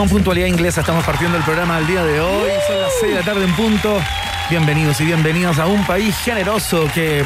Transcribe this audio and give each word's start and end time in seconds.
con 0.00 0.08
puntualidad 0.08 0.46
inglesa 0.46 0.80
estamos 0.80 1.04
partiendo 1.04 1.36
el 1.36 1.44
programa 1.44 1.76
del 1.76 1.86
día 1.86 2.02
de 2.02 2.22
hoy. 2.22 2.48
Son 2.66 2.80
las 2.80 2.90
6 3.00 3.12
de 3.12 3.18
la 3.20 3.22
tarde 3.22 3.44
en 3.44 3.52
punto. 3.54 4.00
Bienvenidos 4.48 4.98
y 5.02 5.04
bienvenidos 5.04 5.58
a 5.58 5.66
un 5.66 5.84
país 5.84 6.16
generoso 6.16 6.88
que 6.94 7.22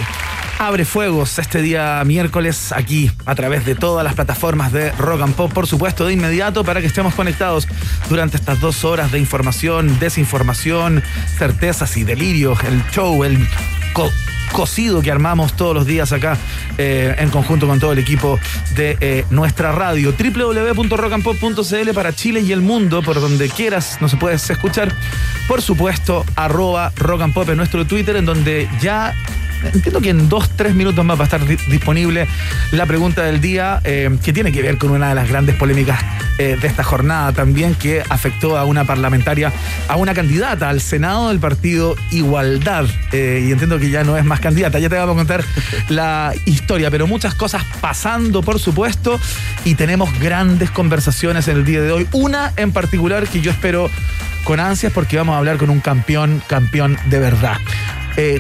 abre 0.59 0.85
fuegos 0.85 1.39
este 1.39 1.63
día 1.63 2.03
miércoles 2.05 2.73
aquí 2.73 3.13
a 3.27 3.37
través 3.37 3.65
de 3.65 3.77
todas 3.77 4.03
las 4.03 4.15
plataformas 4.15 4.73
de 4.73 4.91
Rock 4.91 5.23
and 5.23 5.35
Pop, 5.37 5.53
por 5.53 5.69
supuesto, 5.69 6.05
de 6.05 6.15
inmediato 6.15 6.65
para 6.65 6.81
que 6.81 6.89
estemos 6.89 7.15
conectados 7.15 7.69
durante 8.09 8.39
estas 8.39 8.59
dos 8.59 8.85
horas 8.85 9.13
de 9.13 9.21
información, 9.21 10.01
desinformación, 10.01 11.01
certezas 11.39 11.97
y 11.97 12.03
delirios, 12.03 12.59
el 12.65 12.85
show, 12.91 13.23
el 13.23 13.39
cocido 14.53 15.03
que 15.03 15.11
armamos 15.11 15.55
todos 15.55 15.75
los 15.75 15.87
días 15.87 16.13
acá 16.13 16.37
eh, 16.79 17.15
en 17.19 17.31
conjunto 17.31 17.67
con 17.67 17.81
todo 17.81 17.93
el 17.93 17.99
equipo 17.99 18.39
de 18.75 18.97
eh, 19.01 19.25
nuestra 19.31 19.73
radio. 19.73 20.13
www.rockandpop.cl 20.13 21.91
para 21.95 22.15
Chile 22.15 22.41
y 22.41 22.53
el 22.53 22.61
mundo, 22.61 23.03
por 23.03 23.21
donde 23.21 23.49
quieras 23.49 23.99
nos 24.01 24.15
puedes 24.17 24.49
escuchar. 24.51 24.93
Por 25.49 25.63
supuesto, 25.63 26.25
arroba 26.37 26.93
rock 26.97 27.23
and 27.23 27.35
pop 27.35 27.49
en 27.49 27.57
nuestro 27.57 27.87
Twitter, 27.87 28.17
en 28.17 28.25
donde 28.25 28.69
ya 28.81 29.15
entiendo 29.73 30.01
que 30.01 30.11
en 30.11 30.29
dos, 30.29 30.51
tres 30.57 30.75
minutos 30.75 31.05
más 31.05 31.19
va 31.19 31.23
a 31.23 31.25
estar 31.25 31.45
disponible 31.47 32.27
la 32.73 32.87
pregunta 32.87 33.23
del 33.23 33.41
día, 33.41 33.81
eh, 33.85 34.17
que 34.23 34.33
tiene 34.33 34.53
que 34.53 34.63
ver 34.63 34.79
con 34.79 34.91
una 34.91 35.09
de 35.09 35.15
las 35.15 35.29
grandes 35.29 35.55
polémicas 35.57 36.01
eh, 36.39 36.57
de 36.61 36.67
esta 36.67 36.83
jornada 36.83 37.33
también, 37.33 37.75
que 37.75 38.03
afectó 38.09 38.59
a 38.59 38.65
una 38.65 38.85
parlamentaria, 38.85 39.53
a 39.89 39.97
una 39.97 40.15
candidata 40.15 40.69
al 40.69 40.81
Senado 40.81 41.29
del 41.29 41.39
partido 41.39 41.97
Igualdad. 42.11 42.87
Eh, 43.13 43.45
y 43.47 43.53
entiendo 43.53 43.79
que 43.79 43.91
ya 43.91 44.05
no 44.05 44.17
es 44.17 44.25
más 44.25 44.41
candidata, 44.41 44.79
ya 44.79 44.89
te 44.89 44.97
vamos 44.97 45.15
a 45.15 45.19
contar 45.19 45.45
la 45.89 46.33
historia, 46.45 46.91
pero 46.91 47.07
muchas 47.07 47.35
cosas 47.35 47.65
pasando, 47.81 48.43
por 48.43 48.59
supuesto, 48.59 49.21
y 49.65 49.75
tenemos 49.75 50.19
grandes 50.19 50.71
conversaciones 50.71 51.49
en 51.49 51.59
el 51.59 51.65
día 51.65 51.81
de 51.81 51.93
hoy. 51.93 52.09
Una 52.13 52.53
en 52.57 52.73
particular 52.73 53.27
que 53.29 53.41
yo 53.41 53.51
espero 53.51 53.91
con 54.45 54.61
ansias 54.61 54.93
porque 54.93 55.17
vamos 55.17 55.35
a 55.35 55.39
hablar 55.39 55.57
con 55.57 55.71
un 55.71 55.81
campeón, 55.81 56.43
campeón 56.47 56.99
de 57.07 57.19
verdad. 57.19 57.57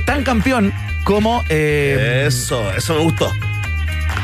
tan 0.04 0.22
campeón 0.22 0.72
como. 1.04 1.44
Eh, 1.48 2.24
eso, 2.26 2.72
eso 2.72 2.94
me 2.94 3.00
gustó. 3.00 3.32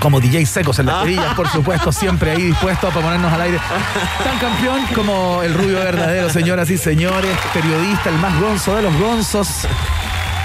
Como 0.00 0.18
DJ 0.18 0.46
Secos 0.46 0.78
en 0.78 0.86
las 0.86 1.02
perillas, 1.02 1.34
por 1.34 1.46
supuesto, 1.48 1.92
siempre 1.92 2.30
ahí 2.30 2.42
dispuesto 2.42 2.88
a 2.88 2.90
ponernos 2.90 3.30
al 3.32 3.42
aire. 3.42 3.58
Tan 4.24 4.38
campeón 4.38 4.80
como 4.94 5.42
el 5.42 5.52
rubio 5.52 5.78
verdadero, 5.78 6.30
señoras 6.30 6.70
y 6.70 6.78
señores, 6.78 7.36
periodista, 7.52 8.08
el 8.08 8.16
más 8.16 8.40
gonzo 8.40 8.76
de 8.76 8.82
los 8.82 8.98
gonzos, 8.98 9.66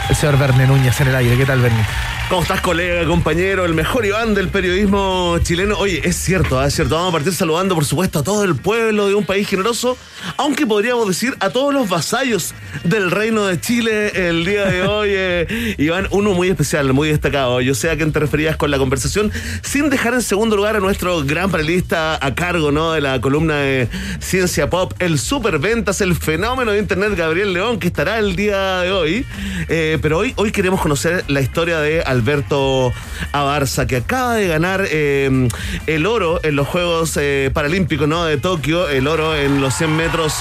el 0.09 0.15
señor 0.15 0.37
Verne 0.37 0.67
Núñez 0.67 0.99
en 0.99 1.07
el 1.07 1.15
aire. 1.15 1.37
¿Qué 1.37 1.45
tal, 1.45 1.61
Verne? 1.61 1.85
¿Cómo 2.27 2.41
estás, 2.41 2.59
colega, 2.61 3.05
compañero? 3.05 3.65
El 3.65 3.75
mejor 3.75 4.03
Iván 4.03 4.33
del 4.33 4.49
periodismo 4.49 5.37
chileno. 5.43 5.77
Oye, 5.77 6.01
es 6.03 6.15
cierto, 6.15 6.61
¿eh? 6.61 6.67
es 6.67 6.73
cierto. 6.73 6.95
Vamos 6.95 7.09
a 7.09 7.17
partir 7.17 7.33
saludando, 7.33 7.75
por 7.75 7.85
supuesto, 7.85 8.17
a 8.19 8.23
todo 8.23 8.43
el 8.43 8.55
pueblo 8.55 9.07
de 9.07 9.13
un 9.13 9.27
país 9.27 9.47
generoso, 9.47 9.95
aunque 10.37 10.65
podríamos 10.65 11.07
decir 11.07 11.37
a 11.39 11.51
todos 11.51 11.71
los 11.71 11.87
vasallos 11.87 12.55
del 12.83 13.11
reino 13.11 13.45
de 13.45 13.61
Chile 13.61 14.27
el 14.27 14.43
día 14.43 14.65
de 14.65 14.81
hoy. 14.81 15.09
Eh, 15.11 15.75
Iván, 15.77 16.07
uno 16.09 16.33
muy 16.33 16.49
especial, 16.49 16.91
muy 16.93 17.09
destacado. 17.09 17.61
Yo 17.61 17.75
sé 17.75 17.91
a 17.91 17.95
quién 17.95 18.11
te 18.11 18.19
referías 18.19 18.57
con 18.57 18.71
la 18.71 18.79
conversación, 18.79 19.31
sin 19.61 19.91
dejar 19.91 20.15
en 20.15 20.23
segundo 20.23 20.55
lugar 20.55 20.75
a 20.75 20.79
nuestro 20.79 21.23
gran 21.23 21.51
panelista 21.51 22.17
a 22.19 22.33
cargo 22.33 22.71
¿no? 22.71 22.93
de 22.93 23.01
la 23.01 23.21
columna 23.21 23.57
de 23.57 23.87
Ciencia 24.19 24.67
Pop, 24.67 24.93
el 24.97 25.19
superventas, 25.19 26.01
el 26.01 26.15
fenómeno 26.15 26.71
de 26.71 26.79
Internet, 26.79 27.13
Gabriel 27.15 27.53
León, 27.53 27.77
que 27.77 27.85
estará 27.85 28.17
el 28.17 28.35
día 28.35 28.79
de 28.79 28.91
hoy. 28.91 29.25
Eh, 29.69 29.99
pero 30.01 30.17
hoy, 30.17 30.33
hoy 30.37 30.51
queremos 30.51 30.81
conocer 30.81 31.23
la 31.27 31.41
historia 31.41 31.79
de 31.79 32.01
Alberto 32.15 32.93
Abarza, 33.31 33.85
que 33.85 33.97
acaba 33.97 34.35
de 34.35 34.47
ganar 34.47 34.85
eh, 34.89 35.47
el 35.87 36.05
oro 36.05 36.39
en 36.43 36.55
los 36.55 36.67
Juegos 36.67 37.17
eh, 37.17 37.51
Paralímpicos 37.53 38.07
¿no? 38.07 38.25
de 38.25 38.37
Tokio, 38.37 38.89
el 38.89 39.07
oro 39.07 39.35
en 39.35 39.61
los 39.61 39.75
100 39.75 39.95
metros 39.95 40.35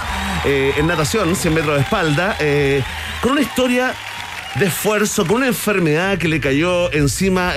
eh, 0.44 0.72
en 0.76 0.86
natación, 0.86 1.34
100 1.34 1.54
metros 1.54 1.76
de 1.76 1.82
espalda, 1.82 2.36
con 3.20 3.32
una 3.32 3.40
historia 3.40 3.94
de 4.58 4.66
esfuerzo, 4.66 5.26
con 5.26 5.36
una 5.36 5.48
enfermedad 5.48 6.18
que 6.18 6.28
le 6.28 6.40
cayó 6.40 6.92
encima 6.92 7.54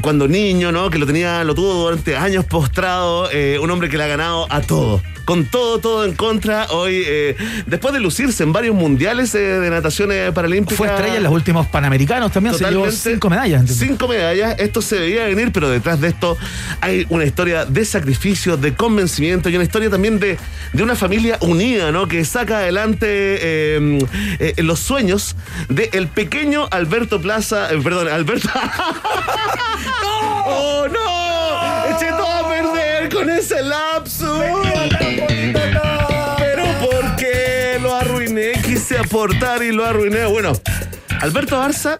cuando 0.00 0.28
niño, 0.28 0.72
¿no? 0.72 0.90
Que 0.90 0.98
lo 0.98 1.06
tenía, 1.06 1.44
lo 1.44 1.54
tuvo 1.54 1.74
durante 1.74 2.16
años 2.16 2.44
postrado, 2.44 3.28
un 3.60 3.70
hombre 3.70 3.88
que 3.88 3.96
le 3.96 4.04
ha 4.04 4.08
ganado 4.08 4.46
a 4.50 4.60
todo 4.60 5.00
con 5.28 5.44
todo, 5.44 5.78
todo 5.78 6.06
en 6.06 6.14
contra. 6.14 6.68
Hoy, 6.70 7.02
eh, 7.06 7.36
después 7.66 7.92
de 7.92 8.00
lucirse 8.00 8.42
en 8.44 8.54
varios 8.54 8.74
mundiales 8.74 9.34
eh, 9.34 9.60
de 9.60 9.68
natación 9.68 10.08
paralímpicas. 10.32 10.78
Fue 10.78 10.86
estrella 10.86 11.18
en 11.18 11.22
los 11.22 11.32
últimos 11.32 11.66
panamericanos 11.66 12.32
también, 12.32 12.54
se 12.54 12.64
llevó 12.64 12.90
cinco 12.90 13.28
medallas. 13.28 13.70
Cinco 13.70 14.08
medallas, 14.08 14.56
esto 14.58 14.80
se 14.80 14.98
veía 14.98 15.26
venir, 15.26 15.52
pero 15.52 15.68
detrás 15.68 16.00
de 16.00 16.08
esto 16.08 16.38
hay 16.80 17.04
una 17.10 17.26
historia 17.26 17.66
de 17.66 17.84
sacrificio, 17.84 18.56
de 18.56 18.72
convencimiento 18.72 19.50
y 19.50 19.56
una 19.56 19.64
historia 19.64 19.90
también 19.90 20.18
de, 20.18 20.38
de 20.72 20.82
una 20.82 20.94
familia 20.94 21.36
unida, 21.42 21.92
¿no? 21.92 22.08
Que 22.08 22.24
saca 22.24 22.60
adelante 22.60 23.06
eh, 23.06 23.98
los 24.56 24.80
sueños 24.80 25.27
del 25.68 25.88
el 25.92 26.08
pequeño 26.08 26.68
Alberto 26.70 27.20
Plaza, 27.20 27.68
perdón, 27.82 28.08
Alberto. 28.08 28.48
¡No! 30.02 30.44
¡Oh, 30.46 30.88
no! 30.88 31.96
¡Eché 31.96 32.08
todo 32.10 32.26
a 32.26 32.48
perder 32.48 33.08
con 33.12 33.30
ese 33.30 33.62
lapso! 33.62 34.42
Pero 36.38 36.64
¿por 36.80 37.16
qué 37.16 37.78
lo 37.80 37.94
arruiné? 37.94 38.52
Quise 38.62 38.98
aportar 38.98 39.62
y 39.62 39.72
lo 39.72 39.84
arruiné. 39.84 40.26
Bueno, 40.26 40.52
Alberto 41.20 41.56
Barça, 41.60 41.98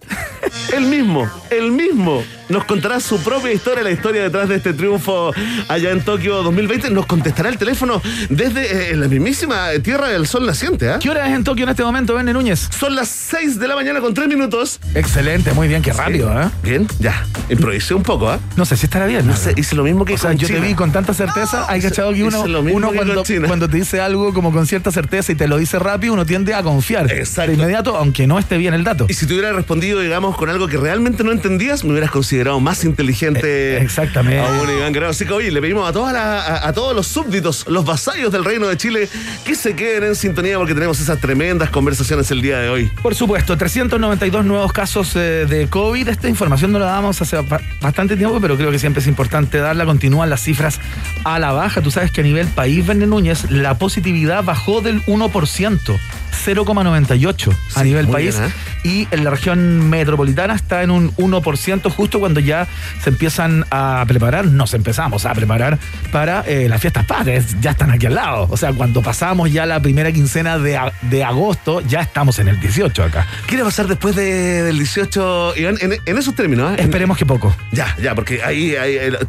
el 0.73 0.87
mismo, 0.87 1.29
el 1.51 1.73
mismo 1.73 2.23
nos 2.49 2.65
contará 2.65 2.99
su 3.01 3.19
propia 3.23 3.53
historia, 3.53 3.83
la 3.83 3.91
historia 3.91 4.23
detrás 4.23 4.49
de 4.49 4.57
este 4.57 4.73
triunfo 4.73 5.33
allá 5.69 5.91
en 5.91 6.01
Tokio 6.01 6.43
2020. 6.43 6.91
Nos 6.91 7.07
contestará 7.07 7.49
el 7.51 7.59
teléfono 7.59 8.01
desde 8.31 8.93
eh, 8.93 8.97
la 8.97 9.07
mismísima 9.07 9.71
Tierra 9.83 10.09
del 10.09 10.27
Sol 10.27 10.47
naciente. 10.47 10.89
¿ah? 10.91 10.99
¿Qué 11.01 11.11
hora 11.11 11.29
es 11.29 11.35
en 11.35 11.45
Tokio 11.45 11.65
en 11.65 11.71
este 11.71 11.85
momento, 11.85 12.15
Vene 12.15 12.33
Núñez? 12.33 12.69
Son 12.79 12.95
las 12.95 13.09
6 13.09 13.59
de 13.59 13.69
la 13.69 13.75
mañana 13.75 14.01
con 14.01 14.15
3 14.15 14.29
minutos. 14.29 14.81
Excelente, 14.95 15.53
muy 15.53 15.69
bien, 15.69 15.83
qué 15.83 15.93
rápido. 15.93 16.31
¿eh? 16.41 16.49
Bien, 16.63 16.87
ya. 16.99 17.27
Improvisé 17.51 17.95
un 17.95 18.03
poco. 18.03 18.31
¿ah? 18.31 18.39
No 18.57 18.65
sé 18.65 18.77
si 18.77 18.87
estará 18.87 19.07
bien. 19.07 19.27
No 19.27 19.37
sé, 19.37 19.53
hice 19.57 19.77
lo 19.77 19.85
mismo 19.85 20.05
que 20.05 20.15
o 20.15 20.19
sea, 20.19 20.33
yo 20.33 20.49
te 20.49 20.59
vi 20.59 20.75
con 20.75 20.91
tanta 20.91 21.13
certeza. 21.13 21.67
hay 21.69 21.83
cachado 21.83 22.15
que 22.15 22.25
uno, 22.25 22.43
uno 22.43 22.93
cuando, 22.93 23.23
cuando, 23.47 23.69
te 23.69 23.77
dice 23.77 24.01
algo 24.01 24.33
como 24.33 24.53
con 24.53 24.67
cierta 24.67 24.91
certeza 24.91 25.33
y 25.33 25.35
te 25.35 25.49
lo 25.49 25.59
dice 25.59 25.79
rápido, 25.79 26.15
uno 26.15 26.25
tiende 26.25 26.55
a 26.55 26.63
confiar. 26.63 27.13
Exacto. 27.13 27.51
De 27.51 27.59
inmediato, 27.59 27.97
aunque 27.97 28.27
no 28.27 28.39
esté 28.39 28.57
bien 28.57 28.73
el 28.73 28.85
dato. 28.85 29.07
Y 29.09 29.15
si 29.15 29.27
te 29.27 29.33
hubiera 29.33 29.53
respondido, 29.53 30.01
digamos, 30.01 30.37
con 30.37 30.51
algo 30.51 30.69
que 30.69 30.77
realmente 30.77 31.25
no 31.25 31.33
entendías, 31.33 31.83
me 31.83 31.93
hubieras 31.93 32.11
considerado 32.11 32.61
más 32.61 32.85
inteligente 32.85 33.19
gente. 33.19 33.77
Eh, 33.77 33.83
exactamente. 33.83 35.05
Así 35.07 35.25
que 35.25 35.33
hoy 35.33 35.51
le 35.51 35.61
pedimos 35.61 35.89
a, 35.89 35.93
todas 35.93 36.15
a, 36.15 36.73
todos 36.73 36.95
los 36.95 37.07
súbditos, 37.07 37.67
los 37.69 37.85
vasallos 37.85 38.33
del 38.33 38.45
Reino 38.45 38.69
de 38.69 38.77
Chile, 38.77 39.09
que 39.45 39.55
se 39.55 39.75
queden 39.75 40.05
en 40.05 40.15
sintonía 40.15 40.59
porque 40.59 40.75
tenemos 40.75 41.01
esas 41.01 41.21
tremendas 41.21 41.71
conversaciones 41.71 42.31
el 42.31 42.43
día 42.43 42.59
de 42.59 42.69
hoy. 42.69 42.91
Por 43.03 43.15
supuesto, 43.15 43.57
392 43.57 44.45
nuevos 44.45 44.73
casos 44.73 45.15
eh, 45.17 45.47
de 45.49 45.69
COVID. 45.69 46.09
Esta 46.09 46.29
información 46.29 46.73
no 46.73 46.79
la 46.79 46.87
damos 46.87 47.21
hace 47.21 47.39
bastante 47.81 48.17
tiempo, 48.17 48.39
pero 48.41 48.57
creo 48.57 48.71
que 48.71 48.79
siempre 48.79 49.01
es 49.01 49.07
importante 49.07 49.59
darla. 49.59 49.85
Continúan 49.85 50.31
las 50.31 50.43
cifras 50.43 50.81
a 51.25 51.39
la 51.39 51.53
baja. 51.53 51.81
Tú 51.81 51.91
sabes 51.91 52.13
que 52.13 52.21
a 52.21 52.25
nivel 52.25 52.47
país, 52.49 52.87
Verne 52.87 53.07
Núñez, 53.07 53.51
la 53.51 53.79
positividad 53.79 54.45
bajó 54.45 54.81
del 54.81 55.03
1%. 55.07 55.99
0,98 56.39 57.55
a 57.75 57.85
nivel 57.85 58.09
país 58.09 58.39
¿eh? 58.39 58.51
y 58.85 59.09
en 59.11 59.25
la 59.25 59.31
región 59.31 59.89
metropolitana 59.91 60.55
está 60.55 60.83
en 60.83 60.91
un 60.91 61.15
1% 61.17 61.91
justo 61.91 62.21
cuando 62.21 62.41
ya 62.41 62.67
se 63.03 63.11
empiezan 63.11 63.65
a 63.71 64.05
preparar, 64.07 64.47
nos 64.47 64.75
empezamos 64.75 65.27
a 65.27 65.35
preparar 65.35 65.79
para 66.13 66.43
eh, 66.47 66.69
las 66.69 66.81
fiestas 66.81 67.05
patrias, 67.07 67.57
ya 67.61 67.73
están 67.73 67.91
aquí 67.91 68.07
al 68.07 68.15
lado. 68.15 68.47
O 68.51 68.57
sea, 68.57 68.73
cuando 68.73 69.03
pasamos 69.03 69.53
ya 69.53 69.67
la 69.67 69.81
primera 69.81 70.13
quincena 70.13 70.59
de, 70.59 70.79
de 71.03 71.25
agosto, 71.25 71.81
ya 71.81 72.01
estamos 72.01 72.39
en 72.39 72.49
el 72.49 72.61
18 72.61 73.05
acá. 73.05 73.27
¿Qué 73.47 73.57
va 73.57 73.63
a 73.63 73.65
pasar 73.67 73.87
después 73.87 74.15
del 74.17 74.77
18, 74.77 75.55
Iván? 75.57 75.77
En, 75.81 76.19
esos 76.19 76.35
términos, 76.35 76.73
¿eh? 76.73 76.83
Esperemos 76.83 77.17
que 77.17 77.25
poco. 77.25 77.55
Ya, 77.71 77.97
ya, 78.03 78.15
porque 78.15 78.43
ahí, 78.43 78.75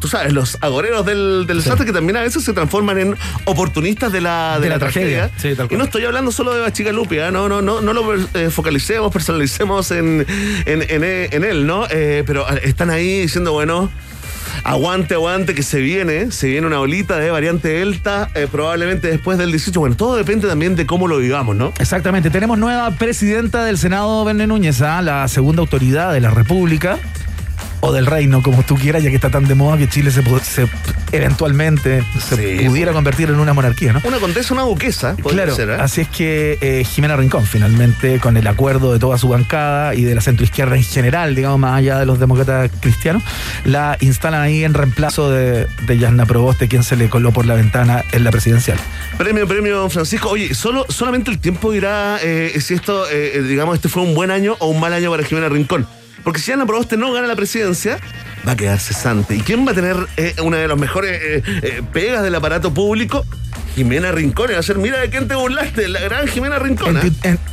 tú 0.00 0.08
sabes, 0.08 0.32
los 0.32 0.58
agoreros 0.60 1.06
del, 1.06 1.46
del 1.46 1.58
desastre 1.58 1.86
que 1.86 1.92
también 1.92 2.16
a 2.16 2.22
veces 2.22 2.42
se 2.42 2.52
transforman 2.52 2.98
en 2.98 3.16
oportunistas 3.44 4.12
de 4.12 4.20
la, 4.20 4.58
de, 4.60 4.68
la, 4.68 4.78
tragedia. 4.78 5.30
y 5.70 5.76
no 5.76 5.84
estoy 5.84 6.04
hablando 6.04 6.32
solo 6.32 6.52
de 6.54 6.60
Bachica 6.60 6.90
Lupia, 7.00 7.30
no, 7.30 7.48
no, 7.48 7.62
no, 7.62 7.80
no 7.80 7.92
lo 7.92 8.14
eh, 8.14 8.50
focalicemos, 8.50 9.12
personalicemos 9.12 9.90
en, 9.90 10.26
en, 10.66 11.44
él, 11.44 11.66
¿no? 11.66 11.86
pero 12.26 12.48
están 12.48 12.90
ahí 12.90 13.22
diciendo, 13.22 13.52
bueno, 13.52 13.90
aguante, 14.64 15.14
aguante, 15.14 15.54
que 15.54 15.62
se 15.62 15.80
viene, 15.80 16.30
se 16.30 16.48
viene 16.48 16.66
una 16.66 16.80
olita 16.80 17.18
de 17.18 17.30
variante 17.30 17.68
Delta, 17.68 18.30
eh, 18.34 18.46
probablemente 18.50 19.08
después 19.08 19.38
del 19.38 19.50
18. 19.50 19.78
Bueno, 19.80 19.96
todo 19.96 20.16
depende 20.16 20.48
también 20.48 20.76
de 20.76 20.86
cómo 20.86 21.08
lo 21.08 21.18
vivamos, 21.18 21.56
¿no? 21.56 21.72
Exactamente. 21.78 22.30
Tenemos 22.30 22.58
nueva 22.58 22.90
presidenta 22.92 23.64
del 23.64 23.78
Senado, 23.78 24.24
Verne 24.24 24.46
Núñez, 24.46 24.80
¿ah? 24.82 25.02
la 25.02 25.26
segunda 25.28 25.60
autoridad 25.60 26.12
de 26.12 26.20
la 26.20 26.30
República. 26.30 26.98
O 27.80 27.92
del 27.92 28.06
reino, 28.06 28.42
como 28.42 28.62
tú 28.62 28.74
quieras, 28.76 29.02
ya 29.02 29.08
que 29.10 29.16
está 29.16 29.30
tan 29.30 29.46
de 29.46 29.54
moda 29.54 29.78
que 29.78 29.88
Chile 29.88 30.10
se, 30.10 30.22
se- 30.42 30.68
eventualmente 31.12 32.02
se 32.18 32.36
Sí. 32.60 32.64
pudiera 32.66 32.92
convertir 32.92 33.28
en 33.28 33.38
una 33.38 33.52
monarquía, 33.52 33.92
¿no? 33.92 34.00
Una 34.04 34.18
condesa, 34.18 34.54
una 34.54 34.62
duquesa, 34.64 35.16
Claro, 35.16 35.54
ser, 35.54 35.70
¿eh? 35.70 35.76
así 35.80 36.02
es 36.02 36.08
que 36.08 36.58
eh, 36.60 36.84
Jimena 36.84 37.16
Rincón, 37.16 37.44
finalmente, 37.46 38.18
con 38.20 38.36
el 38.36 38.46
acuerdo 38.46 38.92
de 38.92 38.98
toda 38.98 39.18
su 39.18 39.28
bancada 39.28 39.94
y 39.94 40.02
de 40.02 40.14
la 40.14 40.20
centroizquierda 40.20 40.76
en 40.76 40.82
general, 40.84 41.34
digamos, 41.34 41.58
más 41.58 41.78
allá 41.78 41.98
de 41.98 42.06
los 42.06 42.18
demócratas 42.18 42.70
cristianos, 42.80 43.22
la 43.64 43.96
instalan 44.00 44.40
ahí 44.42 44.64
en 44.64 44.74
reemplazo 44.74 45.30
de, 45.30 45.66
de 45.86 45.98
Yasna 45.98 46.26
Proboste, 46.26 46.68
quien 46.68 46.82
se 46.82 46.96
le 46.96 47.08
coló 47.08 47.32
por 47.32 47.46
la 47.46 47.54
ventana 47.54 48.04
en 48.12 48.24
la 48.24 48.30
presidencial. 48.30 48.78
Premio, 49.18 49.46
premio, 49.46 49.88
Francisco. 49.90 50.28
Oye, 50.30 50.54
solo, 50.54 50.86
solamente 50.88 51.30
el 51.30 51.38
tiempo 51.38 51.70
dirá 51.72 52.18
eh, 52.22 52.58
si 52.60 52.74
esto, 52.74 53.04
digamos, 53.48 53.74
este 53.76 53.88
fue 53.88 54.02
un 54.02 54.14
buen 54.14 54.30
año 54.30 54.56
o 54.58 54.68
un 54.68 54.80
mal 54.80 54.92
año 54.92 55.10
para 55.10 55.24
Jimena 55.24 55.48
Rincón. 55.48 55.86
Porque 56.24 56.40
si 56.40 56.52
Ana 56.52 56.66
Proboste 56.66 56.96
no 56.96 57.12
gana 57.12 57.26
la 57.26 57.36
presidencia, 57.36 57.98
va 58.46 58.52
a 58.52 58.56
quedar 58.56 58.78
cesante. 58.78 59.36
¿Y 59.36 59.40
quién 59.40 59.66
va 59.66 59.72
a 59.72 59.74
tener 59.74 59.96
eh, 60.16 60.34
una 60.42 60.58
de 60.58 60.68
las 60.68 60.78
mejores 60.78 61.20
eh, 61.22 61.42
eh, 61.62 61.82
pegas 61.92 62.22
del 62.22 62.34
aparato 62.34 62.72
público? 62.72 63.24
Jimena 63.74 64.12
Rincón. 64.12 64.50
Y 64.50 64.54
va 64.54 64.60
a 64.60 64.62
ser, 64.62 64.78
mira 64.78 64.98
de 64.98 65.10
quién 65.10 65.28
te 65.28 65.34
burlaste, 65.34 65.88
la 65.88 66.00
gran 66.00 66.26
Jimena 66.26 66.58
Rincón. 66.58 66.98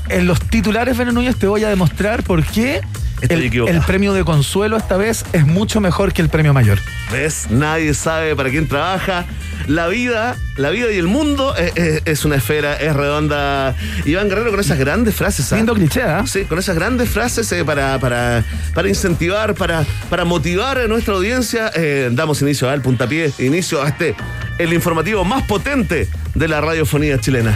En, 0.10 0.28
los 0.28 0.40
titulares, 0.42 0.98
Beno 0.98 1.12
Núñez, 1.12 1.38
te 1.38 1.48
voy 1.48 1.64
a 1.64 1.70
demostrar 1.70 2.24
por 2.24 2.44
qué 2.44 2.82
Estoy 3.22 3.38
el, 3.38 3.46
equivocado. 3.46 3.78
el 3.78 3.84
premio 3.86 4.14
de 4.14 4.24
consuelo 4.24 4.78
esta 4.78 4.98
vez 4.98 5.26
es 5.34 5.46
mucho 5.46 5.82
mejor 5.82 6.14
que 6.14 6.22
el 6.22 6.30
premio 6.30 6.54
mayor. 6.54 6.80
¿Ves? 7.12 7.48
Nadie 7.50 7.94
sabe 7.94 8.36
para 8.36 8.50
quién 8.50 8.68
trabaja. 8.68 9.26
La 9.68 9.88
vida, 9.88 10.38
la 10.56 10.70
vida 10.70 10.92
y 10.92 10.98
el 10.98 11.08
mundo 11.08 11.54
eh, 11.58 11.74
eh, 11.76 12.02
es 12.06 12.24
una 12.24 12.36
esfera, 12.36 12.76
es 12.76 12.96
redonda. 12.96 13.76
Iván 14.06 14.30
Guerrero 14.30 14.52
con 14.52 14.60
esas 14.60 14.78
grandes 14.78 15.16
frases. 15.16 15.52
¿ah? 15.52 15.58
Lindo 15.58 15.74
cliché, 15.74 16.04
¿ah? 16.04 16.24
Sí, 16.26 16.46
con 16.46 16.60
esas 16.60 16.76
grandes 16.76 17.10
frases 17.10 17.52
eh, 17.52 17.66
para, 17.66 18.00
para, 18.00 18.46
para 18.74 18.88
incentivar, 18.88 19.56
para, 19.56 19.86
para 20.10 20.24
motivar 20.24 20.78
a 20.78 20.88
nuestra 20.88 21.16
audiencia, 21.16 21.72
eh, 21.76 22.10
damos 22.12 22.42
inicio 22.42 22.70
al 22.70 22.82
puntapié, 22.82 23.32
inicio 23.40 23.82
a 23.82 23.90
este, 23.90 24.16
el 24.58 24.72
informativo 24.74 25.26
más 25.26 25.44
potente 25.44 26.08
de 26.34 26.48
la 26.48 26.62
radiofonía 26.62 27.20
chilena. 27.20 27.54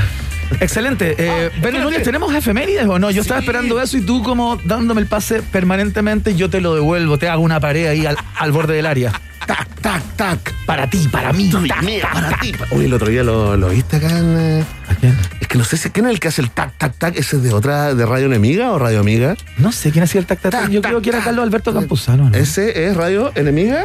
Excelente. 0.60 1.16
Eh, 1.18 1.50
Ah. 1.64 1.70
Núñez, 1.82 2.04
¿tenemos 2.04 2.34
efemérides 2.34 2.86
o 2.86 3.00
no? 3.00 3.10
Yo 3.12 3.22
estaba 3.22 3.40
esperando 3.40 3.82
eso 3.82 3.98
y 3.98 4.02
tú 4.02 4.22
como 4.24 4.58
dándome 4.58 5.02
el 5.02 5.08
pase 5.08 5.42
permanentemente, 5.42 6.36
yo 6.36 6.50
te 6.50 6.62
lo 6.62 6.76
devuelvo, 6.76 7.18
te 7.18 7.28
hago 7.30 7.42
una 7.42 7.60
pared 7.60 7.88
ahí 7.88 8.06
al, 8.06 8.18
al 8.38 8.52
borde 8.52 8.74
del 8.76 8.86
área. 8.86 9.12
Tac, 9.48 9.68
tac, 9.82 10.04
tac. 10.16 10.54
Para 10.66 10.88
ti, 10.90 11.08
para 11.12 11.34
mí. 11.34 11.50
tac, 11.50 11.68
tac, 11.68 12.14
para 12.14 12.38
ti. 12.40 12.54
Oye, 12.72 12.86
el 12.86 12.94
otro 12.94 13.10
día 13.10 13.24
lo, 13.24 13.58
lo 13.58 13.70
viste 13.70 13.98
acá 13.98 14.18
en... 14.18 14.38
eh, 14.38 14.64
¿A 14.88 14.94
quién? 14.96 15.18
Es 15.40 15.48
que 15.48 15.58
no 15.58 15.64
sé 15.64 15.78
si 15.78 15.90
quién 15.90 16.06
es 16.06 16.12
el 16.12 16.20
que 16.20 16.28
hace 16.28 16.42
el 16.42 16.52
tac, 16.52 16.78
tac, 16.78 16.96
tac. 16.98 17.18
¿Ese 17.18 17.38
es 17.38 17.44
de 17.44 17.52
otra, 17.54 17.96
de 17.96 18.06
Radio 18.06 18.28
Enemiga 18.28 18.72
o 18.72 18.78
Radio 18.80 19.00
Amiga? 19.00 19.36
No 19.58 19.72
sé 19.72 19.92
quién 19.92 20.04
hacía 20.04 20.20
el 20.22 20.28
tac, 20.28 20.40
tac, 20.42 20.52
tac. 20.52 20.70
Yo 20.70 20.82
creo 20.82 21.02
que 21.02 21.10
era. 21.10 21.24
Carlos 21.24 21.44
Alberto 21.44 21.74
Campuzano, 21.74 22.30
¿no? 22.30 22.38
¿Ese 22.38 22.86
es 22.88 22.96
Radio 22.96 23.32
Enemiga? 23.36 23.84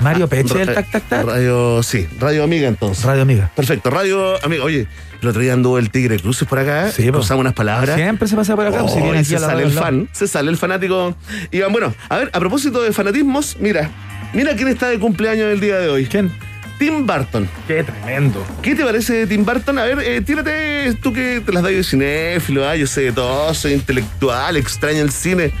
Mario 0.00 0.28
Peche, 0.28 0.62
el 0.62 0.74
tac, 0.74 0.90
tac, 0.90 1.08
tac. 1.08 1.26
Radio, 1.26 1.82
sí, 1.82 2.06
Radio 2.18 2.44
Amiga 2.44 2.68
entonces. 2.68 3.04
Radio 3.04 3.22
Amiga. 3.22 3.50
Perfecto, 3.54 3.90
Radio 3.90 4.42
Amiga. 4.44 4.64
Oye, 4.64 4.86
el 5.22 5.28
otro 5.28 5.40
día 5.40 5.52
anduvo 5.52 5.78
el 5.78 5.90
Tigre 5.90 6.18
Cruces 6.18 6.46
por 6.46 6.58
acá. 6.58 6.90
Sí, 6.90 7.06
po. 7.06 7.18
cruzamos 7.18 7.40
unas 7.40 7.54
palabras. 7.54 7.96
Siempre 7.96 8.28
se 8.28 8.36
pasa 8.36 8.54
por 8.54 8.66
acá. 8.66 8.82
Oh, 8.82 8.88
si 8.88 9.00
viene 9.00 9.18
aquí 9.18 9.28
se 9.28 9.36
a 9.36 9.40
la 9.40 9.46
sale 9.48 9.62
el 9.62 9.72
fan, 9.72 10.08
se 10.12 10.28
sale 10.28 10.50
el 10.50 10.56
fanático. 10.56 11.16
Iván, 11.50 11.72
bueno, 11.72 11.94
a 12.08 12.16
ver, 12.18 12.30
a 12.32 12.40
propósito 12.40 12.82
de 12.82 12.92
fanatismos, 12.92 13.56
mira, 13.58 13.90
mira 14.32 14.54
quién 14.54 14.68
está 14.68 14.88
de 14.88 14.98
cumpleaños 14.98 15.52
el 15.52 15.60
día 15.60 15.78
de 15.78 15.88
hoy. 15.88 16.06
¿Quién? 16.06 16.30
Tim 16.78 17.06
Burton. 17.06 17.48
Qué 17.66 17.82
tremendo. 17.84 18.44
¿Qué 18.62 18.74
te 18.74 18.84
parece 18.84 19.14
de 19.14 19.26
Tim 19.26 19.44
Burton? 19.44 19.78
A 19.78 19.84
ver, 19.84 19.98
eh, 20.00 20.20
tírate, 20.20 20.94
tú 21.02 21.12
que 21.12 21.40
te 21.44 21.52
las 21.52 21.62
das 21.62 21.72
de 21.72 21.82
cinéfilo, 21.82 22.68
ah, 22.68 22.76
yo 22.76 22.86
sé 22.86 23.02
de 23.02 23.12
todo, 23.12 23.54
soy 23.54 23.72
intelectual, 23.72 24.56
extraño 24.56 25.02
el 25.02 25.10
cine. 25.10 25.52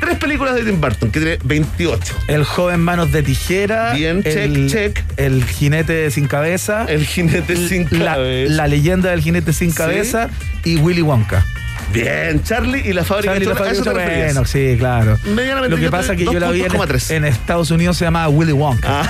Tres 0.00 0.16
películas 0.18 0.54
de 0.54 0.64
Tim 0.64 0.80
Burton, 0.80 1.10
que 1.10 1.18
tiene 1.20 1.38
28. 1.44 2.14
El 2.28 2.44
joven 2.44 2.80
manos 2.80 3.10
de 3.12 3.22
tijera. 3.22 3.92
Bien, 3.94 4.22
check, 4.22 4.36
el, 4.36 4.70
check. 4.70 5.02
El 5.16 5.44
jinete 5.44 6.10
sin 6.10 6.26
cabeza. 6.28 6.84
El 6.88 7.04
jinete 7.04 7.56
sin 7.68 7.86
la, 7.90 8.14
cabeza. 8.14 8.52
la 8.54 8.66
leyenda 8.68 9.10
del 9.10 9.20
jinete 9.20 9.52
sin 9.52 9.70
Sí. 9.70 9.76
cabeza 9.76 10.30
y 10.64 10.76
Willy 10.76 11.02
Wonka. 11.02 11.44
Bien, 11.92 12.42
Charlie 12.42 12.82
y 12.84 12.92
la 12.92 13.02
fábrica 13.02 13.32
Charlie 13.32 13.46
de 13.46 13.54
la 13.54 13.58
chocolate. 13.58 13.70
¿A 13.70 13.72
eso 13.72 13.82
te 13.82 13.90
fábrica- 13.90 14.04
referías? 14.08 14.34
bueno, 14.34 14.46
sí, 14.48 14.76
claro. 14.78 15.18
Medianamente 15.34 15.76
Lo 15.76 15.82
que 15.82 15.90
pasa 15.90 16.12
es 16.12 16.18
que 16.18 16.24
yo 16.26 16.38
la 16.38 16.50
vi 16.50 16.60
en, 16.62 16.68
2.3. 16.68 17.10
en 17.12 17.24
Estados 17.24 17.70
Unidos 17.70 17.96
se 17.96 18.04
llama 18.04 18.28
Willy 18.28 18.52
Wonka. 18.52 19.02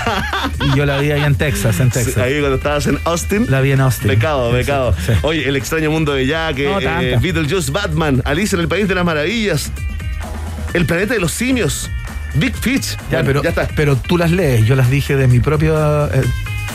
y 0.72 0.76
yo 0.76 0.86
la 0.86 0.98
vi 1.00 1.10
ahí 1.10 1.22
en 1.24 1.34
Texas, 1.34 1.80
en 1.80 1.90
Sí, 1.92 1.98
Texas. 2.04 2.18
ahí 2.18 2.38
cuando 2.38 2.56
estabas 2.56 2.86
en 2.86 2.98
Austin. 3.04 3.46
La 3.50 3.60
vi 3.60 3.72
en 3.72 3.80
Austin. 3.80 4.08
Pecado, 4.08 4.52
pecado. 4.52 4.94
sí. 5.04 5.12
Oye, 5.22 5.48
El 5.48 5.56
extraño 5.56 5.90
mundo 5.90 6.14
de 6.14 6.26
Jack, 6.26 6.58
No, 6.58 6.78
eh, 6.80 6.84
tanta. 6.84 7.18
Beetlejuice, 7.20 7.72
Batman, 7.72 8.22
Alice 8.24 8.54
en 8.54 8.60
el 8.62 8.68
País 8.68 8.86
de 8.86 8.94
las 8.94 9.04
Maravillas, 9.04 9.72
El 10.74 10.86
planeta 10.86 11.14
de 11.14 11.20
los 11.20 11.32
simios, 11.32 11.90
Big 12.34 12.54
Fish. 12.54 12.96
Ya, 13.10 13.22
Bueno, 13.22 13.26
pero, 13.26 13.42
ya 13.42 13.48
está. 13.50 13.68
pero 13.74 13.96
tú 13.96 14.18
las 14.18 14.30
lees, 14.30 14.66
yo 14.66 14.76
las 14.76 14.90
dije 14.90 15.16
de 15.16 15.26
mi 15.26 15.40
propia. 15.40 16.06
eh, 16.12 16.22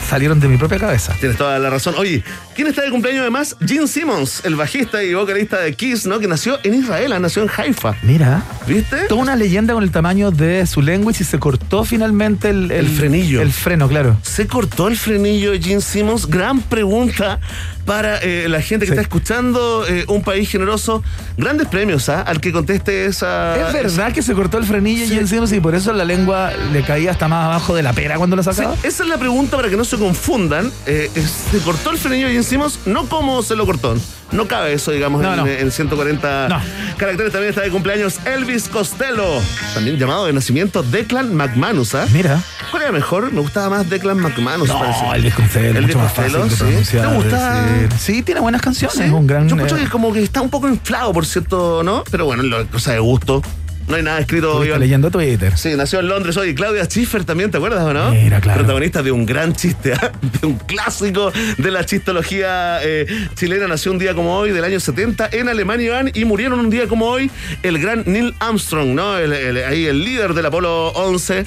salieron 0.08 0.38
de 0.38 0.48
mi 0.48 0.58
propia 0.58 0.78
cabeza. 0.78 1.14
Tienes 1.18 1.38
toda 1.38 1.58
la 1.58 1.70
razón. 1.70 1.94
Oye, 1.96 2.22
¿quién 2.54 2.66
está 2.68 2.82
de 2.82 2.90
cumpleaños 2.90 3.22
además? 3.22 3.56
Gene 3.66 3.86
Simmons, 3.88 4.42
el 4.44 4.54
bajista 4.54 5.02
y 5.02 5.14
vocalista 5.14 5.58
de 5.60 5.72
Kiss, 5.72 6.04
¿no? 6.04 6.18
Que 6.18 6.28
nació 6.28 6.58
en 6.62 6.74
Israel, 6.74 7.12
ah, 7.14 7.18
nació 7.18 7.42
en 7.42 7.48
Haifa. 7.56 7.94
Mira. 8.02 8.42
¿Viste? 8.66 9.04
Toda 9.08 9.22
una 9.22 9.34
leyenda 9.34 9.72
con 9.72 9.82
el 9.82 9.90
tamaño 9.90 10.30
de 10.30 10.66
su 10.66 10.82
lengua 10.82 11.10
y 11.18 11.24
se 11.24 11.38
cortó 11.38 11.84
finalmente 11.84 12.50
el, 12.50 12.70
El 12.70 12.88
frenillo. 12.88 13.40
El 13.40 13.50
freno, 13.50 13.88
claro. 13.88 14.18
¿Se 14.22 14.46
cortó 14.46 14.88
el 14.88 14.96
frenillo 14.98 15.52
de 15.52 15.62
Gene 15.62 15.80
Simmons? 15.80 16.26
Gran 16.26 16.60
pregunta 16.60 17.40
para 17.84 18.18
eh, 18.22 18.46
la 18.48 18.60
gente 18.62 18.86
que 18.86 18.92
Sí. 18.92 18.98
está 18.98 19.02
escuchando 19.02 19.84
eh, 19.88 20.04
Un 20.08 20.22
País 20.22 20.48
Generoso. 20.50 21.02
Grandes 21.36 21.68
premios, 21.68 22.08
¿ah? 22.08 22.22
Al 22.22 22.40
que 22.40 22.52
conteste 22.52 23.06
esa... 23.06 23.56
¿Es 23.68 23.72
verdad 23.72 24.12
que 24.12 24.22
se 24.22 24.32
cortó 24.34 24.58
el 24.58 24.64
frenillo 24.64 25.04
y 25.14 25.18
encima 25.18 25.44
y 25.50 25.60
por 25.60 25.74
eso 25.74 25.92
la 25.92 26.04
lengua 26.04 26.52
le 26.72 26.82
caía 26.82 27.10
hasta 27.10 27.28
más 27.28 27.46
abajo 27.46 27.74
de 27.74 27.82
la 27.82 27.92
pera 27.92 28.16
cuando 28.16 28.36
la 28.36 28.42
Sí, 28.42 28.50
sacaba? 28.54 28.74
esa 28.82 29.02
es 29.02 29.08
la 29.08 29.18
pregunta 29.18 29.56
para 29.56 29.68
que 29.68 29.76
no 29.76 29.84
se 29.84 29.96
confundan. 29.98 30.70
Eh, 30.86 31.10
se 31.50 31.58
cortó 31.58 31.90
el 31.90 31.98
frenillo 31.98 32.30
y 32.30 32.36
encimos, 32.36 32.78
no 32.86 33.06
cómo 33.08 33.42
se 33.42 33.56
lo 33.56 33.66
cortó. 33.66 33.96
No 34.34 34.46
cabe 34.48 34.72
eso, 34.74 34.90
digamos, 34.90 35.22
No, 35.22 35.30
en, 35.32 35.36
no. 35.40 35.46
en 35.46 35.70
140 35.70 36.48
No. 36.48 36.60
caracteres. 36.96 37.32
También 37.32 37.50
está 37.50 37.62
de 37.62 37.70
cumpleaños 37.70 38.18
Elvis 38.26 38.68
Costello, 38.68 39.40
también 39.74 39.96
llamado 39.96 40.26
de 40.26 40.32
nacimiento 40.32 40.82
Declan 40.82 41.34
McManus. 41.34 41.94
¿ah? 41.94 42.06
Mira. 42.12 42.40
¿Cuál 42.70 42.82
era 42.82 42.92
mejor? 42.92 43.32
Me 43.32 43.40
gustaba 43.40 43.70
más 43.70 43.88
Declan 43.88 44.18
McManus. 44.18 44.68
parece. 44.70 45.02
No, 45.04 45.14
Elvis 45.14 45.34
Costello, 45.34 45.78
Elvis 45.78 45.96
Costello, 45.96 46.50
sí. 46.50 46.96
¿Te 46.98 47.06
gusta? 47.06 47.64
Sí, 47.98 48.22
tiene 48.22 48.40
buenas 48.40 48.60
canciones. 48.60 48.96
Sí, 48.96 49.04
Es 49.04 49.10
un 49.12 49.26
gran. 49.26 49.48
Yo 49.48 49.54
encuentro 49.54 49.78
eh, 49.78 49.82
que 49.84 49.88
como 49.88 50.12
que 50.12 50.22
está 50.22 50.40
un 50.40 50.50
poco 50.50 50.68
inflado, 50.68 51.12
por 51.12 51.24
cierto, 51.26 51.82
¿no? 51.84 52.02
Pero 52.10 52.26
bueno, 52.26 52.42
cosa 52.72 52.92
de 52.92 52.98
gusto. 52.98 53.40
No 53.88 53.96
hay 53.96 54.02
nada 54.02 54.18
escrito. 54.18 54.64
leyendo 54.78 55.10
Twitter. 55.10 55.56
Sí, 55.58 55.74
nació 55.76 56.00
en 56.00 56.08
Londres 56.08 56.36
hoy. 56.38 56.54
Claudia 56.54 56.84
Schiffer 56.86 57.24
también, 57.24 57.50
¿te 57.50 57.58
acuerdas 57.58 57.82
o 57.84 57.92
no? 57.92 58.10
Mira, 58.12 58.40
claro. 58.40 58.60
Protagonista 58.60 59.02
de 59.02 59.12
un 59.12 59.26
gran 59.26 59.54
chiste, 59.54 59.92
¿ah? 59.92 60.10
de 60.40 60.46
un 60.46 60.56
clásico 60.56 61.30
de 61.58 61.70
la 61.70 61.84
chistología 61.84 62.78
eh, 62.82 63.06
chilena. 63.34 63.68
Nació 63.68 63.92
un 63.92 63.98
día 63.98 64.14
como 64.14 64.36
hoy, 64.38 64.52
del 64.52 64.64
año 64.64 64.80
70, 64.80 65.28
en 65.32 65.48
Alemania, 65.48 65.86
Iván, 65.86 66.10
y 66.14 66.24
murieron 66.24 66.60
un 66.60 66.70
día 66.70 66.86
como 66.86 67.06
hoy 67.06 67.30
el 67.62 67.78
gran 67.78 68.04
Neil 68.06 68.34
Armstrong, 68.40 68.94
¿no? 68.94 69.18
El, 69.18 69.32
el- 69.32 69.58
ahí 69.64 69.84
el 69.86 70.02
líder 70.02 70.32
del 70.34 70.46
Apolo 70.46 70.88
11. 70.92 71.44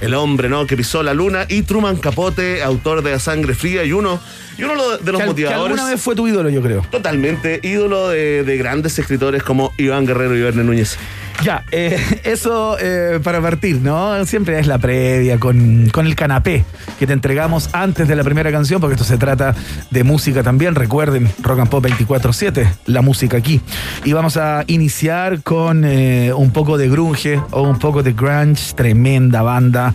El 0.00 0.14
hombre, 0.14 0.48
¿no? 0.48 0.66
Que 0.66 0.76
pisó 0.76 1.02
la 1.02 1.14
luna. 1.14 1.46
Y 1.48 1.62
Truman 1.62 1.96
Capote, 1.96 2.62
autor 2.62 3.02
de 3.02 3.12
A 3.12 3.18
Sangre 3.18 3.54
Fría 3.54 3.84
y 3.84 3.92
uno, 3.92 4.20
y 4.58 4.64
uno 4.64 4.74
de 4.74 4.78
los 4.78 4.98
Que, 5.00 5.10
al- 5.10 5.16
que 5.18 5.26
motivadores. 5.26 5.62
alguna 5.72 5.84
vez 5.90 6.00
fue 6.00 6.14
tu 6.16 6.26
ídolo, 6.26 6.48
yo 6.50 6.60
creo. 6.62 6.80
Totalmente 6.90 7.60
ídolo 7.62 8.08
de, 8.08 8.42
de 8.42 8.56
grandes 8.56 8.98
escritores 8.98 9.42
como 9.42 9.72
Iván 9.78 10.04
Guerrero 10.06 10.36
y 10.36 10.40
Verne 10.42 10.64
Núñez. 10.64 10.98
Ya, 11.42 11.64
eh, 11.70 11.98
eso 12.24 12.76
eh, 12.78 13.20
para 13.22 13.40
partir, 13.40 13.80
¿no? 13.80 14.24
Siempre 14.24 14.58
es 14.58 14.66
la 14.66 14.78
previa 14.78 15.38
con, 15.38 15.88
con 15.90 16.06
el 16.06 16.14
canapé 16.14 16.64
que 16.98 17.06
te 17.06 17.12
entregamos 17.12 17.70
antes 17.72 18.08
de 18.08 18.16
la 18.16 18.24
primera 18.24 18.50
canción, 18.50 18.80
porque 18.80 18.94
esto 18.94 19.04
se 19.04 19.18
trata 19.18 19.54
de 19.90 20.04
música 20.04 20.42
también. 20.42 20.74
Recuerden, 20.74 21.30
Rock 21.42 21.60
and 21.60 21.68
Pop 21.68 21.84
24-7, 21.84 22.66
la 22.86 23.02
música 23.02 23.36
aquí. 23.36 23.60
Y 24.04 24.12
vamos 24.12 24.36
a 24.36 24.64
iniciar 24.66 25.42
con 25.42 25.84
eh, 25.84 26.32
un 26.32 26.50
poco 26.52 26.78
de 26.78 26.88
grunge 26.88 27.40
o 27.50 27.62
un 27.62 27.78
poco 27.78 28.02
de 28.02 28.12
grunge, 28.12 28.74
tremenda 28.74 29.42
banda 29.42 29.94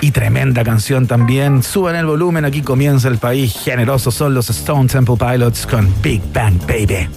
y 0.00 0.10
tremenda 0.10 0.64
canción 0.64 1.06
también. 1.06 1.62
Suban 1.62 1.96
el 1.96 2.06
volumen, 2.06 2.44
aquí 2.44 2.62
comienza 2.62 3.08
el 3.08 3.18
país. 3.18 3.54
Generosos 3.64 4.14
son 4.14 4.34
los 4.34 4.50
Stone 4.50 4.88
Temple 4.88 5.16
Pilots 5.16 5.66
con 5.66 5.88
Big 6.02 6.20
Bang 6.32 6.58
Baby. 6.66 7.08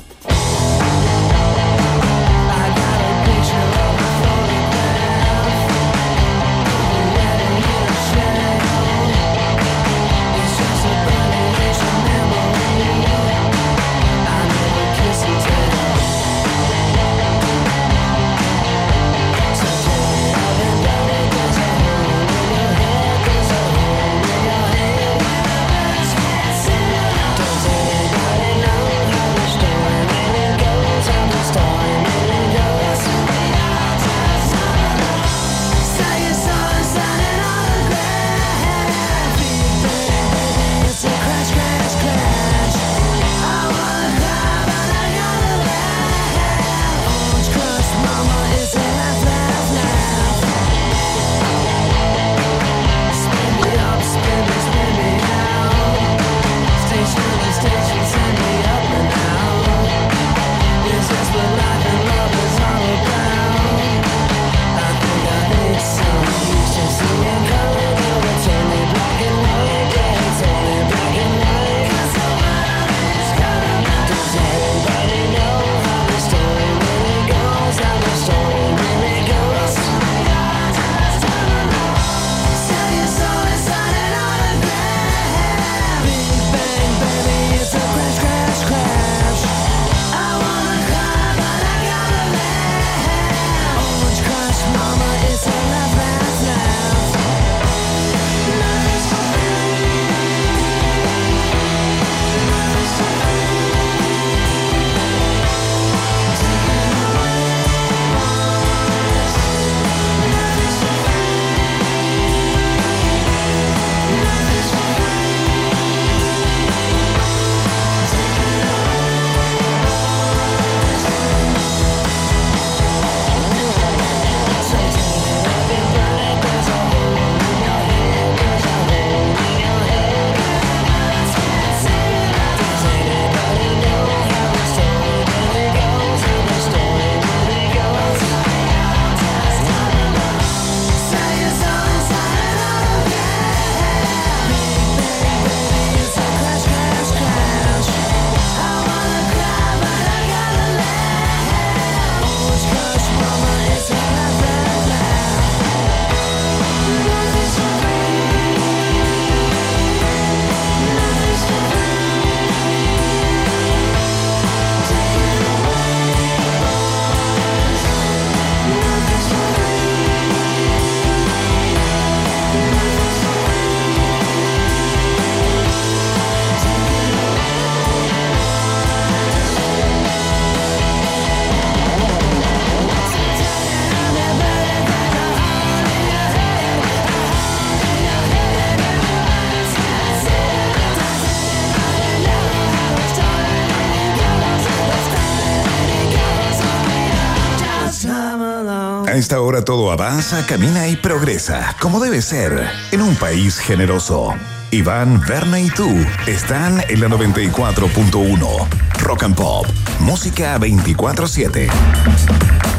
Esta 199.34 199.42
hora 199.42 199.66
todo 199.66 199.92
avanza, 199.92 200.46
camina 200.46 200.88
y 200.88 200.96
progresa, 200.96 201.76
como 201.80 202.00
debe 202.00 202.22
ser, 202.22 202.70
en 202.92 203.02
un 203.02 203.16
país 203.16 203.58
generoso. 203.58 204.36
Iván, 204.70 205.22
Berna 205.28 205.60
y 205.60 205.72
tú 205.72 205.90
están 206.28 206.84
en 206.88 207.02
la 207.02 207.08
94.1. 207.08 208.93
Rock 209.04 209.24
and 209.24 209.36
Pop, 209.36 209.66
música 210.00 210.58
24-7. 210.58 211.68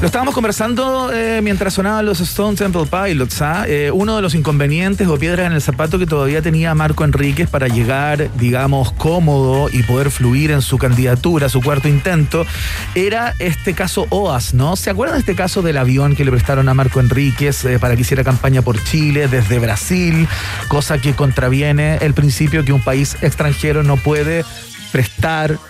Lo 0.01 0.07
estábamos 0.07 0.35
conversando 0.35 1.13
eh, 1.13 1.41
mientras 1.43 1.75
sonaban 1.75 2.05
los 2.05 2.21
Stone 2.21 2.57
Temple 2.57 2.87
Pilots. 2.87 3.43
¿ah? 3.43 3.65
Eh, 3.67 3.91
uno 3.93 4.17
de 4.17 4.23
los 4.23 4.35
inconvenientes 4.35 5.07
o 5.07 5.19
piedras 5.19 5.47
en 5.47 5.53
el 5.53 5.61
zapato 5.61 5.99
que 5.99 6.07
todavía 6.07 6.41
tenía 6.43 6.75
Marco 6.75 7.05
Enríquez 7.05 7.49
para 7.49 7.69
llegar, 7.69 8.31
digamos, 8.37 8.93
cómodo 8.93 9.69
y 9.71 9.83
poder 9.83 10.11
fluir 10.11 10.51
en 10.51 10.63
su 10.63 10.79
candidatura, 10.79 11.49
su 11.49 11.61
cuarto 11.61 11.89
intento, 11.89 12.47
era 12.95 13.35
este 13.39 13.75
caso 13.75 14.07
OAS, 14.09 14.55
¿no? 14.55 14.77
¿Se 14.77 14.91
acuerdan 14.91 15.17
de 15.17 15.21
este 15.21 15.35
caso 15.35 15.63
del 15.63 15.77
avión 15.77 16.17
que 16.17 16.25
le 16.25 16.31
prestaron 16.31 16.69
a 16.69 16.75
Marco 16.75 17.01
Enríquez 17.01 17.65
eh, 17.65 17.79
para 17.79 17.97
que 17.97 18.03
hiciera 18.03 18.25
campaña 18.25 18.63
por 18.63 18.83
Chile 18.83 19.29
desde 19.29 19.59
Brasil? 19.59 20.27
Cosa 20.69 20.99
que 20.99 21.15
contraviene 21.15 21.99
el 21.99 22.15
principio 22.15 22.65
que 22.65 22.73
un 22.73 22.83
país 22.83 23.17
extranjero 23.23 23.83
no 23.83 23.97
puede 23.97 24.45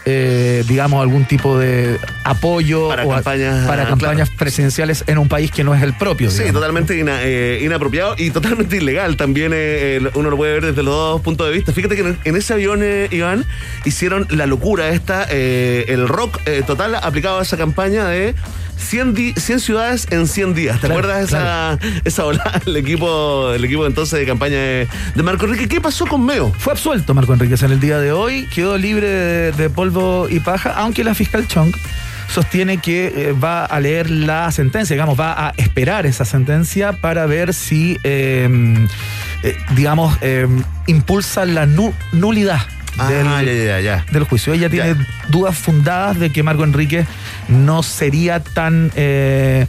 eh, 0.04 0.64
digamos, 0.66 1.00
algún 1.00 1.24
tipo 1.26 1.58
de 1.58 1.98
apoyo 2.24 2.88
Para 2.88 3.04
o 3.06 3.12
a- 3.12 3.16
campañas, 3.16 3.66
para 3.66 3.86
campañas 3.86 4.30
presidenciales 4.30 5.04
en 5.06 5.18
un 5.18 5.28
país 5.28 5.50
que 5.50 5.62
no 5.64 5.74
es 5.74 5.82
el 5.82 5.94
propio. 5.96 6.30
Sí, 6.30 6.44
totalmente 6.52 6.98
ina- 6.98 7.22
eh, 7.22 7.60
inapropiado 7.62 8.14
y 8.18 8.30
totalmente 8.30 8.76
ilegal. 8.78 9.16
También 9.16 9.52
eh, 9.54 10.00
uno 10.14 10.30
lo 10.30 10.36
puede 10.36 10.54
ver 10.54 10.64
desde 10.66 10.82
los 10.82 10.94
dos 10.94 11.20
puntos 11.20 11.46
de 11.46 11.52
vista. 11.52 11.72
Fíjate 11.72 11.94
que 11.96 12.02
en, 12.02 12.18
en 12.24 12.36
ese 12.36 12.52
avión, 12.54 12.80
eh, 12.82 13.08
Iván, 13.10 13.44
hicieron 13.84 14.26
la 14.30 14.46
locura 14.46 14.88
esta, 14.90 15.26
eh, 15.30 15.84
el 15.88 16.08
rock 16.08 16.40
eh, 16.46 16.62
total 16.66 16.94
aplicado 16.96 17.38
a 17.38 17.42
esa 17.42 17.56
campaña 17.56 18.06
de 18.08 18.34
100, 18.76 19.14
di- 19.14 19.34
100 19.36 19.60
ciudades 19.60 20.06
en 20.10 20.26
100 20.26 20.54
días. 20.54 20.80
¿Te 20.80 20.86
Claro, 20.88 21.00
acuerdas 21.00 21.28
esa, 21.28 21.78
esa 22.04 22.24
volada? 22.24 22.60
El 22.66 22.76
equipo, 22.76 23.52
el 23.52 23.64
equipo 23.64 23.86
entonces 23.86 24.18
de 24.18 24.26
campaña 24.26 24.56
de, 24.56 24.88
de 25.14 25.22
Marco 25.22 25.46
Enrique. 25.46 25.68
¿Qué 25.68 25.80
pasó 25.80 26.06
con 26.06 26.24
Meo? 26.24 26.52
Fue 26.58 26.72
absuelto 26.72 27.14
Marco 27.14 27.32
Enríquez 27.32 27.62
en 27.62 27.72
el 27.72 27.80
día 27.80 27.98
de 27.98 28.12
hoy, 28.12 28.46
quedó 28.54 28.76
libre 28.78 29.08
de, 29.08 29.52
de 29.52 29.70
polvo 29.70 30.26
y 30.28 30.40
paja, 30.40 30.72
aunque 30.76 31.04
la 31.04 31.14
fiscal 31.14 31.46
Chong 31.48 31.74
sostiene 32.32 32.78
que 32.78 33.06
eh, 33.28 33.32
va 33.32 33.64
a 33.64 33.80
leer 33.80 34.10
la 34.10 34.50
sentencia, 34.50 34.94
digamos, 34.94 35.18
va 35.20 35.48
a 35.48 35.52
esperar 35.56 36.06
esa 36.06 36.24
sentencia 36.24 36.92
para 36.94 37.26
ver 37.26 37.52
si, 37.54 37.98
eh, 38.02 38.48
eh, 39.42 39.56
digamos, 39.76 40.16
eh, 40.20 40.48
impulsa 40.86 41.44
la 41.44 41.66
nu- 41.66 41.94
nulidad 42.12 42.60
del, 43.08 43.26
Ah, 43.26 43.42
ya, 43.42 43.52
ya, 43.52 43.80
ya. 43.80 44.06
del 44.12 44.24
juicio. 44.24 44.52
Ella 44.52 44.68
tiene 44.70 44.94
dudas 45.28 45.56
fundadas 45.56 46.18
de 46.18 46.30
que 46.30 46.42
Marco 46.42 46.64
Enrique 46.64 47.06
no 47.48 47.82
sería 47.82 48.40
tan, 48.40 48.92
eh, 48.94 49.66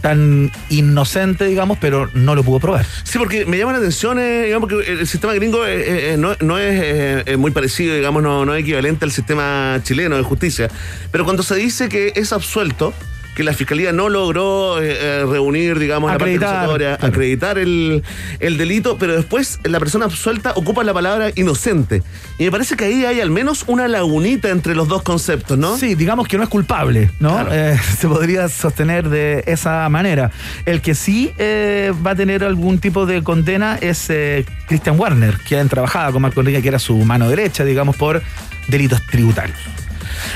tan 0.00 0.50
inocente, 0.68 1.44
digamos, 1.46 1.78
pero 1.80 2.10
no 2.14 2.34
lo 2.34 2.42
pudo 2.42 2.60
probar. 2.60 2.84
Sí, 3.04 3.18
porque 3.18 3.46
me 3.46 3.56
llama 3.56 3.72
la 3.72 3.78
atención, 3.78 4.18
eh, 4.18 4.44
digamos, 4.46 4.68
porque 4.68 4.90
el 4.90 5.06
sistema 5.06 5.32
gringo 5.34 5.64
eh, 5.64 6.14
eh, 6.14 6.16
no, 6.18 6.34
no 6.40 6.58
es 6.58 7.38
muy 7.38 7.52
parecido, 7.52 7.94
digamos, 7.94 8.22
no, 8.22 8.44
no 8.44 8.54
es 8.54 8.62
equivalente 8.62 9.04
al 9.04 9.12
sistema 9.12 9.78
chileno 9.82 10.16
de 10.16 10.22
justicia. 10.22 10.68
Pero 11.10 11.24
cuando 11.24 11.42
se 11.42 11.54
dice 11.54 11.88
que 11.88 12.12
es 12.16 12.32
absuelto, 12.32 12.92
que 13.34 13.44
la 13.44 13.52
fiscalía 13.54 13.92
no 13.92 14.08
logró 14.08 14.80
eh, 14.80 14.96
eh, 14.98 15.24
reunir, 15.26 15.78
digamos, 15.78 16.10
la 16.10 16.18
parte 16.18 16.32
Acreditar, 16.32 17.04
acreditar 17.04 17.58
el, 17.58 18.02
el 18.40 18.56
delito, 18.56 18.98
pero 18.98 19.14
después 19.14 19.58
la 19.64 19.78
persona 19.78 20.06
absuelta 20.06 20.52
ocupa 20.54 20.84
la 20.84 20.94
palabra 20.94 21.30
inocente. 21.34 22.02
Y 22.38 22.44
me 22.44 22.50
parece 22.50 22.76
que 22.76 22.84
ahí 22.84 23.04
hay 23.04 23.20
al 23.20 23.30
menos 23.30 23.64
una 23.66 23.88
lagunita 23.88 24.48
entre 24.50 24.74
los 24.74 24.88
dos 24.88 25.02
conceptos, 25.02 25.58
¿no? 25.58 25.76
Sí, 25.76 25.94
digamos 25.94 26.28
que 26.28 26.36
no 26.36 26.42
es 26.42 26.48
culpable, 26.48 27.10
¿no? 27.20 27.32
Claro. 27.32 27.50
Eh, 27.52 27.78
se 27.98 28.08
podría 28.08 28.48
sostener 28.48 29.08
de 29.08 29.44
esa 29.46 29.88
manera. 29.88 30.30
El 30.66 30.80
que 30.80 30.94
sí 30.94 31.32
eh, 31.38 31.92
va 32.04 32.12
a 32.12 32.14
tener 32.14 32.44
algún 32.44 32.78
tipo 32.78 33.06
de 33.06 33.22
condena 33.22 33.78
es 33.80 34.08
eh, 34.10 34.44
Christian 34.66 34.98
Warner, 34.98 35.38
quien 35.38 35.68
trabajaba 35.68 36.12
con 36.12 36.22
Marco 36.22 36.40
Enrique, 36.40 36.62
que 36.62 36.68
era 36.68 36.78
su 36.78 36.96
mano 36.98 37.28
derecha, 37.28 37.64
digamos, 37.64 37.96
por 37.96 38.22
delitos 38.68 39.00
tributarios. 39.06 39.58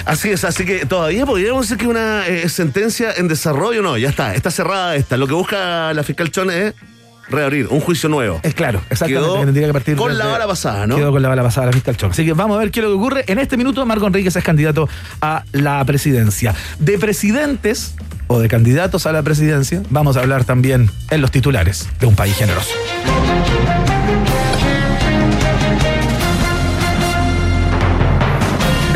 Así 0.05 0.31
es, 0.31 0.45
así 0.45 0.64
que 0.64 0.87
todavía 0.87 1.26
podríamos 1.26 1.69
decir 1.69 1.78
que 1.78 1.87
una 1.87 2.26
eh, 2.26 2.49
sentencia 2.49 3.12
en 3.16 3.28
desarrollo, 3.28 3.83
no, 3.83 3.97
ya 3.97 4.09
está, 4.09 4.35
está 4.35 4.50
cerrada 4.50 4.97
esta. 4.97 5.16
Lo 5.16 5.26
que 5.26 5.35
busca 5.35 5.93
la 5.93 6.02
fiscal 6.02 6.31
Chon 6.31 6.50
es 6.50 6.75
reabrir 7.28 7.66
un 7.69 7.81
juicio 7.81 8.09
nuevo. 8.09 8.40
Es 8.43 8.55
claro, 8.55 8.81
exactamente. 8.90 9.26
Quedó 9.26 9.38
que 9.40 9.45
tendría 9.45 9.66
que 9.66 9.73
partir 9.73 9.97
con 9.97 10.16
la 10.16 10.26
bala 10.26 10.47
pasada, 10.47 10.87
¿no? 10.87 10.97
Quedó 10.97 11.12
con 11.12 11.23
la 11.23 11.28
bala 11.28 11.43
pasada 11.43 11.66
la 11.66 11.73
fiscal 11.73 11.97
Chong. 11.97 12.12
Así 12.12 12.25
que 12.25 12.33
vamos 12.33 12.57
a 12.57 12.61
ver 12.61 12.71
qué 12.71 12.81
es 12.81 12.85
lo 12.85 12.90
que 12.90 12.97
ocurre. 12.97 13.25
En 13.26 13.38
este 13.38 13.57
minuto, 13.57 13.85
Marco 13.85 14.07
Enríquez 14.07 14.37
es 14.37 14.45
candidato 14.45 14.88
a 15.21 15.45
la 15.52 15.85
presidencia. 15.85 16.55
De 16.78 16.99
presidentes 16.99 17.95
o 18.28 18.40
de 18.40 18.49
candidatos 18.49 19.07
a 19.07 19.12
la 19.12 19.23
presidencia, 19.23 19.83
vamos 19.90 20.16
a 20.16 20.21
hablar 20.21 20.45
también 20.45 20.90
en 21.11 21.21
los 21.21 21.31
titulares 21.31 21.88
de 22.00 22.07
un 22.07 22.16
país 22.16 22.37
generoso. 22.37 22.71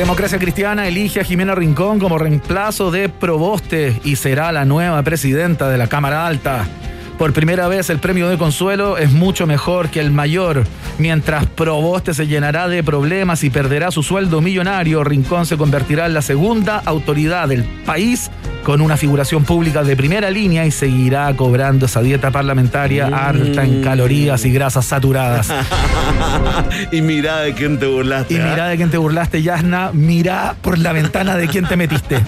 Democracia 0.00 0.38
Cristiana 0.38 0.88
elige 0.88 1.20
a 1.20 1.24
Jimena 1.24 1.54
Rincón 1.54 1.98
como 1.98 2.16
reemplazo 2.16 2.90
de 2.90 3.10
Proboste 3.10 4.00
y 4.02 4.16
será 4.16 4.50
la 4.50 4.64
nueva 4.64 5.02
presidenta 5.02 5.68
de 5.68 5.76
la 5.76 5.88
Cámara 5.88 6.26
Alta. 6.26 6.66
Por 7.18 7.34
primera 7.34 7.68
vez 7.68 7.90
el 7.90 7.98
premio 7.98 8.30
de 8.30 8.38
consuelo 8.38 8.96
es 8.96 9.12
mucho 9.12 9.46
mejor 9.46 9.90
que 9.90 10.00
el 10.00 10.10
mayor. 10.10 10.64
Mientras 10.96 11.44
Proboste 11.44 12.14
se 12.14 12.26
llenará 12.26 12.66
de 12.66 12.82
problemas 12.82 13.44
y 13.44 13.50
perderá 13.50 13.90
su 13.90 14.02
sueldo 14.02 14.40
millonario, 14.40 15.04
Rincón 15.04 15.44
se 15.44 15.58
convertirá 15.58 16.06
en 16.06 16.14
la 16.14 16.22
segunda 16.22 16.78
autoridad 16.78 17.48
del 17.48 17.64
país 17.84 18.30
con 18.62 18.80
una 18.80 18.96
figuración 18.96 19.44
pública 19.44 19.82
de 19.82 19.96
primera 19.96 20.30
línea 20.30 20.66
y 20.66 20.70
seguirá 20.70 21.34
cobrando 21.36 21.86
esa 21.86 22.02
dieta 22.02 22.30
parlamentaria 22.30 23.06
harta 23.06 23.64
en 23.64 23.82
calorías 23.82 24.44
y 24.44 24.52
grasas 24.52 24.86
saturadas. 24.86 25.48
y 26.92 27.00
mira 27.02 27.40
de 27.40 27.54
quién 27.54 27.78
te 27.78 27.86
burlaste. 27.86 28.34
Y 28.34 28.36
¿ah? 28.38 28.48
mira 28.50 28.68
de 28.68 28.76
quién 28.76 28.90
te 28.90 28.98
burlaste, 28.98 29.42
Yasna, 29.42 29.90
mira 29.92 30.56
por 30.60 30.78
la 30.78 30.92
ventana 30.92 31.36
de 31.36 31.48
quién 31.48 31.66
te 31.66 31.76
metiste. 31.76 32.20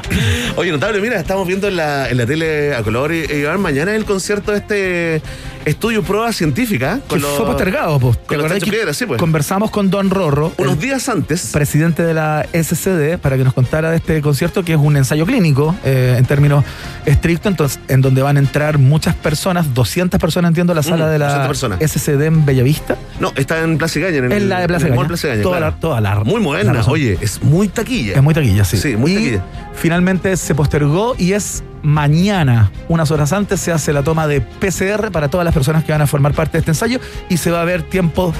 Oye, 0.56 0.70
notable, 0.70 1.00
mira, 1.00 1.18
estamos 1.18 1.46
viendo 1.46 1.68
en 1.68 1.76
la, 1.76 2.08
en 2.08 2.16
la 2.16 2.26
tele 2.26 2.74
a 2.74 2.82
color 2.82 3.12
y, 3.12 3.24
y 3.24 3.44
mañana 3.58 3.94
el 3.94 4.04
concierto 4.04 4.52
de 4.52 4.58
este 4.58 5.22
estudio 5.64 6.02
prueba 6.02 6.32
científica. 6.32 7.00
Que 7.08 7.18
fue 7.18 7.46
postergado, 7.46 7.98
pues. 7.98 8.18
¿Te 8.18 8.36
con 8.36 8.48
los 8.48 8.52
que 8.52 8.70
Piedra, 8.70 8.94
sí, 8.94 9.06
pues. 9.06 9.18
Conversamos 9.18 9.70
con 9.70 9.90
Don 9.90 10.10
Rorro, 10.10 10.52
Unos 10.58 10.78
días 10.78 11.08
antes. 11.08 11.50
presidente 11.52 12.02
de 12.02 12.14
la 12.14 12.46
SCD, 12.52 13.18
para 13.18 13.36
que 13.36 13.44
nos 13.44 13.54
contara 13.54 13.90
de 13.90 13.96
este 13.96 14.20
concierto, 14.20 14.64
que 14.64 14.74
es 14.74 14.78
un 14.78 14.96
ensayo 14.96 15.26
clínico, 15.26 15.69
eh, 15.84 16.16
en 16.18 16.24
términos 16.24 16.64
estrictos, 17.06 17.50
entonces, 17.50 17.80
en 17.88 18.00
donde 18.00 18.22
van 18.22 18.36
a 18.36 18.40
entrar 18.40 18.78
muchas 18.78 19.14
personas, 19.14 19.72
200 19.74 20.20
personas, 20.20 20.50
entiendo, 20.50 20.74
la 20.74 20.82
sala 20.82 21.06
Mm, 21.06 21.10
de 21.10 21.18
la 21.18 21.24
200 21.26 21.48
personas. 21.48 21.78
SCD 21.80 22.26
en 22.26 22.44
Bellavista. 22.44 22.96
No, 23.20 23.32
está 23.36 23.60
en 23.62 23.78
Plaza 23.78 24.00
Gaña. 24.00 24.18
En, 24.18 24.32
el- 24.32 24.48
la 24.48 24.60
de 24.60 24.68
Plaza 24.68 24.86
en 24.86 24.92
el 24.92 24.96
mall 24.98 25.06
Plaza 25.08 25.28
Gaña, 25.28 25.42
Toda 25.42 25.58
claro. 25.58 25.72
la- 25.74 25.80
toda 25.80 26.00
la- 26.00 26.24
Muy 26.24 26.40
moderna. 26.40 26.82
Oye, 26.86 27.18
es 27.20 27.42
muy 27.42 27.68
taquilla. 27.68 28.14
Es 28.14 28.22
muy 28.22 28.34
taquilla, 28.34 28.64
sí. 28.64 28.76
Sí, 28.76 28.96
muy 28.96 29.12
y 29.12 29.14
taquilla. 29.16 29.42
finalmente 29.74 30.36
se 30.36 30.54
postergó 30.54 31.14
y 31.18 31.32
es 31.32 31.62
mañana, 31.82 32.70
unas 32.88 33.10
horas 33.10 33.32
antes, 33.32 33.60
se 33.60 33.72
hace 33.72 33.92
la 33.92 34.02
toma 34.02 34.26
de 34.26 34.40
PCR 34.40 35.10
para 35.10 35.28
todas 35.28 35.44
las 35.44 35.54
personas 35.54 35.84
que 35.84 35.92
van 35.92 36.02
a 36.02 36.06
formar 36.06 36.32
parte 36.34 36.52
de 36.52 36.58
este 36.58 36.70
ensayo 36.72 37.00
y 37.28 37.36
se 37.38 37.50
va 37.50 37.62
a 37.62 37.64
ver 37.64 37.82
tiempo 37.82 38.34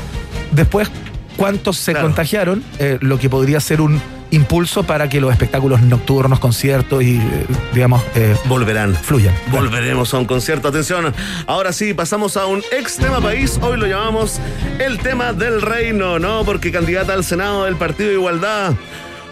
después 0.52 0.90
cuántos 1.36 1.76
se 1.78 1.92
Claro. 1.92 2.08
contagiaron, 2.08 2.62
eh, 2.78 2.98
lo 3.00 3.18
que 3.18 3.30
podría 3.30 3.60
ser 3.60 3.80
un 3.80 4.00
impulso 4.30 4.84
para 4.84 5.08
que 5.08 5.20
los 5.20 5.32
espectáculos 5.32 5.82
nocturnos, 5.82 6.38
conciertos 6.38 7.02
y, 7.02 7.16
eh, 7.16 7.46
digamos, 7.72 8.02
eh, 8.14 8.36
Volverán. 8.46 8.94
fluyan. 8.94 9.34
Volveremos 9.50 10.12
a 10.14 10.18
un 10.18 10.26
concierto. 10.26 10.68
Atención. 10.68 11.12
Ahora 11.46 11.72
sí, 11.72 11.94
pasamos 11.94 12.36
a 12.36 12.46
un 12.46 12.62
ex 12.72 12.96
tema 12.96 13.20
país. 13.20 13.58
Hoy 13.62 13.78
lo 13.78 13.86
llamamos 13.86 14.40
el 14.78 14.98
tema 14.98 15.32
del 15.32 15.62
reino, 15.62 16.18
¿no? 16.18 16.44
Porque 16.44 16.70
candidata 16.70 17.12
al 17.12 17.24
Senado 17.24 17.64
del 17.64 17.76
Partido 17.76 18.08
de 18.10 18.14
Igualdad 18.14 18.74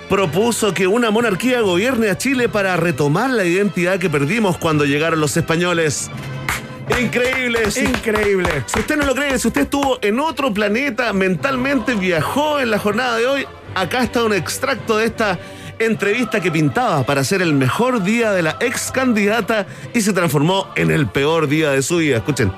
propuso 0.08 0.72
que 0.72 0.86
una 0.86 1.10
monarquía 1.10 1.60
gobierne 1.60 2.08
a 2.08 2.16
Chile 2.16 2.48
para 2.48 2.76
retomar 2.76 3.28
la 3.30 3.44
identidad 3.44 3.98
que 3.98 4.08
perdimos 4.08 4.56
cuando 4.56 4.86
llegaron 4.86 5.20
los 5.20 5.36
españoles. 5.36 6.10
Increíble. 6.98 7.60
Increíble. 7.76 8.64
si 8.66 8.80
usted 8.80 8.96
no 8.96 9.04
lo 9.04 9.14
cree, 9.14 9.38
si 9.38 9.48
usted 9.48 9.62
estuvo 9.62 9.98
en 10.00 10.18
otro 10.18 10.52
planeta, 10.54 11.12
mentalmente 11.12 11.94
viajó 11.94 12.60
en 12.60 12.70
la 12.70 12.78
jornada 12.78 13.16
de 13.18 13.26
hoy, 13.26 13.46
acá 13.80 14.02
está 14.02 14.24
un 14.24 14.32
extracto 14.32 14.96
de 14.96 15.06
esta 15.06 15.38
entrevista 15.78 16.40
que 16.40 16.50
pintaba 16.50 17.04
para 17.04 17.22
ser 17.24 17.42
el 17.42 17.54
mejor 17.54 18.02
día 18.02 18.32
de 18.32 18.42
la 18.42 18.56
ex 18.60 18.90
candidata 18.90 19.66
y 19.94 20.00
se 20.00 20.12
transformó 20.12 20.66
en 20.74 20.90
el 20.90 21.06
peor 21.06 21.48
día 21.48 21.70
de 21.70 21.82
su 21.82 21.98
vida. 21.98 22.16
Escuchen. 22.16 22.52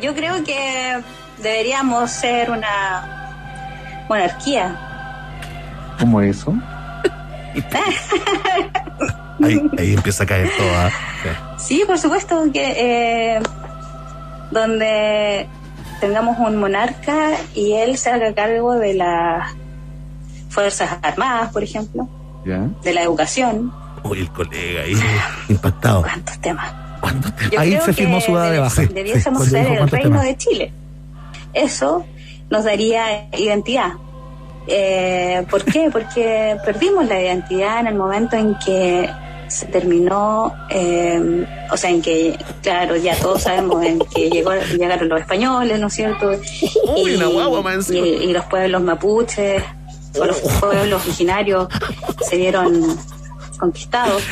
Yo 0.00 0.14
creo 0.14 0.44
que 0.44 1.00
deberíamos 1.38 2.10
ser 2.10 2.50
una 2.50 4.04
monarquía. 4.08 4.78
¿Cómo 5.98 6.20
eso? 6.20 6.54
Ahí, 9.42 9.58
ahí 9.78 9.94
empieza 9.94 10.24
a 10.24 10.26
caer 10.26 10.50
todo. 10.54 10.68
¿ah? 10.76 10.90
Sí, 11.58 11.82
por 11.86 11.98
supuesto, 11.98 12.44
que 12.52 12.74
eh, 13.36 13.40
donde 14.50 15.48
tengamos 15.98 16.38
un 16.38 16.56
monarca 16.56 17.30
y 17.54 17.72
él 17.72 17.96
se 17.96 18.10
haga 18.10 18.34
cargo 18.34 18.74
de 18.74 18.92
las 18.94 19.54
Fuerzas 20.50 20.98
Armadas, 21.02 21.52
por 21.52 21.62
ejemplo, 21.62 22.06
¿Ya? 22.44 22.68
de 22.82 22.92
la 22.94 23.02
educación, 23.02 23.72
Uy, 24.04 24.20
el 24.20 24.30
colega 24.30 24.82
ahí 24.82 24.94
impactado. 25.48 26.02
cuántos 26.02 26.38
temas. 26.40 26.72
Yo 27.50 27.58
Ahí 27.60 27.70
creo 27.70 27.84
se 27.86 27.92
firmó 27.94 28.20
su 28.20 28.34
dada 28.34 28.50
de 28.50 28.58
baja. 28.58 28.82
debi- 28.82 28.92
Debiésemos 28.92 29.44
Sí, 29.44 29.50
ser 29.50 29.60
el 29.66 29.76
cuántos 29.78 29.90
reino 29.90 30.10
temas. 30.10 30.24
de 30.24 30.36
Chile. 30.36 30.72
Eso 31.54 32.04
nos 32.50 32.64
daría 32.64 33.28
identidad. 33.38 33.92
Eh, 34.66 35.44
¿Por 35.50 35.64
qué? 35.64 35.88
Porque 35.90 36.56
perdimos 36.64 37.06
la 37.08 37.20
identidad 37.20 37.80
en 37.80 37.86
el 37.88 37.94
momento 37.94 38.36
en 38.36 38.54
que 38.64 39.08
se 39.48 39.66
terminó, 39.66 40.52
eh, 40.68 41.44
o 41.72 41.76
sea, 41.76 41.90
en 41.90 42.00
que, 42.02 42.38
claro, 42.62 42.94
ya 42.96 43.16
todos 43.16 43.42
sabemos 43.42 43.82
en 43.84 43.98
que 43.98 44.30
llegó, 44.30 44.52
llegaron 44.78 45.08
los 45.08 45.20
españoles, 45.20 45.80
¿no 45.80 45.88
es 45.88 45.94
cierto? 45.94 46.30
Uy, 46.96 47.16
una 47.16 47.26
guagua 47.26 47.74
y, 47.90 47.96
y 47.96 48.32
los 48.32 48.44
pueblos 48.44 48.80
mapuches, 48.82 49.62
o 50.18 50.24
los 50.24 50.36
pueblos 50.38 51.02
originarios 51.04 51.68
se 52.28 52.36
vieron 52.36 52.96
conquistados. 53.58 54.22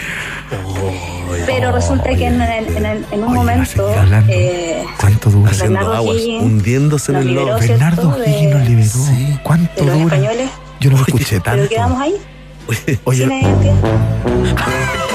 Pero 1.46 1.72
resulta 1.72 2.08
que 2.14 2.26
en, 2.26 2.40
el- 2.40 2.76
en 2.76 2.86
el- 2.86 3.06
en 3.10 3.18
un 3.24 3.28
Oye, 3.28 3.34
momento 3.34 3.90
eh, 4.28 4.84
¿Cuánto 4.98 5.30
dura? 5.30 5.50
Haciendo 5.50 5.78
Bernardo 5.80 5.96
aguas, 5.96 6.16
hundiéndose 6.40 7.12
en 7.12 7.18
el 7.18 7.34
lodo. 7.34 7.58
Bernardo 7.58 8.16
Higgins 8.26 8.54
nos 8.54 8.68
liberó. 8.68 8.88
Sí. 8.88 9.38
¿Cuánto 9.42 9.84
dura? 9.84 10.16
españoles. 10.16 10.50
Yo 10.80 10.90
no 10.90 10.96
lo 10.96 11.02
escuché 11.04 11.40
tanto. 11.40 11.58
Pero 11.58 11.68
quedamos 11.68 12.00
ahí, 12.00 12.14
Oye, 13.04 13.24
sin 13.28 13.30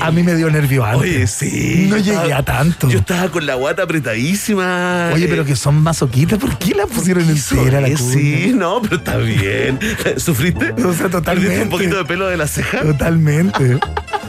a 0.00 0.10
mí 0.10 0.22
me 0.22 0.34
dio 0.34 0.48
nervio 0.50 0.84
antes. 0.84 1.00
Oye, 1.00 1.26
sí. 1.26 1.86
No 1.90 1.96
llegué 1.96 2.12
estaba- 2.16 2.36
a 2.38 2.42
tanto. 2.42 2.88
Yo 2.88 2.98
estaba 3.00 3.28
con 3.30 3.44
la 3.46 3.54
guata 3.56 3.82
apretadísima. 3.82 5.10
Oye, 5.12 5.24
Eh, 5.24 5.28
pero 5.28 5.44
que 5.44 5.56
son 5.56 5.82
masoquistas, 5.82 6.38
¿por 6.38 6.56
qué 6.58 6.74
la 6.74 6.86
pusieron 6.86 7.24
en 7.24 7.36
Eso 7.36 7.56
cera 7.64 7.80
la 7.80 7.88
cuña? 7.88 7.98
Sí, 8.12 8.52
no, 8.54 8.80
pero 8.82 8.96
está 8.96 9.16
bien. 9.16 9.78
¿Sufriste? 10.16 10.72
O 10.84 10.92
sea, 10.92 11.08
totalmente. 11.08 11.48
¿Perdiste 11.50 11.62
un 11.64 11.68
poquito 11.70 11.96
de 11.98 12.04
pelo 12.04 12.26
de 12.28 12.36
la 12.36 12.46
ceja? 12.46 12.82
Totalmente. 12.82 13.78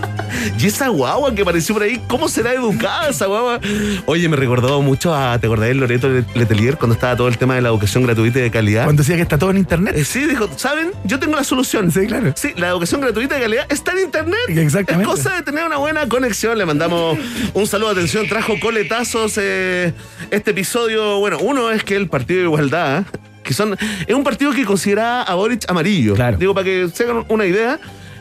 Y 0.60 0.68
esa 0.68 0.88
guagua 0.88 1.34
que 1.34 1.42
apareció 1.42 1.76
por 1.76 1.84
ahí, 1.84 2.02
¿cómo 2.08 2.28
será 2.28 2.54
educada 2.54 3.10
esa 3.10 3.26
guagua? 3.26 3.60
Oye, 4.06 4.28
me 4.30 4.36
recordó 4.36 4.82
mucho 4.82 5.14
a, 5.14 5.38
¿te 5.40 5.48
acordás 5.48 5.68
de 5.70 5.76
Loreto 5.76 6.10
Letelier 6.36 6.78
cuando 6.78 6.96
estaba 6.96 7.16
todo 7.16 7.28
el 7.28 7.38
tema 7.38 7.56
de 7.56 7.62
la 7.62 7.70
educación 7.70 8.04
gratuita 8.04 8.40
y 8.40 8.44
de 8.44 8.52
calidad? 8.52 8.86
Cuando 8.86 9.02
decía 9.02 9.16
que 9.16 9.22
está 9.22 9.38
todo 9.38 9.52
en 9.52 9.58
internet. 9.58 9.96
Eh, 9.98 10.06
sí, 10.06 10.26
dijo, 10.26 10.50
¿saben? 10.56 10.92
Yo 11.04 11.20
tengo 11.20 11.36
la 11.36 11.44
solución. 11.44 11.92
Sí, 11.92 12.08
claro. 12.08 12.34
Sí, 12.36 12.54
la 12.56 12.70
educación 12.70 13.02
gratuita 13.02 13.36
de 13.36 13.42
calidad 13.42 13.66
está 13.70 13.92
en 13.92 14.00
internet. 14.00 14.40
Exactamente. 14.48 15.12
Es 15.12 15.18
cosa 15.18 15.36
de 15.36 15.44
tener 15.44 15.66
una 15.66 15.78
buena 15.78 16.08
conexión. 16.08 16.58
Le 16.58 16.66
mandamos 16.66 17.18
un 17.54 17.68
saludo, 17.68 17.92
atención, 17.92 18.28
trajo 18.28 18.60
coletazos 18.60 19.38
eh, 19.38 19.94
este 20.32 20.52
episodio. 20.52 21.20
Bueno, 21.20 21.38
uno 21.40 21.72
es 21.72 21.84
que 21.84 21.96
el 21.96 22.08
Partido 22.08 22.40
de 22.40 22.46
Igualdad, 22.46 23.04
que 23.44 23.54
son, 23.54 23.78
es 24.08 24.16
un 24.16 24.24
partido 24.24 24.52
que 24.52 24.66
considera 24.66 25.24
a 25.24 25.36
Boric 25.36 25.70
amarillo. 25.70 26.16
Claro. 26.16 26.38
Digo, 26.38 26.54
para 26.54 26.66
que 26.66 26.90
se 26.94 27.04
hagan 27.04 27.26
una 27.30 27.46
idea, 27.46 27.80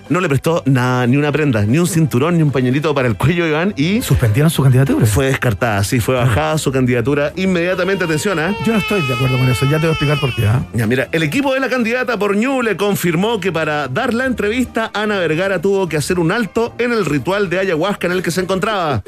no 0.09 0.21
le 0.21 0.29
prestó 0.29 0.63
nada, 0.67 1.07
ni 1.07 1.17
una 1.17 1.33
prenda, 1.33 1.65
ni 1.65 1.79
un 1.79 1.87
cinturón, 1.87 2.37
ni 2.37 2.43
un 2.43 2.51
pañuelito 2.51 2.95
para 2.95 3.09
el 3.09 3.17
cuello, 3.17 3.47
Iván, 3.47 3.75
y 3.77 4.03
Suspendieron 4.03 4.51
su 4.51 4.63
candidatura. 4.63 5.07
fue 5.07 5.27
descartada. 5.27 5.83
Sí, 5.85 6.01
fue 6.01 6.15
bajada 6.15 6.59
su 6.59 6.73
candidatura 6.73 7.33
inmediatamente. 7.37 8.05
Atención, 8.05 8.39
¿ah? 8.39 8.55
Yo 8.65 8.73
no 8.73 8.79
estoy 8.79 9.01
de 9.07 9.15
acuerdo 9.15 9.39
con 9.39 9.49
eso. 9.49 9.65
Ya 9.67 9.73
te 9.79 9.87
voy 9.87 9.89
a 9.89 9.91
explicar 9.93 10.19
por 10.21 10.35
qué. 10.35 10.47
¿ah? 10.47 10.65
Ya, 10.75 10.87
mira, 10.87 11.09
el 11.13 11.23
equipo 11.23 11.53
de 11.55 11.61
la 11.61 11.69
candidata 11.69 12.19
por 12.19 12.37
Ñu 12.37 12.63
le 12.63 12.77
confirmó 12.77 13.41
que 13.41 13.53
para 13.53 13.89
dar 13.89 14.15
la 14.15 14.27
entrevista, 14.27 14.91
Ana 14.95 15.19
Vergara 15.19 15.61
tuvo 15.61 15.89
que 15.89 15.97
hacer 15.97 16.19
un 16.19 16.33
alto 16.33 16.75
en 16.79 16.93
el 16.93 17.05
ritual 17.05 17.49
de 17.51 17.59
ayahuasca 17.61 18.07
en 18.07 18.13
el 18.13 18.23
que 18.23 18.31
se 18.31 18.41
encontraba. 18.43 19.03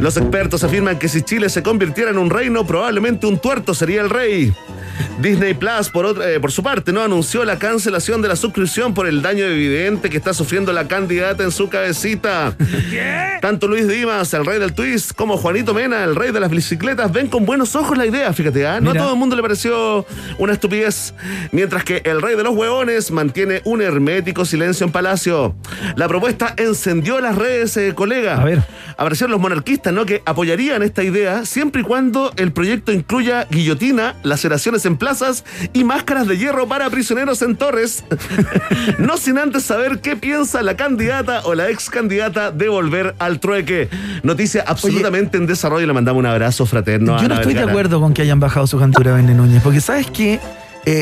Los 0.00 0.16
expertos 0.16 0.64
afirman 0.64 0.98
que 0.98 1.08
si 1.08 1.22
Chile 1.22 1.48
se 1.48 1.62
convirtiera 1.62 2.10
en 2.10 2.18
un 2.18 2.30
reino, 2.30 2.66
probablemente 2.66 3.26
un 3.26 3.38
tuerto 3.38 3.74
sería 3.74 4.00
el 4.00 4.10
rey. 4.10 4.52
Disney 5.20 5.54
Plus, 5.54 5.88
por, 5.90 6.04
otra- 6.04 6.30
eh, 6.30 6.40
por 6.40 6.50
su 6.50 6.62
parte, 6.62 6.92
no 6.92 7.00
anunció 7.02 7.44
la 7.44 7.58
cancelación 7.58 8.22
de 8.22 8.28
la 8.28 8.34
suscripción 8.36 8.92
por 8.92 9.06
el 9.06 9.22
daño 9.22 9.44
evidente 9.44 10.10
que 10.10 10.16
está 10.16 10.34
sufriendo 10.34 10.72
la 10.72 10.88
candidata 10.88 11.44
en 11.44 11.52
su 11.52 11.68
cabecita. 11.68 12.56
Tanto 13.40 13.68
Luis 13.68 13.86
Dimas, 13.86 14.32
el 14.34 14.44
rey 14.44 14.58
del 14.58 14.72
twist, 14.72 15.12
como 15.12 15.36
Juanito 15.36 15.74
Mena, 15.74 16.02
el 16.02 16.16
rey 16.16 16.32
de 16.32 16.40
las 16.40 16.50
bicicletas, 16.50 17.12
ven 17.12 17.28
con 17.28 17.44
buenos 17.44 17.76
ojos 17.76 17.96
la 17.96 18.06
idea, 18.06 18.32
fíjate, 18.32 18.66
¿ah? 18.66 18.80
No 18.80 18.90
a 18.90 18.94
todo 18.94 19.12
el 19.12 19.18
mundo 19.18 19.36
le 19.36 19.42
pareció 19.42 20.04
una 20.38 20.54
estupidez, 20.54 21.14
mientras 21.52 21.84
que 21.84 22.02
el 22.04 22.20
rey 22.20 22.36
de 22.36 22.42
los 22.42 22.54
huevones 22.56 23.10
mantiene 23.12 23.60
un 23.64 23.80
hermético 23.82 24.44
silencio 24.44 24.86
en 24.86 24.92
Palacio. 24.92 25.54
La 25.96 26.08
propuesta 26.08 26.54
encendió 26.56 27.20
las 27.20 27.36
redes, 27.36 27.76
eh, 27.76 27.92
colega. 27.94 28.40
A 28.40 28.44
ver. 28.44 28.62
Aparecieron 28.96 29.30
los 29.32 29.40
monarquistas, 29.40 29.92
¿no? 29.92 30.04
Que 30.04 30.22
apoyarían 30.26 30.82
esta 30.82 31.02
idea 31.02 31.44
siempre 31.44 31.82
y 31.82 31.84
cuando 31.84 32.32
el 32.36 32.52
proyecto 32.52 32.92
incluya 32.92 33.46
guillotina, 33.50 34.14
laceraciones 34.22 34.84
en 34.86 34.96
plazas 35.02 35.44
y 35.72 35.82
máscaras 35.82 36.28
de 36.28 36.38
hierro 36.38 36.68
para 36.68 36.88
prisioneros 36.88 37.42
en 37.42 37.56
torres. 37.56 38.04
no 38.98 39.16
sin 39.16 39.36
antes 39.36 39.64
saber 39.64 40.00
qué 40.00 40.14
piensa 40.14 40.62
la 40.62 40.76
candidata 40.76 41.40
o 41.42 41.56
la 41.56 41.70
ex 41.70 41.90
candidata 41.90 42.52
de 42.52 42.68
volver 42.68 43.16
al 43.18 43.40
trueque. 43.40 43.88
Noticia 44.22 44.62
absolutamente 44.64 45.38
en 45.38 45.46
desarrollo. 45.46 45.88
Le 45.88 45.92
mandamos 45.92 46.20
un 46.20 46.26
abrazo 46.26 46.66
fraterno. 46.66 47.20
Yo 47.20 47.26
no 47.26 47.34
estoy 47.34 47.54
de 47.54 47.62
acuerdo 47.62 48.00
con 48.00 48.14
que 48.14 48.22
hayan 48.22 48.38
bajado 48.38 48.68
su 48.68 48.78
candidatura 48.78 49.14
a 49.14 49.16
Bene 49.16 49.34
Núñez, 49.34 49.60
porque 49.60 49.80
sabes 49.80 50.08
que 50.08 50.38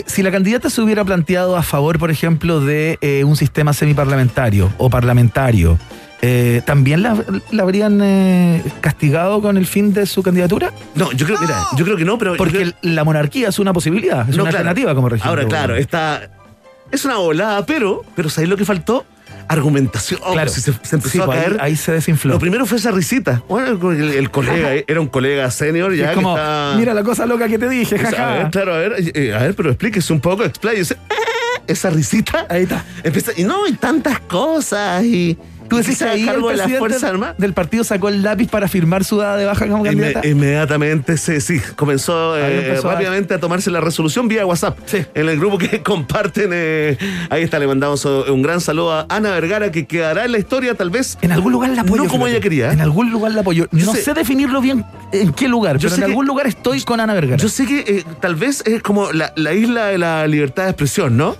si 0.07 0.23
la 0.23 0.31
candidata 0.31 0.71
se 0.71 0.81
hubiera 0.81 1.05
planteado 1.05 1.57
a 1.59 1.63
favor, 1.63 1.99
por 1.99 2.11
ejemplo, 2.11 2.61
de 2.61 2.99
eh, 3.03 3.25
un 3.25 3.37
sistema 3.37 3.75
semiparlamentario 3.75 4.73
o 4.79 4.89
parlamentario, 4.89 5.79
eh, 6.23 6.61
¿también 6.67 7.03
la, 7.03 7.17
la 7.51 7.63
habrían 7.63 8.01
eh, 8.03 8.63
castigado 8.81 9.41
con 9.41 9.57
el 9.57 9.67
fin 9.67 9.93
de 9.95 10.07
su 10.07 10.23
candidatura? 10.23 10.73
No, 10.95 11.11
yo 11.13 11.27
creo, 11.27 11.39
mira, 11.41 11.57
yo 11.77 11.85
creo 11.85 11.97
que 11.97 12.05
no, 12.05 12.19
pero. 12.19 12.37
Porque 12.37 12.59
creo- 12.59 12.73
la 12.83 13.05
monarquía 13.05 13.49
es 13.49 13.59
una 13.59 13.73
posibilidad, 13.73 14.29
es 14.29 14.37
No, 14.37 14.43
una 14.43 14.51
claro. 14.51 14.69
alternativa 14.69 14.95
como 14.95 15.09
régimen. 15.09 15.29
Ahora, 15.29 15.47
claro, 15.47 15.77
está. 15.77 16.29
Es 16.93 17.05
una 17.05 17.17
volada, 17.19 17.65
pero. 17.67 18.03
Pero 18.17 18.29
¿sabéis 18.29 18.51
lo 18.51 18.57
que 18.57 18.65
faltó? 18.65 19.07
Argumentación. 19.49 20.21
Claro, 20.33 20.49
si 20.51 20.61
se, 20.61 20.73
se 20.83 20.95
empezó 20.97 21.11
Sí, 21.13 21.21
a 21.21 21.25
pues, 21.27 21.39
caer. 21.41 21.57
ahí, 21.61 21.75
se 21.75 21.91
desinfló. 21.93 22.35
Lo 22.35 22.39
primero 22.39 22.67
fue 22.67 22.79
esa 22.79 22.91
risita. 22.93 23.43
Bueno, 23.49 23.91
el, 23.91 24.11
el 24.11 24.31
colega, 24.31 24.75
era 24.87 25.01
un 25.01 25.09
colega 25.09 25.51
senior 25.51 25.93
ya 25.95 26.11
es 26.11 26.15
como, 26.15 26.35
que 26.37 26.41
está. 26.41 26.75
mira 26.77 26.95
la 26.95 27.03
cosa 27.03 27.27
loca 27.27 27.49
que 27.49 27.59
te 27.59 27.69
dije, 27.69 27.99
sea, 27.99 28.11
jaja. 28.11 28.33
a 28.33 28.37
ver, 28.39 28.51
claro, 28.51 28.75
a 28.75 28.79
ver, 28.79 28.95
eh, 29.15 29.35
a 29.35 29.39
ver, 29.39 29.55
pero 29.55 29.71
explíquese 29.71 30.13
un 30.13 30.21
poco, 30.21 30.45
expláyese. 30.45 30.97
Esa 31.67 31.91
risita. 31.91 32.47
Ahí 32.49 32.63
está. 32.65 32.85
Empieza, 33.03 33.33
y 33.37 33.43
no, 33.45 33.67
y 33.67 33.73
tantas 33.73 34.21
cosas, 34.21 35.03
y. 35.05 35.37
Tú 35.71 35.77
decís 35.79 36.03
ahí 36.03 36.29
el 36.29 36.43
de 36.43 36.57
las 36.57 36.73
Fuerzas 36.73 37.05
Armadas. 37.05 37.37
del 37.39 37.53
partido 37.55 37.85
sacó 37.85 38.09
el 38.11 38.23
lápiz 38.23 38.49
para 38.51 38.69
firmar 38.69 39.05
su 39.05 39.17
dada 39.17 39.37
de 39.37 39.47
baja 39.47 39.67
como 39.67 39.85
Inme- 39.85 39.89
candidata. 40.13 40.27
inmediatamente 40.29 41.17
se, 41.17 41.41
sí, 41.41 41.61
comenzó, 41.77 42.35
Ahí 42.35 42.43
eh, 42.53 42.67
empezó 42.69 42.89
a- 42.91 42.95
rápidamente 42.95 43.35
a... 43.35 43.41
tomarse 43.41 43.71
la 43.71 43.81
resolución 43.81 44.29
vía 44.29 44.45
WhatsApp. 44.45 44.79
Sí. 44.87 44.99
En 45.15 45.29
el 45.29 45.39
grupo 45.39 45.57
que 45.59 45.83
comparten, 45.83 46.51
eh, 46.53 46.99
ahí 47.31 47.43
está, 47.43 47.59
le 47.59 47.67
mandamos 47.67 48.05
eh, 48.05 48.09
un 48.31 48.43
gran 48.43 48.61
saludo 48.61 48.93
a 48.93 49.07
Ana 49.09 49.31
Vergara, 49.31 49.71
que 49.71 49.87
quedará 49.87 50.25
en 50.25 50.33
la 50.33 50.39
historia 50.39 50.75
tal 50.75 50.91
vez. 50.91 51.17
En 51.23 51.33
algún 51.33 51.53
lugar 51.53 51.71
la 51.71 51.83
apoyo. 51.83 52.03
No 52.05 52.09
como 52.11 52.25
fíjate. 52.27 52.31
ella 52.37 52.43
quería, 52.43 52.71
¿eh? 52.71 52.73
En 52.75 52.81
algún 52.81 53.11
lugar 53.11 53.33
la 53.33 53.41
apoyo. 53.43 53.67
Yo 53.73 53.87
no 53.87 53.93
sé- 53.93 54.03
sé, 54.03 54.15
definirlo 54.15 54.61
bien 54.61 54.85
en 55.13 55.33
qué 55.33 55.49
lugar, 55.49 55.77
Yo 55.79 55.89
pero 55.89 55.91
sé 55.91 55.95
en 55.97 56.01
que- 56.07 56.13
algún 56.13 56.27
lugar 56.27 56.47
estoy 56.47 56.83
con 56.83 57.01
Ana 57.01 57.15
Vergara. 57.15 57.37
Yo 57.37 57.49
sé 57.49 57.67
que 57.67 57.81
eh, 57.81 58.05
tal 58.21 58.35
vez 58.35 58.63
es 58.67 58.83
como 58.83 59.13
la, 59.13 59.33
la 59.37 59.53
isla 59.55 59.87
de 59.87 59.99
la 59.99 60.27
libertad 60.27 60.65
de 60.65 60.71
expresión, 60.71 61.17
¿no? 61.17 61.37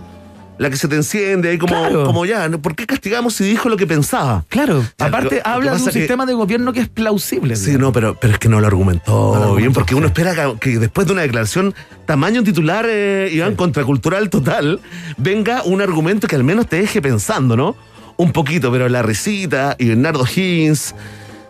La 0.61 0.69
que 0.69 0.77
se 0.77 0.89
te 0.89 0.97
enciende 0.97 1.49
ahí 1.49 1.57
como, 1.57 1.73
Claro. 1.75 2.05
como 2.05 2.27
ya, 2.27 2.47
¿no? 2.51 2.61
¿por 2.61 2.75
qué 2.77 2.85
castigamos 2.85 3.33
si 3.33 3.45
dijo 3.45 3.71
lo 3.71 3.79
que 3.79 3.87
pensaba? 3.87 4.45
claro, 4.51 4.85
aparte 4.99 5.37
lo- 5.37 5.47
habla 5.51 5.71
de 5.73 5.79
un 5.79 5.87
que- 5.87 5.93
sistema 5.93 6.27
de 6.27 6.35
gobierno 6.35 6.75
que 6.75 6.81
es 6.81 6.89
plausible. 6.91 7.57
Sí, 7.57 7.67
digamos. 7.71 7.81
no, 7.89 7.93
pero, 7.95 8.17
pero 8.21 8.35
es 8.35 8.39
que 8.39 8.51
no 8.51 8.61
lo 8.61 8.67
argumentó, 8.67 9.11
lo 9.13 9.27
argumentó, 9.37 9.55
bien, 9.57 9.73
porque 9.73 9.95
uno 9.95 10.09
espera 10.09 10.35
que, 10.35 10.59
que 10.61 10.79
después 10.79 11.07
de 11.07 11.15
una 11.15 11.23
declaración 11.23 11.75
tamaño 12.05 12.43
titular, 12.43 12.85
eh, 12.87 13.31
Iván, 13.33 13.57
contracultural 13.57 14.29
total, 14.29 14.81
venga 15.17 15.63
un 15.63 15.81
argumento 15.81 16.29
que 16.29 16.37
al 16.37 16.45
menos 16.45 16.67
te 16.69 16.77
deje 16.77 17.01
pensando, 17.01 17.57
¿no? 17.57 17.75
Un 18.19 18.33
poquito, 18.33 18.71
pero 18.71 18.87
la 18.91 19.01
risita 19.01 19.77
y 19.79 19.89
Bernardo 19.89 20.27
Higgins, 20.27 20.95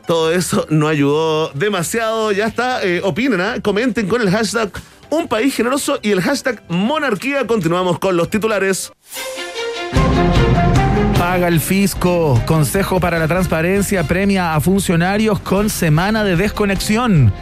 todo 0.07 0.31
eso 0.33 0.66
no 0.70 0.87
ayudó 0.87 1.51
demasiado. 1.55 2.31
Ya 2.31 2.46
está, 2.46 2.85
eh, 2.85 3.01
opinen, 3.03 3.40
¿ah? 3.40 3.57
comenten 3.61 4.07
con 4.07 4.20
el 4.23 4.31
hashtag 4.31 4.70
Un 5.11 5.29
País 5.29 5.55
Generoso 5.55 5.99
y 6.03 6.11
el 6.12 6.20
hashtag 6.20 6.62
Monarquía. 6.68 7.46
Continuamos 7.46 7.99
con 7.99 8.16
los 8.16 8.31
titulares. 8.31 8.92
Paga 11.18 11.49
el 11.49 11.61
fisco. 11.61 12.40
Consejo 12.46 13.01
para 13.01 13.18
la 13.18 13.29
Transparencia 13.29 14.05
premia 14.05 14.55
a 14.55 14.61
funcionarios 14.61 15.40
con 15.40 15.68
semana 15.68 16.25
de 16.25 16.37
desconexión. 16.37 17.33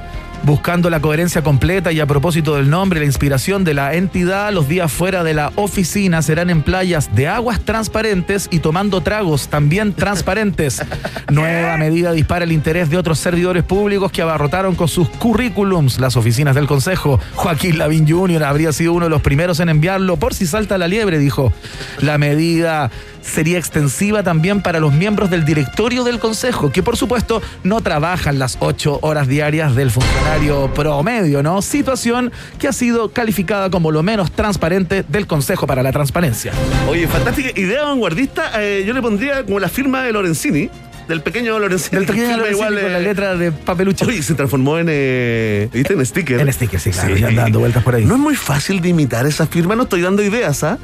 Buscando 0.48 0.88
la 0.88 1.00
coherencia 1.00 1.42
completa 1.42 1.92
y 1.92 2.00
a 2.00 2.06
propósito 2.06 2.56
del 2.56 2.70
nombre 2.70 3.00
la 3.00 3.04
inspiración 3.04 3.64
de 3.64 3.74
la 3.74 3.92
entidad, 3.92 4.50
los 4.50 4.66
días 4.66 4.90
fuera 4.90 5.22
de 5.22 5.34
la 5.34 5.52
oficina 5.56 6.22
serán 6.22 6.48
en 6.48 6.62
playas 6.62 7.14
de 7.14 7.28
aguas 7.28 7.61
transparentes 7.61 8.48
y 8.50 8.61
tomando 8.61 9.02
tragos 9.02 9.48
también 9.48 9.92
transparentes. 9.92 10.80
Nueva 11.30 11.76
medida 11.76 12.12
dispara 12.12 12.46
el 12.46 12.52
interés 12.52 12.88
de 12.88 12.96
otros 12.96 13.18
servidores 13.18 13.62
públicos 13.62 14.11
que 14.11 14.22
abarrotaron 14.22 14.74
con 14.74 14.88
sus 14.88 15.11
currículums 15.11 15.98
las 16.00 16.16
oficinas 16.16 16.54
del 16.54 16.66
Consejo. 16.66 17.20
Joaquín 17.34 17.76
Lavín 17.76 18.08
Jr. 18.08 18.42
habría 18.44 18.72
sido 18.72 18.94
uno 18.94 19.04
de 19.04 19.11
los 19.11 19.20
primeros 19.20 19.61
en 19.61 19.68
enviarlo 19.68 20.16
por 20.16 20.32
si 20.32 20.46
salta 20.46 20.78
la 20.78 20.88
liebre, 20.88 21.18
dijo. 21.18 21.52
La 22.00 22.16
medida 22.16 22.90
sería 23.20 23.58
extensiva 23.58 24.22
también 24.22 24.62
para 24.62 24.80
los 24.80 24.94
miembros 24.94 25.28
del 25.28 25.44
directorio 25.44 26.04
del 26.04 26.18
Consejo, 26.18 26.72
que 26.72 26.82
por 26.82 26.96
supuesto 26.96 27.42
no 27.64 27.82
trabajan 27.82 28.38
las 28.38 28.56
ocho 28.61 28.98
horas 29.02 29.28
diarias 29.28 29.74
del 29.74 29.90
funcionario 29.90 30.38
promedio, 30.74 31.42
¿no? 31.42 31.62
Situación 31.62 32.33
que 32.59 32.68
ha 32.68 32.72
sido 32.72 33.11
calificada 33.12 33.70
como 33.70 33.90
lo 33.90 34.03
menos 34.03 34.31
transparente 34.33 35.05
del 35.09 35.27
Consejo 35.27 35.66
para 35.66 35.83
la 35.83 35.92
Transparencia. 35.92 36.53
Oye, 36.88 37.07
fantástica 37.09 37.59
idea 37.59 37.85
vanguardista. 37.85 38.51
eh, 38.62 38.85
yo 38.87 38.94
le 38.94 39.03
pondría 39.03 39.44
como 39.44 39.59
la 39.59 39.68
firma 39.68 40.03
de 40.03 40.12
Lorenzini. 40.12 40.70
del 41.09 41.22
pequeño 41.22 41.59
Lorencini. 41.59 41.96
Del 41.98 42.07
pequeño 42.07 42.46
igual, 42.51 42.81
con 42.81 42.92
la 42.92 42.98
letra 43.01 43.35
de 43.35 43.51
papelucho. 43.51 44.07
Oye, 44.07 44.22
se 44.22 44.35
transformó 44.35 44.79
en, 44.79 44.87
eh, 44.90 45.68
¿viste? 45.72 45.94
en 45.94 46.05
sticker. 46.05 46.40
En 46.40 46.53
sticker, 46.53 46.79
sí, 46.79 46.90
claro, 46.90 47.14
anda 47.14 47.42
dando 47.42 47.61
vueltas 47.61 47.83
por 47.83 47.94
ahí. 47.94 48.05
No 48.05 48.14
es 48.14 48.20
muy 48.20 48.35
fácil 48.37 48.81
de 48.81 48.90
imitar 48.90 49.27
esa 49.27 49.46
firma, 49.46 49.74
no 49.74 49.85
estoy 49.85 50.03
dando 50.03 50.22
ideas, 50.22 50.62
¿ah? 50.64 50.79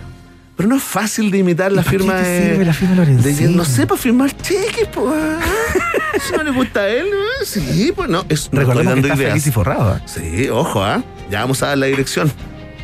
Pero 0.57 0.69
no 0.69 0.77
es 0.77 0.83
fácil 0.83 1.31
de 1.33 1.39
imitar 1.39 1.73
la 1.73 1.81
¿Y 1.81 1.85
para 1.85 1.99
firma 1.99 2.15
de. 2.15 2.51
sirve 2.51 2.65
la 2.65 2.73
firma 2.73 2.95
Lorenzini? 2.95 3.35
de- 3.35 3.49
no 3.57 3.65
sé, 3.65 3.87
para 3.87 4.01
firmar 4.01 4.37
cheques, 4.37 4.89
pues. 4.93 5.07
ah. 5.13 5.41
Si 6.27 6.33
no 6.33 6.45
le 6.45 6.51
gusta 6.53 6.81
a 6.81 6.89
él, 6.89 7.07
¿no? 7.11 7.45
sí, 7.45 7.93
pues 7.95 8.09
no. 8.09 8.25
Es, 8.29 8.49
no 8.53 8.61
Recordemos 8.61 8.95
que 8.95 9.01
dando 9.01 9.09
está 9.09 9.17
ideas. 9.19 9.33
feliz 9.33 9.47
y 9.49 9.51
forrado. 9.51 9.97
¿eh? 9.97 10.01
Sí, 10.07 10.49
ojo, 10.49 10.83
¿ah? 10.85 11.03
Ya 11.29 11.41
vamos 11.41 11.61
a 11.63 11.67
dar 11.69 11.79
la 11.79 11.87
dirección. 11.87 12.31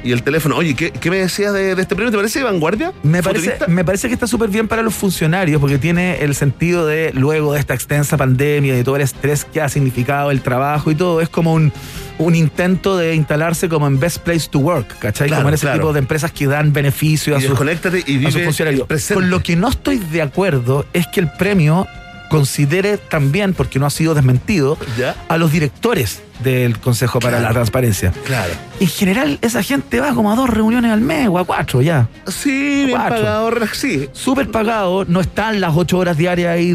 Y 0.02 0.12
el 0.12 0.22
teléfono. 0.22 0.56
Oye, 0.56 0.74
¿qué, 0.74 0.90
qué 0.90 1.10
me 1.10 1.18
decías 1.18 1.52
de, 1.52 1.74
de 1.74 1.82
este 1.82 1.94
premio? 1.94 2.10
¿Te 2.10 2.16
parece 2.16 2.38
de 2.38 2.44
vanguardia? 2.44 2.92
Me 3.02 3.22
parece, 3.22 3.58
me 3.68 3.84
parece 3.84 4.08
que 4.08 4.14
está 4.14 4.26
súper 4.26 4.48
bien 4.48 4.68
para 4.68 4.82
los 4.82 4.94
funcionarios 4.94 5.60
porque 5.60 5.78
tiene 5.78 6.22
el 6.22 6.34
sentido 6.34 6.86
de, 6.86 7.12
luego 7.12 7.52
de 7.52 7.60
esta 7.60 7.74
extensa 7.74 8.16
pandemia 8.16 8.78
y 8.78 8.84
todo 8.84 8.96
el 8.96 9.02
estrés 9.02 9.44
que 9.44 9.60
ha 9.60 9.68
significado 9.68 10.30
el 10.30 10.40
trabajo 10.40 10.90
y 10.90 10.94
todo, 10.94 11.20
es 11.20 11.28
como 11.28 11.52
un, 11.52 11.72
un 12.18 12.34
intento 12.34 12.96
de 12.96 13.14
instalarse 13.14 13.68
como 13.68 13.86
en 13.86 13.98
Best 13.98 14.18
Place 14.18 14.48
to 14.50 14.58
Work, 14.60 14.98
¿cachai? 14.98 15.28
Claro, 15.28 15.42
como 15.42 15.48
en 15.50 15.54
ese 15.54 15.66
claro. 15.66 15.78
tipo 15.78 15.92
de 15.92 15.98
empresas 15.98 16.32
que 16.32 16.46
dan 16.46 16.72
beneficio 16.72 17.36
a 17.36 17.38
Y 17.38 17.42
sus, 17.42 17.58
y 17.60 17.62
a 17.62 18.18
vive 18.18 18.32
sus 18.32 18.42
funcionarios. 18.42 18.88
Con 19.12 19.30
lo 19.30 19.42
que 19.42 19.56
no 19.56 19.68
estoy 19.68 19.98
de 19.98 20.22
acuerdo 20.22 20.86
es 20.92 21.06
que 21.08 21.20
el 21.20 21.30
premio 21.32 21.86
considere 22.30 22.96
también, 22.96 23.52
porque 23.52 23.78
no 23.78 23.84
ha 23.84 23.90
sido 23.90 24.14
desmentido, 24.14 24.78
¿Ya? 24.96 25.14
a 25.28 25.36
los 25.36 25.52
directores 25.52 26.22
del 26.42 26.78
Consejo 26.78 27.18
para 27.20 27.38
la 27.40 27.50
Transparencia. 27.50 28.12
Claro. 28.24 28.54
En 28.80 28.86
general, 28.88 29.38
esa 29.42 29.62
gente 29.62 30.00
va 30.00 30.14
como 30.14 30.32
a 30.32 30.36
dos 30.36 30.48
reuniones 30.48 30.90
al 30.92 31.02
mes 31.02 31.28
o 31.28 31.38
a 31.38 31.44
cuatro 31.44 31.82
ya. 31.82 32.08
Sí, 32.28 32.84
bien 32.86 32.96
pagado, 32.98 33.50
sí. 33.74 34.08
súper 34.12 34.50
pagado, 34.50 35.04
no 35.06 35.20
están 35.20 35.60
las 35.60 35.76
ocho 35.76 35.98
horas 35.98 36.16
diarias 36.16 36.54
ahí 36.54 36.74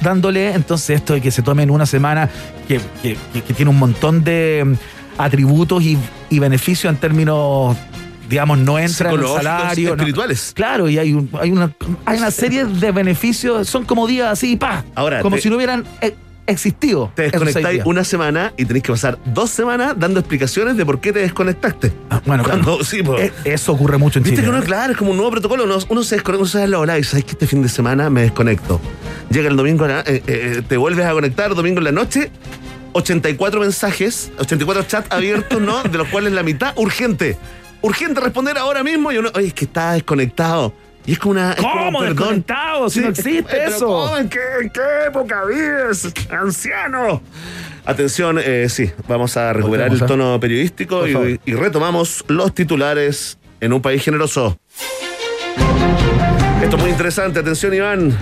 dándole, 0.00 0.54
entonces 0.54 0.96
esto 0.96 1.12
de 1.14 1.20
que 1.20 1.30
se 1.30 1.42
tomen 1.42 1.70
una 1.70 1.84
semana 1.84 2.30
que, 2.66 2.80
que- 3.02 3.18
que- 3.32 3.42
que 3.42 3.52
tiene 3.52 3.70
un 3.70 3.78
montón 3.78 4.24
de 4.24 4.62
mm, 4.64 4.74
atributos 5.20 5.82
y, 5.82 5.98
y 6.30 6.38
beneficios 6.38 6.90
en 6.90 6.98
términos, 6.98 7.76
digamos, 8.30 8.56
no 8.58 8.78
entra 8.78 9.10
en 9.12 9.20
el 9.20 9.26
salario. 9.26 9.88
no- 9.90 9.94
espirituales. 9.96 10.52
claro, 10.54 10.88
y 10.88 10.96
hay, 10.98 11.12
un- 11.12 11.28
hay, 11.38 11.50
una, 11.50 11.72
hay 12.06 12.18
una 12.18 12.30
serie 12.30 12.64
de 12.64 12.92
beneficios, 12.92 13.68
son 13.68 13.84
como 13.84 14.06
días 14.06 14.30
así, 14.30 14.56
pa, 14.56 14.84
Ahora, 14.94 15.20
como 15.20 15.36
te- 15.36 15.42
si 15.42 15.50
no 15.50 15.56
hubieran 15.56 15.84
eh, 16.00 16.14
existido. 16.46 17.12
Te 17.14 17.22
desconectáis 17.24 17.82
una 17.84 18.02
semana 18.04 18.52
y 18.56 18.64
tenés 18.64 18.82
que 18.82 18.92
pasar 18.92 19.18
dos 19.24 19.50
semanas 19.50 19.94
dando 19.96 20.18
explicaciones 20.20 20.76
de 20.76 20.86
por 20.86 21.00
qué 21.00 21.12
te 21.12 21.18
desconectaste. 21.20 21.92
Ah, 22.08 22.20
bueno, 22.24 22.42
claro. 22.44 22.62
Cuando- 22.62 22.84
sí. 22.84 23.02
Eh, 23.18 23.32
Eso 23.44 23.72
ocurre 23.72 23.98
mucho 23.98 24.18
en 24.18 24.22
Viste 24.24 24.36
Chile. 24.36 24.44
que 24.46 24.50
uno, 24.50 24.58
¿no? 24.60 24.64
claro, 24.64 24.92
es 24.92 24.98
como 24.98 25.10
un 25.10 25.16
nuevo 25.16 25.32
protocolo. 25.32 25.64
Uno, 25.64 25.78
uno 25.88 26.02
se 26.02 26.14
desconecta, 26.16 26.40
uno 26.42 26.48
se 26.48 26.58
da 26.58 26.66
la 26.66 26.78
ola 26.78 26.98
y 26.98 27.04
sabes 27.04 27.24
que 27.24 27.32
este 27.32 27.46
fin 27.46 27.62
de 27.62 27.68
semana 27.68 28.10
me 28.10 28.22
desconecto. 28.22 28.80
Llega 29.30 29.48
el 29.48 29.56
domingo, 29.56 29.86
eh, 29.88 30.02
eh, 30.06 30.62
te 30.66 30.76
vuelves 30.76 31.04
a 31.06 31.12
conectar 31.12 31.54
domingo 31.54 31.78
en 31.78 31.84
la 31.84 31.92
noche. 31.92 32.30
84 32.92 33.60
mensajes, 33.60 34.32
84 34.38 34.82
chats 34.84 35.06
abiertos, 35.12 35.60
¿no? 35.60 35.82
De 35.84 35.96
los 35.98 36.08
cuales 36.08 36.32
la 36.32 36.42
mitad 36.42 36.72
urgente. 36.76 37.36
Urgente 37.82 38.20
responder 38.20 38.58
ahora 38.58 38.82
mismo 38.82 39.10
y 39.12 39.18
uno, 39.18 39.30
oye, 39.34 39.48
es 39.48 39.54
que 39.54 39.64
está 39.64 39.92
desconectado. 39.92 40.72
Y 41.06 41.12
es 41.12 41.18
como 41.18 41.32
una. 41.32 41.52
es 41.52 41.60
como, 41.60 41.72
¿Cómo 41.72 41.98
perdón. 42.00 42.16
desconectado? 42.16 42.90
Si 42.90 43.00
no 43.00 43.08
existe 43.08 43.56
eh, 43.56 43.66
eso. 43.68 43.86
¿cómo? 43.86 44.16
¿En 44.16 44.28
qué, 44.28 44.38
en 44.60 44.70
qué 44.70 44.80
época 45.08 45.44
vives, 45.46 46.12
anciano? 46.30 47.22
Atención, 47.86 48.38
eh, 48.42 48.68
sí, 48.68 48.92
vamos 49.08 49.36
a 49.36 49.52
recuperar 49.52 49.90
el 49.90 50.04
tono 50.04 50.38
periodístico 50.38 51.08
y, 51.08 51.40
y 51.44 51.54
retomamos 51.54 52.24
los 52.28 52.54
titulares 52.54 53.38
en 53.60 53.72
un 53.72 53.80
país 53.80 54.04
generoso. 54.04 54.58
Esto 56.62 56.76
es 56.76 56.82
muy 56.82 56.90
interesante, 56.90 57.40
atención 57.40 57.72
Iván. 57.72 58.16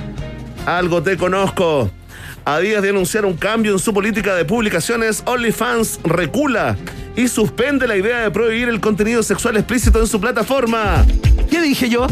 Algo 0.65 1.03
te 1.03 1.17
conozco. 1.17 1.91
A 2.45 2.61
días 2.61 2.81
de 2.83 2.91
anunciar 2.91 3.27
un 3.27 3.37
cambio 3.37 3.73
en 3.73 3.79
su 3.79 3.93
política 3.93 4.35
de 4.35 4.45
publicaciones, 4.45 5.23
OnlyFans 5.27 6.01
recula 6.05 6.77
y 7.19 7.27
suspende 7.27 7.89
la 7.89 7.97
idea 7.97 8.21
de 8.21 8.31
prohibir 8.31 8.69
el 8.69 8.79
contenido 8.79 9.25
sexual 9.25 9.57
explícito 9.57 9.99
en 9.99 10.07
su 10.07 10.21
plataforma. 10.21 11.05
¿Qué 11.51 11.61
dije 11.61 11.89
yo? 11.89 12.07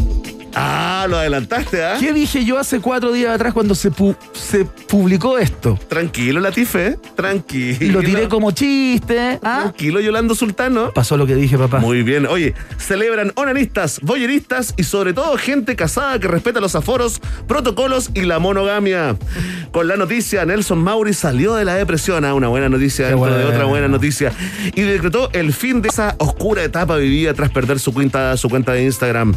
Ah, 0.59 1.07
lo 1.07 1.19
adelantaste, 1.19 1.85
¿ah? 1.85 1.97
¿Qué 2.01 2.14
dije 2.14 2.42
yo 2.47 2.59
hace 2.59 2.81
cuatro 2.81 3.12
días 3.12 3.35
atrás 3.35 3.53
cuando 3.53 3.75
se, 3.75 3.92
pu- 3.92 4.16
se 4.33 4.64
publicó 4.64 5.37
esto? 5.37 5.79
Tranquilo, 5.87 6.40
Latife, 6.40 6.99
tranquilo. 7.14 8.01
Lo 8.01 8.07
tiré 8.07 8.27
como 8.27 8.51
chiste. 8.53 9.38
¿ah? 9.42 9.59
Tranquilo, 9.64 10.01
Yolando 10.01 10.35
Sultano. 10.35 10.92
Pasó 10.95 11.19
lo 11.19 11.27
que 11.27 11.35
dije, 11.35 11.59
papá. 11.59 11.79
Muy 11.79 12.03
bien. 12.03 12.27
Oye, 12.27 12.55
celebran 12.79 13.33
onanistas, 13.35 14.01
boyeristas 14.01 14.73
y 14.79 14.85
sobre 14.85 15.12
todo 15.12 15.37
gente 15.37 15.77
casada 15.77 16.19
que 16.19 16.27
respeta 16.29 16.59
los 16.59 16.75
aforos, 16.75 17.21
protocolos 17.47 18.11
y 18.14 18.23
la 18.23 18.38
monogamia. 18.38 19.14
Con 19.73 19.88
la 19.88 19.97
noticia, 19.97 20.47
Nelson 20.47 20.79
Mauri 20.79 21.12
salió 21.12 21.55
de 21.55 21.66
la 21.66 21.75
depresión. 21.75 22.25
Ah, 22.25 22.33
una 22.33 22.49
buena 22.49 22.71
noticia 22.71 23.09
dentro 23.09 23.37
de 23.37 23.45
otra 23.45 23.64
buena 23.64 23.88
noticia. 23.88 24.33
Y 24.75 24.81
decretó 24.81 25.29
el 25.35 25.53
fin 25.53 25.83
de 25.83 25.88
esa 25.90 26.14
oscura 26.19 26.64
etapa 26.64 26.97
vivida 26.97 27.35
tras 27.35 27.51
perder 27.51 27.79
su 27.79 27.92
cuenta, 27.92 28.35
su 28.38 28.49
cuenta 28.49 28.73
de 28.73 28.85
Instagram. 28.85 29.35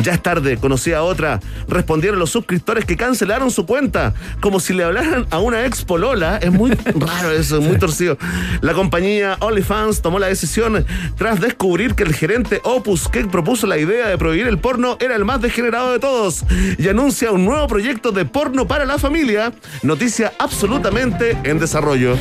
Ya 0.00 0.14
es 0.14 0.22
tarde, 0.22 0.55
conocía 0.56 0.98
a 0.98 1.02
otra. 1.02 1.40
Respondieron 1.68 2.18
los 2.18 2.30
suscriptores 2.30 2.84
que 2.84 2.96
cancelaron 2.96 3.50
su 3.50 3.66
cuenta, 3.66 4.14
como 4.40 4.60
si 4.60 4.72
le 4.72 4.84
hablaran 4.84 5.26
a 5.30 5.38
una 5.38 5.66
ex 5.66 5.84
polola. 5.84 6.38
Es 6.38 6.52
muy 6.52 6.70
raro 6.94 7.30
eso, 7.30 7.58
es 7.58 7.66
muy 7.66 7.78
torcido. 7.78 8.18
La 8.60 8.72
compañía 8.72 9.36
OnlyFans 9.40 10.02
tomó 10.02 10.18
la 10.18 10.28
decisión 10.28 10.84
tras 11.16 11.40
descubrir 11.40 11.94
que 11.94 12.02
el 12.02 12.14
gerente 12.14 12.60
Opus, 12.64 13.08
que 13.08 13.24
propuso 13.24 13.66
la 13.66 13.78
idea 13.78 14.08
de 14.08 14.18
prohibir 14.18 14.46
el 14.46 14.58
porno, 14.58 14.96
era 15.00 15.16
el 15.16 15.24
más 15.24 15.40
degenerado 15.40 15.92
de 15.92 15.98
todos 15.98 16.44
y 16.78 16.88
anuncia 16.88 17.32
un 17.32 17.44
nuevo 17.44 17.66
proyecto 17.66 18.12
de 18.12 18.24
porno 18.24 18.66
para 18.66 18.84
la 18.84 18.98
familia. 18.98 19.52
Noticia 19.82 20.32
absolutamente 20.38 21.38
en 21.44 21.58
desarrollo. 21.58 22.16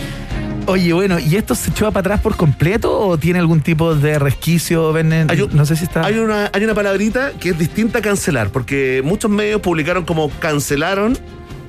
Oye, 0.68 0.94
bueno, 0.94 1.20
¿y 1.20 1.36
esto 1.36 1.54
se 1.54 1.70
echó 1.70 1.92
para 1.92 2.00
atrás 2.00 2.22
por 2.22 2.36
completo 2.36 3.00
o 3.00 3.18
tiene 3.20 3.38
algún 3.40 3.62
tipo 3.62 3.94
de 3.94 4.18
resquicio? 4.18 4.92
Ven, 4.94 5.14
Hay 5.30 5.42
un- 5.42 5.56
no 5.56 5.64
sé 5.66 5.76
si 5.76 5.84
está. 5.84 6.04
Hay 6.06 6.18
una, 6.18 6.50
hay 6.52 6.64
una 6.64 6.74
palabrita 6.74 7.34
que 7.40 7.50
es 7.50 7.60
distinta 7.60 8.00
a 8.00 8.02
cancelar, 8.02 8.50
porque 8.50 9.02
muchos 9.06 9.30
medios 9.30 9.62
publicaron 9.62 10.06
como 10.06 10.30
cancelaron 10.40 11.16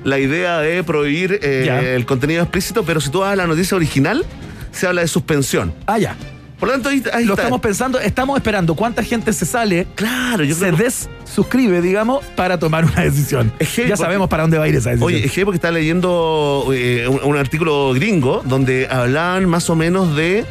la 0.02 0.18
idea 0.18 0.60
de 0.60 0.82
prohibir 0.82 1.38
eh, 1.42 1.94
el 1.94 2.06
contenido 2.06 2.42
explícito, 2.42 2.84
pero 2.84 3.00
si 3.00 3.10
tú 3.10 3.20
vas 3.20 3.32
a 3.32 3.36
la 3.36 3.46
noticia 3.46 3.76
original, 3.76 4.24
se 4.72 4.86
habla 4.86 5.02
de 5.02 5.08
suspensión. 5.08 5.74
Ah, 5.86 5.98
ya. 5.98 6.16
Por 6.58 6.68
lo 6.68 6.74
tanto, 6.74 6.88
ahí, 6.88 7.02
ahí 7.12 7.24
Lo 7.26 7.32
está. 7.34 7.42
estamos 7.42 7.60
pensando, 7.60 8.00
estamos 8.00 8.36
esperando 8.38 8.74
cuánta 8.74 9.02
gente 9.02 9.32
se 9.32 9.44
sale, 9.44 9.86
Claro, 9.94 10.42
yo 10.42 10.54
se 10.54 10.70
creo 10.72 10.76
desuscribe, 10.76 11.82
digamos, 11.82 12.24
para 12.34 12.58
tomar 12.58 12.84
una 12.86 13.02
decisión. 13.02 13.52
Es 13.58 13.76
ya 13.76 13.82
porque- 13.82 13.96
sabemos 13.98 14.28
para 14.30 14.42
dónde 14.44 14.56
va 14.58 14.64
a 14.64 14.68
ir 14.68 14.74
esa 14.74 14.90
decisión. 14.90 15.06
Oye, 15.06 15.26
es 15.26 15.32
que 15.32 15.44
porque 15.44 15.56
estaba 15.56 15.72
leyendo 15.72 16.66
eh, 16.72 17.06
un, 17.08 17.20
un 17.24 17.36
artículo 17.36 17.92
gringo 17.92 18.42
donde 18.46 18.88
hablaban 18.90 19.44
más 19.46 19.68
o 19.68 19.76
menos 19.76 20.16
de 20.16 20.46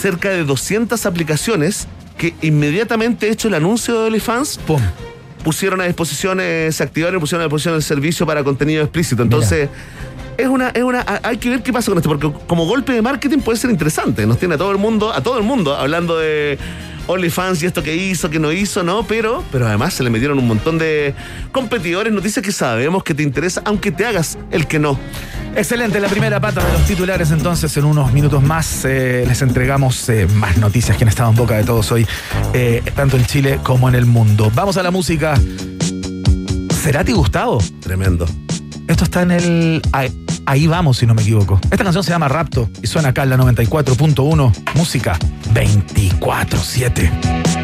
cerca 0.00 0.30
de 0.30 0.44
200 0.44 1.04
aplicaciones 1.06 1.88
que 2.16 2.32
inmediatamente 2.42 3.28
hecho 3.28 3.48
el 3.48 3.54
anuncio 3.54 3.94
de 4.02 4.06
OnlyFans 4.06 4.58
Pum. 4.66 4.80
pusieron 5.42 5.80
a 5.80 5.84
disposición, 5.84 6.38
eh, 6.40 6.68
se 6.70 6.82
activaron 6.84 7.16
y 7.16 7.20
pusieron 7.20 7.42
a 7.42 7.46
disposición 7.46 7.74
el 7.74 7.82
servicio 7.82 8.24
para 8.24 8.44
contenido 8.44 8.82
explícito. 8.84 9.22
Entonces, 9.24 9.68
es 10.36 10.48
una, 10.48 10.68
es 10.70 10.82
una, 10.82 11.04
hay 11.22 11.36
que 11.38 11.50
ver 11.50 11.62
qué 11.62 11.72
pasa 11.72 11.90
con 11.90 11.98
esto, 11.98 12.08
porque 12.08 12.32
como 12.46 12.66
golpe 12.66 12.92
de 12.92 13.02
marketing 13.02 13.38
puede 13.38 13.58
ser 13.58 13.70
interesante. 13.70 14.26
Nos 14.26 14.38
tiene 14.38 14.54
a 14.54 14.58
todo 14.58 14.70
el 14.70 14.78
mundo, 14.78 15.12
a 15.12 15.22
todo 15.22 15.38
el 15.38 15.44
mundo 15.44 15.74
hablando 15.74 16.18
de 16.18 16.58
OnlyFans 17.06 17.62
y 17.62 17.66
esto 17.66 17.82
que 17.82 17.94
hizo, 17.94 18.30
que 18.30 18.38
no 18.38 18.50
hizo, 18.52 18.82
¿no? 18.82 19.06
Pero, 19.06 19.44
pero 19.52 19.66
además 19.66 19.94
se 19.94 20.02
le 20.02 20.10
metieron 20.10 20.38
un 20.38 20.46
montón 20.46 20.78
de 20.78 21.14
competidores, 21.52 22.12
noticias 22.12 22.44
que 22.44 22.52
sabemos 22.52 23.04
que 23.04 23.14
te 23.14 23.22
interesa, 23.22 23.62
aunque 23.64 23.92
te 23.92 24.06
hagas 24.06 24.38
el 24.50 24.66
que 24.66 24.78
no. 24.78 24.98
Excelente, 25.56 26.00
la 26.00 26.08
primera 26.08 26.40
pata 26.40 26.64
de 26.64 26.72
los 26.72 26.84
titulares. 26.86 27.30
Entonces, 27.30 27.76
en 27.76 27.84
unos 27.84 28.12
minutos 28.12 28.42
más 28.42 28.84
eh, 28.84 29.24
les 29.26 29.40
entregamos 29.42 30.08
eh, 30.08 30.26
más 30.34 30.56
noticias 30.56 30.96
que 30.96 31.04
han 31.04 31.08
estado 31.08 31.30
en 31.30 31.36
boca 31.36 31.56
de 31.56 31.64
todos 31.64 31.92
hoy, 31.92 32.06
eh, 32.52 32.82
tanto 32.94 33.16
en 33.16 33.24
Chile 33.26 33.60
como 33.62 33.88
en 33.88 33.94
el 33.94 34.06
mundo. 34.06 34.50
Vamos 34.54 34.76
a 34.76 34.82
la 34.82 34.90
música. 34.90 35.34
¿Será 36.82 37.04
ti 37.04 37.12
Gustavo? 37.12 37.58
Tremendo. 37.80 38.26
Esto 38.88 39.04
está 39.04 39.22
en 39.22 39.30
el. 39.30 39.82
Ahí, 40.46 40.66
vamos, 40.66 40.98
si 40.98 41.06
no 41.06 41.14
me 41.14 41.22
equivoco. 41.22 41.58
Esta 41.70 41.84
canción 41.84 42.04
se 42.04 42.10
llama 42.10 42.28
Rapto 42.28 42.68
y 42.82 42.86
suena 42.86 43.08
acá 43.10 43.22
en 43.22 43.30
la 43.30 43.38
94.1. 43.38 44.52
Música 44.74 45.18
24-7. 45.52 47.63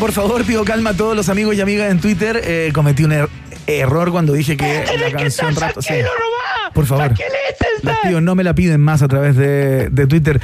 Por 0.00 0.10
favor, 0.12 0.44
pido 0.44 0.64
calma 0.64 0.90
a 0.90 0.94
todos 0.94 1.14
los 1.14 1.28
amigos 1.28 1.54
y 1.54 1.60
amigas 1.60 1.90
en 1.92 2.00
Twitter. 2.00 2.40
Eh, 2.44 2.72
cometí 2.74 3.04
un 3.04 3.12
er- 3.12 3.28
error 3.68 4.10
cuando 4.10 4.32
dije 4.32 4.56
que 4.56 4.84
la 4.98 5.12
canción 5.16 5.54
Rapto. 5.54 5.80
sí. 5.82 5.94
Por 6.74 6.86
favor. 6.86 7.12
Les 7.82 7.96
pido, 8.02 8.20
no 8.20 8.34
me 8.34 8.42
la 8.44 8.54
piden 8.54 8.80
más 8.80 9.02
a 9.02 9.08
través 9.08 9.36
de, 9.36 9.88
de 9.90 10.06
Twitter. 10.06 10.40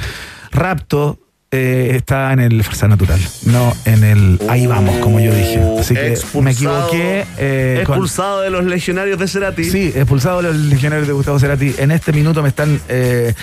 Rapto 0.51 1.19
eh, 1.51 1.91
está 1.95 2.33
en 2.33 2.39
el 2.41 2.63
Fuerza 2.63 2.87
Natural, 2.87 3.19
no 3.45 3.73
en 3.85 4.03
el 4.03 4.39
Ahí 4.49 4.67
vamos, 4.67 4.97
como 4.97 5.19
yo 5.19 5.33
dije. 5.33 5.61
Así 5.79 5.93
que 5.93 6.17
me 6.41 6.51
equivoqué. 6.51 7.25
eh, 7.37 7.83
con- 7.85 7.95
Expulsado 7.95 8.41
de 8.41 8.49
los 8.49 8.65
legionarios 8.65 9.17
de 9.19 9.27
Cerati. 9.27 9.63
Sí, 9.63 9.91
expulsado 9.95 10.41
los 10.41 10.55
legionarios 10.55 11.07
de 11.07 11.13
Gustavo 11.13 11.39
Cerati. 11.39 11.73
En 11.77 11.91
este 11.91 12.11
minuto 12.11 12.41
me 12.43 12.49
están, 12.49 12.79
eh, 12.89 13.33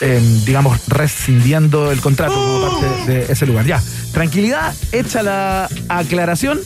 eh, 0.00 0.20
digamos, 0.44 0.80
rescindiendo 0.88 1.90
el 1.90 2.00
contrato 2.00 2.34
como 2.34 2.68
parte 2.68 3.12
de 3.12 3.32
ese 3.32 3.46
lugar. 3.46 3.66
Ya, 3.66 3.82
tranquilidad, 4.12 4.74
hecha 4.92 5.22
la 5.22 5.68
aclaración. 5.88 6.60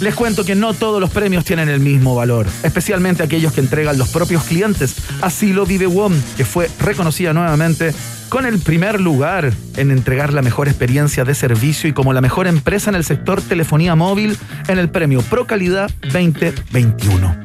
Les 0.00 0.14
cuento 0.14 0.44
que 0.44 0.54
no 0.54 0.74
todos 0.74 1.00
los 1.00 1.10
premios 1.10 1.44
tienen 1.44 1.68
el 1.68 1.80
mismo 1.80 2.14
valor, 2.14 2.46
especialmente 2.62 3.22
aquellos 3.22 3.52
que 3.52 3.60
entregan 3.60 3.96
los 3.96 4.08
propios 4.08 4.44
clientes. 4.44 4.96
Así 5.22 5.52
lo 5.52 5.66
vive 5.66 5.86
WOM, 5.86 6.12
que 6.36 6.44
fue 6.44 6.68
reconocida 6.80 7.32
nuevamente 7.32 7.94
con 8.28 8.46
el 8.46 8.58
primer 8.58 9.00
lugar 9.00 9.52
en 9.76 9.92
entregar 9.92 10.32
la 10.32 10.42
mejor 10.42 10.66
experiencia 10.66 11.24
de 11.24 11.36
servicio 11.36 11.88
y 11.88 11.92
como 11.92 12.12
la 12.12 12.20
mejor 12.20 12.48
empresa 12.48 12.90
en 12.90 12.96
el 12.96 13.04
sector 13.04 13.40
telefonía 13.40 13.94
móvil 13.94 14.36
en 14.66 14.78
el 14.78 14.88
premio 14.88 15.22
Pro 15.22 15.46
Calidad 15.46 15.90
2021. 16.12 17.36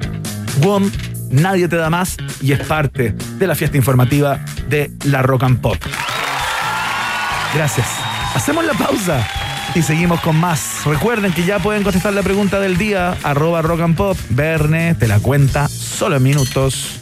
WOM, 0.62 0.90
nadie 1.32 1.68
te 1.68 1.76
da 1.76 1.90
más 1.90 2.18
y 2.42 2.52
es 2.52 2.60
parte 2.60 3.16
de 3.38 3.48
la 3.48 3.56
fiesta 3.56 3.78
informativa 3.78 4.40
de 4.68 4.92
la 5.06 5.22
Rock 5.22 5.44
and 5.44 5.62
Pop. 5.62 5.78
Gracias. 7.54 7.88
Hacemos 8.36 8.64
la 8.64 8.74
pausa 8.74 9.26
y 9.76 9.82
seguimos 9.82 10.22
con 10.22 10.36
más. 10.36 10.86
Recuerden 10.86 11.34
que 11.34 11.44
ya 11.44 11.60
pueden 11.60 11.84
contestar 11.84 12.14
la 12.14 12.24
pregunta 12.24 12.60
del 12.60 12.78
día, 12.78 13.18
arroba 13.24 13.62
rock 13.62 13.82
and 13.82 13.96
pop. 13.96 14.18
Verne 14.30 14.96
te 14.96 15.08
la 15.08 15.20
cuenta 15.20 15.68
solo 15.68 16.18
en 16.18 16.24
minutos. 16.24 17.02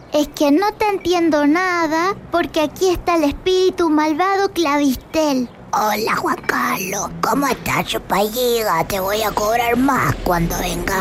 Es 0.13 0.27
que 0.27 0.51
no 0.51 0.73
te 0.73 0.89
entiendo 0.89 1.47
nada 1.47 2.15
porque 2.31 2.59
aquí 2.59 2.89
está 2.89 3.15
el 3.15 3.23
espíritu 3.23 3.89
malvado 3.89 4.51
Clavistel. 4.51 5.47
Hola 5.71 6.17
Juan 6.17 6.35
Carlos, 6.45 7.09
¿cómo 7.21 7.47
estás, 7.47 7.85
chupalliga? 7.85 8.85
Te 8.89 8.99
voy 8.99 9.21
a 9.21 9.31
cobrar 9.31 9.77
más 9.77 10.13
cuando 10.25 10.59
venga. 10.59 10.97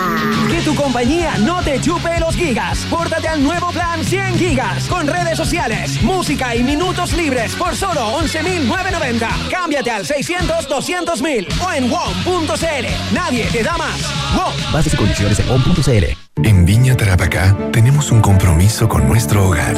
Que 0.48 0.60
tu 0.60 0.76
compañía 0.76 1.38
no 1.38 1.60
te 1.60 1.80
chupe 1.80 2.20
los 2.20 2.36
gigas. 2.36 2.86
Pórtate 2.88 3.26
al 3.26 3.42
nuevo 3.42 3.72
plan 3.72 4.04
100 4.04 4.38
gigas 4.38 4.86
con 4.86 5.08
redes 5.08 5.36
sociales, 5.36 6.00
música 6.04 6.54
y 6.54 6.62
minutos 6.62 7.12
libres 7.14 7.56
por 7.56 7.74
solo 7.74 8.16
11.990. 8.20 9.50
Cámbiate 9.50 9.90
al 9.90 10.06
600-200.000 10.06 11.48
o 11.66 11.72
en 11.72 11.90
WOM.cl. 11.90 13.12
Nadie 13.12 13.46
te 13.50 13.64
da 13.64 13.76
más. 13.76 14.00
WOM. 14.36 14.72
Bases 14.72 14.94
y 14.94 14.96
condiciones 14.96 15.40
en 15.40 15.48
WOM.cl. 15.48 16.29
En 16.42 16.64
Viña 16.64 16.96
Tarapacá 16.96 17.54
tenemos 17.72 18.10
un 18.10 18.20
compromiso 18.20 18.88
con 18.88 19.06
nuestro 19.06 19.46
hogar. 19.46 19.76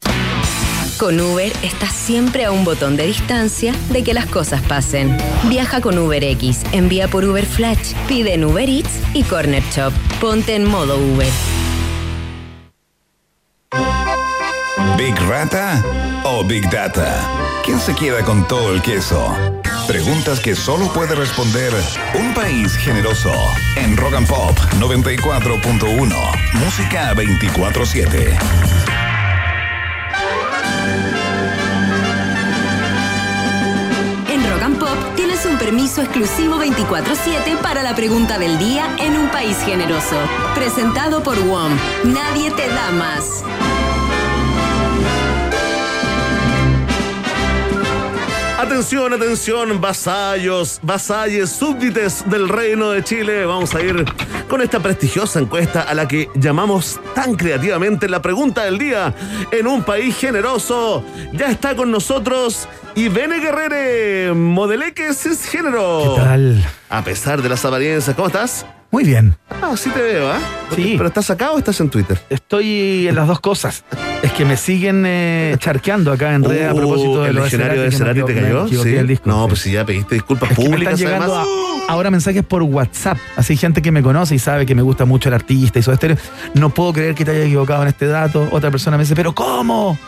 Con 1.01 1.19
Uber 1.19 1.51
estás 1.63 1.95
siempre 1.95 2.45
a 2.45 2.53
un 2.53 2.63
botón 2.63 2.95
de 2.95 3.07
distancia 3.07 3.73
de 3.89 4.05
que 4.05 4.13
las 4.13 4.27
cosas 4.27 4.61
pasen. 4.61 5.17
Viaja 5.45 5.81
con 5.81 5.97
UberX, 5.97 6.61
envía 6.73 7.09
por 7.09 7.25
Uber 7.25 7.47
Flash, 7.47 7.95
pide 8.07 8.35
en 8.35 8.45
Uber 8.45 8.69
Eats 8.69 9.01
y 9.15 9.23
Corner 9.23 9.63
Shop. 9.75 9.95
Ponte 10.21 10.55
en 10.55 10.67
modo 10.67 10.99
Uber. 10.99 11.33
¿Big 14.99 15.17
Rata 15.27 15.83
o 16.25 16.45
Big 16.45 16.69
Data? 16.69 17.27
¿Quién 17.65 17.81
se 17.81 17.95
queda 17.95 18.23
con 18.23 18.47
todo 18.47 18.75
el 18.75 18.83
queso? 18.83 19.35
Preguntas 19.87 20.39
que 20.39 20.55
solo 20.55 20.93
puede 20.93 21.15
responder 21.15 21.73
un 22.13 22.35
país 22.35 22.77
generoso. 22.77 23.33
En 23.77 23.97
Rock 23.97 24.17
and 24.17 24.29
Pop 24.29 24.59
94.1. 24.79 26.15
Música 26.53 27.15
24-7. 27.15 28.70
Un 35.47 35.57
permiso 35.57 36.03
exclusivo 36.03 36.57
24-7 36.57 37.57
para 37.63 37.83
la 37.83 37.95
pregunta 37.95 38.39
del 38.39 38.59
día 38.59 38.95
en 38.99 39.17
un 39.17 39.29
país 39.31 39.57
generoso. 39.65 40.17
Presentado 40.55 41.23
por 41.23 41.39
WOM. 41.43 41.73
Nadie 42.05 42.51
te 42.51 42.69
da 42.69 42.91
más. 42.91 43.43
Atención, 48.59 49.15
atención, 49.15 49.81
vasallos, 49.81 50.79
vasalles, 50.83 51.49
súbdites 51.51 52.29
del 52.29 52.47
Reino 52.47 52.91
de 52.91 53.03
Chile. 53.03 53.47
Vamos 53.47 53.75
a 53.75 53.81
ir 53.81 54.05
con 54.51 54.61
esta 54.61 54.81
prestigiosa 54.81 55.39
encuesta 55.39 55.83
a 55.83 55.95
la 55.95 56.09
que 56.09 56.29
llamamos 56.35 57.01
tan 57.15 57.37
creativamente 57.37 58.09
la 58.09 58.21
pregunta 58.21 58.65
del 58.65 58.79
día 58.79 59.15
en 59.53 59.69
un 59.69 59.85
país 59.85 60.17
generoso. 60.17 61.05
Ya 61.33 61.47
está 61.47 61.77
con 61.77 61.93
nosotros 61.93 62.69
Ivene 62.97 63.39
Guerrere, 63.39 64.35
modeleque 64.35 65.15
cisgénero. 65.15 66.17
¿Qué 66.17 66.21
tal? 66.21 66.65
A 66.89 67.05
pesar 67.05 67.41
de 67.41 67.49
las 67.49 67.65
apariencias, 67.65 68.17
¿cómo 68.17 68.27
estás? 68.27 68.67
Muy 68.91 69.05
bien. 69.05 69.37
Ah, 69.63 69.77
sí 69.77 69.89
te 69.91 70.03
veo, 70.03 70.33
¿ah? 70.33 70.41
Sí. 70.75 70.95
¿Pero 70.97 71.07
estás 71.07 71.31
acá 71.31 71.53
o 71.53 71.59
estás 71.59 71.81
en 71.81 71.89
Twitter? 71.89 72.21
Estoy 72.29 73.07
en 73.07 73.15
las 73.15 73.29
dos 73.29 73.39
cosas. 73.39 73.85
Es 74.23 74.33
que 74.33 74.45
me 74.45 74.57
siguen 74.59 75.05
eh, 75.07 75.57
charqueando 75.59 76.13
acá 76.13 76.35
en 76.35 76.45
red 76.45 76.67
a 76.67 76.75
Uh, 76.75 76.77
propósito 76.77 77.23
de 77.23 77.31
¿El 77.31 77.37
diccionario 77.37 77.83
de 77.83 77.91
Cerati, 77.91 78.23
te 78.23 78.35
cayó? 78.35 78.69
Sí. 78.69 78.75
disco, 79.07 79.31
no, 79.31 79.43
sí. 79.45 79.49
pues 79.49 79.61
si 79.61 79.73
ya 79.73 79.85
pediste 79.87 80.15
disculpas 80.17 80.51
Es 80.51 80.57
que 80.59 80.63
me 80.63 80.69
están 80.69 80.79
públicas, 80.79 81.01
llegando 81.01 81.37
a- 81.37 81.47
ahora 81.89 82.11
mensajes 82.11 82.45
por 82.45 82.63
WhatsApp. 82.63 83.17
Así 83.37 83.57
gente 83.57 83.81
que 83.81 83.91
me 83.91 84.03
conoce 84.03 84.35
y 84.35 84.39
sabe 84.39 84.67
que 84.67 84.75
me 84.75 84.83
gusta 84.83 85.07
mucho 85.07 85.31
el 85.31 85.35
artista 85.35 85.79
y 85.79 85.83
su 85.83 85.91
estéreo. 85.91 86.19
No 86.53 86.69
puedo 86.69 86.93
creer 86.93 87.15
que 87.15 87.25
te 87.25 87.31
haya 87.31 87.45
equivocado 87.45 87.81
en 87.83 87.89
este 87.89 88.07
dato. 88.07 88.47
Otra 88.53 88.71
persona 88.71 88.99
me 88.99 89.05
dice, 89.05 89.17
¿pero 89.17 89.35
cómo? 89.35 89.99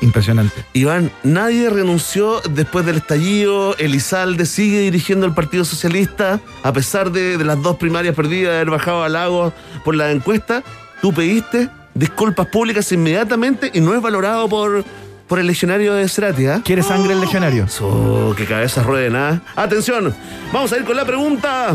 Impresionante. 0.00 0.64
Iván, 0.72 1.10
nadie 1.22 1.68
renunció 1.68 2.40
después 2.50 2.86
del 2.86 2.96
estallido. 2.96 3.76
Elizalde 3.76 4.46
sigue 4.46 4.78
dirigiendo 4.80 5.26
el 5.26 5.34
Partido 5.34 5.66
Socialista, 5.66 6.40
a 6.62 6.72
pesar 6.72 7.10
de, 7.12 7.36
de 7.36 7.44
las 7.44 7.60
dos 7.62 7.76
primarias 7.76 8.14
perdidas, 8.14 8.52
de 8.52 8.56
haber 8.56 8.70
bajado 8.70 9.02
al 9.04 9.12
lago 9.12 9.52
por 9.84 9.94
la 9.94 10.10
encuesta. 10.10 10.62
Tú 11.02 11.12
pediste 11.12 11.68
disculpas 11.98 12.46
públicas 12.46 12.90
inmediatamente 12.92 13.70
y 13.74 13.80
no 13.80 13.94
es 13.94 14.00
valorado 14.00 14.48
por, 14.48 14.84
por 15.26 15.38
el 15.38 15.46
legionario 15.46 15.94
de 15.94 16.08
Cerati, 16.08 16.46
¿ah? 16.46 16.62
¿Quiere 16.64 16.82
sangre 16.82 17.12
el 17.12 17.20
legionario? 17.20 17.66
Oh, 17.80 18.34
que 18.36 18.46
cabezas 18.46 18.86
rueden, 18.86 19.16
¿ah? 19.16 19.42
Atención, 19.56 20.14
vamos 20.52 20.72
a 20.72 20.76
ir 20.76 20.84
con 20.84 20.96
la 20.96 21.04
pregunta. 21.04 21.74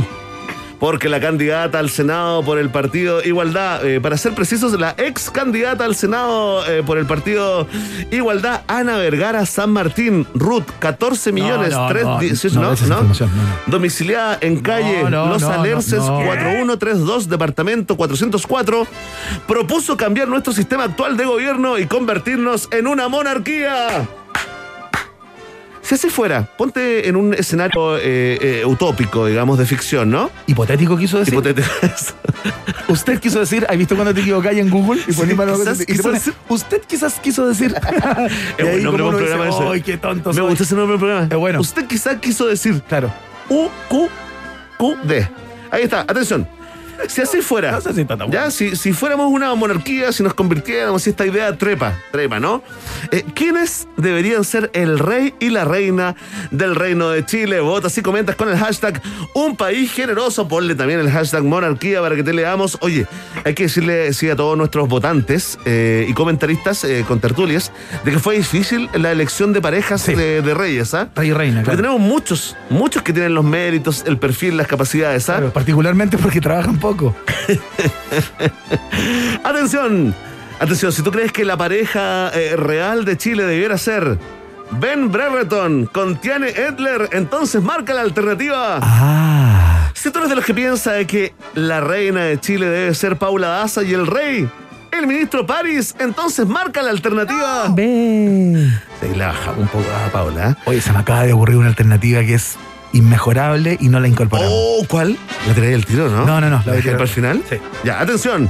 Porque 0.79 1.09
la 1.09 1.19
candidata 1.19 1.79
al 1.79 1.89
Senado 1.89 2.43
por 2.43 2.57
el 2.59 2.69
partido 2.69 3.23
Igualdad, 3.23 3.85
eh, 3.85 4.01
para 4.01 4.17
ser 4.17 4.33
precisos, 4.33 4.79
la 4.79 4.95
ex 4.97 5.29
candidata 5.29 5.85
al 5.85 5.95
Senado 5.95 6.65
eh, 6.67 6.83
por 6.85 6.97
el 6.97 7.05
partido 7.05 7.67
Igualdad, 8.11 8.61
Ana 8.67 8.97
Vergara 8.97 9.45
San 9.45 9.71
Martín, 9.71 10.27
Ruth, 10.33 10.65
14 10.79 11.31
millones, 11.31 11.71
no, 11.71 11.87
3, 11.87 12.03
no, 12.03 12.19
18, 12.19 12.55
no, 12.55 12.61
¿no? 12.61 12.73
esa 12.73 12.85
¿no? 12.85 12.93
información, 12.93 13.31
no, 13.35 13.43
no. 13.43 13.49
Domiciliada 13.67 14.37
en 14.41 14.59
calle 14.59 15.09
Los 15.09 15.43
Alerces, 15.43 15.99
no. 15.99 16.25
4132, 16.25 17.29
departamento 17.29 17.95
404, 17.95 18.87
propuso 19.47 19.97
cambiar 19.97 20.27
nuestro 20.27 20.53
sistema 20.53 20.83
actual 20.83 21.17
de 21.17 21.25
gobierno 21.25 21.77
y 21.77 21.85
convertirnos 21.85 22.67
en 22.71 22.87
una 22.87 23.07
monarquía. 23.07 24.07
Si 25.83 25.95
así 25.95 26.09
fuera, 26.09 26.43
ponte 26.57 27.07
en 27.09 27.15
un 27.17 27.33
escenario 27.33 27.97
eh, 27.97 28.37
eh, 28.41 28.65
utópico, 28.65 29.25
digamos, 29.25 29.57
de 29.59 29.65
ficción, 29.65 30.09
¿no? 30.09 30.31
Hipotético 30.47 30.97
quiso 30.97 31.19
decir. 31.19 31.33
Hipotético. 31.33 31.67
Usted 32.87 33.19
quiso 33.19 33.39
decir, 33.39 33.65
¿has 33.69 33.77
visto 33.77 33.95
cuando 33.95 34.13
te 34.13 34.21
equivocáis 34.21 34.59
en 34.59 34.69
Google? 34.69 35.01
Y 35.07 35.13
Sí, 35.13 35.21
quizás 35.27 35.81
y 35.81 35.85
te 35.85 35.91
quiso 35.91 36.03
pone, 36.03 36.13
decir. 36.15 36.33
Usted 36.47 36.81
quizás 36.87 37.19
quiso 37.19 37.47
decir. 37.47 37.75
Es 38.57 38.65
buen 38.65 38.83
nombre 38.83 39.03
para 39.03 39.15
un 39.17 39.23
programa 39.23 39.49
ese. 39.49 39.63
¡Ay, 39.69 39.81
qué 39.81 39.97
tonto 39.97 40.29
Me 40.29 40.35
soy! 40.37 40.49
gusta 40.49 40.63
ese 40.63 40.75
nombre 40.75 40.93
del 40.93 40.99
programa. 40.99 41.27
Es 41.29 41.37
bueno. 41.37 41.59
Usted 41.59 41.85
quizás 41.85 42.17
quiso 42.17 42.47
decir 42.47 42.81
Claro. 42.87 43.11
U, 43.49 43.67
Q, 43.89 44.09
Q, 44.77 44.95
D. 45.03 45.27
Ahí 45.69 45.83
está, 45.83 46.01
atención. 46.01 46.47
Si 47.07 47.21
así 47.21 47.41
fuera, 47.41 47.71
No 47.73 47.81
sé 47.81 47.93
si 47.93 48.01
está 48.01 48.17
tan 48.17 48.31
ya, 48.31 48.49
si, 48.51 48.75
si 48.75 48.93
fuéramos 48.93 49.27
una 49.31 49.53
monarquía, 49.55 50.11
si 50.11 50.23
nos 50.23 50.33
convirtiéramos, 50.33 51.01
si 51.03 51.09
esta 51.11 51.25
idea 51.25 51.55
trepa, 51.57 51.93
trepa, 52.11 52.39
¿no? 52.39 52.63
Eh, 53.11 53.23
¿Quiénes 53.35 53.87
deberían 53.97 54.43
ser 54.43 54.69
el 54.73 54.99
rey 54.99 55.33
y 55.39 55.49
la 55.49 55.65
reina 55.65 56.15
del 56.51 56.75
reino 56.75 57.09
de 57.09 57.25
Chile? 57.25 57.59
Votas 57.59 57.97
y 57.97 58.01
comentas 58.01 58.35
con 58.35 58.49
el 58.49 58.57
hashtag 58.57 59.01
Un 59.33 59.55
País 59.55 59.91
Generoso. 59.91 60.47
Ponle 60.47 60.75
también 60.75 60.99
el 60.99 61.09
hashtag 61.11 61.43
monarquía 61.43 62.01
para 62.01 62.15
que 62.15 62.23
te 62.23 62.33
leamos. 62.33 62.77
Oye, 62.81 63.05
hay 63.43 63.53
que 63.53 63.63
decirle 63.63 64.13
sí, 64.13 64.29
a 64.29 64.35
todos 64.35 64.57
nuestros 64.57 64.87
votantes 64.87 65.57
eh, 65.65 66.05
y 66.07 66.13
comentaristas 66.13 66.83
eh, 66.83 67.03
con 67.07 67.19
tertulias 67.19 67.71
de 68.05 68.11
que 68.11 68.19
fue 68.19 68.35
difícil 68.37 68.89
la 68.93 69.11
elección 69.11 69.53
de 69.53 69.61
parejas 69.61 70.01
Sí. 70.01 70.15
de, 70.15 70.41
de 70.41 70.53
reyes, 70.53 70.93
¿ah? 70.93 71.09
Rey 71.15 71.29
y 71.29 71.33
reina, 71.33 71.61
Porque 71.63 71.77
claro. 71.77 71.93
tenemos 71.93 71.99
muchos, 72.01 72.55
muchos 72.69 73.01
que 73.03 73.13
tienen 73.13 73.33
los 73.33 73.43
méritos, 73.45 74.03
el 74.05 74.17
perfil, 74.17 74.57
las 74.57 74.67
capacidades, 74.67 75.29
¿ah? 75.29 75.33
Claro, 75.37 75.53
particularmente 75.53 76.17
porque 76.17 76.41
trabajan 76.41 76.77
poco. 76.79 76.92
Atención, 79.43 80.15
atención, 80.59 80.91
si 80.91 81.01
tú 81.01 81.11
crees 81.11 81.31
que 81.31 81.45
la 81.45 81.57
pareja 81.57 82.29
eh, 82.29 82.55
real 82.55 83.05
de 83.05 83.17
Chile 83.17 83.43
debiera 83.43 83.77
ser 83.77 84.17
Ben 84.71 85.11
Brereton 85.11 85.87
con 85.87 86.17
Tiane 86.17 86.49
Edler, 86.49 87.09
entonces 87.11 87.61
marca 87.61 87.93
la 87.93 88.01
alternativa. 88.01 88.79
Ah. 88.81 89.91
Si 89.93 90.09
tú 90.11 90.19
eres 90.19 90.29
de 90.29 90.35
los 90.35 90.45
que 90.45 90.53
piensa 90.53 91.03
que 91.05 91.33
la 91.53 91.81
reina 91.81 92.23
de 92.23 92.39
Chile 92.39 92.67
debe 92.67 92.93
ser 92.95 93.17
Paula 93.17 93.49
Daza 93.49 93.83
y 93.83 93.93
el 93.93 94.07
rey, 94.07 94.49
el 94.91 95.07
ministro 95.07 95.45
París, 95.45 95.95
entonces 95.99 96.47
marca 96.47 96.81
la 96.81 96.91
alternativa. 96.91 97.67
Ve. 97.69 98.69
La 99.15 99.27
bajamos 99.27 99.59
un 99.59 99.67
poco 99.67 99.85
a 99.91 100.11
Paula. 100.11 100.49
¿eh? 100.49 100.55
Oye, 100.65 100.81
se 100.81 100.91
me 100.91 100.99
acaba 100.99 101.23
de 101.23 101.33
ocurrir 101.33 101.57
una 101.57 101.67
alternativa 101.67 102.21
que 102.21 102.35
es 102.35 102.57
inmejorable 102.93 103.77
y 103.79 103.89
no 103.89 103.99
la 103.99 104.07
incorporamos. 104.07 104.51
Oh, 104.53 104.85
¿cuál? 104.87 105.17
¿La 105.47 105.53
traía 105.53 105.75
el 105.75 105.85
tiro, 105.85 106.09
no? 106.09 106.25
No, 106.25 106.39
no, 106.39 106.49
no, 106.49 106.57
la 106.57 106.63
¿La 106.65 106.71
de 106.71 106.77
dejé 106.77 106.91
para 106.91 107.03
el 107.03 107.09
final? 107.09 107.43
Sí. 107.49 107.57
Ya, 107.83 107.99
atención. 107.99 108.49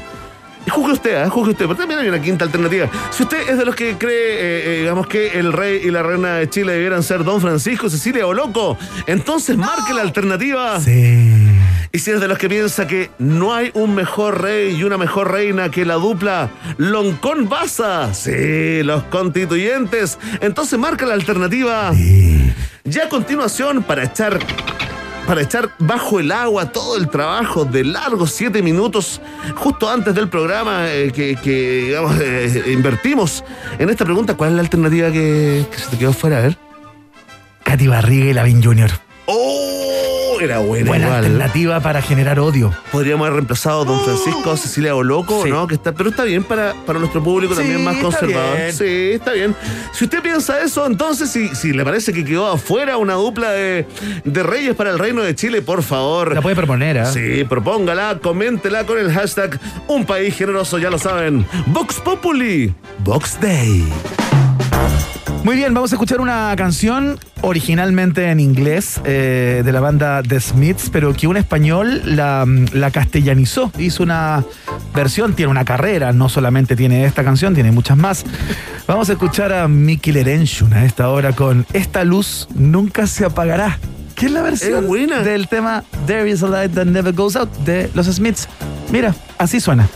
Juzgue 0.70 0.94
usted, 0.94 1.24
¿eh? 1.26 1.30
juzgue 1.30 1.52
usted, 1.52 1.66
pero 1.66 1.76
también 1.76 2.00
hay 2.00 2.08
una 2.08 2.22
quinta 2.22 2.46
alternativa. 2.46 2.90
Si 3.12 3.24
usted 3.24 3.50
es 3.50 3.58
de 3.58 3.66
los 3.66 3.76
que 3.76 3.98
cree, 3.98 4.14
eh, 4.14 4.64
eh, 4.66 4.80
digamos, 4.80 5.08
que 5.08 5.38
el 5.38 5.52
rey 5.52 5.82
y 5.84 5.92
la 5.92 6.04
reina 6.04 6.36
de 6.36 6.50
Chile 6.50 6.74
debieran 6.74 7.04
ser 7.04 7.24
Don 7.24 7.42
Francisco, 7.42 7.90
Cecilia 7.90 8.26
o 8.26 8.34
Loco, 8.34 8.78
entonces 9.06 9.58
marque 9.58 9.94
la 9.94 10.02
alternativa. 10.02 10.80
Sí. 10.80 11.53
Y 11.96 12.00
si 12.00 12.10
es 12.10 12.20
de 12.20 12.28
los 12.28 12.40
que 12.40 12.50
piensa 12.50 12.88
que 12.88 13.12
no 13.20 13.54
hay 13.54 13.70
un 13.76 13.94
mejor 13.94 14.42
rey 14.42 14.76
y 14.76 14.84
una 14.84 14.98
mejor 14.98 15.32
reina 15.32 15.70
que 15.70 15.86
la 15.86 15.94
dupla 15.94 16.50
Loncón 16.78 17.48
Baza, 17.48 18.16
sí, 18.16 18.82
los 18.82 19.04
constituyentes, 19.04 20.18
entonces 20.42 20.80
marca 20.80 21.06
la 21.06 21.14
alternativa. 21.14 21.92
Ya 22.84 23.04
a 23.04 23.10
continuación, 23.10 23.84
para 23.84 24.06
echar, 24.06 24.40
para 25.28 25.44
echar 25.44 25.70
bajo 25.78 26.20
el 26.20 26.32
agua 26.32 26.72
todo 26.72 26.98
el 26.98 27.10
trabajo 27.10 27.64
de 27.64 27.84
largos 27.84 28.32
siete 28.32 28.64
minutos, 28.64 29.22
justo 29.54 29.88
antes 29.88 30.16
del 30.16 30.30
programa 30.30 30.92
eh, 30.92 31.12
que, 31.12 31.36
que, 31.36 31.84
digamos, 31.90 32.20
eh, 32.20 32.72
invertimos 32.74 33.44
en 33.78 33.92
esta 33.92 34.04
pregunta, 34.04 34.34
¿cuál 34.34 34.50
es 34.50 34.56
la 34.56 34.62
alternativa 34.62 35.12
que, 35.12 35.68
que 35.70 35.78
se 35.78 35.92
te 35.92 36.00
quedó 36.00 36.12
fuera? 36.12 36.40
A 36.40 36.42
ver. 36.42 36.58
Katy 37.64 37.86
Barriga 37.86 38.26
y 38.26 38.34
Lavin 38.34 38.64
Jr. 38.64 38.90
¡Oh! 39.28 39.63
Era 40.44 40.60
buena, 40.60 40.88
Buena 40.88 41.06
igual. 41.06 41.26
alternativa 41.26 41.80
para 41.80 42.02
generar 42.02 42.40
odio. 42.40 42.74
Podríamos 42.92 43.26
haber 43.26 43.36
reemplazado 43.36 43.82
a 43.84 43.86
Don 43.86 44.00
Francisco, 44.04 44.58
Cecilia 44.58 44.96
o 44.96 45.04
Loco, 45.04 45.44
Sí. 45.44 45.50
¿no? 45.50 45.68
Que 45.68 45.76
está, 45.76 45.94
pero 45.94 46.10
está 46.10 46.24
bien 46.24 46.44
para, 46.44 46.74
para 46.86 47.00
nuestro 47.00 47.24
público 47.24 47.54
Sí, 47.54 47.62
también 47.62 47.84
más 47.84 47.98
conservador. 47.98 48.58
bien. 48.58 48.74
Sí, 48.74 49.12
está 49.14 49.32
bien. 49.34 49.56
Si 49.94 50.04
usted 50.06 50.22
piensa 50.22 50.62
eso, 50.62 50.86
entonces, 50.86 51.30
si, 51.30 51.48
si 51.56 51.72
le 51.72 51.84
parece 51.86 52.12
que 52.14 52.26
quedó 52.26 52.52
afuera 52.52 52.98
una 52.98 53.14
dupla 53.14 53.52
de, 53.52 53.86
de 54.26 54.44
reyes 54.44 54.76
para 54.76 54.90
el 54.90 55.00
Reino 55.00 55.22
de 55.22 55.34
Chile, 55.36 55.62
por 55.62 55.84
favor. 55.84 56.34
La 56.34 56.42
puede 56.42 56.56
proponer, 56.56 57.00
¿ah? 57.00 57.06
Sí, 57.06 57.44
propóngala, 57.48 58.20
coméntela 58.22 58.86
con 58.86 58.98
el 58.98 59.12
hashtag 59.12 59.60
Un 59.88 60.06
País 60.06 60.36
Generoso, 60.36 60.78
ya 60.78 60.90
lo 60.90 60.98
saben. 61.00 61.46
Vox 61.68 61.96
Populi, 62.02 62.74
Vox 63.04 63.40
Day. 63.40 63.84
Muy 65.44 65.58
bien, 65.58 65.74
vamos 65.74 65.92
a 65.92 65.96
escuchar 65.96 66.22
una 66.22 66.54
canción 66.56 67.20
originalmente 67.42 68.30
en 68.30 68.40
inglés 68.40 69.02
eh, 69.04 69.62
de 69.66 69.72
la 69.74 69.82
banda 69.82 70.24
The 70.24 70.40
Smiths, 70.40 70.90
pero 70.90 71.14
que 71.14 71.28
un 71.28 71.36
español 71.36 72.02
la, 72.16 72.46
la 72.72 72.92
castellanizó. 72.92 73.70
Hizo 73.78 74.04
una 74.04 74.46
versión, 74.96 75.34
tiene 75.34 75.52
una 75.52 75.66
carrera, 75.66 76.14
no 76.14 76.30
solamente 76.30 76.78
tiene 76.78 77.04
esta 77.04 77.26
canción, 77.26 77.54
tiene 77.54 77.74
muchas 77.74 77.98
más. 77.98 78.24
Vamos 78.88 79.10
a 79.10 79.14
escuchar 79.14 79.52
a 79.52 79.68
Mickey 79.68 80.14
Lerenchun 80.14 80.74
a 80.74 80.86
esta 80.86 81.10
hora 81.10 81.34
con 81.34 81.66
Esta 81.74 82.06
luz 82.06 82.48
nunca 82.56 83.06
se 83.06 83.26
apagará. 83.26 83.80
Que 84.16 84.28
es 84.28 84.32
la 84.32 84.44
versión 84.44 84.84
Es 84.84 84.88
buena. 84.88 85.20
del 85.24 85.50
tema 85.50 85.84
There 86.08 86.30
is 86.30 86.42
a 86.44 86.48
light 86.48 86.72
that 86.76 86.86
never 86.86 87.14
goes 87.14 87.36
out 87.36 87.50
de 87.66 87.90
los 87.94 88.08
Smiths. 88.08 88.48
Mira, 88.94 89.14
así 89.38 89.60
suena. 89.60 89.90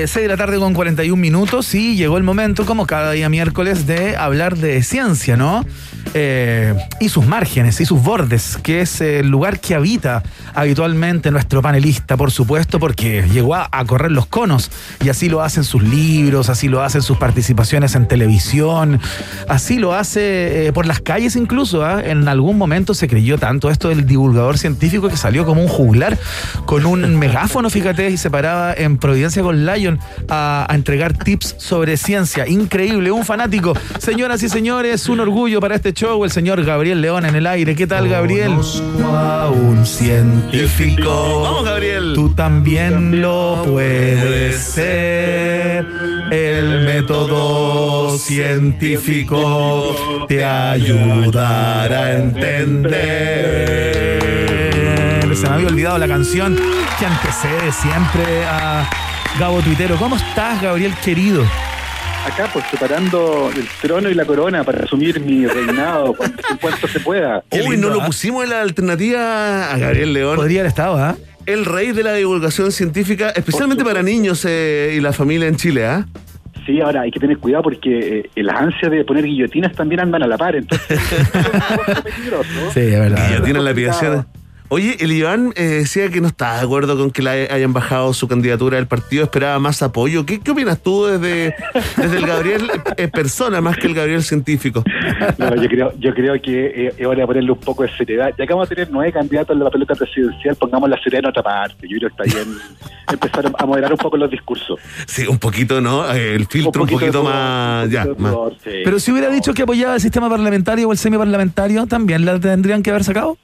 Las 0.00 0.10
6 0.10 0.24
de 0.24 0.28
la 0.28 0.36
tarde 0.36 0.58
con 0.58 0.72
41 0.72 1.20
minutos 1.20 1.74
y 1.74 1.94
llegó 1.94 2.16
el 2.16 2.22
momento, 2.22 2.64
como 2.64 2.86
cada 2.86 3.12
día 3.12 3.28
miércoles, 3.28 3.86
de 3.86 4.16
hablar 4.16 4.56
de 4.56 4.82
ciencia, 4.82 5.36
¿no? 5.36 5.64
Eh, 6.14 6.74
y 6.98 7.08
sus 7.08 7.26
márgenes 7.26 7.80
y 7.80 7.86
sus 7.86 8.02
bordes, 8.02 8.58
que 8.62 8.80
es 8.80 9.00
el 9.00 9.28
lugar 9.28 9.60
que 9.60 9.74
habita 9.74 10.22
habitualmente 10.54 11.30
nuestro 11.30 11.62
panelista, 11.62 12.16
por 12.16 12.30
supuesto, 12.30 12.80
porque 12.80 13.28
llegó 13.32 13.54
a, 13.54 13.68
correr 13.86 14.10
los 14.10 14.26
conos 14.26 14.70
y 15.04 15.08
así 15.08 15.28
lo 15.28 15.42
hacen 15.42 15.64
sus 15.64 15.82
libros, 15.82 16.48
así 16.48 16.68
lo 16.68 16.82
hacen 16.82 17.02
sus 17.02 17.16
participaciones 17.16 17.94
en 17.94 18.08
televisión, 18.08 19.00
así 19.48 19.78
lo 19.78 19.94
hace 19.94 20.66
eh, 20.66 20.72
por 20.72 20.86
las 20.86 21.00
calles 21.00 21.36
incluso. 21.36 21.84
¿ah? 21.84 22.02
En 22.04 22.26
algún 22.28 22.58
momento 22.58 22.94
se 22.94 23.06
creyó 23.06 23.38
tanto 23.38 23.70
esto 23.70 23.88
del 23.88 24.06
divulgador 24.06 24.58
científico 24.58 25.08
que 25.08 25.16
salió 25.16 25.44
como 25.44 25.62
un 25.62 25.68
juglar 25.68 26.18
con 26.66 26.86
un 26.86 27.18
megáfono, 27.18 27.70
fíjate, 27.70 28.10
y 28.10 28.16
se 28.16 28.30
paraba 28.30 28.72
en 28.72 28.98
Providencia 28.98 29.42
con 29.42 29.64
A 30.28 30.66
entregar 30.70 31.16
tips 31.16 31.56
sobre 31.58 31.96
ciencia. 31.96 32.46
Increíble, 32.46 33.10
un 33.10 33.24
fanático. 33.24 33.74
Señoras 33.98 34.42
y 34.42 34.48
señores, 34.48 35.08
un 35.08 35.20
orgullo 35.20 35.60
para 35.60 35.74
este 35.74 35.92
show, 35.92 36.24
el 36.24 36.30
señor 36.30 36.62
Gabriel 36.64 37.00
León 37.00 37.26
en 37.26 37.34
el 37.34 37.46
aire. 37.46 37.74
¿Qué 37.74 37.86
tal, 37.86 38.08
Gabriel? 38.08 38.52
A 39.04 39.50
un 39.50 39.84
científico. 39.86 41.42
Vamos, 41.42 41.64
Gabriel. 41.64 42.12
Tú 42.14 42.34
también 42.34 43.20
lo 43.20 43.62
puedes 43.64 44.60
ser. 44.60 45.86
El 46.30 46.84
método 46.84 48.16
científico 48.18 50.26
te 50.28 50.44
ayudará 50.44 52.04
a 52.04 52.12
entender. 52.12 54.20
Se 55.34 55.48
me 55.48 55.54
había 55.54 55.68
olvidado 55.68 55.98
la 55.98 56.06
canción 56.06 56.56
que 56.98 57.06
antecede 57.06 57.72
siempre 57.72 58.44
a 58.44 58.88
Gabo 59.38 59.60
Tuitero. 59.60 59.96
¿Cómo 59.96 60.16
estás, 60.16 60.60
Gabriel 60.60 60.92
querido? 61.04 61.44
Acá, 62.26 62.50
pues 62.52 62.64
preparando 62.70 63.50
el 63.56 63.66
trono 63.80 64.10
y 64.10 64.14
la 64.14 64.24
corona 64.24 64.62
para 64.62 64.84
asumir 64.84 65.20
mi 65.20 65.46
reinado 65.46 66.12
cuanto, 66.14 66.42
en 66.50 66.56
cuanto 66.58 66.88
se 66.88 67.00
pueda. 67.00 67.42
Qué 67.50 67.62
Uy, 67.62 67.70
lindo, 67.70 67.88
no 67.88 67.94
lo 67.94 68.02
¿ah? 68.02 68.06
pusimos 68.06 68.44
en 68.44 68.50
la 68.50 68.60
alternativa 68.60 69.72
a 69.72 69.78
Gabriel 69.78 70.12
León. 70.12 70.36
Podría 70.36 70.60
haber 70.60 70.68
estado, 70.68 70.96
¿ah? 70.98 71.16
el 71.46 71.64
rey 71.64 71.92
de 71.92 72.02
la 72.02 72.12
divulgación 72.14 72.72
científica, 72.72 73.30
especialmente 73.30 73.84
para 73.84 74.02
niños 74.02 74.44
eh, 74.46 74.94
y 74.96 75.00
la 75.00 75.12
familia 75.12 75.48
en 75.48 75.56
Chile, 75.56 75.86
¿ah? 75.86 76.06
Sí, 76.66 76.80
ahora 76.80 77.02
hay 77.02 77.10
que 77.10 77.18
tener 77.18 77.38
cuidado 77.38 77.62
porque 77.64 78.30
eh, 78.34 78.42
las 78.42 78.60
ansias 78.60 78.90
de 78.90 79.04
poner 79.04 79.24
guillotinas 79.24 79.72
también 79.72 80.00
andan 80.00 80.22
a 80.22 80.26
la 80.26 80.36
par, 80.36 80.56
entonces 80.56 80.90
es 81.00 82.00
peligroso. 82.02 82.70
Sí, 82.74 82.80
es 82.80 83.00
verdad. 83.00 83.28
Guillotina 83.28 83.58
en 83.58 83.64
la 83.64 83.70
aplicación. 83.70 84.26
Oye, 84.72 84.96
el 85.00 85.10
Iván 85.10 85.52
eh, 85.56 85.64
decía 85.64 86.08
que 86.10 86.20
no 86.20 86.28
está 86.28 86.58
de 86.58 86.60
acuerdo 86.60 86.96
con 86.96 87.10
que 87.10 87.22
le 87.22 87.50
hayan 87.50 87.72
bajado 87.72 88.14
su 88.14 88.28
candidatura 88.28 88.76
del 88.76 88.86
partido, 88.86 89.24
esperaba 89.24 89.58
más 89.58 89.82
apoyo. 89.82 90.24
¿Qué, 90.24 90.38
qué 90.38 90.52
opinas 90.52 90.80
tú 90.80 91.06
desde, 91.06 91.56
desde 91.96 92.16
el 92.16 92.24
Gabriel 92.24 92.70
eh, 92.96 93.08
persona 93.08 93.60
más 93.60 93.76
que 93.76 93.88
el 93.88 93.94
Gabriel 93.94 94.22
científico? 94.22 94.84
No, 95.38 95.56
yo 95.56 95.68
creo, 95.68 95.92
yo 95.98 96.14
creo 96.14 96.40
que 96.40 96.66
eh, 96.66 96.94
es 96.96 97.04
hora 97.04 97.22
de 97.22 97.26
ponerle 97.26 97.50
un 97.50 97.58
poco 97.58 97.82
de 97.82 97.90
seriedad. 97.96 98.32
Ya 98.38 98.46
que 98.46 98.52
vamos 98.52 98.66
a 98.66 98.68
tener 98.72 98.88
nueve 98.92 99.12
candidatos 99.12 99.56
en 99.56 99.64
la 99.64 99.70
pelota 99.70 99.96
presidencial, 99.96 100.54
pongamos 100.54 100.88
la 100.88 101.02
seriedad 101.02 101.24
en 101.24 101.30
otra 101.30 101.42
parte. 101.42 101.88
Yo 101.88 101.98
creo 101.98 102.10
que 102.10 102.22
está 102.22 102.38
bien 102.38 102.56
empezar 103.10 103.52
a 103.58 103.66
moderar 103.66 103.90
un 103.90 103.98
poco 103.98 104.16
los 104.16 104.30
discursos. 104.30 104.78
Sí, 105.06 105.26
un 105.26 105.40
poquito, 105.40 105.80
¿no? 105.80 106.08
Eh, 106.14 106.36
El 106.36 106.46
filtro 106.46 106.84
un 106.84 106.88
poquito, 106.88 107.24
más... 107.24 107.86
un 107.86 107.90
ya, 107.90 108.04
poquito 108.04 108.14
de 108.14 108.22
más. 108.22 108.32
pudor, 108.32 108.56
sí. 108.62 108.70
Pero 108.84 109.00
si 109.00 109.10
hubiera 109.10 109.30
dicho 109.30 109.52
que 109.52 109.62
apoyaba 109.62 109.96
el 109.96 110.00
sistema 110.00 110.30
parlamentario 110.30 110.88
o 110.88 110.92
el 110.92 110.98
semiparlamentario, 110.98 111.88
¿también 111.88 112.24
la 112.24 112.38
tendrían 112.38 112.84
que 112.84 112.90
haber 112.90 113.02
sacado? 113.02 113.36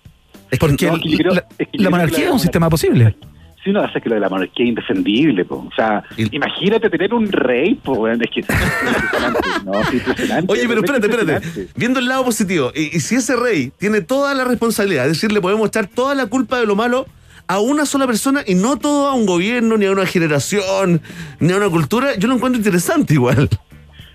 Porque 0.59 0.87
no, 0.87 0.97
es 0.97 1.03
que 1.03 1.09
yo 1.11 1.19
creo- 1.19 1.35
la, 1.35 1.45
es 1.59 1.69
que 1.69 1.91
monarquía 1.91 2.27
es 2.27 2.31
un 2.33 2.41
sistema 2.41 2.69
posible. 2.71 3.17
Sí, 3.65 3.73
no, 3.73 3.81
hace 3.81 4.01
que 4.01 4.09
lo 4.09 4.15
de 4.15 4.21
la 4.21 4.29
monarquía 4.29 4.65
es 4.65 4.69
indefendible, 4.69 5.45
po. 5.45 5.57
o 5.57 5.71
sea, 5.75 6.05
imagínate 6.31 6.89
tener 6.89 7.13
un 7.13 7.27
rey, 7.33 7.81
bueno, 7.85 8.23
es 8.23 8.31
que 8.31 8.41
es 8.41 8.47
impresionante, 8.49 9.49
no, 9.65 9.81
es 9.81 9.93
impresionante. 9.93 10.53
Oye, 10.53 10.69
pero 10.69 10.81
es 10.85 10.91
espérate, 10.91 11.07
espérate. 11.09 11.69
Viendo 11.75 11.99
el 11.99 12.07
lado 12.07 12.25
positivo, 12.25 12.71
y, 12.77 12.97
y 12.97 13.01
si 13.01 13.17
ese 13.17 13.35
rey 13.35 13.73
tiene 13.77 14.03
toda 14.03 14.35
la 14.35 14.45
responsabilidad, 14.45 15.07
es 15.07 15.15
decir, 15.15 15.33
le 15.33 15.41
podemos 15.41 15.67
echar 15.67 15.89
toda 15.89 16.15
la 16.15 16.27
culpa 16.27 16.61
de 16.61 16.67
lo 16.67 16.77
malo 16.77 17.07
a 17.49 17.59
una 17.59 17.87
sola 17.87 18.07
persona 18.07 18.43
y 18.47 18.55
no 18.55 18.77
todo 18.77 19.09
a 19.09 19.15
un 19.15 19.27
gobierno, 19.27 19.77
ni 19.77 19.87
a 19.87 19.91
una 19.91 20.07
generación, 20.07 21.01
ni 21.41 21.53
a 21.53 21.57
una 21.57 21.69
cultura, 21.69 22.15
yo 22.17 22.29
lo 22.29 22.35
encuentro 22.35 22.59
interesante 22.59 23.15
igual. 23.15 23.49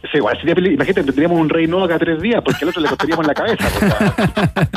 Sí, 0.03 0.17
igual 0.17 0.35
sería 0.41 0.55
imagínate, 0.57 1.03
tendríamos 1.03 1.39
un 1.39 1.47
rey 1.47 1.67
nuevo 1.67 1.87
cada 1.87 1.99
tres 1.99 2.19
días, 2.21 2.41
porque 2.43 2.63
al 2.65 2.69
otro 2.69 2.81
le 2.81 2.87
costaríamos 2.89 3.27
la 3.27 3.33
cabeza. 3.35 3.67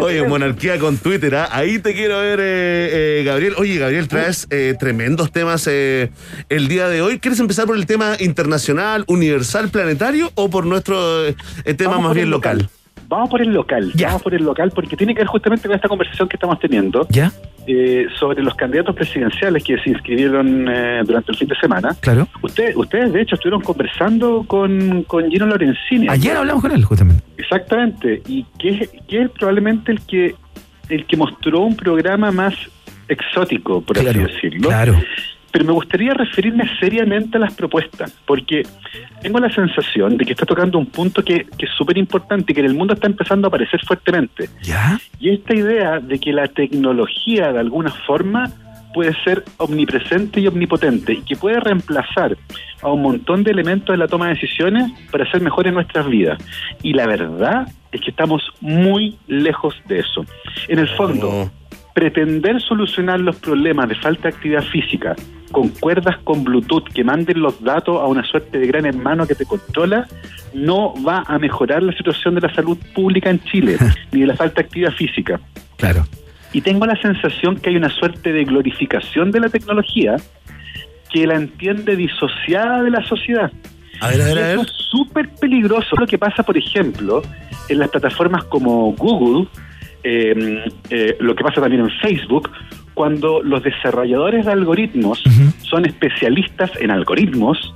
Oye, 0.00 0.26
monarquía 0.26 0.78
con 0.78 0.96
Twitter, 0.98 1.34
¿ah? 1.34 1.48
ahí 1.50 1.78
te 1.78 1.94
quiero 1.94 2.20
ver, 2.20 2.38
eh, 2.40 3.20
eh, 3.20 3.24
Gabriel. 3.24 3.54
Oye, 3.58 3.78
Gabriel, 3.78 4.08
traes 4.08 4.46
eh, 4.50 4.74
tremendos 4.78 5.32
temas 5.32 5.66
eh, 5.70 6.10
el 6.48 6.68
día 6.68 6.88
de 6.88 7.02
hoy. 7.02 7.18
¿Quieres 7.18 7.40
empezar 7.40 7.66
por 7.66 7.76
el 7.76 7.86
tema 7.86 8.14
internacional, 8.20 9.04
universal, 9.08 9.68
planetario 9.68 10.30
o 10.36 10.48
por 10.48 10.64
nuestro 10.64 11.26
eh, 11.26 11.34
tema 11.76 11.92
Vamos 11.92 12.06
más 12.06 12.14
bien 12.14 12.30
local? 12.30 12.68
Vamos 13.08 13.28
por 13.28 13.42
el 13.42 13.52
local, 13.52 13.92
Ya. 13.94 14.06
vamos 14.08 14.22
por 14.22 14.32
el 14.32 14.42
local, 14.42 14.72
porque 14.74 14.96
tiene 14.96 15.12
que 15.14 15.20
ver 15.20 15.26
justamente 15.26 15.68
con 15.68 15.74
esta 15.74 15.88
conversación 15.88 16.28
que 16.28 16.36
estamos 16.36 16.58
teniendo 16.58 17.06
¿Ya? 17.10 17.30
Eh, 17.66 18.06
sobre 18.18 18.42
los 18.42 18.54
candidatos 18.54 18.94
presidenciales 18.94 19.62
que 19.62 19.78
se 19.78 19.90
inscribieron 19.90 20.68
eh, 20.68 21.02
durante 21.04 21.32
el 21.32 21.38
fin 21.38 21.48
de 21.48 21.56
semana. 21.56 21.96
Claro. 22.00 22.26
Usted, 22.42 22.74
ustedes, 22.76 23.12
de 23.12 23.22
hecho, 23.22 23.34
estuvieron 23.36 23.60
conversando 23.60 24.44
con, 24.46 25.04
con 25.04 25.30
Gino 25.30 25.46
Lorenzini. 25.46 26.08
Ayer 26.08 26.36
hablamos 26.36 26.62
con 26.62 26.72
él, 26.72 26.84
justamente. 26.84 27.22
Exactamente, 27.38 28.22
y 28.26 28.44
que 28.58 28.68
es, 28.70 28.90
que 29.08 29.22
es 29.22 29.30
probablemente 29.30 29.92
el 29.92 30.00
que 30.02 30.34
el 30.88 31.06
que 31.06 31.16
mostró 31.16 31.60
un 31.60 31.76
programa 31.76 32.30
más 32.32 32.54
exótico, 33.08 33.80
por 33.80 33.96
Claro, 33.98 34.22
así 34.24 34.32
decirlo. 34.34 34.68
claro. 34.68 35.00
Pero 35.52 35.64
me 35.66 35.72
gustaría 35.72 36.14
referirme 36.14 36.64
seriamente 36.80 37.36
a 37.36 37.40
las 37.40 37.54
propuestas, 37.54 38.10
porque 38.26 38.62
tengo 39.20 39.38
la 39.38 39.50
sensación 39.50 40.16
de 40.16 40.24
que 40.24 40.32
está 40.32 40.46
tocando 40.46 40.78
un 40.78 40.86
punto 40.86 41.22
que, 41.22 41.44
que 41.58 41.66
es 41.66 41.72
súper 41.76 41.98
importante 41.98 42.52
y 42.52 42.54
que 42.54 42.60
en 42.60 42.66
el 42.66 42.74
mundo 42.74 42.94
está 42.94 43.06
empezando 43.06 43.46
a 43.46 43.48
aparecer 43.48 43.80
fuertemente. 43.84 44.48
¿Ya? 44.62 44.98
Y 45.20 45.30
esta 45.30 45.54
idea 45.54 46.00
de 46.00 46.18
que 46.18 46.32
la 46.32 46.48
tecnología 46.48 47.52
de 47.52 47.60
alguna 47.60 47.90
forma 48.06 48.50
puede 48.92 49.14
ser 49.24 49.44
omnipresente 49.58 50.40
y 50.40 50.46
omnipotente 50.46 51.14
y 51.14 51.22
que 51.22 51.36
puede 51.36 51.60
reemplazar 51.60 52.36
a 52.82 52.90
un 52.90 53.02
montón 53.02 53.42
de 53.42 53.50
elementos 53.50 53.92
de 53.92 53.96
la 53.98 54.08
toma 54.08 54.28
de 54.28 54.34
decisiones 54.34 54.90
para 55.10 55.24
hacer 55.24 55.40
mejores 55.40 55.72
nuestras 55.72 56.06
vidas. 56.08 56.38
Y 56.82 56.92
la 56.92 57.06
verdad 57.06 57.66
es 57.90 58.00
que 58.00 58.10
estamos 58.10 58.42
muy 58.60 59.16
lejos 59.26 59.74
de 59.86 60.00
eso. 60.00 60.24
En 60.68 60.78
el 60.78 60.88
fondo, 60.88 61.28
Oh. 61.30 61.50
pretender 61.94 62.60
solucionar 62.60 63.20
los 63.20 63.36
problemas 63.36 63.88
de 63.88 63.94
falta 63.96 64.22
de 64.22 64.28
actividad 64.34 64.62
física 64.62 65.14
con 65.52 65.68
cuerdas 65.68 66.16
con 66.24 66.42
Bluetooth 66.42 66.88
que 66.92 67.04
manden 67.04 67.40
los 67.40 67.62
datos 67.62 68.00
a 68.00 68.06
una 68.06 68.24
suerte 68.24 68.58
de 68.58 68.66
gran 68.66 68.86
hermano 68.86 69.26
que 69.26 69.34
te 69.34 69.46
controla, 69.46 70.08
no 70.54 70.94
va 71.02 71.24
a 71.26 71.38
mejorar 71.38 71.82
la 71.82 71.92
situación 71.92 72.34
de 72.34 72.40
la 72.40 72.54
salud 72.54 72.78
pública 72.94 73.30
en 73.30 73.40
Chile, 73.44 73.76
ni 74.12 74.22
de 74.22 74.26
la 74.26 74.36
falta 74.36 74.56
de 74.56 74.66
actividad 74.66 74.92
física. 74.92 75.40
Claro. 75.76 76.04
Y 76.52 76.60
tengo 76.60 76.86
la 76.86 76.96
sensación 77.00 77.56
que 77.56 77.70
hay 77.70 77.76
una 77.76 77.88
suerte 77.88 78.32
de 78.32 78.44
glorificación 78.44 79.30
de 79.30 79.40
la 79.40 79.48
tecnología 79.48 80.16
que 81.10 81.26
la 81.26 81.34
entiende 81.34 81.96
disociada 81.96 82.82
de 82.82 82.90
la 82.90 83.04
sociedad. 83.06 83.52
A 84.00 84.08
ver, 84.08 84.20
a 84.20 84.24
ver, 84.24 84.38
a 84.38 84.40
ver. 84.40 84.50
eso 84.54 84.62
es 84.62 84.72
súper 84.90 85.28
peligroso. 85.30 85.96
Lo 85.96 86.06
que 86.06 86.18
pasa, 86.18 86.42
por 86.42 86.56
ejemplo, 86.56 87.22
en 87.68 87.78
las 87.78 87.88
plataformas 87.88 88.44
como 88.44 88.92
Google, 88.92 89.48
eh, 90.04 90.64
eh, 90.90 91.16
lo 91.20 91.34
que 91.34 91.44
pasa 91.44 91.60
también 91.60 91.82
en 91.82 91.90
Facebook, 92.00 92.50
cuando 92.94 93.42
los 93.42 93.62
desarrolladores 93.62 94.44
de 94.46 94.52
algoritmos 94.52 95.22
son 95.62 95.86
especialistas 95.86 96.70
en 96.80 96.90
algoritmos, 96.90 97.74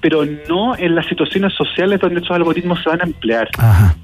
pero 0.00 0.24
no 0.48 0.76
en 0.76 0.94
las 0.94 1.06
situaciones 1.06 1.52
sociales 1.54 2.00
donde 2.00 2.20
esos 2.20 2.30
algoritmos 2.32 2.82
se 2.82 2.88
van 2.90 3.00
a 3.00 3.04
emplear. 3.04 3.48
Ajá. 3.58 3.96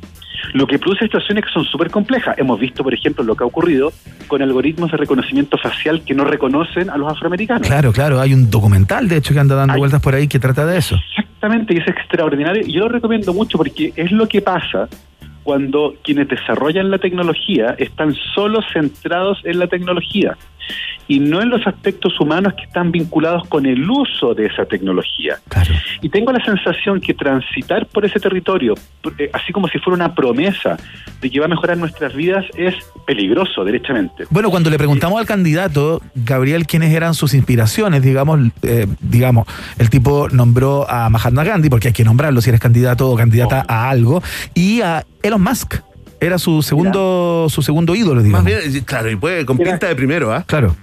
Lo 0.53 0.67
que 0.67 0.79
produce 0.79 1.05
situaciones 1.05 1.45
que 1.45 1.51
son 1.51 1.65
súper 1.65 1.91
complejas. 1.91 2.39
Hemos 2.39 2.61
visto, 2.61 2.85
por 2.85 2.95
ejemplo, 2.95 3.25
lo 3.25 3.35
que 3.35 3.43
ha 3.43 3.47
ocurrido 3.47 3.93
con 4.29 4.41
algoritmos 4.43 4.91
de 4.93 4.97
reconocimiento 4.97 5.59
facial 5.59 6.03
que 6.05 6.15
no 6.15 6.25
reconocen 6.25 6.89
a 6.89 6.97
los 6.97 7.11
afroamericanos. 7.13 7.67
Claro, 7.67 7.93
claro. 7.93 8.21
Hay 8.21 8.33
un 8.33 8.49
documental, 8.51 9.09
de 9.09 9.17
hecho, 9.17 9.35
que 9.35 9.41
anda 9.41 9.57
dando 9.57 9.75
Hay- 9.75 9.79
vueltas 9.81 10.01
por 10.01 10.15
ahí 10.15 10.29
que 10.29 10.39
trata 10.39 10.65
de 10.65 10.79
eso. 10.79 10.97
Exactamente, 11.19 11.75
y 11.75 11.79
es 11.79 11.89
extraordinario. 11.89 12.63
Y 12.67 12.73
yo 12.73 12.81
lo 12.81 12.89
recomiendo 12.91 13.35
mucho 13.35 13.59
porque 13.59 13.93
es 13.97 14.13
lo 14.13 14.29
que 14.29 14.41
pasa 14.41 14.89
cuando 15.47 15.95
quienes 16.03 16.27
desarrollan 16.27 16.91
la 16.91 16.99
tecnología 16.99 17.77
están 17.79 18.17
solo 18.35 18.59
centrados 18.73 19.39
en 19.45 19.61
la 19.61 19.69
tecnología 19.69 20.37
y 21.09 21.21
no 21.21 21.41
en 21.41 21.51
los 21.51 21.67
aspectos 21.67 22.19
humanos 22.21 22.55
que 22.55 22.65
están 22.65 22.91
vinculados 22.91 23.47
con 23.49 23.67
el 23.67 23.89
uso 23.89 24.35
de 24.35 24.47
esa 24.47 24.65
tecnología. 24.65 25.37
Claro. 25.49 25.73
Y 26.03 26.09
tengo 26.09 26.33
la 26.33 26.45
sensación 26.45 27.01
que 27.01 27.15
transitar 27.15 27.87
por 27.87 28.05
ese 28.05 28.19
territorio, 28.19 28.75
eh, 29.19 29.31
así 29.33 29.53
como 29.53 29.69
si 29.69 29.79
fuera 29.79 29.95
una 29.95 30.15
promesa 30.15 30.77
de 31.21 31.31
que 31.31 31.39
va 31.39 31.47
a 31.47 31.49
mejorar 31.49 31.77
nuestras 31.77 32.15
vidas, 32.15 32.45
es 32.57 32.75
peligroso, 33.07 33.65
derechamente. 33.65 34.25
Bueno, 34.31 34.51
cuando 34.51 34.71
le 34.71 34.79
preguntamos 34.79 35.19
al 35.21 35.27
candidato, 35.27 36.03
Gabriel, 36.15 36.67
quiénes 36.67 36.93
eran 36.93 37.15
sus 37.15 37.35
inspiraciones, 37.35 38.03
digamos, 38.03 38.41
eh, 38.63 38.87
digamos, 39.01 39.47
el 39.79 39.91
tipo 39.91 40.29
nombró 40.29 40.91
a 40.91 41.09
Mahatma 41.09 41.45
Gandhi, 41.45 41.69
porque 41.69 41.89
hay 41.89 41.95
que 41.95 42.05
nombrarlo 42.05 42.41
si 42.41 42.51
eres 42.51 42.61
candidato 42.61 43.09
o 43.09 43.17
candidata 43.17 43.65
a 43.67 43.89
algo, 43.89 44.23
y 44.55 44.81
a 44.81 45.05
Elon 45.23 45.43
Musk. 45.43 45.77
Era 46.21 46.39
su 46.39 46.63
segundo, 46.63 47.47
su 47.51 47.63
segundo 47.63 47.95
ídolo, 47.95 48.23
digamos. 48.23 48.45
Más 48.45 48.63
bien, 48.73 48.85
claro, 48.85 49.11
y 49.11 49.17
puede 49.17 49.45
con 49.45 49.57
Mira. 49.57 49.73
pinta 49.73 49.89
de 49.89 49.97
primero, 49.97 50.33
¿ah? 50.33 50.45
Claro. 50.47 50.75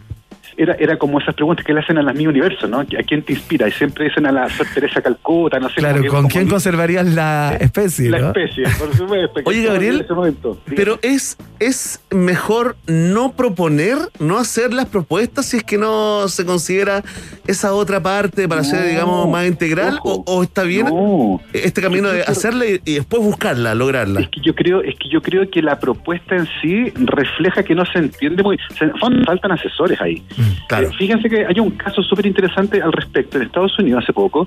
Era, 0.56 0.76
era 0.80 0.97
como 0.97 1.20
esas 1.20 1.34
preguntas 1.36 1.66
que 1.66 1.74
le 1.74 1.80
hacen 1.80 1.97
a 1.97 2.04
las 2.04 2.14
mi 2.16 2.28
universo, 2.28 2.68
¿no? 2.68 2.82
¿A 2.82 2.86
quién 3.08 3.24
te 3.24 3.34
inspira? 3.34 3.68
Y 3.68 3.72
siempre 3.72 4.06
dicen 4.06 4.26
a 4.28 4.32
la 4.32 4.49
Sor 4.49 4.68
Teresa 4.74 5.01
Calcuta, 5.01 5.60
no 5.60 5.68
sé. 5.70 5.76
Claro, 5.76 5.99
¿con 6.01 6.10
como 6.10 6.28
quién 6.30 6.47
conservarías 6.47 7.08
la 7.08 7.58
especie? 7.60 8.10
La 8.10 8.20
no? 8.20 8.28
especie, 8.28 8.64
por 8.78 8.95
supuesto. 8.95 9.41
Oye, 9.45 9.64
Gabriel, 9.66 9.95
en 9.97 10.01
ese 10.06 10.14
momento. 10.14 10.60
Sí. 10.68 10.74
Pero 10.76 10.99
es, 11.01 11.38
es 11.60 12.01
mejor 12.12 12.76
no 12.88 13.32
proponer, 13.34 13.97
no 14.20 14.38
hacer 14.38 14.74
las 14.74 14.86
propuestas 14.86 15.45
si 15.47 15.58
es 15.58 15.64
que 15.64 15.78
no 15.78 16.28
se 16.28 16.45
considera 16.45 17.04
esa 17.47 17.74
otra 17.74 18.01
parte 18.01 18.47
para 18.47 18.64
ser, 18.64 18.88
digamos, 18.88 19.28
más 19.30 19.47
integral, 19.47 19.99
o, 20.04 20.12
ojo. 20.12 20.24
o 20.28 20.43
está 20.43 20.64
bien 20.64 20.86
No. 20.86 21.41
este 21.54 21.82
camino 21.82 22.10
de 22.10 22.22
hacerla 22.24 22.66
y, 22.66 22.80
y 22.86 22.93
después 22.95 23.24
buscarla, 23.24 23.74
lograrla. 23.76 24.22
Es 24.22 24.30
que 24.30 24.41
yo 24.41 24.54
creo, 24.54 24.82
es 24.82 24.95
que 24.99 25.10
yo 25.10 25.22
creo 25.22 25.49
que 25.49 25.62
la 25.62 25.80
propuesta 25.80 26.36
en 26.36 26.47
sí 26.62 26.91
refleja 26.95 27.64
que 27.64 27.74
no 27.76 27.86
se 27.86 27.99
entiende 27.99 28.43
muy, 28.43 28.58
se, 28.78 28.86
fal- 28.93 29.26
faltan 29.26 29.51
asesores 29.51 29.99
ahí. 29.99 30.24
Claro. 30.68 30.88
Eh, 30.88 30.91
fíjense 30.98 31.30
que 31.30 31.46
hay 31.46 31.60
un 31.60 31.72
caso 31.72 32.02
súper 32.04 32.26
interesante 32.26 32.82
al 32.82 32.91
respecto. 32.91 33.38
En 33.38 33.44
Estados 33.44 33.78
Unidos 33.80 34.04
hace 34.04 34.14
poco, 34.14 34.46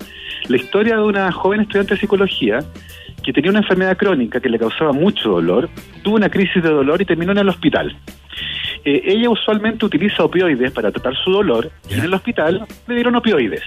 la 0.48 0.56
historia 0.56 0.96
de 0.96 1.02
una 1.02 1.30
joven 1.32 1.60
estudiante 1.60 1.94
de 1.94 2.00
psicología 2.00 2.60
que 3.22 3.32
tenía 3.32 3.50
una 3.50 3.60
enfermedad 3.60 3.96
crónica 3.96 4.40
que 4.40 4.48
le 4.48 4.58
causaba 4.58 4.92
mucho 4.92 5.30
dolor, 5.30 5.68
tuvo 6.02 6.14
una 6.14 6.28
crisis 6.28 6.62
de 6.62 6.70
dolor 6.70 7.02
y 7.02 7.04
terminó 7.04 7.32
en 7.32 7.38
el 7.38 7.48
hospital. 7.48 7.96
Eh, 8.84 9.02
ella 9.04 9.30
usualmente 9.30 9.84
utiliza 9.84 10.22
opioides 10.22 10.70
para 10.70 10.92
tratar 10.92 11.14
su 11.16 11.32
dolor 11.32 11.70
y 11.90 11.94
en 11.94 12.04
el 12.04 12.14
hospital 12.14 12.64
le 12.86 12.94
dieron 12.94 13.16
opioides. 13.16 13.62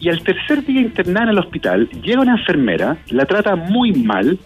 Y 0.00 0.08
al 0.08 0.22
tercer 0.24 0.64
día 0.64 0.80
internada 0.80 1.26
en 1.26 1.30
el 1.30 1.38
hospital, 1.38 1.88
llega 2.02 2.20
una 2.20 2.32
enfermera, 2.32 2.96
la 3.10 3.26
trata 3.26 3.54
muy 3.54 3.92
mal 3.92 4.38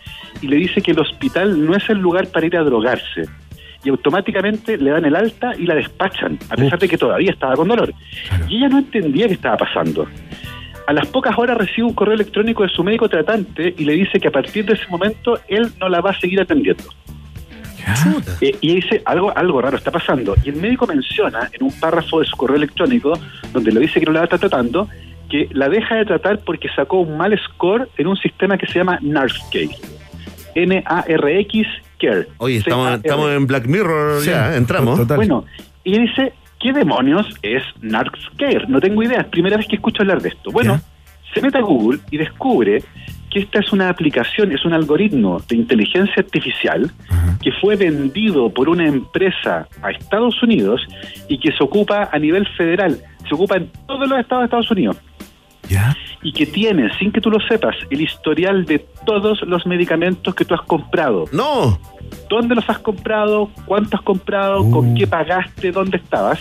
y 0.42 0.48
le 0.48 0.56
dice 0.56 0.82
que 0.82 0.90
el 0.90 1.00
hospital 1.00 1.64
no 1.64 1.74
es 1.74 1.88
el 1.88 1.98
lugar 1.98 2.28
para 2.28 2.46
ir 2.46 2.56
a 2.58 2.64
drogarse. 2.64 3.24
Y 3.84 3.90
automáticamente 3.90 4.76
le 4.76 4.90
dan 4.90 5.04
el 5.04 5.14
alta 5.14 5.54
y 5.56 5.64
la 5.64 5.74
despachan, 5.74 6.38
a 6.50 6.56
pesar 6.56 6.78
de 6.78 6.88
que 6.88 6.98
todavía 6.98 7.30
estaba 7.30 7.54
con 7.54 7.68
dolor. 7.68 7.92
Y 8.48 8.56
ella 8.58 8.68
no 8.68 8.78
entendía 8.78 9.28
qué 9.28 9.34
estaba 9.34 9.56
pasando. 9.56 10.06
A 10.86 10.92
las 10.92 11.06
pocas 11.06 11.38
horas 11.38 11.58
recibe 11.58 11.86
un 11.86 11.94
correo 11.94 12.14
electrónico 12.14 12.62
de 12.62 12.70
su 12.70 12.82
médico 12.82 13.08
tratante 13.08 13.74
y 13.76 13.84
le 13.84 13.92
dice 13.92 14.18
que 14.18 14.28
a 14.28 14.30
partir 14.30 14.64
de 14.64 14.72
ese 14.72 14.88
momento 14.88 15.38
él 15.46 15.70
no 15.78 15.88
la 15.88 16.00
va 16.00 16.10
a 16.10 16.18
seguir 16.18 16.40
atendiendo. 16.40 16.84
Eh, 18.40 18.54
y 18.60 18.76
dice, 18.76 19.02
algo, 19.04 19.36
algo 19.36 19.60
raro 19.60 19.76
está 19.76 19.90
pasando. 19.90 20.34
Y 20.44 20.50
el 20.50 20.56
médico 20.56 20.86
menciona 20.86 21.48
en 21.52 21.64
un 21.64 21.72
párrafo 21.78 22.20
de 22.20 22.26
su 22.26 22.36
correo 22.36 22.56
electrónico, 22.56 23.18
donde 23.52 23.72
lo 23.72 23.80
dice 23.80 24.00
que 24.00 24.06
no 24.06 24.12
la 24.12 24.24
está 24.24 24.38
tratando, 24.38 24.88
que 25.28 25.48
la 25.52 25.68
deja 25.68 25.96
de 25.96 26.04
tratar 26.04 26.38
porque 26.40 26.68
sacó 26.74 27.00
un 27.00 27.16
mal 27.16 27.38
score 27.38 27.88
en 27.96 28.06
un 28.06 28.16
sistema 28.16 28.56
que 28.58 28.66
se 28.66 28.78
llama 28.78 28.98
NARXCare. 29.02 29.76
N-A-R-X 30.54 31.66
Care. 31.98 32.26
Oye, 32.38 32.56
estamos, 32.58 32.86
C-A-R. 32.86 33.00
estamos 33.04 33.30
en 33.32 33.46
Black 33.46 33.66
Mirror, 33.66 34.20
Sí, 34.22 34.30
ya, 34.30 34.56
entramos. 34.56 34.98
total. 34.98 35.16
Bueno, 35.16 35.44
y 35.84 35.98
dice, 35.98 36.32
¿qué 36.60 36.72
demonios 36.72 37.26
es 37.42 37.62
NARXCare? 37.80 38.66
No 38.68 38.80
tengo 38.80 39.02
idea, 39.02 39.20
es 39.20 39.26
primera 39.28 39.56
vez 39.56 39.66
que 39.66 39.76
escucho 39.76 40.02
hablar 40.02 40.20
de 40.22 40.30
esto. 40.30 40.50
Bueno, 40.50 40.80
se 41.34 41.42
mete 41.42 41.58
a 41.58 41.62
Google 41.62 41.98
y 42.10 42.16
descubre 42.18 42.82
que 43.30 43.40
esta 43.40 43.58
es 43.60 43.72
una 43.72 43.90
aplicación, 43.90 44.52
es 44.52 44.64
un 44.64 44.72
algoritmo 44.72 45.42
de 45.48 45.56
inteligencia 45.56 46.14
artificial 46.22 46.90
que 47.42 47.52
fue 47.52 47.76
vendido 47.76 48.48
por 48.48 48.68
una 48.70 48.86
empresa 48.86 49.68
a 49.82 49.90
Estados 49.90 50.42
Unidos 50.42 50.80
y 51.28 51.38
que 51.38 51.52
se 51.52 51.62
ocupa 51.62 52.08
a 52.10 52.18
nivel 52.18 52.46
federal, 52.56 52.98
se 53.28 53.34
ocupa 53.34 53.56
en 53.56 53.70
todos 53.86 54.08
los 54.08 54.18
estados 54.18 54.42
de 54.42 54.44
Estados 54.46 54.70
Unidos 54.70 54.96
¿Ya? 55.68 55.96
y 56.20 56.32
que 56.32 56.46
tiene, 56.46 56.90
sin 56.98 57.12
que 57.12 57.20
tú 57.20 57.30
lo 57.30 57.38
sepas, 57.46 57.76
el 57.90 58.00
historial 58.00 58.64
de 58.64 58.80
todos 59.06 59.40
los 59.42 59.64
medicamentos 59.66 60.34
que 60.34 60.44
tú 60.44 60.52
has 60.54 60.62
comprado. 60.62 61.26
No, 61.32 61.78
dónde 62.28 62.56
los 62.56 62.68
has 62.68 62.78
comprado, 62.80 63.50
cuánto 63.66 63.96
has 63.96 64.02
comprado, 64.02 64.62
Uh. 64.62 64.70
con 64.72 64.94
qué 64.96 65.06
pagaste, 65.06 65.70
dónde 65.70 65.98
estabas. 65.98 66.40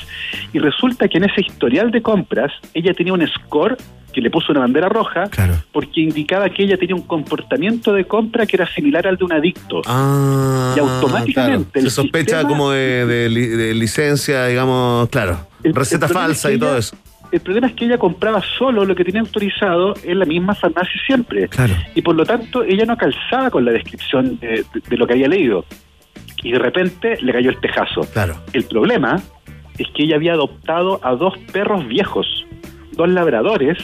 Y 0.51 0.57
resulta 0.59 1.07
que 1.07 1.17
en 1.19 1.25
ese 1.25 1.41
historial 1.41 1.91
de 1.91 2.01
compras 2.01 2.51
ella 2.73 2.93
tenía 2.93 3.13
un 3.13 3.25
score 3.27 3.77
que 4.13 4.21
le 4.21 4.31
puso 4.31 4.51
una 4.51 4.61
bandera 4.61 4.89
roja 4.89 5.25
Claro. 5.29 5.53
porque 5.71 6.01
indicaba 6.01 6.49
que 6.49 6.63
ella 6.63 6.75
tenía 6.77 6.95
un 6.95 7.03
comportamiento 7.03 7.93
de 7.93 8.05
compra 8.05 8.47
que 8.47 8.55
era 8.55 8.65
similar 8.73 9.05
al 9.05 9.17
de 9.17 9.25
un 9.25 9.33
adicto. 9.33 9.81
Ah, 9.85 10.73
Y 10.75 10.79
automáticamente 10.79 11.71
claro. 11.73 11.89
se 11.89 11.95
sospecha 11.95 12.37
sistema- 12.39 12.49
como 12.49 12.71
de, 12.71 13.05
de 13.05 13.29
li- 13.29 13.45
de 13.47 13.75
licencia, 13.75 14.45
digamos, 14.47 15.07
claro, 15.09 15.37
El- 15.63 15.75
receta 15.75 16.07
el 16.07 16.13
falsa 16.13 16.51
y 16.51 16.57
todo 16.57 16.77
eso. 16.77 16.97
El 17.37 17.43
problema 17.43 17.67
es 17.67 17.73
que 17.73 17.85
ella 17.85 17.99
compraba 17.99 18.41
solo 18.57 18.83
lo 18.83 18.95
que 18.95 19.03
tenía 19.05 19.21
autorizado 19.21 19.93
en 20.03 20.17
la 20.17 20.25
misma 20.25 20.55
farmacia 20.55 20.99
siempre. 21.05 21.47
Claro. 21.47 21.75
Y 21.93 22.01
por 22.01 22.15
lo 22.15 22.25
tanto 22.25 22.63
ella 22.63 22.83
no 22.85 22.97
calzaba 22.97 23.51
con 23.51 23.63
la 23.63 23.71
descripción 23.73 24.39
de, 24.39 24.47
de- 24.73 24.81
de 24.89 24.97
lo 24.97 25.05
que 25.05 25.13
había 25.13 25.27
leído. 25.27 25.63
Y 26.41 26.51
de 26.51 26.57
repente 26.57 27.15
le 27.21 27.31
cayó 27.31 27.51
el 27.51 27.59
tejazo. 27.59 28.01
Claro. 28.11 28.35
El 28.53 28.63
problema 28.63 29.21
es 29.77 29.85
que 29.93 30.03
ella 30.05 30.15
había 30.15 30.33
adoptado 30.33 30.99
a 31.03 31.11
dos 31.13 31.37
perros 31.53 31.87
viejos, 31.87 32.25
dos 32.93 33.07
labradores, 33.09 33.77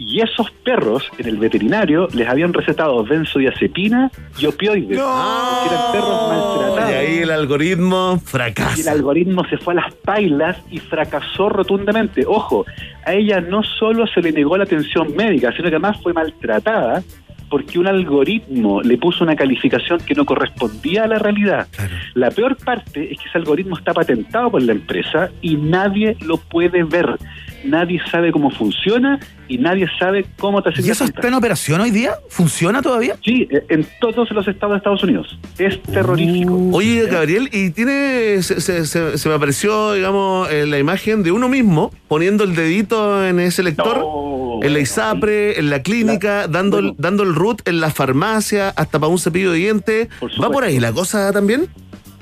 y 0.00 0.20
esos 0.22 0.50
perros 0.64 1.04
en 1.18 1.28
el 1.28 1.36
veterinario 1.36 2.08
les 2.14 2.26
habían 2.26 2.54
recetado 2.54 3.04
benzodiazepina 3.04 4.10
y 4.38 4.46
opioides. 4.46 4.98
porque 4.98 5.74
eran 5.74 5.92
perros 5.92 6.28
maltratados. 6.28 6.90
Y 6.90 6.94
ahí 6.94 7.18
el 7.18 7.30
algoritmo 7.30 8.12
Y 8.12 8.14
el 8.14 8.20
fracasa. 8.26 8.90
algoritmo 8.92 9.44
se 9.44 9.58
fue 9.58 9.74
a 9.74 9.76
las 9.76 9.94
pailas 9.96 10.56
y 10.70 10.78
fracasó 10.78 11.50
rotundamente. 11.50 12.24
Ojo, 12.26 12.64
a 13.04 13.12
ella 13.12 13.40
no 13.42 13.62
solo 13.62 14.06
se 14.06 14.22
le 14.22 14.32
negó 14.32 14.56
la 14.56 14.64
atención 14.64 15.14
médica, 15.14 15.52
sino 15.52 15.64
que 15.68 15.76
además 15.76 15.98
fue 16.02 16.14
maltratada 16.14 17.02
porque 17.50 17.78
un 17.80 17.86
algoritmo 17.88 18.80
le 18.80 18.96
puso 18.96 19.24
una 19.24 19.34
calificación 19.36 19.98
que 20.00 20.14
no 20.14 20.24
correspondía 20.24 21.04
a 21.04 21.08
la 21.08 21.18
realidad. 21.18 21.66
La 22.14 22.30
peor 22.30 22.56
parte 22.56 23.12
es 23.12 23.18
que 23.18 23.28
ese 23.28 23.38
algoritmo 23.38 23.76
está 23.76 23.92
patentado 23.92 24.50
por 24.52 24.62
la 24.62 24.72
empresa 24.72 25.30
y 25.42 25.56
nadie 25.56 26.16
lo 26.20 26.36
puede 26.38 26.84
ver. 26.84 27.16
Nadie 27.64 28.00
sabe 28.10 28.32
cómo 28.32 28.50
funciona 28.50 29.18
y 29.48 29.58
nadie 29.58 29.86
sabe 29.98 30.24
cómo 30.38 30.62
te 30.62 30.70
¿Y 30.82 30.88
eso 30.90 31.04
está 31.04 31.28
en 31.28 31.34
operación 31.34 31.80
hoy 31.80 31.90
día? 31.90 32.14
¿Funciona 32.28 32.80
todavía? 32.82 33.16
Sí, 33.24 33.46
eh, 33.50 33.64
en 33.68 33.86
todos 34.00 34.30
los 34.30 34.46
estados 34.48 34.74
de 34.74 34.78
Estados 34.78 35.02
Unidos. 35.02 35.38
Es 35.58 35.82
terrorífico. 35.82 36.70
Oye, 36.72 37.06
Gabriel, 37.06 37.48
y 37.52 37.70
tiene. 37.70 38.42
Se, 38.42 38.60
se- 38.60 38.86
se- 38.86 39.18
se 39.18 39.28
me 39.28 39.34
apareció, 39.34 39.92
digamos, 39.92 40.50
eh, 40.50 40.66
la 40.66 40.78
imagen 40.78 41.22
de 41.22 41.32
uno 41.32 41.48
mismo 41.48 41.90
poniendo 42.08 42.44
el 42.44 42.54
dedito 42.54 43.24
en 43.26 43.40
ese 43.40 43.62
lector, 43.62 43.98
No. 43.98 44.60
en 44.62 44.72
la 44.72 44.78
ISAPRE, 44.80 45.58
en 45.58 45.68
la 45.70 45.82
clínica, 45.82 46.46
dando, 46.48 46.78
el, 46.78 46.94
dando 46.98 47.22
el 47.24 47.34
root 47.34 47.66
en 47.68 47.80
la 47.80 47.90
farmacia, 47.90 48.70
hasta 48.70 48.98
para 48.98 49.10
un 49.12 49.18
cepillo 49.18 49.52
de 49.52 49.58
dientes. 49.58 50.08
¿Va 50.42 50.50
por 50.50 50.64
ahí 50.64 50.78
la 50.80 50.92
cosa 50.92 51.32
también? 51.32 51.68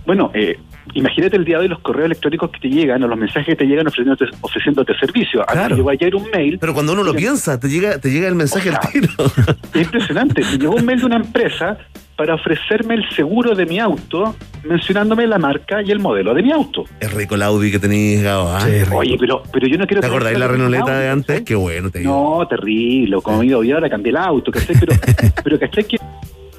Bueno, 0.07 0.30
eh, 0.34 0.57
imagínate 0.99 1.36
el 1.36 1.44
día 1.44 1.57
de 1.57 1.62
hoy 1.62 1.68
los 1.68 1.80
correos 1.80 2.07
electrónicos 2.07 2.51
que 2.51 2.61
te 2.61 2.68
llegan 2.68 3.03
o 3.03 3.09
los 3.09 3.18
mensajes 3.18 3.46
que 3.46 3.57
te 3.57 3.64
llegan 3.64 3.86
ofreciéndote, 3.86 4.26
ofreciéndote 4.40 4.94
servicio. 4.99 5.42
A 5.42 5.46
Claro. 5.53 5.76
llegó 5.76 5.90
ayer 5.90 6.14
un 6.14 6.28
mail. 6.30 6.59
Pero 6.59 6.74
cuando 6.74 6.92
uno 6.92 7.03
lo 7.03 7.14
piensa, 7.14 7.59
te 7.59 7.68
llega, 7.68 7.99
te 7.99 8.11
llega 8.11 8.28
el 8.28 8.34
mensaje 8.34 8.70
O 8.70 8.72
sea, 8.72 8.80
al 8.82 8.92
tiro. 8.92 9.09
Es 9.74 9.82
impresionante. 9.82 10.42
Me 10.42 10.59
llegó 10.59 10.74
un 10.74 10.84
mail 10.84 11.01
de 11.01 11.07
una 11.07 11.16
empresa 11.16 11.78
para 12.16 12.34
ofrecerme 12.34 12.94
el 12.96 13.09
seguro 13.11 13.55
de 13.55 13.64
mi 13.64 13.78
auto, 13.78 14.34
mencionándome 14.64 15.24
la 15.28 15.38
marca 15.38 15.82
y 15.82 15.92
el 15.92 16.01
modelo 16.01 16.34
de 16.34 16.42
mi 16.42 16.51
auto. 16.51 16.84
es 16.99 17.12
rico 17.14 17.36
el 17.36 17.42
Audi 17.42 17.70
que 17.70 17.78
tenéis, 17.78 18.22
Gabo, 18.22 18.49
¿ah? 18.49 18.61
Sí. 18.61 18.92
Oye, 18.92 19.16
pero, 19.20 19.44
pero 19.53 19.68
yo 19.68 19.78
no 19.78 19.86
quiero... 19.86 20.01
¿Te 20.01 20.09
acordáis 20.09 20.36
la 20.36 20.49
renoleta 20.49 20.99
de 20.99 21.11
antes? 21.11 21.38
¿sí? 21.38 21.44
Qué 21.44 21.55
bueno, 21.55 21.90
te 21.90 22.01
digo. 22.01 22.38
No, 22.40 22.49
terrible, 22.49 23.18
como 23.22 23.38
me 23.38 23.46
iba 23.46 23.57
a 23.57 23.74
ahora 23.76 23.88
cambié 23.88 24.11
el 24.11 24.16
auto, 24.16 24.51
¿cachai? 24.51 24.74
Pero, 24.80 24.92
pero 25.44 25.59
¿cachai? 25.61 25.84
Que 25.84 25.96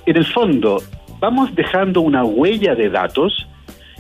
en 0.06 0.16
el 0.18 0.26
fondo 0.26 0.82
vamos 1.20 1.54
dejando 1.54 2.00
una 2.02 2.24
huella 2.24 2.74
de 2.74 2.90
datos 2.90 3.46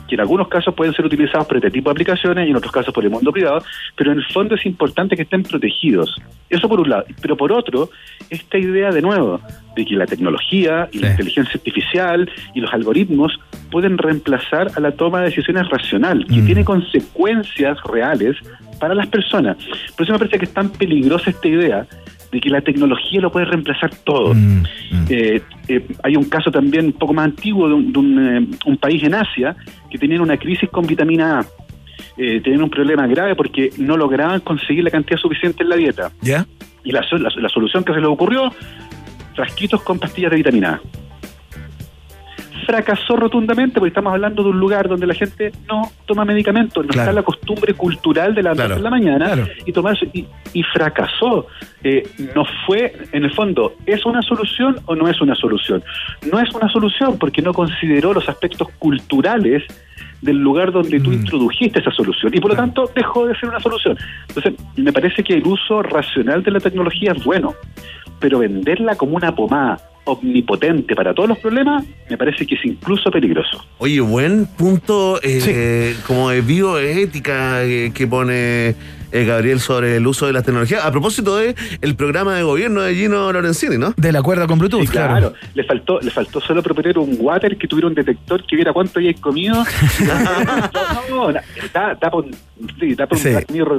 que 0.10 0.16
en 0.16 0.22
algunos 0.22 0.47
casos 0.47 0.74
pueden 0.74 0.93
ser 0.93 1.05
utilizados 1.05 1.47
por 1.47 1.57
este 1.57 1.72
tipo 1.72 1.89
de 1.89 1.91
aplicaciones 1.93 2.47
y 2.47 2.49
en 2.49 2.55
otros 2.57 2.72
casos 2.72 2.93
por 2.93 3.03
el 3.03 3.12
mundo 3.12 3.32
privado, 3.32 3.64
pero 3.95 4.12
en 4.12 4.18
el 4.18 4.26
fondo 4.26 4.55
es 4.55 4.66
importante 4.66 5.16
que 5.16 5.22
estén 5.22 5.43
protegidos. 5.43 6.18
Eso 6.49 6.68
por 6.68 6.82
un 6.82 6.89
lado. 6.89 7.05
Pero 7.22 7.38
por 7.38 7.51
otro, 7.51 7.89
esta 8.30 8.57
idea 8.57 8.91
de 8.91 9.01
nuevo 9.01 9.39
de 9.76 9.86
que 9.86 9.95
la 9.95 10.07
tecnología 10.07 10.89
y 10.91 10.99
la 10.99 11.12
inteligencia 11.12 11.53
artificial 11.55 12.30
y 12.53 12.60
los 12.60 12.74
algoritmos 12.74 13.39
pueden 13.72 13.97
reemplazar 13.97 14.72
a 14.76 14.80
la 14.80 14.91
toma 14.91 15.20
de 15.20 15.26
decisiones 15.26 15.67
racional, 15.70 16.26
que 16.26 16.41
Mm. 16.41 16.45
tiene 16.45 16.65
consecuencias 16.65 17.78
reales 17.84 18.36
para 18.80 18.93
las 18.95 19.07
personas. 19.07 19.57
Por 19.95 20.03
eso 20.03 20.13
me 20.13 20.20
parece 20.20 20.39
que 20.39 20.45
es 20.45 20.53
tan 20.53 20.70
peligrosa 20.70 21.30
esta 21.30 21.47
idea 21.47 21.86
de 22.32 22.39
que 22.39 22.49
la 22.49 22.61
tecnología 22.61 23.20
lo 23.22 23.32
puede 23.32 23.45
reemplazar 23.45 23.89
todo. 24.03 24.34
Mm, 24.36 24.61
mm. 24.91 25.05
Eh, 25.09 25.41
eh, 25.67 25.88
hay 26.03 26.15
un 26.15 26.26
caso 26.26 26.51
también 26.51 26.86
un 26.86 26.93
poco 26.93 27.13
más 27.13 27.26
antiguo 27.26 27.67
de 27.67 27.74
un, 27.74 27.91
de 27.91 27.99
un, 27.99 28.38
eh, 28.38 28.47
un 28.65 28.78
país 28.78 29.03
en 29.03 29.15
Asia 29.15 29.55
que 29.89 29.97
tenían 29.97 30.22
una 30.22 30.38
crisis 30.38 30.70
con 30.70 30.86
vitamina 30.86 31.39
A. 31.39 31.45
Tenían 32.15 32.61
un 32.63 32.70
problema 32.70 33.07
grave 33.07 33.34
porque 33.36 33.70
no 33.78 33.95
lograban 33.95 34.41
conseguir 34.41 34.84
la 34.84 34.89
cantidad 34.91 35.17
suficiente 35.17 35.63
en 35.63 35.70
la 35.70 35.76
dieta. 35.78 36.11
¿Ya? 36.22 36.45
Y 36.84 36.91
la, 36.91 37.01
la- 37.11 37.30
la 37.36 37.49
solución 37.49 37.84
que 37.84 37.93
se 37.93 37.99
les 37.99 38.07
ocurrió, 38.09 38.51
frasquitos 39.36 39.82
con 39.84 39.99
pastillas 39.99 40.32
de 40.32 40.38
vitamina 40.38 40.74
A. 40.74 40.82
Fracasó 42.74 43.15
rotundamente 43.15 43.80
porque 43.80 43.88
estamos 43.88 44.13
hablando 44.13 44.43
de 44.43 44.49
un 44.49 44.59
lugar 44.59 44.88
donde 44.88 45.07
la 45.07 45.15
gente 45.15 45.51
no 45.67 45.89
toma 46.05 46.24
medicamentos, 46.24 46.86
no 46.86 46.91
Claro. 46.91 47.09
está 47.09 47.13
la 47.20 47.24
costumbre 47.24 47.74
cultural 47.74 48.36
de 48.36 48.43
levantarse 48.43 48.76
Claro. 48.76 48.78
en 48.78 48.84
la 48.84 48.89
mañana 48.91 49.26
Claro. 49.34 49.47
y 49.65 49.72
tomarse 49.72 50.07
y, 50.13 50.28
y 50.53 50.61
fracasó. 50.61 51.47
Eh, 51.84 52.03
no 52.36 52.43
fue, 52.67 52.93
en 53.11 53.24
el 53.24 53.34
fondo, 53.34 53.74
¿es 53.88 54.05
una 54.05 54.22
solución 54.22 54.76
o 54.86 54.93
no 54.95 55.07
es 55.07 55.20
una 55.20 55.34
solución? 55.34 55.82
No 56.32 56.39
es 56.39 56.53
una 56.53 56.70
solución 56.70 57.17
porque 57.17 57.41
no 57.41 57.53
consideró 57.55 58.13
los 58.13 58.30
aspectos 58.30 58.67
culturales 58.78 59.63
del 60.22 60.38
lugar 60.38 60.72
donde 60.72 60.99
tú 60.99 61.09
Mm. 61.09 61.13
introdujiste 61.13 61.80
esa 61.80 61.91
solución 61.91 62.32
y 62.36 62.39
por 62.39 62.51
lo 62.51 62.55
tanto 62.57 62.91
dejó 62.93 63.26
de 63.26 63.36
ser 63.39 63.49
una 63.49 63.59
solución. 63.61 63.97
Entonces, 64.28 64.53
me 64.76 64.93
parece 64.93 65.24
que 65.24 65.34
el 65.34 65.47
uso 65.47 65.82
racional 65.82 66.43
de 66.43 66.51
la 66.51 66.59
tecnología 66.59 67.13
es 67.15 67.24
bueno, 67.24 67.55
pero 68.20 68.39
venderla 68.39 68.95
como 68.95 69.15
una 69.15 69.36
pomada 69.36 69.80
omnipotente 70.05 70.95
para 70.95 71.13
todos 71.13 71.30
los 71.30 71.38
problemas, 71.38 71.86
me 72.09 72.17
parece 72.17 72.45
que 72.45 72.55
es 72.55 72.65
incluso 72.65 73.11
peligroso. 73.11 73.63
Oye, 73.78 73.99
buen 74.01 74.45
punto 74.45 75.20
eh, 75.22 75.95
como 76.07 76.30
de 76.30 76.41
bioética 76.41 77.63
eh, 77.63 77.91
que 77.93 78.07
pone 78.07 78.76
eh, 79.12 79.26
Gabriel 79.26 79.60
sobre 79.60 79.97
el 79.97 80.05
uso 80.07 80.28
de 80.28 80.34
las 80.34 80.43
tecnologías. 80.43 80.84
A 80.86 80.91
propósito 80.91 81.38
de 81.38 81.55
el 81.82 81.95
programa 81.95 82.36
de 82.36 82.43
gobierno 82.43 82.82
de 82.82 82.95
Gino 82.95 83.32
Lorenzini, 83.32 83.78
¿no? 83.78 83.93
De 83.97 84.12
la 84.12 84.22
cuerda 84.22 84.47
con 84.47 84.60
Bluetooth, 84.60 84.82
Sí, 84.82 84.88
claro. 84.88 85.10
claro, 85.32 85.34
le 85.53 85.64
faltó 85.64 85.99
le 86.01 86.12
faltó 86.12 86.39
solo 86.41 86.62
proponer 86.64 86.97
un 86.97 87.18
water 87.20 87.57
que 87.57 87.68
tuviera 87.68 87.88
un 87.88 87.93
detector 87.95 88.45
que 88.45 88.55
viera 88.55 88.74
cuánto 88.74 88.99
habíais 88.99 89.20
comido. 89.20 89.55
no, 91.10 91.32
no, 91.32 91.34
da, 91.74 91.95
da 91.99 92.12
por, 92.12 92.26
sí, 92.80 92.95
da 92.95 93.07
por 93.07 93.18
un 93.18 93.24
Sí. 93.24 93.30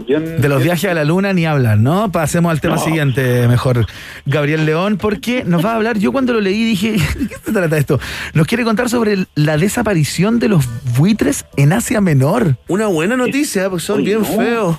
Bien- 0.07 0.41
De 0.41 0.49
los 0.49 0.59
bien- 0.59 0.63
viajes 0.71 0.91
a 0.91 0.95
la 0.95 1.05
luna 1.05 1.33
ni 1.33 1.47
hablan, 1.47 1.83
¿no? 1.83 2.11
Pasemos 2.13 2.51
al 2.51 2.61
tema 2.61 2.77
No. 2.77 2.81
siguiente, 2.83 3.47
mejor. 3.49 3.87
Gabriel 4.27 4.67
León, 4.67 4.99
porque 4.99 5.45
nos 5.45 5.65
va 5.65 5.73
a 5.73 5.77
hablar, 5.77 5.99
yo 5.99 6.13
cuando 6.13 6.33
lo 6.33 6.41
leí 6.41 6.65
dije, 6.65 6.93
¿de 7.19 7.27
qué 7.29 7.37
se 7.45 7.53
trata 7.53 7.79
esto? 7.79 8.01
Nos 8.35 8.47
quiere 8.47 8.65
contar 8.65 8.89
sobre 8.89 9.27
la 9.35 9.57
desaparición 9.57 10.39
de 10.39 10.49
los 10.49 10.65
buitres 10.97 11.45
en 11.57 11.73
Asia 11.73 12.01
Menor. 12.01 12.57
Una 12.69 12.87
buena 12.87 13.17
noticia, 13.17 13.69
porque 13.69 13.85
son 13.85 13.97
Oye, 13.99 14.05
bien 14.07 14.19
no. 14.21 14.25
feos. 14.25 14.77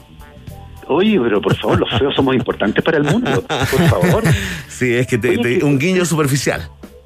Oye, 0.93 1.19
pero 1.19 1.41
por 1.41 1.55
favor, 1.55 1.79
los 1.79 1.89
feos 1.97 2.13
somos 2.15 2.35
importantes 2.35 2.83
para 2.83 2.97
el 2.97 3.03
mundo. 3.03 3.43
Por 3.47 3.81
favor. 3.89 4.23
Sí, 4.67 4.93
es 4.95 5.05
que 5.07 5.17
te- 5.19 5.29
Oye, 5.37 5.59
te- 5.59 5.65
un 5.65 5.77
guiño 5.77 6.03
superficial. 6.05 6.61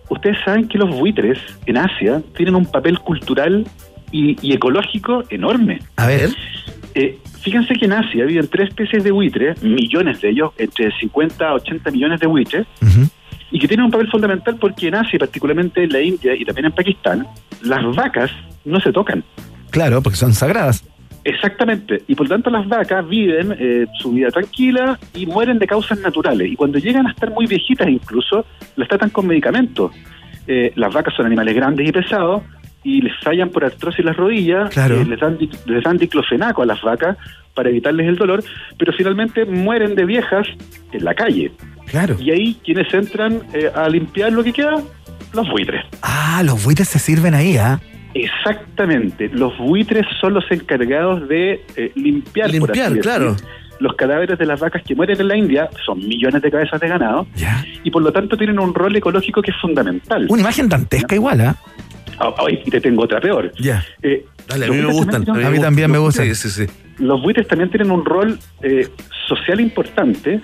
Ustedes 0.10 0.38
saben 0.46 0.68
que 0.68 0.78
los 0.78 0.90
buitres 0.98 1.38
en 1.66 1.78
Asia 1.78 2.22
tienen 2.38 2.56
un 2.56 2.66
papel 2.66 3.00
cultural 3.00 3.66
y, 4.12 4.38
y 4.42 4.54
ecológico 4.54 5.24
enorme. 5.30 5.80
A 5.98 6.08
ver. 6.08 6.30
Eh, 6.94 7.18
fíjense 7.42 7.74
que 7.74 7.86
en 7.86 7.94
Asia 7.94 8.24
viven 8.24 8.48
tres 8.48 8.70
especies 8.70 9.04
de 9.04 9.12
buitres, 9.12 9.62
millones 9.62 10.22
de 10.22 10.30
ellos, 10.30 10.52
entre 10.58 10.90
50 11.00 11.50
a 11.50 11.54
80 11.56 11.92
millones 11.92 12.20
de 12.22 12.28
buitres, 12.28 12.66
y 13.52 13.60
que 13.60 13.68
tienen 13.68 13.86
un 13.88 13.92
papel 13.92 14.08
fundamental 14.10 14.56
porque 14.60 14.88
en 14.88 14.96
Asia, 14.96 15.20
particularmente 15.20 15.84
en 15.84 15.92
la 15.92 16.02
India 16.02 16.34
y 16.36 16.46
también 16.46 16.68
en 16.68 16.72
Pakistán, 16.72 17.28
las 17.62 17.84
vacas 17.96 18.32
no 18.64 18.80
se 18.80 18.94
tocan. 18.94 19.24
Claro, 19.72 20.02
porque 20.02 20.18
son 20.18 20.34
sagradas. 20.34 20.86
Exactamente. 21.26 22.04
Y 22.08 22.16
por 22.16 22.28
lo 22.28 22.36
tanto 22.36 22.50
las 22.50 22.68
vacas 22.68 23.08
viven 23.10 23.56
eh, 23.60 23.86
su 24.00 24.12
vida 24.12 24.30
tranquila 24.30 24.98
y 25.14 25.26
mueren 25.26 25.60
de 25.60 25.68
causas 25.68 26.00
naturales. 26.00 26.50
Y 26.52 26.56
cuando 26.56 26.78
llegan 26.78 27.08
a 27.08 27.12
estar 27.12 27.32
muy 27.32 27.48
viejitas 27.48 27.90
incluso, 27.90 28.46
las 28.76 28.88
tratan 28.88 29.10
con 29.10 29.28
medicamentos. 29.28 29.92
Eh, 30.48 30.72
las 30.76 30.94
vacas 30.94 31.14
son 31.16 31.26
animales 31.26 31.56
grandes 31.56 31.90
y 31.90 31.92
pesados 31.92 32.44
y 32.84 33.02
les 33.02 33.14
fallan 33.24 33.50
por 33.50 33.66
artrosis 33.66 34.06
las 34.06 34.16
rodillas, 34.16 34.70
Claro. 34.70 35.02
eh, 35.02 35.06
les, 35.06 35.20
dan, 35.20 35.38
les 35.66 35.84
dan 35.84 35.98
diclofenaco 35.98 36.62
a 36.62 36.68
las 36.68 36.80
vacas 36.84 37.18
para 37.56 37.70
evitarles 37.70 38.08
el 38.08 38.16
dolor, 38.18 38.44
pero 38.78 38.94
finalmente 38.94 39.46
mueren 39.46 39.96
de 39.96 40.06
viejas 40.06 40.46
en 40.92 41.04
la 41.04 41.16
calle. 41.16 41.52
Claro. 41.88 42.16
Y 42.20 42.30
ahí 42.30 42.58
quienes 42.64 42.94
entran 42.94 43.42
eh, 43.54 43.72
a 43.74 43.90
limpiar 43.90 44.32
lo 44.32 44.44
que 44.44 44.54
queda, 44.54 44.76
los 45.34 45.50
buitres. 45.50 45.84
Ah, 46.04 46.44
los 46.46 46.64
buitres 46.64 46.88
se 46.88 47.00
sirven 47.00 47.34
ahí, 47.34 47.58
¿ah? 47.58 47.80
Exactamente, 48.16 49.30
los 49.34 49.58
buitres 49.58 50.06
son 50.22 50.34
los 50.34 50.50
encargados 50.50 51.28
de 51.28 51.66
eh, 51.76 51.92
limpiar, 51.96 52.48
por 52.48 52.54
Limpiar, 52.70 52.90
decir, 52.90 53.02
claro. 53.04 53.36
los 53.82 53.94
cadáveres 53.96 54.40
de 54.40 54.46
las 54.46 54.60
vacas 54.60 54.82
que 54.84 54.96
mueren 54.96 55.20
en 55.20 55.28
la 55.28 55.36
India, 55.36 55.70
son 55.86 56.00
millones 56.00 56.42
de 56.42 56.50
cabezas 56.50 56.80
de 56.80 56.88
ganado, 56.88 57.28
y 57.84 57.92
por 57.92 58.02
lo 58.02 58.14
tanto 58.14 58.38
tienen 58.38 58.58
un 58.58 58.74
rol 58.74 58.96
ecológico 58.96 59.42
que 59.42 59.52
es 59.52 59.58
fundamental. 59.58 60.28
Una 60.30 60.42
imagen 60.42 60.70
dantesca 60.70 61.14
igual, 61.14 61.42
¿ah? 61.42 61.58
Ah, 62.18 62.34
ah, 62.38 62.46
y 62.50 62.70
te 62.70 62.80
tengo 62.80 63.04
otra 63.04 63.20
peor. 63.20 63.52
Ya. 63.60 63.84
Eh, 64.02 64.26
Dale, 64.48 64.68
a 64.68 64.70
mí 64.70 64.78
me 64.78 64.94
gustan. 64.94 65.26
también 65.26 65.48
A 65.48 65.50
mí 65.50 65.60
también 65.60 65.92
me 65.92 65.98
gustan. 65.98 66.26
Sí, 66.34 66.36
sí, 66.36 66.50
sí. 66.50 66.74
los 67.00 67.22
buitres 67.22 67.48
también 67.48 67.70
tienen 67.70 67.92
un 67.92 68.06
rol 68.06 68.40
eh, 68.62 68.88
social 69.28 69.60
importante, 69.60 70.40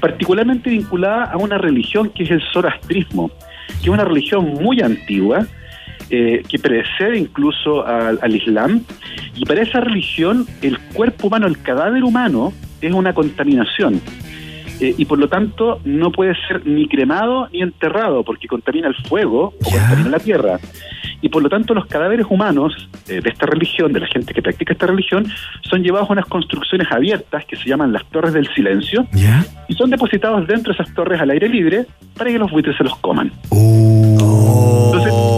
particularmente 0.00 0.68
vinculada 0.68 1.24
a 1.24 1.38
una 1.38 1.56
religión 1.56 2.10
que 2.10 2.24
es 2.24 2.30
el 2.30 2.42
zoroastrismo, 2.52 3.30
que 3.80 3.84
es 3.84 3.88
una 3.88 4.04
religión 4.04 4.44
muy 4.60 4.82
antigua, 4.82 5.46
eh, 6.10 6.42
que 6.48 6.58
precede 6.58 7.18
incluso 7.18 7.86
al, 7.86 8.18
al 8.22 8.34
Islam, 8.34 8.82
y 9.34 9.44
para 9.44 9.62
esa 9.62 9.80
religión 9.80 10.46
el 10.62 10.78
cuerpo 10.78 11.28
humano, 11.28 11.46
el 11.46 11.60
cadáver 11.60 12.04
humano, 12.04 12.52
es 12.80 12.92
una 12.92 13.12
contaminación. 13.12 14.00
Eh, 14.80 14.94
y 14.96 15.04
por 15.06 15.18
lo 15.18 15.28
tanto 15.28 15.80
no 15.84 16.12
puede 16.12 16.34
ser 16.46 16.64
ni 16.64 16.86
cremado 16.86 17.48
ni 17.52 17.62
enterrado 17.62 18.22
porque 18.22 18.46
contamina 18.46 18.86
el 18.86 18.94
fuego 18.94 19.52
o 19.64 19.70
contamina 19.70 20.08
la 20.08 20.20
tierra. 20.20 20.60
Y 21.20 21.30
por 21.30 21.42
lo 21.42 21.48
tanto 21.48 21.74
los 21.74 21.86
cadáveres 21.86 22.26
humanos 22.30 22.88
eh, 23.08 23.20
de 23.20 23.30
esta 23.30 23.46
religión, 23.46 23.92
de 23.92 24.00
la 24.00 24.06
gente 24.06 24.32
que 24.32 24.40
practica 24.40 24.72
esta 24.72 24.86
religión, 24.86 25.26
son 25.62 25.82
llevados 25.82 26.08
a 26.10 26.12
unas 26.12 26.26
construcciones 26.26 26.86
abiertas 26.92 27.44
que 27.46 27.56
se 27.56 27.68
llaman 27.68 27.92
las 27.92 28.04
torres 28.06 28.32
del 28.32 28.46
silencio 28.54 29.06
y 29.68 29.74
son 29.74 29.90
depositados 29.90 30.46
dentro 30.46 30.72
de 30.72 30.80
esas 30.80 30.94
torres 30.94 31.20
al 31.20 31.30
aire 31.30 31.48
libre 31.48 31.86
para 32.16 32.30
que 32.30 32.38
los 32.38 32.50
buitres 32.50 32.76
se 32.76 32.84
los 32.84 32.96
coman. 32.98 33.32
Uh. 33.50 34.92
Entonces 34.92 35.37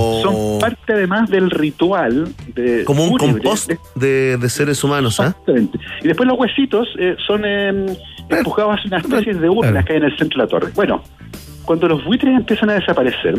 parte 0.61 0.93
además 0.93 1.29
del 1.31 1.51
ritual 1.51 2.29
de 2.55 2.85
Como 2.85 3.05
un 3.05 3.11
fúnebre 3.19 3.43
compost 3.43 3.69
de- 3.71 3.79
de, 3.95 4.37
de 4.37 4.49
seres 4.49 4.83
humanos, 4.85 5.19
¿ah? 5.21 5.29
Exactamente. 5.29 5.79
Y 6.03 6.09
después 6.09 6.29
los 6.29 6.39
huesitos 6.39 6.89
eh, 6.99 7.17
son 7.27 7.43
eh, 7.45 7.97
empujados 8.29 8.77
hacia 8.77 8.89
una 8.89 8.99
especie 8.99 9.35
de 9.35 9.49
urnas 9.49 9.85
que 9.85 9.93
hay 9.95 9.99
en 9.99 10.05
el 10.05 10.17
centro 10.19 10.39
de 10.39 10.45
la 10.45 10.49
torre. 10.49 10.73
Bueno, 10.75 11.03
cuando 11.65 11.89
los 11.89 12.05
buitres 12.05 12.35
empiezan 12.35 12.71
a 12.71 12.75
desaparecer, 12.75 13.39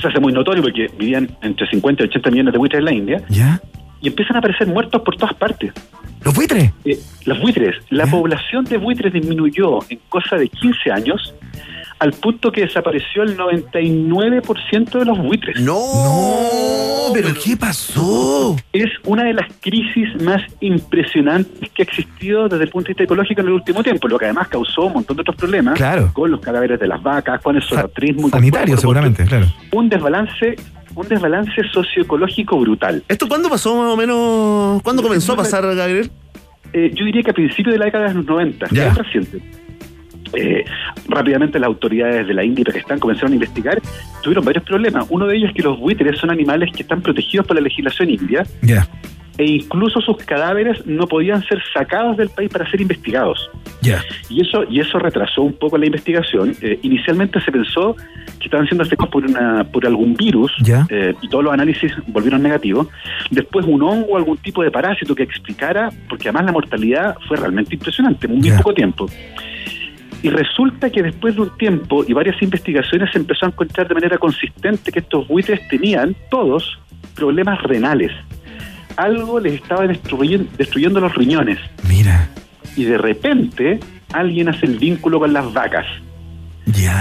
se 0.00 0.08
hace 0.08 0.20
muy 0.20 0.32
notorio 0.32 0.62
porque 0.62 0.88
vivían 0.98 1.28
entre 1.42 1.66
50 1.68 2.04
y 2.04 2.06
80 2.06 2.30
millones 2.30 2.52
de 2.52 2.58
buitres 2.58 2.78
en 2.78 2.84
la 2.84 2.92
India, 2.92 3.22
¿Ya? 3.28 3.60
y 4.00 4.08
empiezan 4.08 4.36
a 4.36 4.38
aparecer 4.38 4.66
muertos 4.68 5.02
por 5.02 5.16
todas 5.16 5.34
partes. 5.34 5.72
¿Los 6.24 6.34
buitres? 6.34 6.72
Eh, 6.84 6.98
los 7.26 7.40
buitres, 7.40 7.76
la 7.90 8.06
población 8.06 8.64
de 8.64 8.76
buitres 8.76 9.12
disminuyó 9.12 9.78
en 9.88 10.00
cosa 10.08 10.36
de 10.36 10.48
15 10.48 10.90
años 10.92 11.34
al 12.00 12.12
punto 12.12 12.52
que 12.52 12.60
desapareció 12.62 13.22
el 13.24 13.36
99% 13.36 14.98
de 14.98 15.04
los 15.04 15.18
buitres. 15.18 15.60
No, 15.60 15.78
pero 17.12 17.28
¿qué 17.42 17.56
pasó? 17.56 18.56
Es 18.72 18.90
una 19.04 19.24
de 19.24 19.32
las 19.34 19.46
crisis 19.60 20.08
más 20.22 20.40
impresionantes 20.60 21.70
que 21.70 21.82
ha 21.82 21.84
existido 21.84 22.48
desde 22.48 22.64
el 22.64 22.70
punto 22.70 22.86
de 22.86 22.90
vista 22.92 23.04
ecológico 23.04 23.40
en 23.40 23.46
el 23.48 23.52
último 23.54 23.82
tiempo, 23.82 24.06
lo 24.08 24.18
que 24.18 24.26
además 24.26 24.48
causó 24.48 24.82
un 24.86 24.92
montón 24.94 25.16
de 25.16 25.22
otros 25.22 25.36
problemas 25.36 25.74
Claro. 25.76 26.10
con 26.12 26.30
los 26.30 26.40
cadáveres 26.40 26.78
de 26.78 26.86
las 26.86 27.02
vacas, 27.02 27.40
con 27.42 27.56
el 27.56 27.62
solatrismo. 27.62 28.28
y 28.28 28.30
Sanitario, 28.30 28.74
con- 28.74 28.80
seguramente, 28.80 29.24
claro. 29.24 29.46
Un 29.72 29.88
desbalance, 29.88 30.56
un 30.94 31.08
desbalance 31.08 31.62
socioecológico 31.72 32.58
brutal. 32.60 33.02
¿Esto 33.08 33.26
cuándo 33.28 33.48
pasó 33.48 33.74
más 33.76 33.92
o 33.92 33.96
menos? 33.96 34.82
¿Cuándo 34.82 35.02
comenzó 35.02 35.32
a 35.32 35.36
pasar, 35.36 35.62
Gabriel? 35.74 36.10
Eh, 36.72 36.92
yo 36.94 37.04
diría 37.06 37.22
que 37.22 37.30
a 37.30 37.34
principios 37.34 37.72
de 37.72 37.78
la 37.78 37.86
década 37.86 38.08
de 38.08 38.14
los 38.14 38.26
90, 38.26 38.66
Ya. 38.70 38.88
es 38.88 38.94
reciente. 38.94 39.40
Eh, 40.34 40.64
rápidamente 41.08 41.58
las 41.58 41.68
autoridades 41.68 42.26
de 42.26 42.34
la 42.34 42.44
India 42.44 42.62
y 42.62 42.64
Pakistán 42.64 42.98
comenzaron 42.98 43.32
a 43.32 43.34
investigar, 43.36 43.80
tuvieron 44.22 44.44
varios 44.44 44.64
problemas. 44.64 45.06
Uno 45.10 45.26
de 45.26 45.36
ellos 45.36 45.50
es 45.50 45.56
que 45.56 45.62
los 45.62 45.78
buitres 45.78 46.18
son 46.18 46.30
animales 46.30 46.70
que 46.74 46.82
están 46.82 47.00
protegidos 47.00 47.46
por 47.46 47.56
la 47.56 47.62
legislación 47.62 48.10
india 48.10 48.44
Ya. 48.62 48.86
e 49.38 49.44
incluso 49.44 50.00
sus 50.00 50.16
cadáveres 50.18 50.84
no 50.86 51.06
podían 51.06 51.42
ser 51.44 51.62
sacados 51.72 52.16
del 52.16 52.28
país 52.28 52.50
para 52.50 52.68
ser 52.70 52.80
investigados. 52.80 53.50
Ya. 53.80 54.02
Y 54.28 54.40
eso, 54.42 54.64
y 54.68 54.80
eso 54.80 54.98
retrasó 54.98 55.42
un 55.42 55.52
poco 55.52 55.78
la 55.78 55.86
investigación. 55.86 56.54
Eh, 56.60 56.78
inicialmente 56.82 57.40
se 57.40 57.52
pensó 57.52 57.94
que 58.40 58.44
estaban 58.46 58.66
siendo 58.66 58.82
afectados 58.82 59.12
por, 59.12 59.24
una, 59.24 59.64
por 59.64 59.86
algún 59.86 60.14
virus 60.14 60.52
eh, 60.90 61.14
y 61.22 61.28
todos 61.28 61.44
los 61.44 61.52
análisis 61.52 61.92
volvieron 62.08 62.42
negativos. 62.42 62.88
Después 63.30 63.64
un 63.66 63.82
hongo 63.82 64.08
o 64.08 64.16
algún 64.16 64.36
tipo 64.38 64.62
de 64.62 64.70
parásito 64.72 65.14
que 65.14 65.22
explicara, 65.22 65.90
porque 66.08 66.28
además 66.28 66.46
la 66.46 66.52
mortalidad 66.52 67.16
fue 67.28 67.36
realmente 67.36 67.74
impresionante, 67.76 68.26
en 68.26 68.38
muy 68.38 68.50
poco 68.50 68.74
tiempo. 68.74 69.06
Y 70.22 70.30
resulta 70.30 70.90
que 70.90 71.02
después 71.02 71.36
de 71.36 71.42
un 71.42 71.56
tiempo 71.58 72.04
y 72.06 72.12
varias 72.12 72.40
investigaciones 72.42 73.10
se 73.12 73.18
empezó 73.18 73.46
a 73.46 73.48
encontrar 73.50 73.86
de 73.86 73.94
manera 73.94 74.18
consistente 74.18 74.90
que 74.90 74.98
estos 74.98 75.28
buitres 75.28 75.66
tenían 75.68 76.16
todos 76.30 76.78
problemas 77.14 77.62
renales. 77.62 78.10
Algo 78.96 79.38
les 79.38 79.54
estaba 79.54 79.86
destruyen- 79.86 80.48
destruyendo 80.56 80.98
los 81.00 81.14
riñones. 81.14 81.58
Mira. 81.88 82.28
Y 82.76 82.84
de 82.84 82.98
repente 82.98 83.78
alguien 84.12 84.48
hace 84.48 84.66
el 84.66 84.78
vínculo 84.78 85.20
con 85.20 85.32
las 85.32 85.52
vacas. 85.52 85.86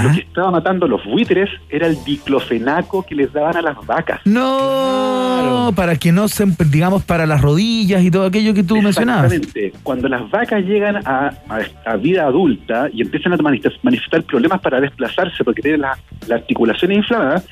Lo 0.03 0.11
que 0.13 0.21
estaba 0.21 0.51
matando 0.51 0.85
a 0.85 0.89
los 0.89 1.03
buitres 1.05 1.49
era 1.69 1.87
el 1.87 2.01
diclofenaco 2.03 3.05
que 3.05 3.15
les 3.15 3.31
daban 3.33 3.57
a 3.57 3.61
las 3.61 3.77
vacas. 3.85 4.21
No, 4.25 5.71
para 5.75 5.95
que 5.95 6.11
no 6.11 6.27
se, 6.27 6.45
digamos, 6.69 7.03
para 7.03 7.25
las 7.25 7.41
rodillas 7.41 8.03
y 8.03 8.11
todo 8.11 8.25
aquello 8.25 8.53
que 8.53 8.63
tú 8.63 8.81
mencionabas. 8.81 9.31
Exactamente. 9.33 9.77
Cuando 9.83 10.07
las 10.07 10.29
vacas 10.29 10.63
llegan 10.63 10.97
a, 11.07 11.33
a- 11.49 11.91
a 11.91 11.95
vida 11.97 12.25
adulta 12.25 12.87
y 12.93 13.01
empiezan 13.01 13.33
a 13.33 13.37
manifestar, 13.37 14.23
problemas 14.23 14.61
para 14.61 14.79
desplazarse 14.79 15.43
porque 15.43 15.61
tienen 15.61 15.81
la, 15.81 15.97
la 16.27 16.35
articulación 16.35 16.91
inflamada, 16.91 17.43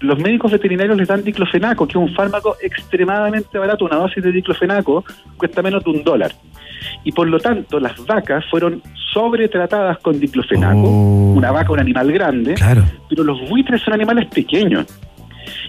los 0.00 0.18
médicos 0.18 0.50
veterinarios 0.50 0.96
les 0.96 1.06
dan 1.06 1.22
diclofenaco, 1.22 1.86
que 1.86 1.92
es 1.92 1.96
un 1.96 2.12
fármaco 2.14 2.56
extremadamente 2.60 3.56
barato. 3.56 3.84
Una 3.84 3.96
dosis 3.96 4.22
de 4.22 4.32
diclofenaco 4.32 5.04
cuesta 5.36 5.62
menos 5.62 5.84
de 5.84 5.90
un 5.90 6.02
dólar. 6.02 6.32
Y 7.04 7.12
por 7.12 7.28
lo 7.28 7.38
tanto, 7.38 7.78
las 7.80 7.94
vacas 8.06 8.44
fueron 8.50 8.82
sobretratadas 9.12 9.98
con 9.98 10.18
diclofenaco. 10.18 10.82
Oh. 10.84 11.34
Una 11.36 11.50
vaca, 11.50 11.72
un 11.72 11.80
animal 11.80 12.10
grande. 12.12 12.54
Claro. 12.54 12.84
pero 13.08 13.24
los 13.24 13.48
buitres 13.48 13.82
son 13.82 13.94
animales 13.94 14.26
pequeños. 14.28 14.86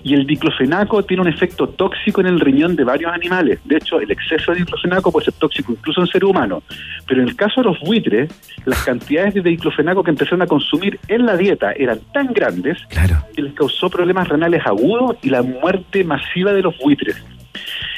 Y 0.05 0.14
el 0.14 0.26
diclofenaco 0.28 1.03
tiene 1.03 1.22
un 1.22 1.30
efecto 1.30 1.68
tóxico 1.68 2.20
en 2.22 2.28
el 2.28 2.39
riñón 2.39 2.76
de 2.76 2.84
varios 2.84 3.11
animales. 3.14 3.59
De 3.64 3.78
hecho, 3.78 3.99
el 3.99 4.11
exceso 4.11 4.51
de 4.51 4.59
diclofenaco 4.59 5.11
puede 5.11 5.26
ser 5.26 5.34
tóxico 5.36 5.72
incluso 5.72 6.01
en 6.01 6.07
ser 6.07 6.26
humano. 6.26 6.61
Pero 7.07 7.22
en 7.22 7.30
el 7.30 7.36
caso 7.36 7.61
de 7.61 7.68
los 7.70 7.80
buitres, 7.80 8.30
las 8.66 8.84
cantidades 8.84 9.34
de 9.34 9.41
diclofenaco 9.41 10.03
que 10.03 10.11
empezaron 10.11 10.41
a 10.41 10.47
consumir 10.47 10.99
en 11.07 11.26
la 11.26 11.38
dieta 11.38 11.72
eran 11.72 11.99
tan 12.14 12.34
grandes 12.34 12.78
Claro. 12.89 13.16
que 13.34 13.41
les 13.41 13.53
causó 13.53 13.89
problemas 13.89 14.28
renales 14.28 14.61
agudos 14.66 15.18
y 15.22 15.30
la 15.30 15.41
muerte 15.41 16.03
masiva 16.03 16.51
de 16.53 16.61
los 16.61 16.78
buitres. 16.80 17.16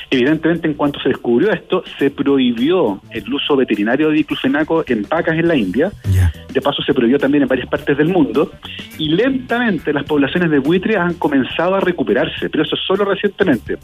Evidentemente, 0.09 0.67
en 0.67 0.75
cuanto 0.75 0.99
se 0.99 1.09
descubrió 1.09 1.51
esto, 1.51 1.83
se 1.97 2.11
prohibió 2.11 3.01
el 3.09 3.33
uso 3.33 3.55
veterinario 3.55 4.09
de 4.09 4.15
diclofenaco 4.15 4.83
en 4.87 5.03
vacas 5.09 5.37
en 5.37 5.47
la 5.47 5.55
India. 5.55 5.91
De 6.53 6.61
paso, 6.61 6.81
se 6.83 6.93
prohibió 6.93 7.17
también 7.17 7.43
en 7.43 7.49
varias 7.49 7.67
partes 7.67 7.97
del 7.97 8.09
mundo. 8.09 8.51
Y 8.97 9.09
lentamente 9.09 9.91
las 9.91 10.03
poblaciones 10.03 10.51
de 10.51 10.59
buitres 10.59 10.97
han 10.97 11.15
comenzado 11.15 11.75
a 11.75 11.79
recuperarse, 11.79 12.49
pero 12.49 12.63
eso 12.63 12.75
solo 12.75 13.05
recientemente. 13.05 13.77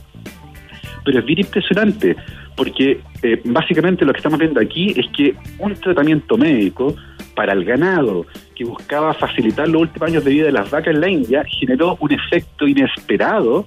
Pero 1.03 1.19
es 1.19 1.25
bien 1.25 1.39
impresionante, 1.39 2.15
porque 2.55 3.01
eh, 3.23 3.41
básicamente 3.43 4.05
lo 4.05 4.13
que 4.13 4.17
estamos 4.17 4.37
viendo 4.37 4.59
aquí 4.59 4.93
es 4.95 5.07
que 5.17 5.35
un 5.57 5.73
tratamiento 5.73 6.37
médico 6.37 6.95
para 7.35 7.53
el 7.53 7.65
ganado 7.65 8.27
que 8.55 8.63
buscaba 8.65 9.13
facilitar 9.13 9.67
los 9.67 9.81
últimos 9.81 10.09
años 10.09 10.23
de 10.23 10.31
vida 10.31 10.45
de 10.45 10.51
las 10.51 10.69
vacas 10.69 10.93
en 10.93 11.01
la 11.01 11.09
India 11.09 11.43
generó 11.59 11.97
un 11.99 12.11
efecto 12.11 12.67
inesperado 12.67 13.65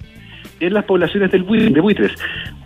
en 0.60 0.74
las 0.74 0.84
poblaciones 0.84 1.30
del 1.30 1.44
de 1.46 1.80
buitres, 1.80 2.12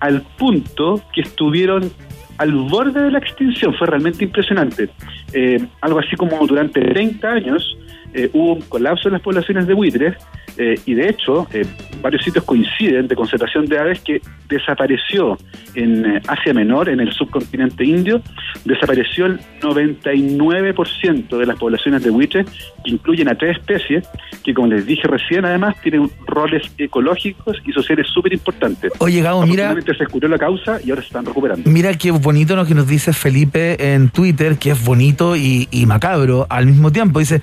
al 0.00 0.22
punto 0.38 1.02
que 1.14 1.22
estuvieron 1.22 1.90
al 2.38 2.52
borde 2.52 3.02
de 3.02 3.10
la 3.10 3.18
extinción. 3.18 3.74
Fue 3.74 3.86
realmente 3.86 4.24
impresionante. 4.24 4.88
Eh, 5.32 5.58
algo 5.80 5.98
así 5.98 6.16
como 6.16 6.46
durante 6.46 6.80
30 6.80 7.28
años 7.28 7.76
eh, 8.14 8.30
hubo 8.32 8.54
un 8.54 8.62
colapso 8.62 9.08
en 9.08 9.14
las 9.14 9.22
poblaciones 9.22 9.66
de 9.66 9.74
buitres 9.74 10.16
Eh, 10.58 10.74
y 10.86 10.94
de 10.94 11.08
hecho, 11.08 11.46
eh, 11.52 11.64
varios 12.02 12.24
sitios 12.24 12.44
coinciden 12.44 13.06
de 13.06 13.14
conservación 13.14 13.66
de 13.66 13.78
aves 13.78 14.00
que 14.00 14.20
desapareció 14.48 15.38
en 15.74 16.04
eh, 16.04 16.20
Asia 16.26 16.52
Menor, 16.52 16.88
en 16.88 16.98
el 16.98 17.12
subcontinente 17.12 17.84
indio, 17.84 18.20
desapareció 18.64 19.26
el 19.26 19.38
99% 19.60 21.38
de 21.38 21.46
las 21.46 21.56
poblaciones 21.58 22.02
de 22.02 22.10
buitres, 22.10 22.46
que 22.84 22.90
incluyen 22.90 23.28
a 23.28 23.36
tres 23.36 23.58
especies, 23.58 24.08
que 24.42 24.52
como 24.52 24.66
les 24.66 24.84
dije 24.84 25.06
recién, 25.06 25.44
además, 25.44 25.76
tienen 25.80 26.10
roles 26.26 26.62
ecológicos 26.76 27.56
y 27.64 27.72
sociales 27.72 28.08
súper 28.08 28.32
importantes. 28.32 28.90
Oye, 28.98 29.22
Gabo, 29.22 29.46
mira, 29.46 29.72
se 29.80 29.92
descubrió 29.92 30.28
la 30.28 30.38
causa 30.38 30.80
y 30.84 30.90
ahora 30.90 31.02
se 31.02 31.08
están 31.08 31.24
recuperando. 31.24 31.70
mira 31.70 31.94
qué 31.94 32.10
bonito 32.10 32.56
lo 32.56 32.66
que 32.66 32.74
nos 32.74 32.88
dice 32.88 33.12
Felipe 33.12 33.94
en 33.94 34.08
Twitter, 34.08 34.58
que 34.58 34.72
es 34.72 34.84
bonito 34.84 35.36
y, 35.36 35.68
y 35.70 35.86
macabro 35.86 36.48
al 36.50 36.66
mismo 36.66 36.90
tiempo. 36.90 37.20
Dice, 37.20 37.42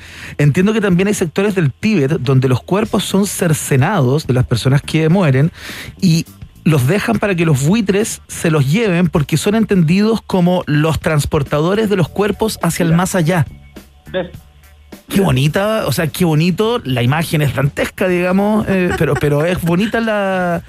entiendo 0.56 0.72
que 0.72 0.80
también 0.80 1.10
hay 1.10 1.14
sectores 1.14 1.54
del 1.54 1.74
Tíbet 1.74 2.12
donde 2.22 2.48
los 2.48 2.64
cuerpos 2.64 3.04
son 3.04 3.28
cercenados 3.28 4.26
de 4.26 4.34
las 4.34 4.46
personas 4.46 4.82
que 4.82 5.10
mueren 5.10 5.52
y 6.00 6.26
los 6.64 6.88
dejan 6.88 7.20
para 7.20 7.36
que 7.36 7.46
los 7.46 7.66
buitres 7.66 8.22
se 8.30 8.50
los 8.50 8.72
lleven 8.72 9.10
porque 9.10 9.36
son 9.36 9.56
entendidos 9.56 10.22
como 10.22 10.64
los 10.66 11.02
transportadores 11.02 11.90
de 11.90 11.98
los 11.98 12.08
cuerpos 12.08 12.58
hacia 12.62 12.86
el 12.86 12.94
más 12.94 13.16
allá. 13.16 13.46
¿Ves? 14.14 14.30
Qué 15.10 15.20
bonita, 15.20 15.88
o 15.88 15.92
sea, 15.92 16.08
qué 16.08 16.24
bonito, 16.24 16.80
la 16.86 17.04
imagen 17.04 17.42
es 17.42 17.54
dantesca, 17.54 18.08
digamos, 18.08 18.66
eh, 18.70 18.92
pero, 18.98 19.14
pero 19.16 19.44
es 19.44 19.62
bonita 19.62 20.00
la, 20.00 20.64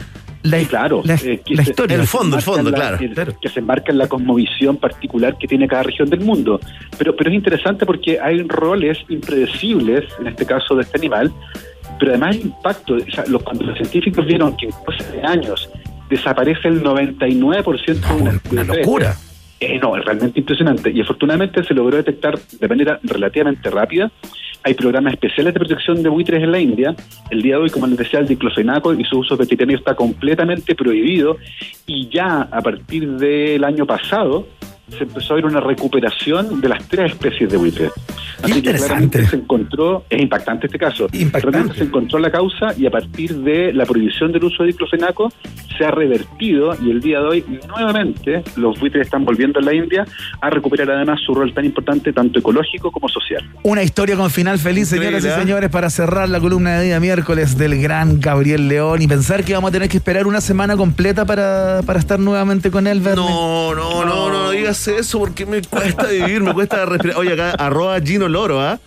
la, 0.50 0.58
Sí, 0.60 0.66
claro. 0.66 1.02
la, 1.04 1.14
eh, 1.14 1.40
que 1.44 1.54
la 1.54 1.64
se- 1.64 1.70
historia. 1.70 1.96
El 1.96 2.06
fondo, 2.06 2.36
el 2.36 2.42
fondo, 2.42 2.70
la- 2.70 2.76
claro, 2.76 2.98
el- 3.00 3.10
claro. 3.14 3.34
Que 3.40 3.48
se 3.48 3.60
enmarca 3.60 3.92
en 3.92 3.98
la 3.98 4.08
cosmovisión 4.08 4.76
particular 4.76 5.36
que 5.38 5.46
tiene 5.46 5.66
cada 5.68 5.82
región 5.84 6.08
del 6.10 6.20
mundo. 6.20 6.60
Pero, 6.98 7.14
pero 7.16 7.30
es 7.30 7.36
interesante 7.36 7.84
porque 7.86 8.18
hay 8.20 8.42
roles 8.42 8.98
impredecibles, 9.08 10.04
en 10.20 10.26
este 10.28 10.46
caso 10.46 10.74
de 10.74 10.82
este 10.82 10.98
animal, 10.98 11.32
pero 11.98 12.12
además 12.12 12.36
el 12.36 12.42
impacto. 12.42 12.94
O 12.94 13.10
sea, 13.10 13.24
los- 13.28 13.42
cuando 13.42 13.64
los 13.64 13.76
científicos 13.76 14.26
vieron 14.26 14.56
que 14.56 14.66
en 14.66 14.72
cosas 14.84 15.10
de 15.12 15.22
años 15.22 15.68
desaparece 16.08 16.68
el 16.68 16.82
99% 16.82 18.06
de 18.08 18.22
una, 18.22 18.40
Una 18.50 18.64
locura. 18.64 19.16
eh, 19.60 19.78
no, 19.80 19.96
es 19.96 20.04
realmente 20.04 20.38
impresionante. 20.40 20.90
Y 20.90 21.00
afortunadamente 21.00 21.64
se 21.64 21.74
logró 21.74 21.96
detectar 21.96 22.38
de 22.38 22.68
manera 22.68 22.98
relativamente 23.02 23.70
rápida. 23.70 24.10
Hay 24.66 24.74
programas 24.74 25.12
especiales 25.12 25.54
de 25.54 25.60
protección 25.60 26.02
de 26.02 26.08
buitres 26.08 26.42
en 26.42 26.50
la 26.50 26.58
India. 26.58 26.92
El 27.30 27.40
día 27.40 27.54
de 27.54 27.62
hoy, 27.62 27.70
como 27.70 27.86
les 27.86 27.98
decía, 27.98 28.18
el 28.18 28.26
diclofenaco 28.26 28.92
y 28.94 29.04
su 29.04 29.20
uso 29.20 29.36
veterinario 29.36 29.78
está 29.78 29.94
completamente 29.94 30.74
prohibido. 30.74 31.36
Y 31.86 32.08
ya 32.08 32.48
a 32.50 32.60
partir 32.60 33.12
del 33.12 33.62
año 33.62 33.86
pasado 33.86 34.48
se 34.90 35.04
empezó 35.04 35.32
a 35.32 35.36
ver 35.36 35.46
una 35.46 35.60
recuperación 35.60 36.60
de 36.60 36.68
las 36.68 36.86
tres 36.88 37.12
especies 37.12 37.50
de 37.50 37.56
buitres. 37.56 37.92
Así 38.42 38.62
que 38.62 38.74
claramente 38.74 39.26
se 39.26 39.36
encontró, 39.36 40.04
es 40.10 40.20
impactante 40.20 40.66
este 40.66 40.78
caso, 40.78 41.08
Impactante. 41.12 41.50
realmente 41.50 41.78
se 41.78 41.84
encontró 41.84 42.18
la 42.18 42.30
causa 42.30 42.74
y 42.76 42.86
a 42.86 42.90
partir 42.90 43.34
de 43.38 43.72
la 43.72 43.86
prohibición 43.86 44.30
del 44.30 44.44
uso 44.44 44.62
de 44.62 44.68
diclofenaco 44.68 45.32
se 45.76 45.84
ha 45.84 45.90
revertido 45.90 46.76
y 46.82 46.90
el 46.90 47.00
día 47.00 47.20
de 47.20 47.26
hoy 47.26 47.44
nuevamente 47.66 48.42
los 48.56 48.78
buitres 48.78 49.06
están 49.06 49.24
volviendo 49.24 49.58
a 49.58 49.62
la 49.62 49.74
India 49.74 50.06
a 50.40 50.50
recuperar 50.50 50.90
además 50.90 51.20
su 51.24 51.34
rol 51.34 51.52
tan 51.54 51.64
importante 51.64 52.12
tanto 52.12 52.38
ecológico 52.38 52.90
como 52.90 53.08
social. 53.08 53.42
Una 53.62 53.82
historia 53.82 54.16
con 54.16 54.30
final 54.30 54.58
feliz, 54.58 54.88
señoras 54.88 55.24
y 55.24 55.28
¿eh? 55.28 55.32
señores, 55.34 55.70
para 55.70 55.88
cerrar 55.90 56.28
la 56.28 56.38
columna 56.38 56.78
de 56.78 56.84
día 56.84 57.00
miércoles 57.00 57.56
del 57.56 57.80
gran 57.80 58.20
Gabriel 58.20 58.68
León 58.68 59.00
y 59.02 59.08
pensar 59.08 59.44
que 59.44 59.54
vamos 59.54 59.70
a 59.70 59.72
tener 59.72 59.88
que 59.88 59.96
esperar 59.96 60.26
una 60.26 60.40
semana 60.40 60.76
completa 60.76 61.24
para, 61.24 61.80
para 61.86 61.98
estar 61.98 62.18
nuevamente 62.18 62.70
con 62.70 62.86
él, 62.86 63.00
Verne. 63.00 63.22
No, 63.22 63.74
no, 63.74 64.04
no, 64.04 64.30
no 64.30 64.50
digas 64.50 64.75
eso 64.88 65.18
porque 65.18 65.46
me 65.46 65.62
cuesta 65.62 66.06
vivir, 66.06 66.42
me 66.42 66.52
cuesta 66.52 66.84
respirar. 66.84 67.16
Oye, 67.18 67.32
acá, 67.32 67.52
arroba 67.52 68.00
Gino 68.00 68.28
Loro, 68.28 68.60
¿ah? 68.60 68.78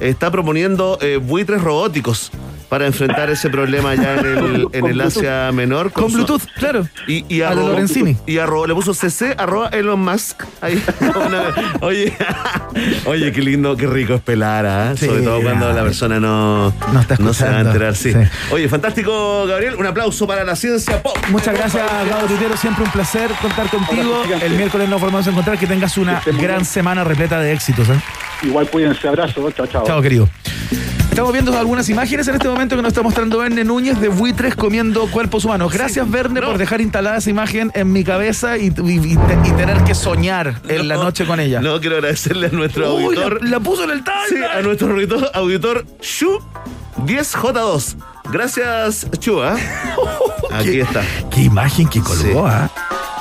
Está 0.00 0.30
proponiendo 0.30 0.98
eh, 1.00 1.16
buitres 1.16 1.62
robóticos 1.62 2.30
para 2.68 2.86
enfrentar 2.86 3.30
ese 3.30 3.48
problema 3.50 3.90
allá 3.90 4.14
en 4.18 4.26
el, 4.26 4.68
en 4.72 4.86
el 4.86 5.00
Asia 5.00 5.50
Menor. 5.52 5.92
Con 5.92 6.12
Bluetooth, 6.12 6.42
claro. 6.58 6.86
Y, 7.06 7.24
y 7.34 7.42
A 7.42 7.50
arroba- 7.50 7.70
Lorenzini. 7.70 8.16
Y 8.26 8.38
arroba- 8.38 8.66
le 8.66 8.74
puso 8.74 8.92
CC, 8.94 9.34
arroba 9.38 9.68
Elon 9.68 10.00
Musk. 10.00 10.42
Ahí. 10.60 10.82
Una- 11.14 11.78
oye, 11.80 12.12
oye, 13.06 13.32
qué 13.32 13.40
lindo, 13.42 13.76
qué 13.76 13.86
rico 13.86 14.14
es 14.14 14.20
pelar, 14.20 14.66
¿ah? 14.66 14.94
Sí, 14.96 15.06
Sobre 15.06 15.22
todo 15.22 15.40
cuando 15.42 15.72
la 15.72 15.82
persona 15.82 16.18
no, 16.20 16.72
No 16.92 17.00
está 17.00 17.16
se 17.32 17.44
va 17.48 17.56
a 17.56 17.60
enterar, 17.60 17.94
sí. 17.94 18.12
Sí. 18.12 18.18
Oye, 18.50 18.68
fantástico, 18.68 19.46
Gabriel. 19.46 19.74
Un 19.76 19.86
aplauso 19.86 20.26
para 20.26 20.44
la 20.44 20.56
ciencia 20.56 21.02
pop. 21.02 21.16
Muchas 21.30 21.54
gracias, 21.56 21.84
Gabo 22.08 22.26
Tutero. 22.26 22.56
Siempre 22.56 22.84
un 22.84 22.90
placer 22.90 23.30
contar 23.40 23.68
contigo. 23.68 24.22
El 24.42 24.52
miércoles 24.54 24.88
nos 24.88 25.00
volvemos 25.00 25.26
a 25.26 25.30
encontrar. 25.30 25.58
Que 25.58 25.66
tengas 25.66 25.96
una 25.98 26.20
gran 26.24 26.36
bien. 26.38 26.64
semana 26.64 27.04
repleta 27.04 27.38
de 27.40 27.52
éxitos. 27.52 27.88
¿eh? 27.88 28.00
Igual 28.42 28.68
cuídense, 28.68 29.06
abrazo, 29.08 29.50
chao, 29.52 29.66
chao. 29.66 29.84
Chao, 29.86 30.02
querido. 30.02 30.28
Estamos 31.16 31.32
viendo 31.32 31.58
algunas 31.58 31.88
imágenes 31.88 32.28
en 32.28 32.34
este 32.34 32.46
momento 32.46 32.76
que 32.76 32.82
nos 32.82 32.90
está 32.90 33.00
mostrando 33.02 33.38
Verne 33.38 33.64
Núñez 33.64 33.98
de 34.00 34.08
buitres 34.08 34.54
comiendo 34.54 35.06
cuerpos 35.10 35.46
humanos. 35.46 35.72
Gracias, 35.72 36.10
Verne, 36.10 36.42
no. 36.42 36.48
por 36.48 36.58
dejar 36.58 36.82
instalada 36.82 37.16
esa 37.16 37.30
imagen 37.30 37.72
en 37.74 37.90
mi 37.90 38.04
cabeza 38.04 38.58
y, 38.58 38.66
y- 38.66 38.68
y 38.68 39.16
te- 39.16 39.38
y 39.48 39.50
tener 39.52 39.82
que 39.84 39.94
soñar 39.94 40.60
en 40.68 40.88
la 40.88 40.96
No, 40.96 41.04
noche 41.04 41.24
con 41.24 41.40
ella. 41.40 41.62
No, 41.62 41.80
quiero 41.80 41.96
agradecerle 41.96 42.48
a 42.48 42.50
nuestro 42.50 42.94
Uy, 42.96 43.04
auditor. 43.04 43.42
la, 43.42 43.48
la 43.48 43.60
puso 43.60 43.84
en 43.84 43.92
el 43.92 44.04
tal. 44.04 44.28
Sí, 44.28 44.34
a 44.44 44.60
nuestro 44.60 44.92
auditor, 44.92 45.30
auditor 45.32 45.86
Shu 46.02 46.38
10J2. 47.06 47.96
Gracias, 48.30 49.06
Chu. 49.18 49.40
¿ah? 49.42 49.56
Aquí 50.52 50.80
está. 50.80 51.00
Qué 51.30 51.40
imagen 51.44 51.88
que 51.88 52.00
colgó, 52.00 52.22
Sí. 52.24 52.30
¿ah? 52.46 52.68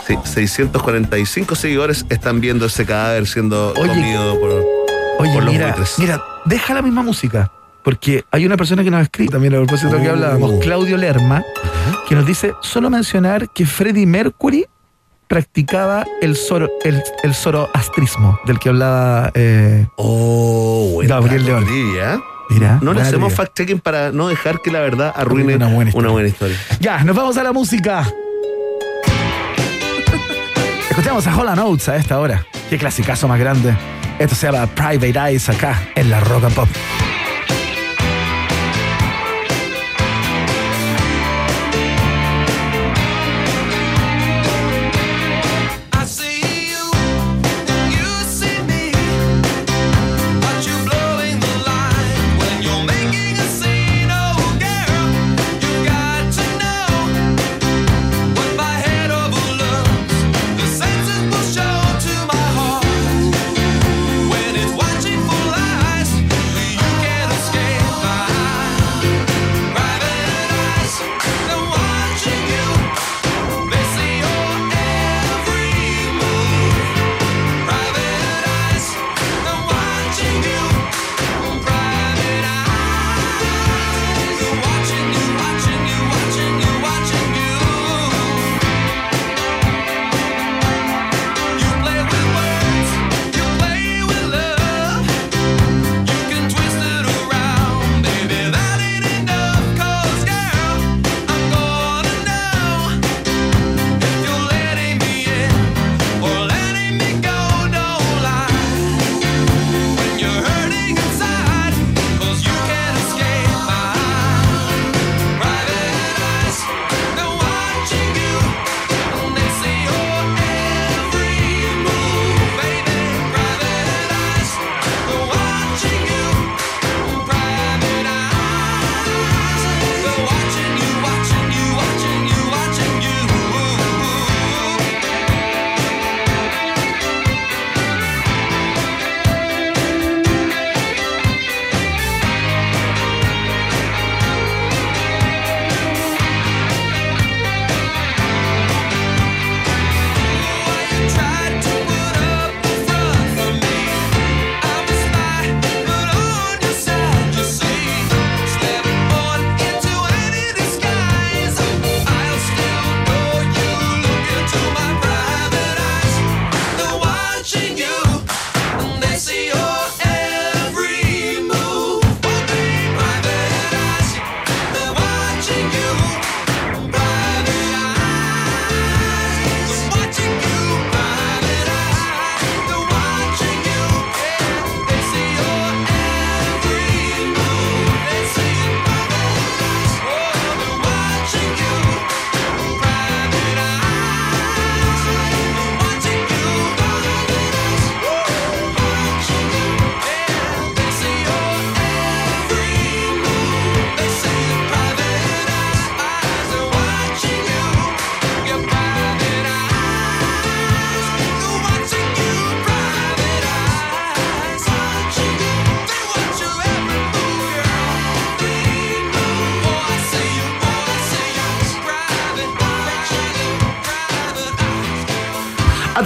Sí, 0.06 0.18
645 0.26 1.56
seguidores 1.56 2.06
están 2.10 2.41
viendo 2.41 2.66
ese 2.66 2.86
cadáver 2.86 3.26
siendo 3.26 3.72
Oye, 3.78 3.88
comido 3.88 4.38
por, 4.38 4.50
Oye, 5.20 5.34
por 5.34 5.43
los 5.46 5.54
mira, 5.54 5.68
buitres. 5.68 5.93
mira, 5.98 6.22
deja 6.43 6.74
la 6.74 6.82
misma 6.82 7.02
música. 7.02 7.50
Porque 7.86 8.24
hay 8.32 8.46
una 8.46 8.58
persona 8.58 8.84
que 8.84 8.90
nos 8.92 9.04
escribe 9.04 9.32
también 9.32 9.54
a 9.54 9.58
propósito 9.58 9.92
de 9.92 9.98
lo 9.98 10.02
que 10.04 10.10
Oh. 10.10 10.14
hablábamos, 10.14 10.54
Claudio 10.62 10.98
Lerma, 10.98 11.44
que 12.10 12.16
nos 12.16 12.26
dice 12.26 12.54
solo 12.62 12.90
mencionar 12.90 13.48
que 13.50 13.66
Freddie 13.66 14.06
Mercury 14.08 14.66
practicaba 15.28 16.04
el, 16.22 16.36
zoro, 16.36 16.68
el, 16.84 17.02
el 17.24 17.34
zoroastrismo 17.36 18.40
del 18.46 18.58
que 18.60 18.70
hablaba. 18.70 19.32
eh, 19.36 19.88
Oh, 19.98 21.00
Gabriel 21.04 21.46
León. 21.46 21.64
trivia. 21.66 22.20
mira, 22.50 22.74
No 22.82 22.92
le 22.92 22.96
buena 22.96 23.02
hacemos 23.08 23.34
fact-checking 23.34 23.80
para 23.82 24.12
no 24.12 24.28
dejar 24.30 24.62
que 24.62 24.72
la 24.72 24.80
verdad 24.80 25.14
arruine 25.16 25.56
Una 25.56 25.68
buena 25.68 25.90
historia. 25.90 26.28
historia. 26.28 26.58
Ya, 26.80 27.04
nos 27.04 27.16
vamos 27.16 27.38
a 27.38 27.44
la 27.44 27.54
música. 27.54 28.04
Escuchamos 30.90 31.28
a 31.28 31.38
Holland 31.38 31.60
Oates 31.60 31.90
a 31.90 31.96
esta 31.98 32.20
hora. 32.20 32.46
Qué 32.70 32.78
clasicazo 32.78 33.28
más 33.28 33.40
grande. 33.40 33.76
Esto 34.18 34.34
se 34.36 34.50
llama 34.52 34.66
Private 34.68 35.20
Eyes 35.30 35.50
acá 35.50 35.88
en 35.96 36.10
la 36.10 36.20
Rock 36.22 36.46
and 36.46 36.56
Pop. 36.56 36.70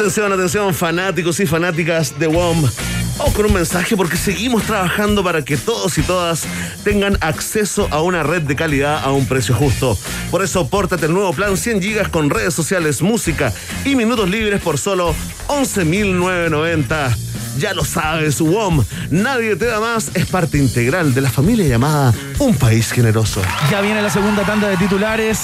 Atención, 0.09 0.33
atención, 0.33 0.73
fanáticos 0.73 1.39
y 1.39 1.45
fanáticas 1.45 2.17
de 2.17 2.25
WOM. 2.25 2.63
Vamos 3.19 3.33
con 3.35 3.45
un 3.45 3.53
mensaje 3.53 3.95
porque 3.95 4.17
seguimos 4.17 4.63
trabajando 4.63 5.23
para 5.23 5.45
que 5.45 5.55
todos 5.55 5.95
y 5.99 6.01
todas 6.01 6.45
tengan 6.83 7.15
acceso 7.21 7.87
a 7.91 8.01
una 8.01 8.23
red 8.23 8.41
de 8.41 8.55
calidad 8.55 9.03
a 9.03 9.11
un 9.11 9.27
precio 9.27 9.53
justo. 9.53 9.95
Por 10.31 10.43
eso, 10.43 10.67
pórtate 10.67 11.05
el 11.05 11.13
nuevo 11.13 11.31
plan 11.33 11.55
100 11.55 11.79
gigas 11.83 12.07
con 12.09 12.31
redes 12.31 12.55
sociales, 12.55 13.03
música 13.03 13.53
y 13.85 13.95
minutos 13.95 14.27
libres 14.31 14.59
por 14.61 14.79
solo 14.79 15.13
11.990. 15.47 17.15
Ya 17.59 17.73
lo 17.75 17.83
sabes, 17.85 18.39
WOM. 18.41 18.83
Nadie 19.11 19.55
te 19.57 19.65
da 19.65 19.79
más. 19.79 20.09
Es 20.15 20.25
parte 20.25 20.57
integral 20.57 21.13
de 21.13 21.21
la 21.21 21.29
familia 21.29 21.67
llamada 21.67 22.13
Un 22.39 22.55
País 22.55 22.91
Generoso. 22.91 23.41
Ya 23.69 23.81
viene 23.81 24.01
la 24.01 24.09
segunda 24.09 24.43
tanda 24.43 24.69
de 24.69 24.77
titulares 24.77 25.39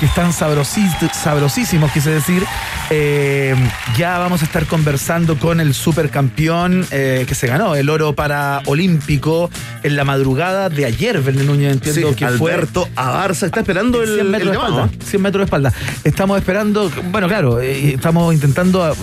que 0.00 0.06
están 0.06 0.32
sabrosí- 0.32 0.90
sabrosísimos, 1.14 1.90
quise 1.92 2.10
decir. 2.10 2.44
Eh, 2.94 3.54
ya 3.96 4.18
vamos 4.18 4.42
a 4.42 4.44
estar 4.44 4.66
conversando 4.66 5.38
con 5.38 5.60
el 5.60 5.72
supercampeón 5.72 6.86
eh, 6.90 7.24
que 7.26 7.34
se 7.34 7.46
ganó 7.46 7.74
el 7.74 7.88
oro 7.88 8.12
para 8.12 8.60
olímpico 8.66 9.48
en 9.82 9.96
la 9.96 10.04
madrugada 10.04 10.68
de 10.68 10.84
ayer, 10.84 11.22
Verne 11.22 11.44
Núñez, 11.44 11.72
entiendo 11.72 12.10
Sí, 12.10 12.14
que 12.14 12.28
fue. 12.28 12.52
Alberto 12.52 12.86
Abarza 12.94 13.46
está 13.46 13.60
esperando 13.60 14.02
el, 14.02 14.16
100 14.16 14.30
metros 14.30 14.42
el 14.42 14.60
de 14.60 14.66
espalda. 14.66 14.90
100 15.06 15.22
metros 15.22 15.40
de 15.40 15.44
espalda. 15.44 15.72
Estamos 16.04 16.36
esperando, 16.36 16.92
bueno, 17.10 17.28
claro, 17.28 17.62
eh, 17.62 17.94
estamos 17.94 18.34
intentando, 18.34 18.86
eh, 18.86 18.94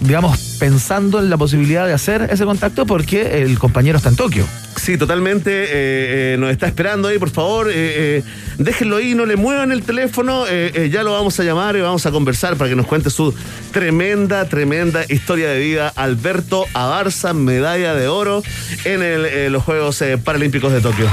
digamos, 0.00 0.56
pensando 0.58 1.18
en 1.18 1.30
la 1.30 1.36
posibilidad 1.36 1.86
de 1.86 1.92
hacer 1.92 2.28
ese 2.30 2.44
contacto 2.44 2.86
porque 2.86 3.42
el 3.42 3.58
compañero 3.58 3.98
está 3.98 4.08
en 4.10 4.16
Tokio. 4.16 4.46
Sí, 4.76 4.96
totalmente. 4.96 5.50
eh, 5.64 6.34
eh, 6.34 6.36
nos 6.38 6.50
está 6.50 6.66
esperando 6.66 7.08
ahí, 7.08 7.18
por 7.18 7.30
favor. 7.30 7.68
eh, 7.68 7.72
eh, 7.74 8.22
déjenlo 8.58 8.96
ahí, 8.96 9.14
no 9.14 9.26
le 9.26 9.36
muevan 9.36 9.72
el 9.72 9.82
teléfono. 9.82 10.44
ya 10.48 11.02
lo 11.02 11.12
vamos 11.12 11.38
a 11.40 11.44
llamar 11.44 11.76
y 11.76 11.80
vamos 11.80 12.06
a 12.06 12.10
conversar 12.10 12.56
para 12.56 12.70
que 12.70 12.76
nos 12.76 12.86
cuente 12.86 13.10
su 13.10 13.34
tremenda, 13.72 14.48
tremenda 14.48 15.04
historia 15.08 15.48
de 15.50 15.58
vida. 15.58 15.92
Alberto 15.96 16.64
Abarza, 16.74 17.34
medalla 17.34 17.94
de 17.94 18.08
oro 18.08 18.42
en 18.84 19.02
el, 19.02 19.52
los 19.52 19.62
Juegos 19.64 20.02
Paralímpicos 20.24 20.72
de 20.72 20.80
Tokio. 20.80 21.06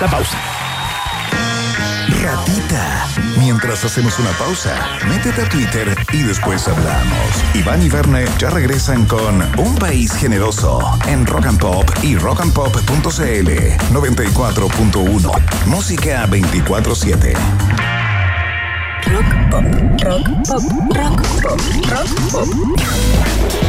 La 0.00 0.10
pausa. 0.10 0.59
Ratita. 2.22 3.06
Mientras 3.38 3.84
hacemos 3.84 4.18
una 4.18 4.30
pausa, 4.32 4.74
métete 5.08 5.42
a 5.42 5.48
Twitter 5.48 5.96
y 6.12 6.22
después 6.22 6.68
hablamos. 6.68 7.44
Iván 7.54 7.82
y 7.82 7.88
Verne 7.88 8.26
ya 8.38 8.50
regresan 8.50 9.06
con 9.06 9.42
Un 9.58 9.74
País 9.76 10.12
Generoso 10.12 10.80
en 11.06 11.24
Rock 11.26 11.46
and 11.46 11.58
Pop 11.58 11.90
y 12.02 12.16
rockandpop.cl 12.16 13.48
94.1. 13.92 15.66
Música 15.66 16.26
24-7. 16.26 17.34
Rock 19.06 19.24
pop, 19.50 19.64
rock 20.02 20.28
pop, 20.46 20.62
rock 20.94 21.22
pop, 21.42 21.60
rock 21.88 22.08
pop. 22.30 22.48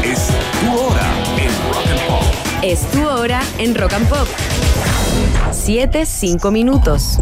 Es 0.03 0.27
tu 0.59 0.77
hora 0.77 1.07
en 1.37 1.51
Rock 1.73 1.87
and 1.89 2.01
Pop. 2.07 2.23
Es 2.63 2.91
tu 2.91 3.07
hora 3.07 3.41
en 3.57 3.75
Rock 3.75 3.93
and 3.93 4.07
Pop. 4.07 4.27
7, 5.51 6.05
5 6.05 6.51
minutos. 6.51 7.19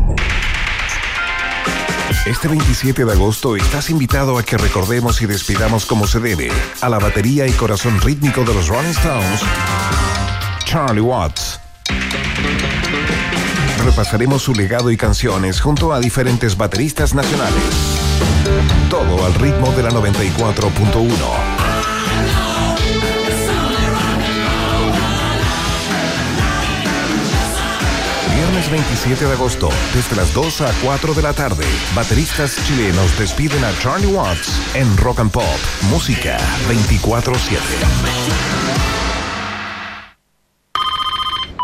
Este 2.25 2.47
27 2.47 3.05
de 3.05 3.11
agosto 3.11 3.55
estás 3.55 3.89
invitado 3.89 4.37
a 4.37 4.43
que 4.43 4.57
recordemos 4.57 5.21
y 5.21 5.25
despidamos 5.25 5.85
como 5.85 6.05
se 6.05 6.19
debe 6.19 6.51
a 6.81 6.89
la 6.89 6.99
batería 6.99 7.47
y 7.47 7.51
corazón 7.51 7.99
rítmico 8.01 8.41
de 8.43 8.53
los 8.53 8.67
Rolling 8.67 8.89
Stones, 8.89 9.41
Charlie 10.65 11.01
Watts. 11.01 11.59
Repasaremos 13.83 14.43
su 14.43 14.53
legado 14.53 14.91
y 14.91 14.97
canciones 14.97 15.61
junto 15.61 15.93
a 15.93 15.99
diferentes 15.99 16.57
bateristas 16.57 17.15
nacionales. 17.15 17.63
Todo 18.89 19.25
al 19.25 19.33
ritmo 19.35 19.71
de 19.71 19.83
la 19.83 19.89
94.1. 19.89 21.58
Viernes 28.59 28.89
27 28.89 29.25
de 29.25 29.33
agosto, 29.33 29.69
desde 29.93 30.17
las 30.17 30.33
2 30.33 30.61
a 30.61 30.73
4 30.83 31.13
de 31.13 31.21
la 31.21 31.31
tarde, 31.31 31.63
bateristas 31.95 32.57
chilenos 32.67 33.17
despiden 33.17 33.63
a 33.63 33.71
Charlie 33.79 34.07
Watts 34.07 34.75
en 34.75 34.97
Rock 34.97 35.21
and 35.21 35.31
Pop, 35.31 35.45
música 35.89 36.37
24-7. 36.67 37.57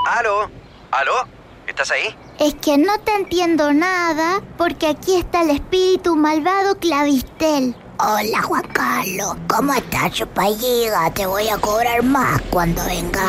¿Aló? 0.08 0.50
¿Aló? 0.92 1.28
¿Estás 1.68 1.92
ahí? 1.92 2.16
Es 2.40 2.56
que 2.56 2.78
no 2.78 2.98
te 3.00 3.14
entiendo 3.14 3.74
nada 3.74 4.42
porque 4.58 4.88
aquí 4.88 5.18
está 5.18 5.42
el 5.42 5.50
espíritu 5.50 6.16
malvado 6.16 6.80
Clavistel. 6.80 7.76
Hola 7.98 8.42
Juan 8.42 8.64
Carlos, 8.74 9.38
¿cómo 9.48 9.74
estás, 9.74 10.12
chupalliga? 10.12 11.10
Te 11.14 11.26
voy 11.26 11.48
a 11.48 11.58
cobrar 11.58 12.04
más 12.04 12.42
cuando 12.50 12.84
venga. 12.84 13.22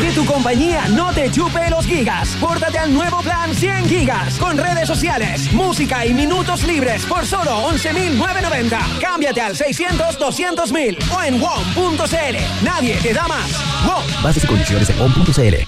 Que 0.00 0.10
tu 0.10 0.26
compañía 0.26 0.88
no 0.88 1.12
te 1.12 1.30
chupe 1.30 1.70
los 1.70 1.86
gigas. 1.86 2.30
Pórtate 2.40 2.78
al 2.78 2.92
nuevo 2.92 3.20
plan 3.20 3.54
100 3.54 3.88
gigas 3.88 4.36
con 4.38 4.58
redes 4.58 4.88
sociales, 4.88 5.52
música 5.52 6.04
y 6.04 6.14
minutos 6.14 6.64
libres 6.64 7.04
por 7.04 7.24
solo 7.24 7.68
11.990. 7.70 9.00
Cámbiate 9.00 9.40
al 9.40 9.54
600-200.000 9.54 10.98
o 11.14 11.22
en 11.22 11.40
WOM.cl. 11.40 12.64
Nadie 12.64 12.96
te 12.96 13.14
da 13.14 13.28
más. 13.28 13.52
WOM. 13.86 14.22
Bases 14.22 14.42
y 14.42 14.46
condiciones 14.48 14.90
en 14.90 15.00
on.cl. 15.00 15.67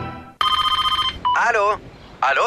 ¿Aló? 1.51 1.81
¿Aló? 2.21 2.43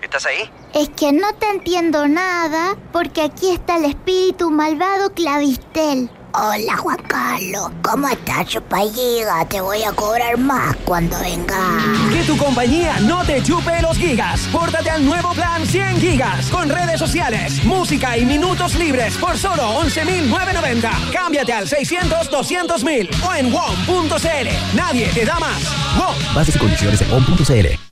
¿Estás 0.00 0.24
ahí? 0.24 0.50
Es 0.72 0.88
que 0.88 1.12
no 1.12 1.30
te 1.34 1.46
entiendo 1.50 2.08
nada 2.08 2.74
porque 2.90 3.20
aquí 3.20 3.50
está 3.50 3.76
el 3.76 3.84
espíritu 3.84 4.50
malvado 4.50 5.12
Clavistel. 5.12 6.08
Hola 6.32 6.74
Juan 6.78 6.96
Carlos, 7.06 7.70
¿cómo 7.82 8.08
estás, 8.08 8.46
chupalliga? 8.46 9.46
Te 9.46 9.60
voy 9.60 9.82
a 9.82 9.92
cobrar 9.92 10.38
más 10.38 10.74
cuando 10.86 11.18
venga. 11.18 11.58
Que 12.10 12.24
tu 12.24 12.34
compañía 12.38 12.98
no 13.00 13.26
te 13.26 13.42
chupe 13.42 13.82
los 13.82 13.98
gigas. 13.98 14.48
Pórtate 14.50 14.88
al 14.88 15.04
nuevo 15.04 15.34
plan 15.34 15.66
100 15.66 16.00
gigas 16.00 16.48
con 16.48 16.70
redes 16.70 16.98
sociales, 16.98 17.62
música 17.62 18.16
y 18.16 18.24
minutos 18.24 18.74
libres 18.76 19.18
por 19.18 19.36
solo 19.36 19.64
11.990. 19.82 21.12
Cámbiate 21.12 21.52
al 21.52 21.68
600-200.000 21.68 23.22
o 23.22 23.34
en 23.34 23.52
WOM.cl. 23.52 24.74
Nadie 24.74 25.08
te 25.12 25.26
da 25.26 25.38
más. 25.38 25.62
WOM. 25.98 26.34
Bases 26.34 26.56
y 26.56 26.58
condiciones 26.58 27.02
en 27.02 27.12
on.cl. 27.12 27.85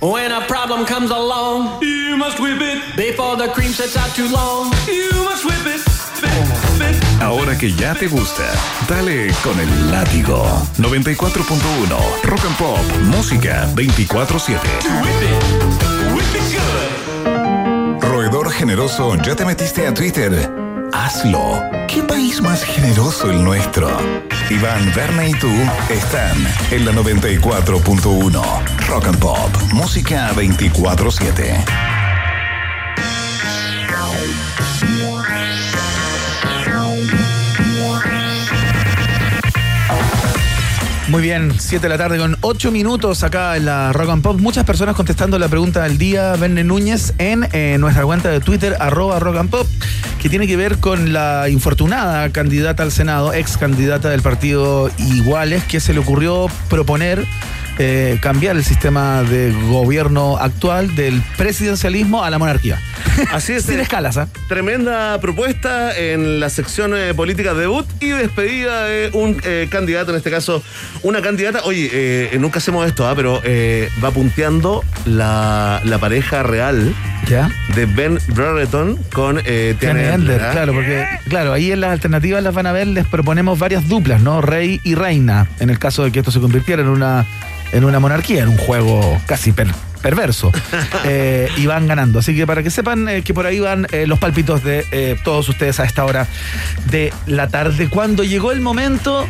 When 0.00 0.30
a 0.30 0.46
problem 0.46 0.86
comes 0.86 1.10
along, 1.10 1.82
you 1.82 2.16
must 2.16 2.38
whip 2.38 2.60
it 2.60 2.96
before 2.96 3.36
the 3.36 3.48
cream 3.48 3.72
sets 3.72 3.96
out 3.96 4.14
too 4.14 4.28
long. 4.28 4.72
You 4.86 5.10
must 5.24 5.44
whip 5.44 5.66
it. 5.66 5.82
Whip, 6.22 6.78
whip. 6.78 7.20
Ahora 7.20 7.58
que 7.58 7.72
ya 7.72 7.94
te 7.94 8.06
gusta, 8.06 8.44
dale 8.88 9.32
con 9.42 9.58
el 9.58 9.90
látigo. 9.90 10.46
94.1 10.76 12.22
Rock 12.22 12.44
and 12.44 12.56
Pop, 12.56 12.78
música 13.06 13.68
24-7. 13.74 14.60
Roedor 18.00 18.52
generoso, 18.52 19.16
¿ya 19.16 19.34
te 19.34 19.44
metiste 19.44 19.84
a 19.84 19.92
Twitter? 19.94 20.67
Hazlo. 20.92 21.62
¿Qué 21.86 22.02
país 22.02 22.40
más 22.40 22.64
generoso 22.64 23.30
el 23.30 23.42
nuestro? 23.42 23.88
Iván, 24.50 24.92
Verne 24.94 25.30
y 25.30 25.32
tú 25.32 25.50
están 25.90 26.36
en 26.70 26.84
la 26.84 26.92
94.1 26.92 28.42
Rock 28.86 29.06
and 29.06 29.18
Pop, 29.18 29.50
música 29.72 30.32
24-7. 30.34 31.64
Muy 41.08 41.22
bien, 41.22 41.54
7 41.58 41.82
de 41.82 41.88
la 41.88 41.96
tarde 41.96 42.18
con 42.18 42.36
8 42.42 42.70
minutos 42.70 43.22
acá 43.22 43.56
en 43.56 43.64
la 43.64 43.94
Rock 43.94 44.10
and 44.10 44.22
Pop. 44.22 44.38
Muchas 44.38 44.64
personas 44.64 44.94
contestando 44.94 45.38
la 45.38 45.48
pregunta 45.48 45.84
del 45.84 45.96
día, 45.96 46.36
Verne 46.36 46.64
Núñez, 46.64 47.14
en 47.16 47.48
eh, 47.52 47.78
nuestra 47.78 48.04
cuenta 48.04 48.28
de 48.28 48.40
Twitter, 48.40 48.76
arroba 48.78 49.18
Rock 49.18 49.36
and 49.36 49.48
Pop, 49.48 49.66
que 50.20 50.28
tiene 50.28 50.46
que 50.46 50.58
ver 50.58 50.80
con 50.80 51.14
la 51.14 51.48
infortunada 51.48 52.28
candidata 52.28 52.82
al 52.82 52.92
Senado, 52.92 53.32
ex 53.32 53.56
candidata 53.56 54.10
del 54.10 54.20
partido 54.20 54.90
Iguales, 54.98 55.64
que 55.64 55.80
se 55.80 55.94
le 55.94 56.00
ocurrió 56.00 56.48
proponer 56.68 57.26
eh, 57.78 58.18
cambiar 58.20 58.56
el 58.56 58.64
sistema 58.64 59.22
de 59.22 59.52
gobierno 59.68 60.36
actual 60.36 60.94
del 60.94 61.22
presidencialismo 61.36 62.24
a 62.24 62.30
la 62.30 62.38
monarquía. 62.38 62.80
Así 63.32 63.52
es. 63.52 63.64
Sin 63.64 63.78
eh, 63.78 63.82
escalas, 63.82 64.16
¿ah? 64.16 64.28
Tremenda 64.48 65.20
propuesta 65.20 65.96
en 65.96 66.40
la 66.40 66.50
sección 66.50 66.92
eh, 66.96 67.14
política 67.14 67.54
debut 67.54 67.86
y 68.00 68.08
despedida 68.08 68.84
de 68.84 69.10
un 69.12 69.40
eh, 69.44 69.68
candidato, 69.70 70.10
en 70.10 70.16
este 70.16 70.30
caso 70.30 70.62
una 71.02 71.22
candidata. 71.22 71.62
Oye, 71.64 71.88
eh, 71.92 72.36
nunca 72.38 72.58
hacemos 72.58 72.86
esto, 72.86 73.08
¿ah? 73.08 73.14
pero 73.14 73.40
eh, 73.44 73.88
va 74.02 74.10
punteando 74.10 74.84
la, 75.06 75.80
la 75.84 75.98
pareja 75.98 76.42
real 76.42 76.94
¿Ya? 77.28 77.50
de 77.74 77.86
Ben 77.86 78.18
Brereton 78.28 78.96
con 79.12 79.40
eh, 79.44 79.74
Tiana 79.78 80.14
Ender, 80.14 80.42
¿ah? 80.42 80.52
claro, 80.52 80.72
porque 80.72 81.06
claro, 81.28 81.52
ahí 81.52 81.72
en 81.72 81.80
las 81.80 81.90
alternativas 81.90 82.42
las 82.42 82.54
van 82.54 82.66
a 82.66 82.72
ver, 82.72 82.86
les 82.86 83.06
proponemos 83.06 83.58
varias 83.58 83.88
duplas, 83.88 84.22
¿no? 84.22 84.40
Rey 84.40 84.80
y 84.84 84.94
reina, 84.94 85.46
en 85.60 85.70
el 85.70 85.78
caso 85.78 86.04
de 86.04 86.12
que 86.12 86.20
esto 86.20 86.30
se 86.30 86.40
convirtiera 86.40 86.82
en 86.82 86.88
una, 86.88 87.26
en 87.72 87.84
una 87.84 87.98
monarquía, 88.00 88.42
en 88.42 88.48
un 88.50 88.56
juego 88.58 89.20
casi 89.26 89.52
per- 89.52 89.74
perverso. 90.02 90.52
Eh, 91.04 91.48
y 91.56 91.66
van 91.66 91.86
ganando. 91.86 92.18
Así 92.18 92.34
que 92.36 92.46
para 92.46 92.62
que 92.62 92.70
sepan 92.70 93.08
eh, 93.08 93.22
que 93.22 93.32
por 93.32 93.46
ahí 93.46 93.60
van 93.60 93.86
eh, 93.92 94.06
los 94.06 94.18
palpitos 94.18 94.62
de 94.64 94.84
eh, 94.90 95.16
todos 95.24 95.48
ustedes 95.48 95.78
a 95.80 95.84
esta 95.84 96.04
hora 96.04 96.26
de 96.90 97.12
la 97.26 97.48
tarde. 97.48 97.88
Cuando 97.88 98.24
llegó 98.24 98.52
el 98.52 98.60
momento 98.60 99.26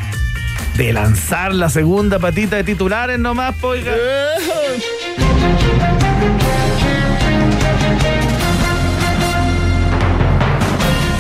de 0.77 0.93
lanzar 0.93 1.55
la 1.55 1.69
segunda 1.69 2.19
patita 2.19 2.57
de 2.57 2.65
titulares 2.65 3.19
nomás, 3.19 3.55
pues, 3.61 3.85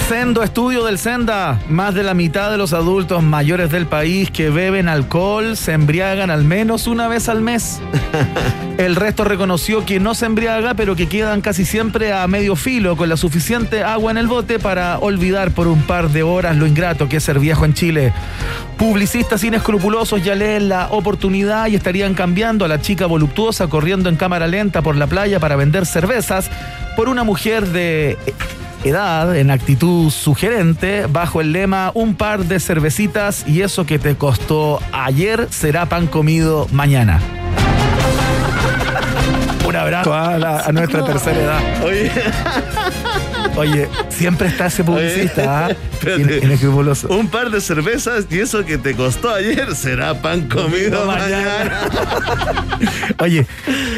Sendo 0.09 0.43
estudio 0.43 0.86
del 0.86 0.98
Senda. 0.98 1.60
Más 1.68 1.93
de 1.93 2.02
la 2.02 2.14
mitad 2.14 2.51
de 2.51 2.56
los 2.56 2.72
adultos 2.72 3.22
mayores 3.22 3.70
del 3.70 3.86
país 3.86 4.30
que 4.30 4.48
beben 4.48 4.89
alcohol 4.89 5.55
se 5.55 5.72
embriagan 5.72 6.30
al 6.30 6.44
menos 6.44 6.86
una 6.86 7.09
vez 7.09 7.28
al 7.28 7.43
mes. 7.43 7.82
El 8.78 8.97
resto 8.97 9.24
reconoció 9.24 9.85
que 9.85 10.01
no 10.01 10.14
se 10.14 10.24
embriaga, 10.24 10.72
pero 10.72 10.97
que 10.97 11.09
quedan 11.09 11.43
casi 11.43 11.66
siempre 11.66 12.14
a 12.14 12.26
medio 12.26 12.56
filo 12.56 12.97
con 12.97 13.10
la 13.10 13.18
suficiente 13.18 13.85
agua 13.85 14.10
en 14.10 14.16
el 14.16 14.28
bote 14.28 14.59
para 14.59 14.98
olvidar 14.98 15.51
por 15.51 15.68
un 15.68 15.82
par 15.82 16.09
de 16.09 16.22
horas 16.22 16.56
lo 16.56 16.66
ingrato 16.66 17.06
que 17.06 17.18
es 17.18 17.24
ser 17.24 17.39
viejo 17.39 17.66
en 17.66 17.74
Chile. 17.74 18.14
Publicistas 18.78 19.44
inescrupulosos 19.44 20.24
ya 20.24 20.35
leen 20.35 20.70
la 20.70 20.89
oportunidad 20.90 21.66
y 21.66 21.74
estarían 21.74 22.14
cambiando 22.14 22.64
a 22.64 22.68
la 22.68 22.80
chica 22.80 23.05
voluptuosa 23.05 23.66
corriendo 23.66 24.09
en 24.09 24.16
cámara 24.16 24.47
lenta 24.47 24.80
por 24.80 24.97
la 24.97 25.06
playa 25.06 25.39
para 25.39 25.56
vender 25.56 25.85
cervezas 25.85 26.51
por 26.97 27.10
una 27.10 27.24
mujer 27.24 27.66
de 27.68 28.16
edad 28.84 29.36
en 29.36 29.50
actitud 29.50 30.10
sugerente 30.10 31.06
bajo 31.06 31.40
el 31.40 31.52
lema 31.52 31.90
un 31.94 32.14
par 32.14 32.44
de 32.44 32.60
cervecitas 32.60 33.44
y 33.46 33.62
eso 33.62 33.86
que 33.86 33.98
te 33.98 34.16
costó 34.16 34.80
ayer 34.92 35.48
será 35.50 35.86
pan 35.86 36.06
comido 36.06 36.66
mañana. 36.72 37.20
Un 39.66 39.76
abrazo 39.76 40.14
a, 40.14 40.38
la- 40.38 40.60
a 40.60 40.72
nuestra 40.72 41.05
tercera 41.06 41.38
edad. 41.38 41.60
Oye, 41.84 42.10
Oye, 43.57 43.89
siempre 44.09 44.49
está 44.49 44.66
ese 44.66 44.85
publicista, 44.85 45.66
¿ah? 45.66 45.70
inescrupuloso. 46.43 47.09
un 47.09 47.29
par 47.29 47.51
de 47.51 47.61
cervezas 47.61 48.27
y 48.31 48.39
eso 48.39 48.65
que 48.65 48.79
te 48.79 48.95
costó 48.95 49.31
ayer 49.35 49.75
será 49.75 50.15
pan 50.15 50.49
comido 50.49 51.05
mañana. 51.07 51.81
Oye, 53.19 53.47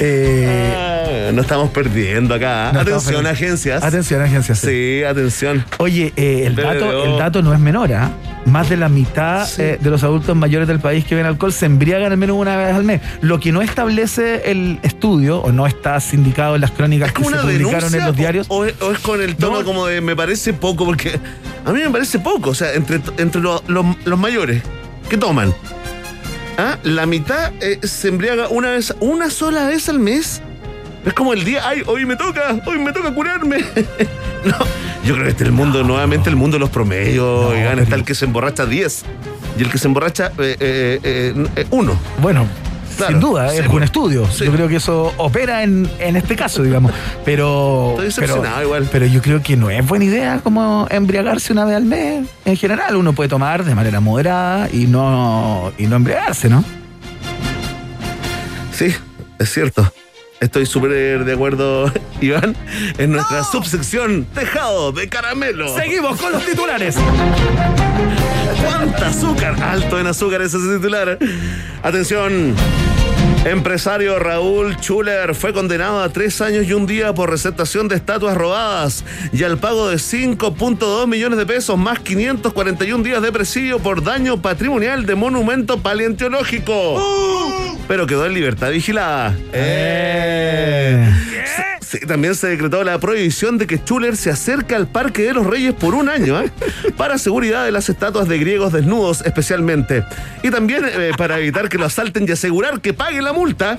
eh, 0.00 0.74
Ah, 0.76 1.32
no 1.32 1.42
estamos 1.42 1.70
perdiendo 1.70 2.34
acá. 2.34 2.70
No 2.72 2.80
estamos 2.80 3.02
atención, 3.02 3.24
perdiendo. 3.24 3.30
agencias. 3.30 3.82
atención, 3.82 4.22
agencia. 4.22 4.54
sí. 4.54 4.66
Sí, 4.66 5.04
atención. 5.04 5.64
Oye, 5.78 6.12
eh, 6.16 6.44
el, 6.46 6.56
dato, 6.56 7.04
el 7.04 7.18
dato 7.18 7.42
no 7.42 7.52
es 7.52 7.60
menor, 7.60 7.92
¿ah? 7.92 8.10
Más 8.46 8.68
de 8.70 8.76
la 8.78 8.88
mitad 8.88 9.46
Sí. 9.46 9.62
eh, 9.62 9.78
de 9.80 9.90
los 9.90 10.02
adultos 10.02 10.34
mayores 10.34 10.66
del 10.66 10.80
país 10.80 11.04
que 11.04 11.14
ven 11.14 11.26
alcohol 11.26 11.52
se 11.52 11.66
embriagan 11.66 12.10
al 12.10 12.16
menos 12.18 12.36
una 12.38 12.56
vez 12.56 12.74
al 12.74 12.84
mes. 12.84 13.00
Lo 13.20 13.38
que 13.38 13.52
no 13.52 13.60
establece 13.62 14.50
el 14.50 14.78
estudio, 14.82 15.40
o 15.40 15.52
no 15.52 15.66
está 15.66 16.00
sindicado 16.00 16.54
en 16.54 16.62
las 16.62 16.70
crónicas 16.70 17.08
¿Es 17.08 17.14
que 17.14 17.24
se 17.24 17.30
publicaron 17.36 17.94
en 17.94 18.06
los 18.06 18.16
diarios. 18.16 18.46
O, 18.48 18.64
es- 18.64 18.74
o 18.80 18.92
es 18.92 18.98
con 19.00 19.20
el 19.20 19.36
tono 19.36 19.58
No. 19.60 19.64
como 19.64 19.86
de 19.86 20.00
me 20.00 20.16
parece 20.16 20.52
poco? 20.54 20.84
Porque 20.86 21.20
a 21.66 21.72
mí 21.72 21.80
me 21.80 21.90
parece 21.90 22.18
poco. 22.18 22.50
O 22.50 22.54
sea, 22.54 22.72
entre, 22.74 23.00
entre 23.18 23.40
lo- 23.42 23.62
lo- 23.66 23.94
los 24.04 24.18
mayores 24.18 24.62
que 25.10 25.18
toman, 25.18 25.52
¿ah? 26.56 26.78
la 26.82 27.04
mitad 27.06 27.52
eh, 27.60 27.78
se 27.82 28.08
embriaga 28.08 28.48
una 28.48 28.70
vez, 28.70 28.94
una 29.00 29.28
sola 29.30 29.66
vez 29.66 29.88
al 29.88 29.98
mes. 29.98 30.40
Es 31.04 31.14
como 31.14 31.32
el 31.32 31.44
día, 31.44 31.62
ay, 31.66 31.82
hoy 31.86 32.04
me 32.04 32.16
toca, 32.16 32.56
hoy 32.66 32.78
me 32.78 32.92
toca 32.92 33.12
curarme. 33.14 33.58
no, 34.44 34.56
yo 35.04 35.14
creo 35.14 35.24
que 35.24 35.30
este 35.30 35.44
es 35.44 35.48
el 35.48 35.52
mundo, 35.52 35.82
nuevamente 35.82 36.28
el 36.28 36.36
mundo 36.36 36.56
de 36.56 36.60
los 36.60 36.70
promedios. 36.70 37.24
No, 37.24 37.48
oigan, 37.48 37.78
está 37.78 37.94
el 37.96 38.04
que 38.04 38.14
se 38.14 38.26
emborracha 38.26 38.66
10 38.66 39.04
y 39.58 39.62
el 39.62 39.70
que 39.70 39.78
se 39.78 39.86
emborracha 39.88 40.26
eh, 40.38 40.56
eh, 40.60 41.00
eh, 41.02 41.46
eh, 41.56 41.66
uno. 41.70 41.96
Bueno, 42.20 42.46
Claro, 42.96 43.12
sin 43.12 43.20
duda, 43.20 43.48
sí, 43.48 43.56
es 43.56 43.62
un 43.62 43.70
bueno. 43.70 43.84
estudio. 43.86 44.26
Sí. 44.30 44.44
Yo 44.44 44.52
creo 44.52 44.68
que 44.68 44.76
eso 44.76 45.14
opera 45.16 45.62
en, 45.62 45.88
en 46.00 46.16
este 46.16 46.36
caso, 46.36 46.62
digamos. 46.62 46.92
Pero, 47.24 47.96
Estoy 48.02 48.26
pero, 48.26 48.44
igual. 48.62 48.88
pero 48.92 49.06
yo 49.06 49.22
creo 49.22 49.42
que 49.42 49.56
no 49.56 49.70
es 49.70 49.86
buena 49.86 50.04
idea 50.04 50.40
como 50.42 50.86
embriagarse 50.90 51.54
una 51.54 51.64
vez 51.64 51.76
al 51.76 51.84
mes. 51.86 52.26
En 52.44 52.56
general, 52.58 52.96
uno 52.96 53.14
puede 53.14 53.30
tomar 53.30 53.64
de 53.64 53.74
manera 53.74 54.00
moderada 54.00 54.68
y 54.70 54.86
no, 54.86 55.72
y 55.78 55.86
no 55.86 55.96
embriagarse, 55.96 56.50
¿no? 56.50 56.62
Sí, 58.72 58.94
es 59.38 59.50
cierto. 59.50 59.90
Estoy 60.40 60.64
súper 60.64 61.24
de 61.24 61.32
acuerdo, 61.34 61.92
Iván, 62.22 62.56
en 62.96 63.12
nuestra 63.12 63.44
subsección 63.44 64.24
Tejado 64.34 64.90
de 64.90 65.06
Caramelo. 65.06 65.76
Seguimos 65.76 66.18
con 66.18 66.32
los 66.32 66.46
titulares. 66.46 66.96
¿Cuánta 68.64 69.08
azúcar? 69.08 69.62
Alto 69.62 70.00
en 70.00 70.06
azúcar 70.06 70.40
ese 70.40 70.56
titular. 70.58 71.18
Atención. 71.82 72.56
Empresario 73.44 74.18
Raúl 74.18 74.76
Schuller 74.76 75.34
fue 75.34 75.54
condenado 75.54 76.02
a 76.02 76.10
tres 76.10 76.42
años 76.42 76.66
y 76.66 76.74
un 76.74 76.86
día 76.86 77.14
por 77.14 77.30
receptación 77.30 77.88
de 77.88 77.96
estatuas 77.96 78.36
robadas 78.36 79.02
y 79.32 79.44
al 79.44 79.56
pago 79.56 79.88
de 79.88 79.96
5.2 79.96 81.06
millones 81.06 81.38
de 81.38 81.46
pesos 81.46 81.78
más 81.78 82.00
541 82.00 83.02
días 83.02 83.22
de 83.22 83.32
presidio 83.32 83.78
por 83.78 84.04
daño 84.04 84.42
patrimonial 84.42 85.06
de 85.06 85.14
monumento 85.14 85.78
paleontológico. 85.78 87.02
Pero 87.88 88.06
quedó 88.06 88.26
en 88.26 88.34
libertad 88.34 88.70
vigilada. 88.72 89.34
Eh. 89.54 91.10
Sí, 91.90 91.98
también 92.06 92.36
se 92.36 92.46
decretó 92.46 92.84
la 92.84 93.00
prohibición 93.00 93.58
de 93.58 93.66
que 93.66 93.78
Schuller 93.78 94.16
se 94.16 94.30
acerque 94.30 94.76
al 94.76 94.86
Parque 94.86 95.22
de 95.22 95.34
los 95.34 95.44
Reyes 95.44 95.72
por 95.74 95.94
un 95.96 96.08
año, 96.08 96.40
¿eh? 96.40 96.48
para 96.96 97.18
seguridad 97.18 97.64
de 97.64 97.72
las 97.72 97.88
estatuas 97.88 98.28
de 98.28 98.38
griegos 98.38 98.72
desnudos 98.72 99.22
especialmente. 99.26 100.04
Y 100.44 100.50
también 100.50 100.84
eh, 100.86 101.10
para 101.18 101.38
evitar 101.40 101.68
que 101.68 101.78
lo 101.78 101.86
asalten 101.86 102.26
y 102.28 102.30
asegurar 102.32 102.80
que 102.80 102.94
pague 102.94 103.20
la 103.22 103.32
multa. 103.32 103.78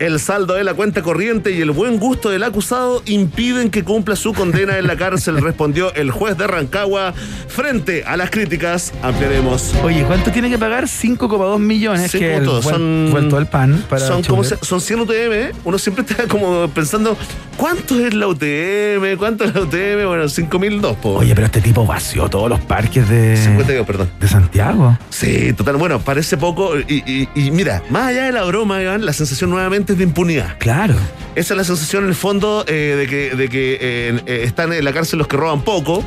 El 0.00 0.18
saldo 0.18 0.54
de 0.54 0.64
la 0.64 0.74
cuenta 0.74 1.02
corriente 1.02 1.52
y 1.52 1.60
el 1.60 1.70
buen 1.70 1.98
gusto 1.98 2.30
del 2.30 2.42
acusado 2.42 3.02
impiden 3.06 3.70
que 3.70 3.84
cumpla 3.84 4.16
su 4.16 4.32
condena 4.34 4.78
en 4.78 4.86
la 4.88 4.96
cárcel, 4.96 5.40
respondió 5.40 5.94
el 5.94 6.10
juez 6.10 6.36
de 6.36 6.46
Rancagua 6.48 7.14
frente 7.48 8.02
a 8.04 8.16
las 8.16 8.30
críticas. 8.30 8.92
Ampliaremos. 9.02 9.72
Oye, 9.84 10.02
¿cuánto 10.04 10.32
tiene 10.32 10.50
que 10.50 10.58
pagar? 10.58 10.84
5,2 10.88 11.58
millones, 11.60 12.10
Sí, 12.10 12.18
que 12.18 12.34
el 12.36 12.44
punto. 12.44 12.60
vuel- 12.62 12.72
Son- 12.72 13.08
vuelto 13.12 13.36
al 13.36 13.46
pan 13.48 13.84
para 13.88 14.04
son, 14.06 14.22
como 14.24 14.42
son 14.42 14.80
100 14.80 15.00
UTM, 15.00 15.32
¿eh? 15.32 15.52
uno 15.64 15.78
siempre 15.78 16.04
está 16.08 16.26
como 16.26 16.68
pensando, 16.70 17.16
¿cuánto 17.56 17.98
es 18.04 18.14
la 18.14 18.26
UTM? 18.28 19.16
¿Cuánto 19.18 19.44
es 19.44 19.54
la 19.54 19.62
UTM? 19.62 20.06
Bueno, 20.06 20.28
5002, 20.28 20.96
po. 20.96 21.10
Oye, 21.16 21.34
pero 21.34 21.46
este 21.46 21.60
tipo 21.60 21.84
vació 21.86 22.28
todos 22.28 22.48
los 22.48 22.60
parques 22.60 23.08
de, 23.08 23.36
52, 23.36 23.86
perdón. 23.86 24.10
de 24.20 24.28
Santiago. 24.28 24.98
Sí, 25.10 25.52
total. 25.52 25.76
Bueno, 25.76 26.00
parece 26.00 26.36
poco. 26.36 26.78
Y, 26.78 27.02
y- 27.06 27.28
y 27.34 27.50
mira, 27.50 27.82
más 27.90 28.08
allá 28.08 28.24
de 28.26 28.32
la 28.32 28.42
broma, 28.44 28.82
Iván, 28.82 29.04
la 29.06 29.12
sensación 29.12 29.50
nuevamente 29.50 29.92
es 29.92 29.98
de 29.98 30.04
impunidad. 30.04 30.56
Claro. 30.58 30.94
Esa 31.34 31.54
es 31.54 31.58
la 31.58 31.64
sensación 31.64 32.04
en 32.04 32.10
el 32.10 32.14
fondo 32.14 32.64
eh, 32.66 32.94
de 32.98 33.06
que, 33.06 33.36
de 33.36 33.48
que 33.48 33.74
eh, 33.80 34.20
eh, 34.26 34.40
están 34.44 34.72
en 34.72 34.84
la 34.84 34.92
cárcel 34.92 35.18
los 35.18 35.28
que 35.28 35.36
roban 35.36 35.62
poco. 35.62 36.04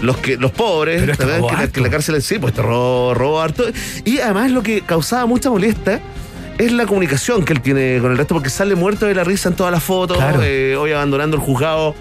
Los 0.00 0.16
que 0.16 0.36
los 0.36 0.50
pobres, 0.50 0.98
Pero 1.00 1.12
este 1.12 1.24
que, 1.26 1.30
la, 1.40 1.46
harto. 1.48 1.72
que 1.74 1.80
la 1.80 1.88
cárcel 1.88 2.20
sí, 2.22 2.36
pues 2.40 2.52
te 2.54 2.60
robó, 2.60 3.14
robó 3.14 3.40
harto. 3.40 3.64
Y 4.04 4.18
además 4.18 4.50
lo 4.50 4.60
que 4.60 4.80
causaba 4.80 5.26
mucha 5.26 5.48
molestia 5.48 6.00
es 6.66 6.72
la 6.72 6.86
comunicación 6.86 7.44
que 7.44 7.52
él 7.52 7.60
tiene 7.60 7.98
con 8.00 8.12
el 8.12 8.18
resto, 8.18 8.34
porque 8.34 8.50
sale 8.50 8.74
muerto 8.74 9.06
de 9.06 9.14
la 9.14 9.24
risa 9.24 9.48
en 9.48 9.54
todas 9.56 9.72
las 9.72 9.82
fotos, 9.82 10.16
Claro. 10.16 10.40
eh, 10.42 10.76
hoy 10.76 10.92
abandonando 10.92 11.36
el 11.36 11.42
juzgado. 11.42 11.94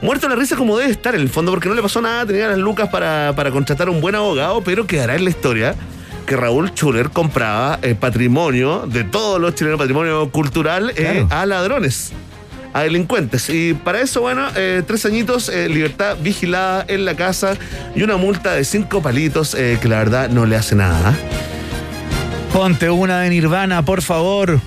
Muerto 0.00 0.28
de 0.28 0.34
la 0.34 0.40
risa 0.40 0.54
como 0.56 0.78
debe 0.78 0.90
estar 0.92 1.14
en 1.14 1.20
el 1.20 1.28
fondo, 1.28 1.50
porque 1.50 1.68
no 1.68 1.74
le 1.74 1.82
pasó 1.82 2.00
nada, 2.00 2.24
tenía 2.24 2.46
las 2.48 2.58
lucas 2.58 2.88
para, 2.88 3.32
para 3.34 3.50
contratar 3.50 3.88
a 3.88 3.90
un 3.90 4.00
buen 4.00 4.14
abogado, 4.14 4.62
pero 4.62 4.86
quedará 4.86 5.16
en 5.16 5.24
la 5.24 5.30
historia 5.30 5.74
que 6.24 6.36
Raúl 6.36 6.70
Schuller 6.74 7.10
compraba 7.10 7.78
eh, 7.82 7.94
patrimonio 7.94 8.84
de 8.86 9.02
todos 9.04 9.40
los 9.40 9.54
chilenos, 9.54 9.78
patrimonio 9.78 10.30
cultural, 10.30 10.92
eh, 10.94 11.26
a 11.30 11.46
ladrones, 11.46 12.12
a 12.74 12.82
delincuentes. 12.82 13.48
Y 13.50 13.72
para 13.74 14.00
eso, 14.00 14.20
bueno, 14.20 14.46
eh, 14.54 14.82
tres 14.86 15.04
añitos, 15.06 15.48
eh, 15.48 15.68
libertad 15.68 16.16
vigilada 16.22 16.84
en 16.86 17.04
la 17.04 17.14
casa 17.16 17.56
y 17.96 18.02
una 18.02 18.16
multa 18.18 18.52
de 18.52 18.64
cinco 18.64 19.00
palitos 19.02 19.54
que 19.56 19.88
la 19.88 19.98
verdad 19.98 20.28
no 20.28 20.44
le 20.46 20.54
hace 20.56 20.74
nada. 20.76 21.16
Ponte 22.52 22.90
una 22.90 23.20
de 23.20 23.30
Nirvana, 23.30 23.84
por 23.84 24.02
favor. 24.02 24.60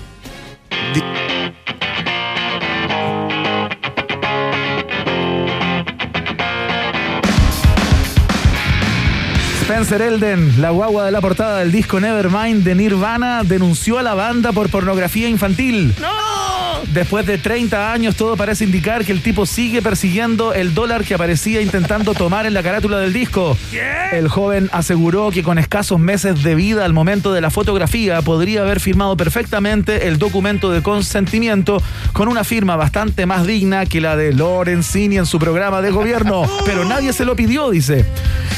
Spencer 9.62 10.02
Elden, 10.02 10.60
la 10.60 10.70
guagua 10.70 11.06
de 11.06 11.12
la 11.12 11.20
portada 11.20 11.58
del 11.60 11.72
disco 11.72 11.98
Nevermind 11.98 12.62
de 12.62 12.74
Nirvana, 12.74 13.42
denunció 13.42 13.98
a 13.98 14.02
la 14.02 14.14
banda 14.14 14.52
por 14.52 14.68
pornografía 14.68 15.28
infantil. 15.28 15.94
¡No! 16.00 16.51
Después 16.88 17.26
de 17.26 17.38
30 17.38 17.92
años, 17.92 18.16
todo 18.16 18.36
parece 18.36 18.64
indicar 18.64 19.04
que 19.04 19.12
el 19.12 19.22
tipo 19.22 19.46
sigue 19.46 19.82
persiguiendo 19.82 20.52
el 20.52 20.74
dólar 20.74 21.04
que 21.04 21.14
aparecía 21.14 21.60
intentando 21.60 22.14
tomar 22.14 22.46
en 22.46 22.54
la 22.54 22.62
carátula 22.62 22.98
del 22.98 23.12
disco. 23.12 23.56
El 24.12 24.28
joven 24.28 24.68
aseguró 24.72 25.30
que 25.30 25.42
con 25.42 25.58
escasos 25.58 25.98
meses 25.98 26.42
de 26.42 26.54
vida 26.54 26.84
al 26.84 26.92
momento 26.92 27.32
de 27.32 27.40
la 27.40 27.50
fotografía 27.50 28.20
podría 28.22 28.62
haber 28.62 28.80
firmado 28.80 29.16
perfectamente 29.16 30.08
el 30.08 30.18
documento 30.18 30.70
de 30.70 30.82
consentimiento 30.82 31.82
con 32.12 32.28
una 32.28 32.44
firma 32.44 32.76
bastante 32.76 33.26
más 33.26 33.46
digna 33.46 33.86
que 33.86 34.00
la 34.00 34.16
de 34.16 34.32
Lorenzini 34.32 35.18
en 35.18 35.26
su 35.26 35.38
programa 35.38 35.80
de 35.80 35.90
gobierno. 35.90 36.46
Pero 36.66 36.84
nadie 36.84 37.12
se 37.12 37.24
lo 37.24 37.36
pidió, 37.36 37.70
dice. 37.70 38.04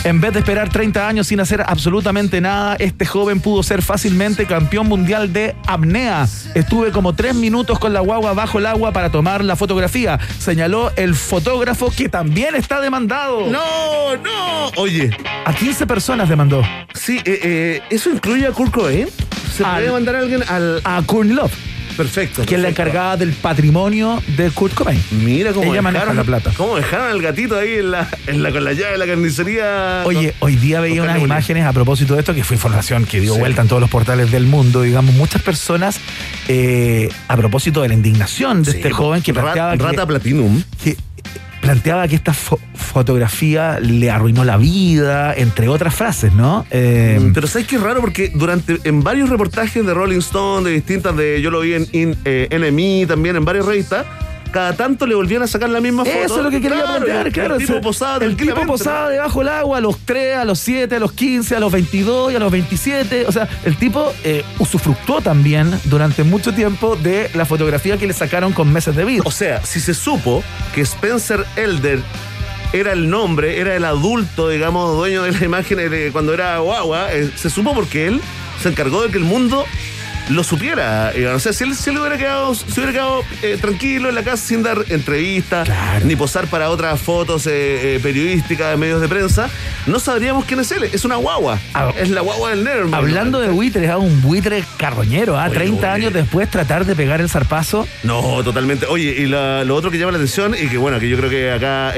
En 0.04 0.20
vez 0.20 0.34
de 0.34 0.40
esperar 0.40 0.68
30 0.68 1.08
años 1.08 1.28
sin 1.28 1.40
hacer 1.40 1.62
absolutamente 1.66 2.40
nada, 2.40 2.76
este 2.78 3.06
joven 3.06 3.40
pudo 3.40 3.62
ser 3.62 3.80
fácilmente 3.80 4.44
campeón 4.46 4.86
mundial 4.86 5.32
de 5.32 5.54
apnea. 5.66 6.26
Estuve 6.54 6.90
como 6.90 7.14
tres 7.14 7.34
minutos 7.34 7.78
con 7.78 7.92
la 7.92 8.02
guagua 8.14 8.32
bajo 8.34 8.58
el 8.58 8.66
agua 8.66 8.92
para 8.92 9.10
tomar 9.10 9.42
la 9.44 9.56
fotografía, 9.56 10.18
señaló 10.38 10.92
el 10.96 11.14
fotógrafo 11.14 11.90
que 11.90 12.08
también 12.08 12.54
está 12.54 12.80
demandado. 12.80 13.46
No, 13.50 14.16
no. 14.16 14.66
Oye. 14.76 15.10
A 15.44 15.52
15 15.52 15.86
personas 15.86 16.28
demandó. 16.28 16.62
Sí, 16.94 17.18
eh, 17.24 17.40
eh, 17.42 17.82
¿eso 17.90 18.10
incluye 18.10 18.46
a 18.46 18.52
Kurt 18.52 18.72
Cobain? 18.72 19.08
¿Se 19.56 19.64
Al- 19.64 19.74
puede 19.76 19.90
mandar 19.92 20.16
a 20.16 20.18
alguien 20.20 20.42
al...? 20.48 20.80
A 20.84 21.02
Courtney 21.04 21.34
Love. 21.34 21.52
Perfecto. 21.96 22.44
Que 22.44 22.56
es 22.56 22.60
la 22.60 22.68
encargada 22.70 23.16
del 23.16 23.32
patrimonio 23.32 24.22
de 24.36 24.50
Kurt 24.50 24.74
Cobain. 24.74 25.02
Mira 25.12 25.52
cómo 25.52 25.72
Ella 25.72 25.82
dejaron 25.82 26.16
la 26.16 26.24
plata. 26.24 26.52
¿Cómo 26.56 26.76
dejaron 26.76 27.08
al 27.08 27.22
gatito 27.22 27.56
ahí 27.58 27.74
en 27.74 27.90
la, 27.92 28.08
en 28.26 28.42
la, 28.42 28.50
con 28.52 28.64
la 28.64 28.72
llave 28.72 28.92
de 28.92 28.98
la 28.98 29.06
carnicería? 29.06 30.02
Oye, 30.04 30.34
hoy 30.40 30.56
día 30.56 30.80
veía 30.80 31.02
unas 31.02 31.20
imágenes 31.22 31.64
a 31.64 31.72
propósito 31.72 32.14
de 32.14 32.20
esto, 32.20 32.34
que 32.34 32.44
fue 32.44 32.56
información 32.56 33.04
que 33.06 33.20
dio 33.20 33.34
Sí. 33.34 33.40
vuelta 33.40 33.62
en 33.62 33.68
todos 33.68 33.80
los 33.80 33.90
portales 33.90 34.30
del 34.30 34.46
mundo, 34.46 34.82
digamos, 34.82 35.14
muchas 35.14 35.42
personas 35.42 36.00
eh, 36.48 37.08
a 37.28 37.36
propósito 37.36 37.82
de 37.82 37.88
la 37.88 37.94
indignación 37.94 38.62
de 38.62 38.72
Sí, 38.72 38.76
este 38.78 38.90
joven 38.90 39.22
que 39.22 39.32
Ra- 39.32 39.42
planteaba 39.42 39.74
Rata 39.76 40.02
que, 40.02 40.06
Platinum. 40.06 40.62
que 40.82 40.96
planteaba 41.64 42.06
que 42.06 42.14
esta 42.14 42.32
fo- 42.32 42.58
fotografía 42.74 43.80
le 43.80 44.10
arruinó 44.10 44.44
la 44.44 44.58
vida, 44.58 45.32
entre 45.34 45.66
otras 45.68 45.94
frases, 45.94 46.32
¿no? 46.34 46.66
Eh, 46.70 47.18
Mm, 47.20 47.32
Pero 47.32 47.46
¿sabes 47.46 47.66
qué 47.66 47.76
es 47.76 47.82
raro? 47.82 48.00
Porque 48.02 48.30
durante, 48.34 48.78
en 48.84 49.02
varios 49.02 49.30
reportajes 49.30 49.84
de 49.86 49.94
Rolling 49.94 50.18
Stone, 50.18 50.68
de 50.68 50.74
distintas, 50.74 51.16
de 51.16 51.40
yo 51.40 51.50
lo 51.50 51.60
vi 51.60 51.72
en, 51.74 51.86
in- 51.92 52.16
eh, 52.26 52.48
también, 53.08 53.36
en 53.36 53.44
varias 53.46 53.64
revistas, 53.64 54.04
cada 54.54 54.72
tanto 54.72 55.04
le 55.04 55.16
volvían 55.16 55.42
a 55.42 55.48
sacar 55.48 55.68
la 55.68 55.80
misma 55.80 56.04
foto. 56.04 56.16
Eso 56.16 56.36
es 56.38 56.44
lo 56.44 56.50
que 56.50 56.60
quería 56.60 56.84
Claro, 56.84 57.04
plantear, 57.04 57.32
claro. 57.32 57.54
El 57.56 57.60
tipo 57.60 57.72
o 57.72 57.74
sea, 57.74 57.82
posaba 57.82 58.24
el 58.24 58.36
tipo 58.36 58.66
posaba 58.66 59.08
debajo 59.10 59.40
del 59.40 59.48
agua 59.48 59.78
a 59.78 59.80
los 59.80 59.98
3, 59.98 60.36
a 60.36 60.44
los 60.44 60.60
7, 60.60 60.94
a 60.94 61.00
los 61.00 61.12
15, 61.12 61.56
a 61.56 61.60
los 61.60 61.72
22 61.72 62.32
y 62.32 62.36
a 62.36 62.38
los 62.38 62.52
27. 62.52 63.26
O 63.26 63.32
sea, 63.32 63.48
el 63.64 63.76
tipo 63.76 64.14
eh, 64.22 64.44
usufructuó 64.60 65.20
también 65.20 65.76
durante 65.86 66.22
mucho 66.22 66.54
tiempo 66.54 66.94
de 66.94 67.30
la 67.34 67.44
fotografía 67.44 67.96
que 67.96 68.06
le 68.06 68.12
sacaron 68.12 68.52
con 68.52 68.72
meses 68.72 68.94
de 68.94 69.04
vida. 69.04 69.22
O 69.24 69.32
sea, 69.32 69.64
si 69.64 69.80
se 69.80 69.92
supo 69.92 70.44
que 70.72 70.82
Spencer 70.82 71.44
Elder 71.56 71.98
era 72.72 72.92
el 72.92 73.10
nombre, 73.10 73.58
era 73.60 73.74
el 73.74 73.84
adulto, 73.84 74.50
digamos, 74.50 74.96
dueño 74.96 75.24
de 75.24 75.32
la 75.32 75.44
imagen 75.44 75.78
de 75.90 76.10
cuando 76.12 76.32
era 76.32 76.58
guagua, 76.58 77.12
eh, 77.12 77.28
se 77.34 77.50
supo 77.50 77.74
porque 77.74 78.06
él 78.06 78.20
se 78.62 78.68
encargó 78.68 79.02
de 79.02 79.10
que 79.10 79.18
el 79.18 79.24
mundo 79.24 79.64
lo 80.30 80.42
supiera. 80.44 81.12
eh, 81.14 81.26
O 81.28 81.38
sea, 81.38 81.52
si 81.52 81.64
él, 81.64 81.74
si 81.74 81.90
él 81.90 81.98
hubiera 81.98 82.16
quedado, 82.18 82.54
si 82.54 82.64
hubiera 82.76 82.92
quedado 82.92 83.22
eh, 83.42 83.58
tranquilo 83.60 84.08
en 84.08 84.14
la 84.14 84.22
casa 84.22 84.36
sin 84.46 84.62
dar 84.62 84.84
entrevistas, 84.88 85.68
ni 86.04 86.16
posar 86.16 86.46
para 86.46 86.70
otras 86.70 87.00
fotos 87.00 87.46
eh, 87.46 87.96
eh, 87.96 88.00
periodísticas 88.02 88.70
de 88.70 88.76
medios 88.76 89.00
de 89.00 89.08
prensa, 89.08 89.48
no 89.86 89.98
sabríamos 89.98 90.44
quién 90.44 90.60
es 90.60 90.70
él. 90.72 90.84
Es 90.84 91.04
una 91.04 91.16
guagua. 91.16 91.58
Ah, 91.74 91.92
es 91.98 92.08
la 92.10 92.20
guagua 92.22 92.50
del 92.50 92.64
Nevermind. 92.64 92.94
Hablando 92.94 93.40
de 93.40 93.48
buitres, 93.48 93.88
a 93.90 93.98
un 93.98 94.22
buitre 94.22 94.64
carroñero, 94.78 95.38
¿ah? 95.38 95.46
Oye, 95.46 95.54
30 95.54 95.76
oye. 95.78 95.86
años 95.86 96.12
después 96.12 96.50
tratar 96.50 96.84
de 96.86 96.94
pegar 96.96 97.20
el 97.20 97.28
zarpazo. 97.28 97.86
No, 98.02 98.42
totalmente. 98.42 98.86
Oye, 98.86 99.14
y 99.18 99.26
la- 99.26 99.64
lo 99.64 99.74
otro 99.76 99.90
que 99.90 99.98
llama 99.98 100.12
la 100.12 100.18
atención 100.18 100.54
y 100.54 100.68
que 100.68 100.78
bueno, 100.78 100.98
que 100.98 101.08
yo 101.08 101.16
creo 101.16 101.30
que 101.30 101.52
acá 101.52 101.92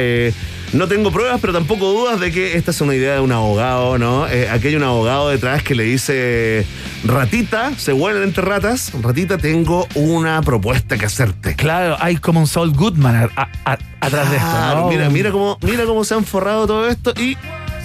no 0.77 0.89
tengo 0.89 1.11
pruebas, 1.11 1.39
pero 1.40 1.53
tampoco 1.53 1.86
dudas 1.93 2.20
de 2.20 2.31
que 2.31 2.57
esta 2.57 2.70
es 2.70 2.81
una 2.81 2.94
idea 2.94 3.15
de 3.15 3.20
un 3.20 3.32
abogado, 3.32 3.98
¿no? 3.98 4.28
Eh, 4.28 4.48
aquí 4.51 4.69
hay 4.69 4.77
un 4.77 4.82
abogado 4.82 5.28
detrás 5.31 5.62
que 5.62 5.74
le 5.74 5.85
dice, 5.85 6.66
ratita, 7.05 7.73
se 7.77 7.93
vuelven 7.93 8.23
entre 8.24 8.43
ratas, 8.44 8.93
ratita, 9.01 9.39
tengo 9.39 9.86
una 9.94 10.40
propuesta 10.43 10.97
que 10.98 11.07
hacerte. 11.07 11.55
Claro, 11.57 11.97
hay 12.01 12.16
como 12.16 12.40
un 12.40 12.47
Saul 12.47 12.73
Goodman 12.73 13.16
a- 13.16 13.31
a- 13.36 13.48
a- 13.73 13.78
atrás 14.01 14.31
de 14.31 14.36
esto, 14.36 14.48
Claro, 14.51 14.81
¿no? 14.82 14.89
Mira, 14.89 15.09
mira 15.11 15.31
cómo, 15.32 15.59
mira 15.62 15.85
cómo 15.85 16.05
se 16.05 16.15
han 16.15 16.24
forrado 16.24 16.66
todo 16.66 16.89
esto 16.89 17.12
y, 17.16 17.36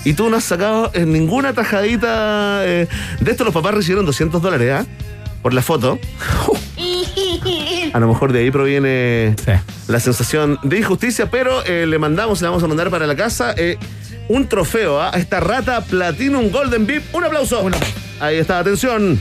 y 0.04 0.14
tú 0.14 0.30
no 0.30 0.38
has 0.38 0.44
sacado 0.44 0.92
en 0.94 1.12
ninguna 1.14 1.54
tajadita. 1.54 2.62
eh, 2.66 2.88
de 3.20 3.32
esto 3.32 3.44
los 3.44 3.54
papás 3.54 3.74
recibieron 3.74 4.06
200 4.06 4.42
dólares, 4.42 4.72
¿ah? 4.82 4.86
Por 5.42 5.54
la 5.54 5.62
foto. 5.62 5.98
A 7.94 8.00
lo 8.00 8.08
mejor 8.08 8.32
de 8.34 8.40
ahí 8.40 8.52
proviene 8.52 9.36
Sí. 9.44 9.52
la 9.88 10.00
sensación 10.00 10.60
de 10.64 10.78
injusticia, 10.80 11.30
pero 11.30 11.64
eh, 11.66 11.86
le 11.86 12.00
mandamos, 12.00 12.42
le 12.42 12.48
vamos 12.48 12.64
a 12.64 12.68
mandar 12.68 12.90
para 12.90 13.06
la 13.08 13.16
casa 13.16 13.54
eh, 13.58 13.78
un 14.30 14.48
trofeo 14.48 15.02
¿ah? 15.02 15.12
a 15.14 15.18
esta 15.20 15.40
rata 15.40 15.82
Platinum 15.82 16.50
Golden 16.52 16.86
VIP. 16.86 17.14
Un 17.14 17.24
aplauso. 17.26 17.68
Ahí 18.20 18.38
está, 18.38 18.60
atención. 18.60 19.20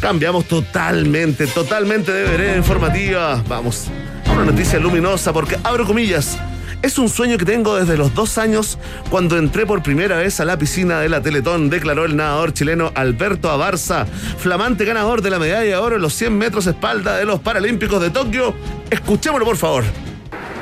Cambiamos 0.00 0.46
totalmente, 0.46 1.46
totalmente 1.46 2.12
de 2.12 2.24
vereda 2.24 2.56
informativa. 2.56 3.42
Vamos 3.48 3.86
a 4.26 4.32
una 4.32 4.44
noticia 4.44 4.78
luminosa 4.78 5.32
porque, 5.32 5.56
abro 5.62 5.86
comillas, 5.86 6.36
es 6.82 6.98
un 6.98 7.08
sueño 7.08 7.38
que 7.38 7.44
tengo 7.44 7.76
desde 7.76 7.96
los 7.96 8.14
dos 8.14 8.38
años 8.38 8.78
cuando 9.08 9.38
entré 9.38 9.66
por 9.66 9.82
primera 9.82 10.16
vez 10.16 10.40
a 10.40 10.44
la 10.44 10.58
piscina 10.58 11.00
de 11.00 11.08
la 11.08 11.22
Teletón, 11.22 11.70
declaró 11.70 12.04
el 12.04 12.16
nadador 12.16 12.52
chileno 12.52 12.90
Alberto 12.94 13.50
Abarza, 13.50 14.04
flamante 14.04 14.84
ganador 14.84 15.22
de 15.22 15.30
la 15.30 15.38
medalla 15.38 15.60
de 15.60 15.76
oro 15.76 15.96
en 15.96 16.02
los 16.02 16.14
100 16.14 16.36
metros 16.36 16.66
espalda 16.66 17.16
de 17.16 17.24
los 17.24 17.40
Paralímpicos 17.40 18.00
de 18.02 18.10
Tokio. 18.10 18.54
Escuchémoslo, 18.90 19.44
por 19.44 19.56
favor. 19.56 19.84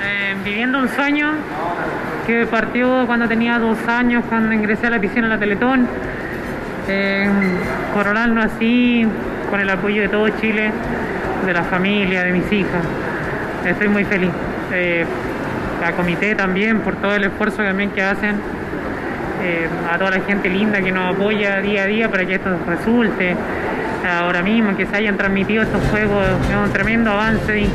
Eh, 0.03 0.37
viviendo 0.45 0.79
un 0.79 0.89
sueño 0.89 1.33
que 2.27 2.47
partió 2.47 3.07
cuando 3.07 3.27
tenía 3.27 3.59
dos 3.59 3.79
años, 3.87 4.25
cuando 4.29 4.53
ingresé 4.53 4.87
a 4.87 4.91
la 4.91 5.01
piscina 5.01 5.23
de 5.23 5.35
la 5.35 5.39
Teletón. 5.39 5.89
Eh, 6.89 7.31
así, 8.43 9.07
con 9.49 9.61
el 9.61 9.71
apoyo 9.71 10.03
de 10.03 10.09
todo 10.09 10.29
Chile, 10.41 10.71
de 11.47 11.53
la 11.53 11.65
familia, 11.65 12.23
de 12.23 12.33
mis 12.33 12.53
hijas. 12.53 12.85
Estoy 13.65 13.89
muy 13.89 14.05
feliz. 14.05 14.31
Eh, 14.73 15.05
a 15.83 15.93
comité 15.93 16.35
también 16.35 16.81
por 16.81 16.97
todo 16.97 17.15
el 17.15 17.25
esfuerzo 17.25 17.59
también 17.59 17.91
que 17.91 18.03
hacen. 18.03 18.37
Eh, 19.43 19.69
a 19.91 19.97
toda 19.97 20.11
la 20.11 20.21
gente 20.21 20.51
linda 20.51 20.83
que 20.83 20.93
nos 20.93 21.15
apoya 21.15 21.61
día 21.61 21.85
a 21.85 21.87
día 21.87 22.11
para 22.11 22.27
que 22.27 22.35
esto 22.35 22.51
resulte. 22.67 23.37
Ahora 24.07 24.43
mismo, 24.43 24.75
que 24.77 24.87
se 24.87 24.97
hayan 24.97 25.19
transmitido 25.19 25.63
estos 25.63 25.83
juegos, 25.91 26.25
es 26.49 26.57
un 26.57 26.73
tremendo 26.73 27.11
avance. 27.11 27.67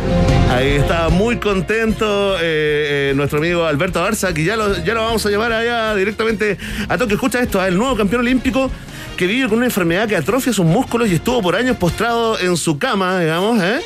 Ahí 0.52 0.70
está 0.70 1.10
muy 1.10 1.38
contento 1.38 2.36
eh, 2.38 3.12
eh, 3.12 3.14
nuestro 3.16 3.38
amigo 3.38 3.66
Alberto 3.66 4.02
Barza, 4.02 4.34
que 4.34 4.44
ya 4.44 4.56
lo, 4.56 4.76
ya 4.84 4.96
lo 4.96 5.04
vamos 5.04 5.24
a 5.26 5.30
llevar 5.30 5.52
allá 5.52 5.94
directamente 5.94 6.58
a 6.90 6.98
Tokio. 6.98 7.16
Escucha 7.16 7.40
esto, 7.40 7.64
¿eh? 7.64 7.68
el 7.68 7.78
nuevo 7.78 7.96
campeón 7.96 8.22
olímpico 8.22 8.72
que 9.16 9.28
vive 9.28 9.48
con 9.48 9.58
una 9.58 9.68
enfermedad 9.68 10.08
que 10.08 10.16
atrofia 10.16 10.52
sus 10.52 10.66
músculos 10.66 11.10
y 11.10 11.16
estuvo 11.16 11.42
por 11.42 11.56
años 11.56 11.78
postrado 11.78 12.40
en 12.40 12.58
su 12.58 12.78
cama, 12.78 13.20
digamos, 13.20 13.62
¿eh? 13.62 13.80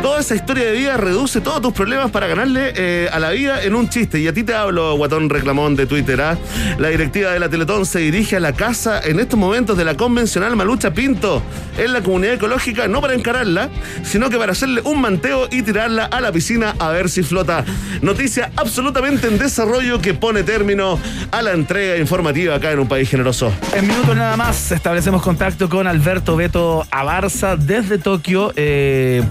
Toda 0.00 0.20
esa 0.20 0.34
historia 0.34 0.64
de 0.64 0.72
vida 0.72 0.96
reduce 0.96 1.40
todos 1.40 1.60
tus 1.60 1.72
problemas 1.72 2.10
para 2.10 2.26
ganarle 2.26 2.72
eh, 2.74 3.08
a 3.12 3.18
la 3.18 3.30
vida 3.30 3.62
en 3.62 3.74
un 3.74 3.88
chiste. 3.88 4.18
Y 4.18 4.26
a 4.26 4.32
ti 4.32 4.42
te 4.42 4.54
hablo, 4.54 4.96
guatón 4.96 5.30
reclamón 5.30 5.76
de 5.76 5.86
Twitter. 5.86 6.20
¿ah? 6.20 6.36
La 6.78 6.88
directiva 6.88 7.30
de 7.30 7.38
la 7.38 7.48
Teletón 7.48 7.86
se 7.86 8.00
dirige 8.00 8.36
a 8.36 8.40
la 8.40 8.52
casa 8.52 9.00
en 9.00 9.20
estos 9.20 9.38
momentos 9.38 9.76
de 9.76 9.84
la 9.84 9.96
convencional 9.96 10.56
Malucha 10.56 10.92
Pinto 10.92 11.42
en 11.78 11.92
la 11.92 12.02
comunidad 12.02 12.34
ecológica, 12.34 12.88
no 12.88 13.00
para 13.00 13.14
encararla, 13.14 13.70
sino 14.02 14.28
que 14.28 14.38
para 14.38 14.52
hacerle 14.52 14.82
un 14.84 15.00
manteo 15.00 15.48
y 15.50 15.62
tirarla 15.62 16.06
a 16.06 16.20
la 16.20 16.32
piscina 16.32 16.74
a 16.78 16.90
ver 16.90 17.08
si 17.08 17.22
flota. 17.22 17.64
Noticia 18.02 18.50
absolutamente 18.56 19.28
en 19.28 19.38
desarrollo 19.38 20.00
que 20.00 20.14
pone 20.14 20.42
término 20.42 20.98
a 21.30 21.42
la 21.42 21.52
entrega 21.52 21.96
informativa 21.98 22.56
acá 22.56 22.72
en 22.72 22.80
un 22.80 22.88
país 22.88 23.08
generoso. 23.08 23.52
En 23.74 23.86
minutos 23.86 24.16
nada 24.16 24.36
más 24.36 24.72
establecemos 24.72 25.22
contacto 25.22 25.68
con 25.68 25.86
Alberto 25.86 26.36
Beto 26.36 26.86
Abarza 26.90 27.56
desde 27.56 27.98
Tokio, 27.98 28.52
eh, 28.56 29.22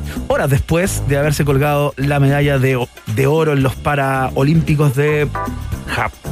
después 0.52 1.02
de 1.08 1.18
haberse 1.18 1.44
colgado 1.44 1.94
la 1.98 2.20
medalla 2.20 2.60
de, 2.60 2.78
de 3.16 3.26
oro 3.28 3.54
en 3.54 3.64
los 3.64 3.76
Paraolímpicos 3.76 4.96
de, 4.96 5.28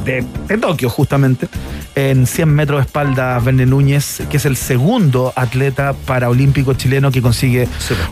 de, 0.04 0.24
de 0.46 0.58
Tokio, 0.58 0.88
justamente. 0.88 1.48
En 1.96 2.26
100 2.26 2.48
metros 2.48 2.78
de 2.78 2.86
espalda, 2.86 3.38
Verne 3.40 3.66
Núñez, 3.66 4.22
que 4.30 4.36
es 4.36 4.46
el 4.46 4.56
segundo 4.56 5.32
atleta 5.34 5.92
paraolímpico 6.06 6.74
chileno 6.74 7.10
que 7.10 7.20
consigue 7.20 7.66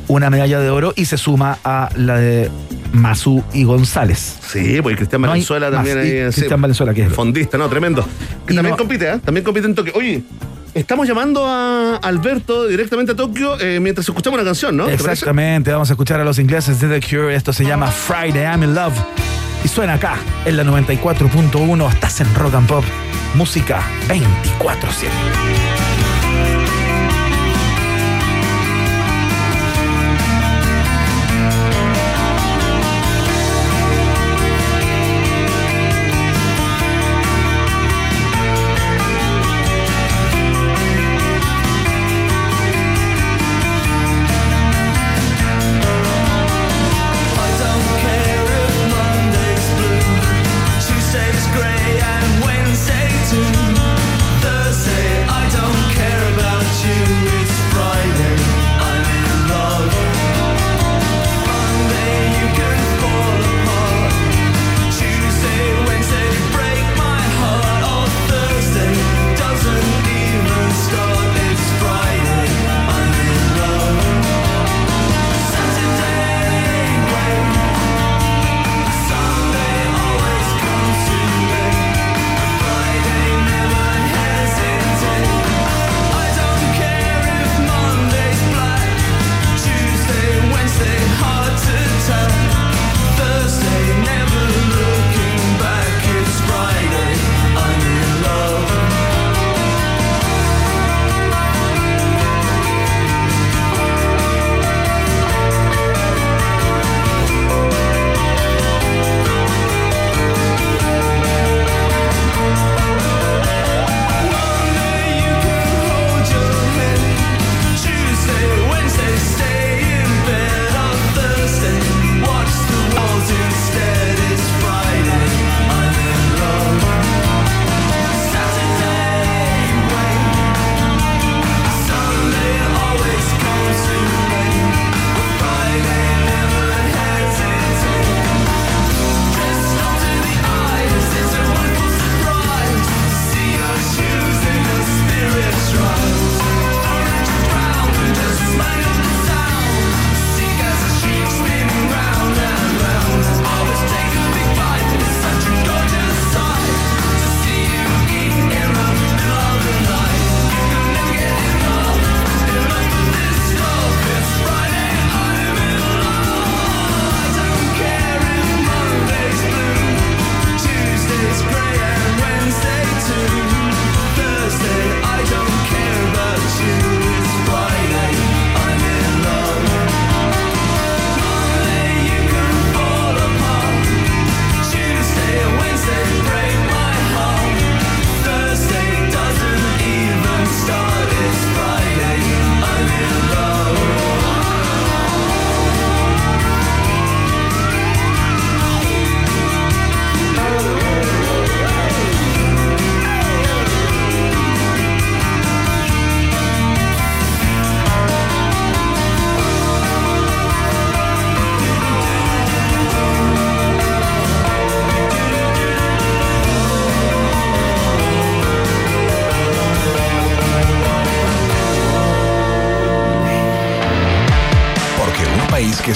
una 0.09 0.31
medalla 0.31 0.59
de 0.59 0.69
oro 0.69 0.93
y 0.97 1.05
se 1.05 1.17
suma 1.17 1.59
a 1.63 1.89
la 1.95 2.17
de 2.17 2.51
Mazú 2.93 3.45
y 3.55 3.63
González. 3.63 4.37
Sí, 4.49 4.81
pues 4.83 4.97
Cristian 4.97 5.23
No 5.23 5.29
Valenzuela 5.29 5.71
también 5.71 5.99
ahí. 5.99 6.11
sí. 6.33 6.41
Cristian 6.41 6.61
Valenzuela, 6.61 6.93
que 6.93 7.03
es 7.05 7.13
Fondista, 7.13 7.57
no, 7.57 7.69
tremendo. 7.69 8.03
Que 8.47 8.53
Y 8.53 8.57
también 8.57 8.73
no- 8.73 8.77
compite, 8.77 9.09
¿eh? 9.13 9.19
También 9.25 9.45
compite 9.45 9.67
en 9.69 9.75
Tokio. 9.77 9.93
Oye, 9.95 10.25
estamos 10.75 11.07
llamando 11.07 11.47
a 11.47 11.97
Alberto 11.97 12.67
directamente 12.67 13.13
a 13.13 13.17
Tokio 13.17 13.61
eh, 13.61 13.81
mientras 13.81 14.09
escuchamos 14.09 14.39
una 14.39 14.45
canción, 14.45 14.77
¿no? 14.77 14.89
Exactamente, 14.89 15.73
vamos 15.73 15.91
a 15.91 15.95
escuchar 15.95 16.21
a 16.21 16.25
los 16.25 16.39
ingleses 16.39 16.81
de 16.81 16.89
The 16.89 17.07
Cure. 17.07 17.35
Esto 17.35 17.53
se 17.53 17.65
llama 17.65 17.89
Friday 17.89 18.43
I'm 18.43 18.63
in 18.63 18.75
Love. 18.75 18.95
Y 19.65 19.69
suena 19.69 19.95
acá, 19.95 20.17
en 20.45 20.57
la 20.57 20.65
94.1. 20.65 21.93
Estás 21.93 22.21
en 22.21 22.35
Rock 22.35 22.55
and 22.55 22.69
Pop. 22.69 22.85
música 23.35 23.83
24-7. 24.09 25.58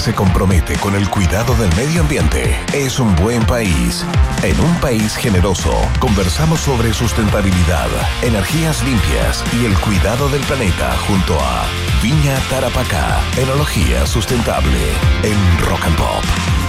Se 0.03 0.13
compromete 0.13 0.75
con 0.79 0.95
el 0.95 1.09
cuidado 1.09 1.55
del 1.55 1.73
medio 1.77 2.01
ambiente 2.01 2.59
es 2.73 2.99
un 2.99 3.15
buen 3.15 3.41
país. 3.45 4.03
En 4.43 4.59
un 4.59 4.75
país 4.81 5.15
generoso, 5.15 5.71
conversamos 5.99 6.59
sobre 6.59 6.93
sustentabilidad, 6.93 7.87
energías 8.21 8.83
limpias 8.83 9.41
y 9.53 9.65
el 9.65 9.73
cuidado 9.79 10.27
del 10.27 10.41
planeta 10.41 10.97
junto 11.07 11.39
a 11.39 11.65
Viña 12.01 12.37
Tarapacá, 12.49 13.21
enología 13.37 14.05
sustentable 14.05 14.89
en 15.23 15.65
Rock 15.65 15.85
and 15.85 15.95
Pop. 15.95 16.62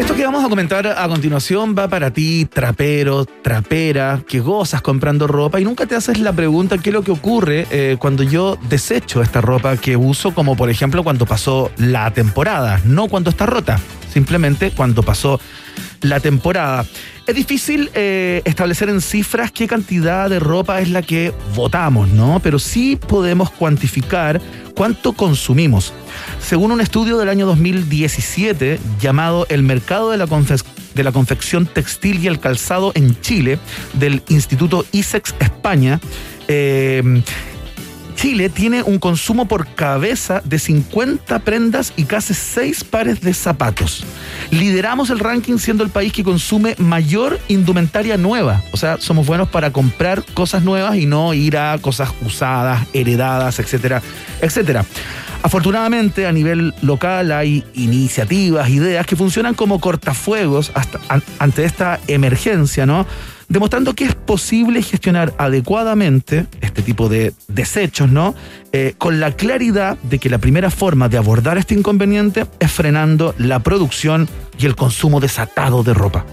Esto 0.00 0.14
que 0.14 0.24
vamos 0.24 0.42
a 0.42 0.48
comentar 0.48 0.86
a 0.86 1.08
continuación 1.08 1.74
va 1.78 1.86
para 1.86 2.10
ti, 2.10 2.46
trapero, 2.46 3.26
trapera, 3.26 4.22
que 4.26 4.40
gozas 4.40 4.80
comprando 4.80 5.26
ropa 5.26 5.60
y 5.60 5.64
nunca 5.64 5.84
te 5.84 5.94
haces 5.94 6.18
la 6.20 6.32
pregunta 6.32 6.78
qué 6.78 6.88
es 6.88 6.94
lo 6.94 7.02
que 7.02 7.10
ocurre 7.10 7.66
eh, 7.70 7.98
cuando 7.98 8.22
yo 8.22 8.56
desecho 8.70 9.20
esta 9.20 9.42
ropa 9.42 9.76
que 9.76 9.98
uso, 9.98 10.32
como 10.32 10.56
por 10.56 10.70
ejemplo 10.70 11.04
cuando 11.04 11.26
pasó 11.26 11.70
la 11.76 12.10
temporada, 12.12 12.80
no 12.86 13.08
cuando 13.08 13.28
está 13.28 13.44
rota, 13.44 13.78
simplemente 14.10 14.70
cuando 14.70 15.02
pasó 15.02 15.38
la 16.00 16.18
temporada. 16.18 16.86
Es 17.26 17.34
difícil 17.34 17.90
eh, 17.94 18.40
establecer 18.46 18.88
en 18.88 19.02
cifras 19.02 19.52
qué 19.52 19.68
cantidad 19.68 20.30
de 20.30 20.40
ropa 20.40 20.80
es 20.80 20.88
la 20.88 21.02
que 21.02 21.34
votamos, 21.54 22.08
¿no? 22.08 22.40
Pero 22.42 22.58
sí 22.58 22.96
podemos 22.96 23.50
cuantificar 23.50 24.40
cuánto 24.80 25.12
consumimos. 25.12 25.92
Según 26.40 26.72
un 26.72 26.80
estudio 26.80 27.18
del 27.18 27.28
año 27.28 27.44
2017 27.44 28.80
llamado 28.98 29.44
El 29.50 29.62
mercado 29.62 30.10
de 30.10 30.16
la, 30.16 30.26
confe- 30.26 30.64
de 30.94 31.04
la 31.04 31.12
confección 31.12 31.66
textil 31.66 32.18
y 32.24 32.28
el 32.28 32.40
calzado 32.40 32.90
en 32.94 33.20
Chile, 33.20 33.58
del 33.92 34.22
Instituto 34.30 34.86
ISEX 34.90 35.34
España, 35.38 36.00
eh, 36.48 37.22
Chile 38.20 38.50
tiene 38.50 38.82
un 38.82 38.98
consumo 38.98 39.48
por 39.48 39.66
cabeza 39.74 40.42
de 40.44 40.58
50 40.58 41.38
prendas 41.38 41.94
y 41.96 42.04
casi 42.04 42.34
6 42.34 42.84
pares 42.84 43.22
de 43.22 43.32
zapatos. 43.32 44.04
Lideramos 44.50 45.08
el 45.08 45.20
ranking 45.20 45.56
siendo 45.56 45.82
el 45.84 45.88
país 45.88 46.12
que 46.12 46.22
consume 46.22 46.74
mayor 46.76 47.40
indumentaria 47.48 48.18
nueva. 48.18 48.62
O 48.72 48.76
sea, 48.76 48.98
somos 48.98 49.26
buenos 49.26 49.48
para 49.48 49.72
comprar 49.72 50.22
cosas 50.34 50.62
nuevas 50.64 50.96
y 50.96 51.06
no 51.06 51.32
ir 51.32 51.56
a 51.56 51.78
cosas 51.78 52.10
usadas, 52.20 52.86
heredadas, 52.92 53.58
etcétera, 53.58 54.02
etcétera. 54.42 54.84
Afortunadamente, 55.42 56.26
a 56.26 56.32
nivel 56.32 56.74
local 56.82 57.32
hay 57.32 57.64
iniciativas, 57.72 58.68
ideas 58.68 59.06
que 59.06 59.16
funcionan 59.16 59.54
como 59.54 59.80
cortafuegos 59.80 60.72
hasta, 60.74 61.00
an- 61.08 61.22
ante 61.38 61.64
esta 61.64 61.98
emergencia, 62.06 62.84
¿no? 62.84 63.06
Demostrando 63.50 63.94
que 63.96 64.04
es 64.04 64.14
posible 64.14 64.80
gestionar 64.80 65.34
adecuadamente 65.36 66.46
este 66.60 66.82
tipo 66.82 67.08
de 67.08 67.34
desechos, 67.48 68.08
¿no? 68.08 68.32
Eh, 68.72 68.94
con 68.98 69.18
la 69.18 69.32
claridad 69.32 69.98
de 69.98 70.20
que 70.20 70.30
la 70.30 70.38
primera 70.38 70.70
forma 70.70 71.08
de 71.08 71.16
abordar 71.16 71.58
este 71.58 71.74
inconveniente 71.74 72.46
es 72.60 72.70
frenando 72.70 73.34
la 73.36 73.58
producción 73.60 74.28
y 74.60 74.66
el 74.66 74.76
consumo 74.76 75.20
desatado 75.20 75.82
de 75.82 75.94
ropa. 75.94 76.26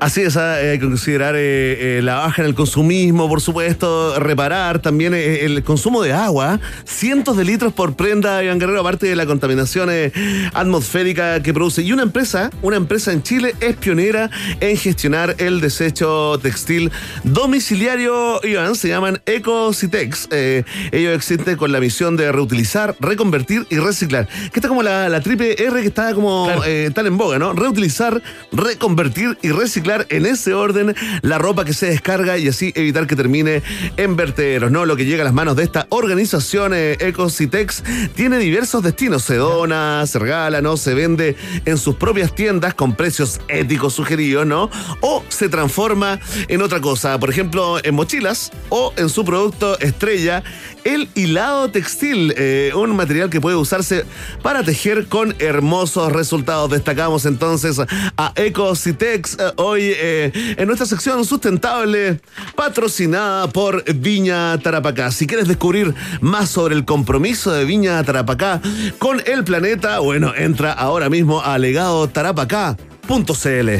Así 0.00 0.22
es, 0.22 0.36
ah, 0.36 0.56
que 0.60 0.80
considerar 0.80 1.34
eh, 1.36 1.98
eh, 1.98 2.02
la 2.02 2.16
baja 2.16 2.42
en 2.42 2.48
el 2.48 2.54
consumismo, 2.54 3.28
por 3.28 3.40
supuesto, 3.40 4.18
reparar 4.18 4.80
también 4.80 5.12
eh, 5.14 5.44
el 5.44 5.62
consumo 5.62 6.02
de 6.02 6.12
agua, 6.12 6.60
cientos 6.84 7.36
de 7.36 7.44
litros 7.44 7.72
por 7.72 7.94
prenda, 7.94 8.42
Iván 8.42 8.58
Guerrero, 8.58 8.80
aparte 8.80 9.06
de 9.06 9.16
la 9.16 9.26
contaminación 9.26 9.90
eh, 9.92 10.12
atmosférica 10.54 11.42
que 11.42 11.52
produce. 11.52 11.82
Y 11.82 11.92
una 11.92 12.02
empresa, 12.02 12.50
una 12.62 12.76
empresa 12.76 13.12
en 13.12 13.22
Chile 13.22 13.54
es 13.60 13.76
pionera 13.76 14.30
en 14.60 14.76
gestionar 14.76 15.36
el 15.38 15.60
desecho 15.60 16.38
textil 16.38 16.90
domiciliario, 17.22 18.40
Iván, 18.44 18.76
se 18.76 18.88
llaman 18.88 19.20
Ecocitex. 19.26 20.28
Eh, 20.30 20.64
ellos 20.90 21.14
existen 21.14 21.56
con 21.56 21.70
la 21.70 21.80
misión 21.84 22.16
de 22.16 22.32
reutilizar, 22.32 22.96
reconvertir 22.98 23.66
y 23.68 23.76
reciclar. 23.76 24.26
Que 24.26 24.58
está 24.58 24.68
como 24.68 24.82
la, 24.82 25.10
la 25.10 25.20
triple 25.20 25.54
R 25.58 25.82
que 25.82 25.88
está 25.88 26.14
como 26.14 26.48
eh, 26.64 26.90
tan 26.94 27.06
en 27.06 27.18
boga, 27.18 27.38
¿no? 27.38 27.52
Reutilizar, 27.52 28.22
reconvertir 28.52 29.36
y 29.42 29.50
reciclar 29.50 30.06
en 30.08 30.24
ese 30.24 30.54
orden 30.54 30.94
la 31.20 31.36
ropa 31.36 31.66
que 31.66 31.74
se 31.74 31.86
descarga 31.86 32.38
y 32.38 32.48
así 32.48 32.72
evitar 32.74 33.06
que 33.06 33.16
termine 33.16 33.62
en 33.98 34.16
vertederos, 34.16 34.70
¿no? 34.70 34.86
Lo 34.86 34.96
que 34.96 35.04
llega 35.04 35.22
a 35.22 35.24
las 35.24 35.34
manos 35.34 35.56
de 35.56 35.64
esta 35.64 35.86
organización 35.90 36.72
eh, 36.74 36.96
Ecocitex 37.00 37.82
tiene 38.14 38.38
diversos 38.38 38.82
destinos. 38.82 39.22
Se 39.22 39.36
dona, 39.36 40.06
se 40.06 40.18
regala, 40.18 40.62
¿no? 40.62 40.78
Se 40.78 40.94
vende 40.94 41.36
en 41.66 41.76
sus 41.76 41.96
propias 41.96 42.34
tiendas 42.34 42.72
con 42.72 42.94
precios 42.94 43.42
éticos 43.48 43.92
sugeridos, 43.92 44.46
¿no? 44.46 44.70
O 45.02 45.22
se 45.28 45.50
transforma 45.50 46.18
en 46.48 46.62
otra 46.62 46.80
cosa. 46.80 47.18
Por 47.20 47.28
ejemplo, 47.28 47.76
en 47.84 47.94
mochilas 47.94 48.50
o 48.70 48.94
en 48.96 49.10
su 49.10 49.22
producto 49.24 49.78
estrella, 49.80 50.42
el 50.84 51.08
hilado 51.14 51.70
textil, 51.74 52.32
eh, 52.36 52.70
un 52.76 52.94
material 52.94 53.28
que 53.28 53.40
puede 53.40 53.56
usarse 53.56 54.06
para 54.42 54.62
tejer 54.62 55.08
con 55.08 55.34
hermosos 55.40 56.12
resultados. 56.12 56.70
Destacamos 56.70 57.26
entonces 57.26 57.80
a 58.16 58.32
Ecocitex 58.36 59.34
eh, 59.34 59.52
hoy 59.56 59.82
eh, 59.84 60.30
en 60.56 60.66
nuestra 60.68 60.86
sección 60.86 61.24
sustentable 61.24 62.20
patrocinada 62.54 63.48
por 63.48 63.82
Viña 63.92 64.56
Tarapacá. 64.58 65.10
Si 65.10 65.26
quieres 65.26 65.48
descubrir 65.48 65.92
más 66.20 66.48
sobre 66.48 66.76
el 66.76 66.84
compromiso 66.84 67.50
de 67.50 67.64
Viña 67.64 68.00
Tarapacá 68.04 68.60
con 69.00 69.20
el 69.26 69.42
planeta, 69.42 69.98
bueno, 69.98 70.32
entra 70.36 70.72
ahora 70.72 71.10
mismo 71.10 71.42
a 71.42 71.58
legadotarapacá.cl. 71.58 73.70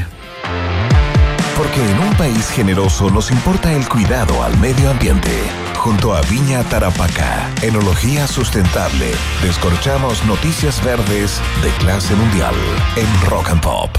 Porque 1.56 1.80
en 1.80 2.00
un 2.00 2.12
país 2.16 2.50
generoso 2.50 3.08
nos 3.10 3.30
importa 3.30 3.72
el 3.72 3.88
cuidado 3.88 4.42
al 4.42 4.58
medio 4.58 4.90
ambiente. 4.90 5.30
Junto 5.84 6.14
a 6.14 6.22
Viña 6.22 6.64
Tarapacá, 6.64 7.50
Enología 7.60 8.26
Sustentable, 8.26 9.10
descorchamos 9.42 10.24
noticias 10.24 10.82
verdes 10.82 11.42
de 11.62 11.68
clase 11.72 12.14
mundial 12.14 12.54
en 12.96 13.28
Rock 13.28 13.50
and 13.50 13.60
Pop. 13.60 13.90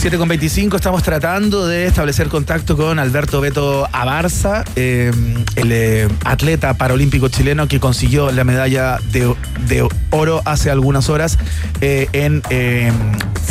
7 0.00 0.16
con 0.18 0.28
25 0.28 0.76
estamos 0.76 1.02
tratando 1.02 1.66
de 1.66 1.86
establecer 1.86 2.28
contacto 2.28 2.76
con 2.76 2.98
Alberto 2.98 3.40
Beto 3.40 3.88
Abarza, 3.90 4.64
eh, 4.76 5.10
el 5.56 5.72
eh, 5.72 6.08
atleta 6.24 6.74
paralímpico 6.74 7.28
chileno 7.28 7.66
que 7.66 7.80
consiguió 7.80 8.30
la 8.32 8.44
medalla 8.44 8.98
de, 9.10 9.34
de 9.66 9.88
oro 10.10 10.40
hace 10.44 10.70
algunas 10.70 11.08
horas 11.08 11.38
eh, 11.80 12.06
en 12.12 12.42
eh, 12.50 12.92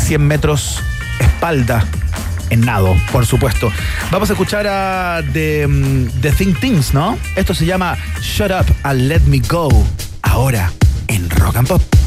100 0.08 0.26
metros 0.26 0.82
espalda. 1.20 1.86
En 2.50 2.62
nado, 2.62 2.96
por 3.12 3.26
supuesto. 3.26 3.70
Vamos 4.10 4.30
a 4.30 4.34
escuchar 4.34 4.66
a 4.66 5.22
The, 5.34 5.68
mm, 5.68 6.22
The 6.22 6.32
Think 6.32 6.60
Things, 6.62 6.94
¿no? 6.94 7.18
Esto 7.36 7.54
se 7.54 7.66
llama 7.66 7.98
Shut 8.22 8.52
Up 8.52 8.74
and 8.84 9.02
Let 9.10 9.22
Me 9.26 9.42
Go. 9.50 9.68
Ahora 10.22 10.72
en 11.08 11.30
Rock 11.30 11.58
and 11.58 11.68
Pop. 11.68 12.07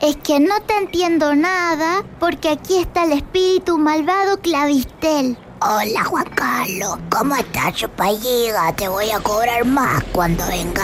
Es 0.00 0.16
que 0.16 0.40
no 0.40 0.58
te 0.66 0.74
entiendo 0.78 1.34
nada 1.34 2.02
porque 2.18 2.48
aquí 2.48 2.78
está 2.78 3.04
el 3.04 3.12
espíritu 3.12 3.76
malvado 3.76 4.38
Clavistel. 4.40 5.36
Hola 5.60 6.04
Juan 6.04 6.24
Carlos, 6.34 6.96
¿cómo 7.10 7.36
estás, 7.36 7.74
chupalliga? 7.74 8.74
Te 8.76 8.88
voy 8.88 9.10
a 9.10 9.20
cobrar 9.20 9.66
más 9.66 10.02
cuando 10.04 10.46
venga. 10.46 10.82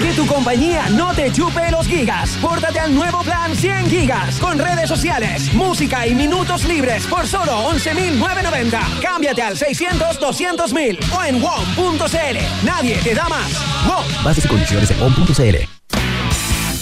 Que 0.00 0.12
tu 0.12 0.24
compañía 0.28 0.88
no 0.90 1.12
te 1.12 1.32
chupe 1.32 1.72
los 1.72 1.88
gigas. 1.88 2.38
Pórtate 2.40 2.78
al 2.78 2.94
nuevo 2.94 3.24
plan 3.24 3.52
100 3.52 3.90
gigas 3.90 4.38
con 4.38 4.56
redes 4.60 4.88
sociales, 4.88 5.52
música 5.54 6.06
y 6.06 6.14
minutos 6.14 6.64
libres 6.64 7.04
por 7.08 7.26
solo 7.26 7.68
11.990. 7.72 9.00
Cámbiate 9.02 9.42
al 9.42 9.56
600-200.000 9.56 10.98
o 11.12 11.24
en 11.24 11.42
WOM.cl. 11.42 12.64
Nadie 12.64 12.96
te 13.02 13.12
da 13.12 13.28
más. 13.28 13.50
WOM. 13.88 14.24
Bases 14.24 14.44
y 14.44 14.48
condiciones 14.48 14.88
en 14.92 15.02
on.cl. 15.02 15.81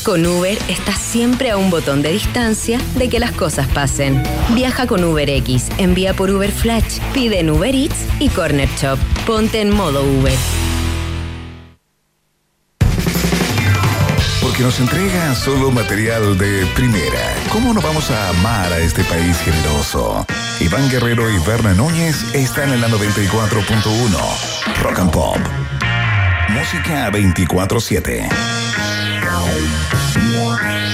Con 0.05 0.25
Uber 0.25 0.59
estás 0.69 0.99
siempre 0.99 1.51
a 1.51 1.59
un 1.59 1.69
botón 1.71 2.01
de 2.01 2.11
distancia 2.11 2.81
de 2.95 3.11
que 3.11 3.21
las 3.21 3.33
cosas 3.33 3.69
pasen. 3.69 4.23
Viaja 4.55 4.87
con 4.87 5.05
UberX, 5.05 5.69
envía 5.77 6.15
por 6.15 6.31
Uber 6.31 6.51
Flash, 6.51 7.01
pide 7.13 7.41
en 7.41 7.51
Uber 7.51 7.75
Eats 7.75 8.07
y 8.19 8.31
Corner 8.31 8.69
Shop. 8.81 8.99
Ponte 9.27 9.61
en 9.61 9.71
modo 9.71 10.03
Uber. 10.03 10.35
Porque 14.41 14.63
nos 14.63 14.81
entrega 14.81 15.35
solo 15.35 15.71
material 15.71 16.39
de 16.39 16.65
primera. 16.75 17.35
¿Cómo 17.53 17.75
no 17.75 17.83
vamos 17.83 18.11
a 18.11 18.31
amar 18.31 18.73
a 18.73 18.79
este 18.79 19.05
país 19.05 19.39
generoso? 19.41 20.27
Iván 20.61 20.89
Guerrero 20.89 21.31
y 21.31 21.39
Berna 21.47 21.75
Núñez 21.75 22.35
están 22.35 22.73
en 22.73 22.81
la 22.81 22.89
94.1. 22.89 24.83
Rock 24.83 24.99
and 24.99 25.11
Pop. 25.11 25.39
Música 26.49 27.11
24-7. 27.11 28.60
Ya 29.31 30.90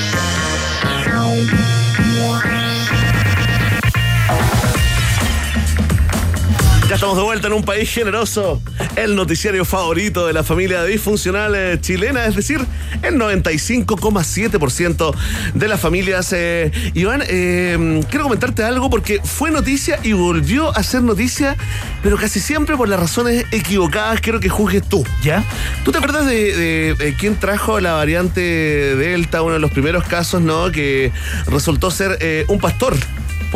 estamos 6.97 7.19
de 7.19 7.25
vuelta 7.25 7.49
en 7.49 7.53
un 7.53 7.63
país 7.63 7.91
generoso, 7.91 8.63
el 8.97 9.17
noticiario 9.17 9.67
favorito 9.67 10.27
de 10.27 10.33
la 10.33 10.43
familia 10.43 10.83
disfuncional 10.83 11.55
eh, 11.55 11.79
chilena, 11.79 12.25
es 12.25 12.37
decir, 12.37 12.65
el 13.03 13.17
95,7% 13.17 15.15
de 15.53 15.69
las 15.69 15.79
familias. 15.79 16.33
eh, 16.33 16.73
Iván, 16.95 17.23
eh, 17.29 18.01
quiero 18.09 18.25
comentarte 18.25 18.65
algo 18.65 18.89
porque 18.89 19.21
fue 19.23 19.51
noticia 19.51 20.01
y 20.03 20.15
volvió 20.15 20.75
a 20.75 20.83
ser 20.83 21.03
noticia, 21.03 21.55
pero 22.03 22.17
casi 22.17 22.41
siempre 22.41 22.79
por 22.79 22.89
las 22.89 22.99
razones 22.99 23.45
equivocadas, 23.53 24.23
quiero 24.23 24.41
que 24.41 24.49
juzgues 24.49 24.83
tú. 24.89 25.05
¿Ya? 25.23 25.45
¿Tú 25.85 25.93
te 25.93 25.99
acuerdas 25.99 26.25
de, 26.25 26.95
de, 26.95 27.15
quién 27.19 27.39
trajo 27.39 27.79
la 27.79 27.93
variante 27.93 28.41
Delta, 28.41 29.43
uno 29.43 29.53
de 29.53 29.61
los 29.61 29.71
primeros 29.71 30.05
casos, 30.05 30.41
¿no? 30.41 30.73
Que 30.73 31.13
resultó 31.47 31.91
ser 31.91 32.17
eh, 32.23 32.47
un 32.49 32.59
pastor. 32.59 32.97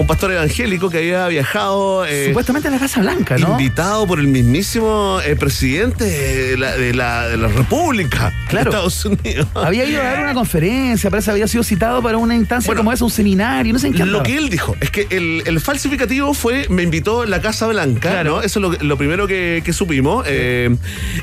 Un 0.01 0.07
pastor 0.07 0.33
evangélico 0.33 0.89
que 0.91 0.99
había 0.99 1.29
viajado. 1.29 2.05
eh, 2.07 2.27
Supuestamente 2.29 2.69
en 2.69 2.75
la 2.75 2.81
Casa 2.81 3.01
Blanca, 3.01 3.37
¿no? 3.39 3.51
Invitado 3.53 4.07
por 4.07 4.19
el 4.19 4.27
mismísimo 4.29 5.21
eh, 5.25 5.37
presidente 5.37 6.05
de 6.05 6.57
la, 6.57 6.77
de 6.77 6.95
la- 6.95 7.29
de 7.29 7.37
la 7.37 7.49
República 7.49 8.33
Claro. 8.49 8.71
de 8.71 8.77
Estados 8.77 9.05
Unidos. 9.05 9.47
Había 9.55 9.85
ido 9.85 10.01
a 10.01 10.05
dar 10.05 10.23
una 10.23 10.35
conferencia, 10.35 11.11
parece 11.11 11.27
que 11.27 11.31
había 11.33 11.49
sido 11.49 11.63
citado 11.63 12.03
para 12.03 12.17
una 12.19 12.35
instancia 12.35 12.75
como 12.75 12.93
esa, 12.93 13.05
un 13.05 13.11
seminario, 13.11 13.73
no 13.73 13.79
sé 13.79 13.89
en 13.89 13.93
qué. 13.93 13.99
Lo 14.01 14.05
andaba. 14.05 14.23
que 14.25 14.37
él 14.37 14.49
dijo 14.49 14.77
es 14.81 14.91
que 14.91 15.07
el, 15.11 15.43
el 15.47 15.61
falsificativo 15.61 16.33
fue, 16.35 16.67
me 16.71 16.83
invitó 16.83 17.23
a 17.23 17.27
la 17.27 17.41
Casa 17.41 17.67
Blanca, 17.67 18.25
¿no? 18.25 18.41
Eso 18.43 18.59
es 18.59 18.63
lo, 18.81 18.85
lo 18.87 18.97
primero 18.97 19.27
que, 19.27 19.63
que 19.65 19.73
supimos. 19.73 20.25
eh, 20.29 20.75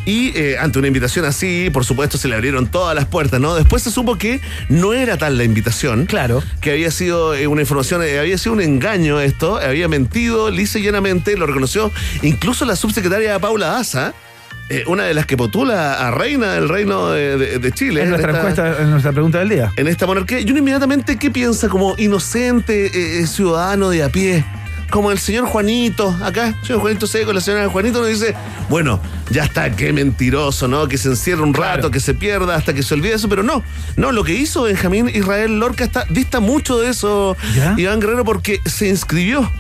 y 0.06 0.34
ante 0.60 0.80
una 0.80 0.88
invitación 0.88 1.26
así, 1.26 1.70
por 1.72 1.84
supuesto, 1.84 2.18
se 2.18 2.28
le 2.28 2.36
abrieron 2.36 2.68
todas 2.68 2.96
las 2.96 3.06
puertas, 3.06 3.40
¿no? 3.40 3.56
Después 3.56 3.82
se 3.84 3.92
supo 3.92 4.18
que 4.18 4.40
no 4.70 4.94
era 4.94 5.18
tal 5.18 5.38
la 5.38 5.44
invitación. 5.44 6.06
Claro. 6.06 6.44
Que 6.62 6.72
había 6.72 6.92
sido 6.92 7.32
una 7.50 7.62
información, 7.62 8.02
había 8.02 8.38
sido 8.38 8.54
un 8.54 8.62
engaño 8.68 9.20
esto, 9.20 9.58
había 9.58 9.88
mentido 9.88 10.50
lisa 10.52 10.78
y 10.80 10.84
llanamente, 10.84 11.36
lo 11.38 11.48
reconoció 11.48 11.92
incluso 12.22 12.66
la 12.66 12.76
subsecretaria 12.76 13.40
Paula 13.40 13.68
Daza. 13.68 14.14
eh, 14.70 14.84
una 14.88 15.04
de 15.06 15.14
las 15.14 15.26
que 15.26 15.38
postula 15.38 15.94
a 16.08 16.12
reina 16.12 16.54
del 16.56 16.68
reino 16.68 17.10
de, 17.12 17.38
de- 17.38 17.58
de 17.60 17.72
Chile. 17.72 18.04
Es 18.04 18.10
nuestra 18.10 18.32
esta- 18.32 18.40
encuesta, 18.42 18.82
es 18.84 18.88
nuestra 18.90 19.12
pregunta 19.14 19.40
del 19.40 19.48
día. 19.48 19.72
en 19.78 19.88
esta 19.88 20.06
monarquía. 20.06 20.42
Y 20.42 20.50
uno 20.52 20.60
inmediatamente, 20.60 21.18
¿qué 21.18 21.32
piensa 21.32 21.70
como 21.70 21.96
inocente 21.98 22.88
eh, 22.88 23.20
eh, 23.22 23.28
ciudadano 23.28 23.90
de 23.90 24.04
a 24.04 24.10
pie? 24.10 24.44
Como 24.90 25.12
el 25.12 25.20
señor 25.20 25.46
Juanito, 25.48 26.16
acá, 26.24 26.56
señor 26.64 26.82
Juanito 26.82 27.08
Seco, 27.08 27.34
la 27.34 27.42
señora 27.42 27.68
Juanito 27.70 28.00
nos 28.00 28.08
dice, 28.10 28.36
bueno, 28.70 29.02
ya 29.30 29.44
está, 29.44 29.70
qué 29.76 29.92
mentiroso, 29.92 30.68
¿no? 30.68 30.88
Que 30.88 30.98
se 30.98 31.10
encierra 31.10 31.44
un 31.44 31.54
rato, 31.54 31.92
que 31.92 32.00
se 32.00 32.14
pierda 32.14 32.56
hasta 32.56 32.74
que 32.74 32.84
se 32.84 32.94
olvide 32.94 33.14
eso, 33.14 33.28
pero 33.28 33.44
no, 33.44 33.64
no, 33.98 34.12
lo 34.12 34.24
que 34.24 34.34
hizo 34.34 34.64
Benjamín 34.64 35.10
Israel 35.14 35.60
Lorca 35.60 35.84
está, 35.84 36.06
dista 36.10 36.40
mucho 36.40 36.80
de 36.80 36.90
eso, 36.90 37.36
Iván 37.76 38.00
Guerrero, 38.00 38.24
porque 38.24 38.62
se 38.66 38.88
inscribió. 38.88 39.52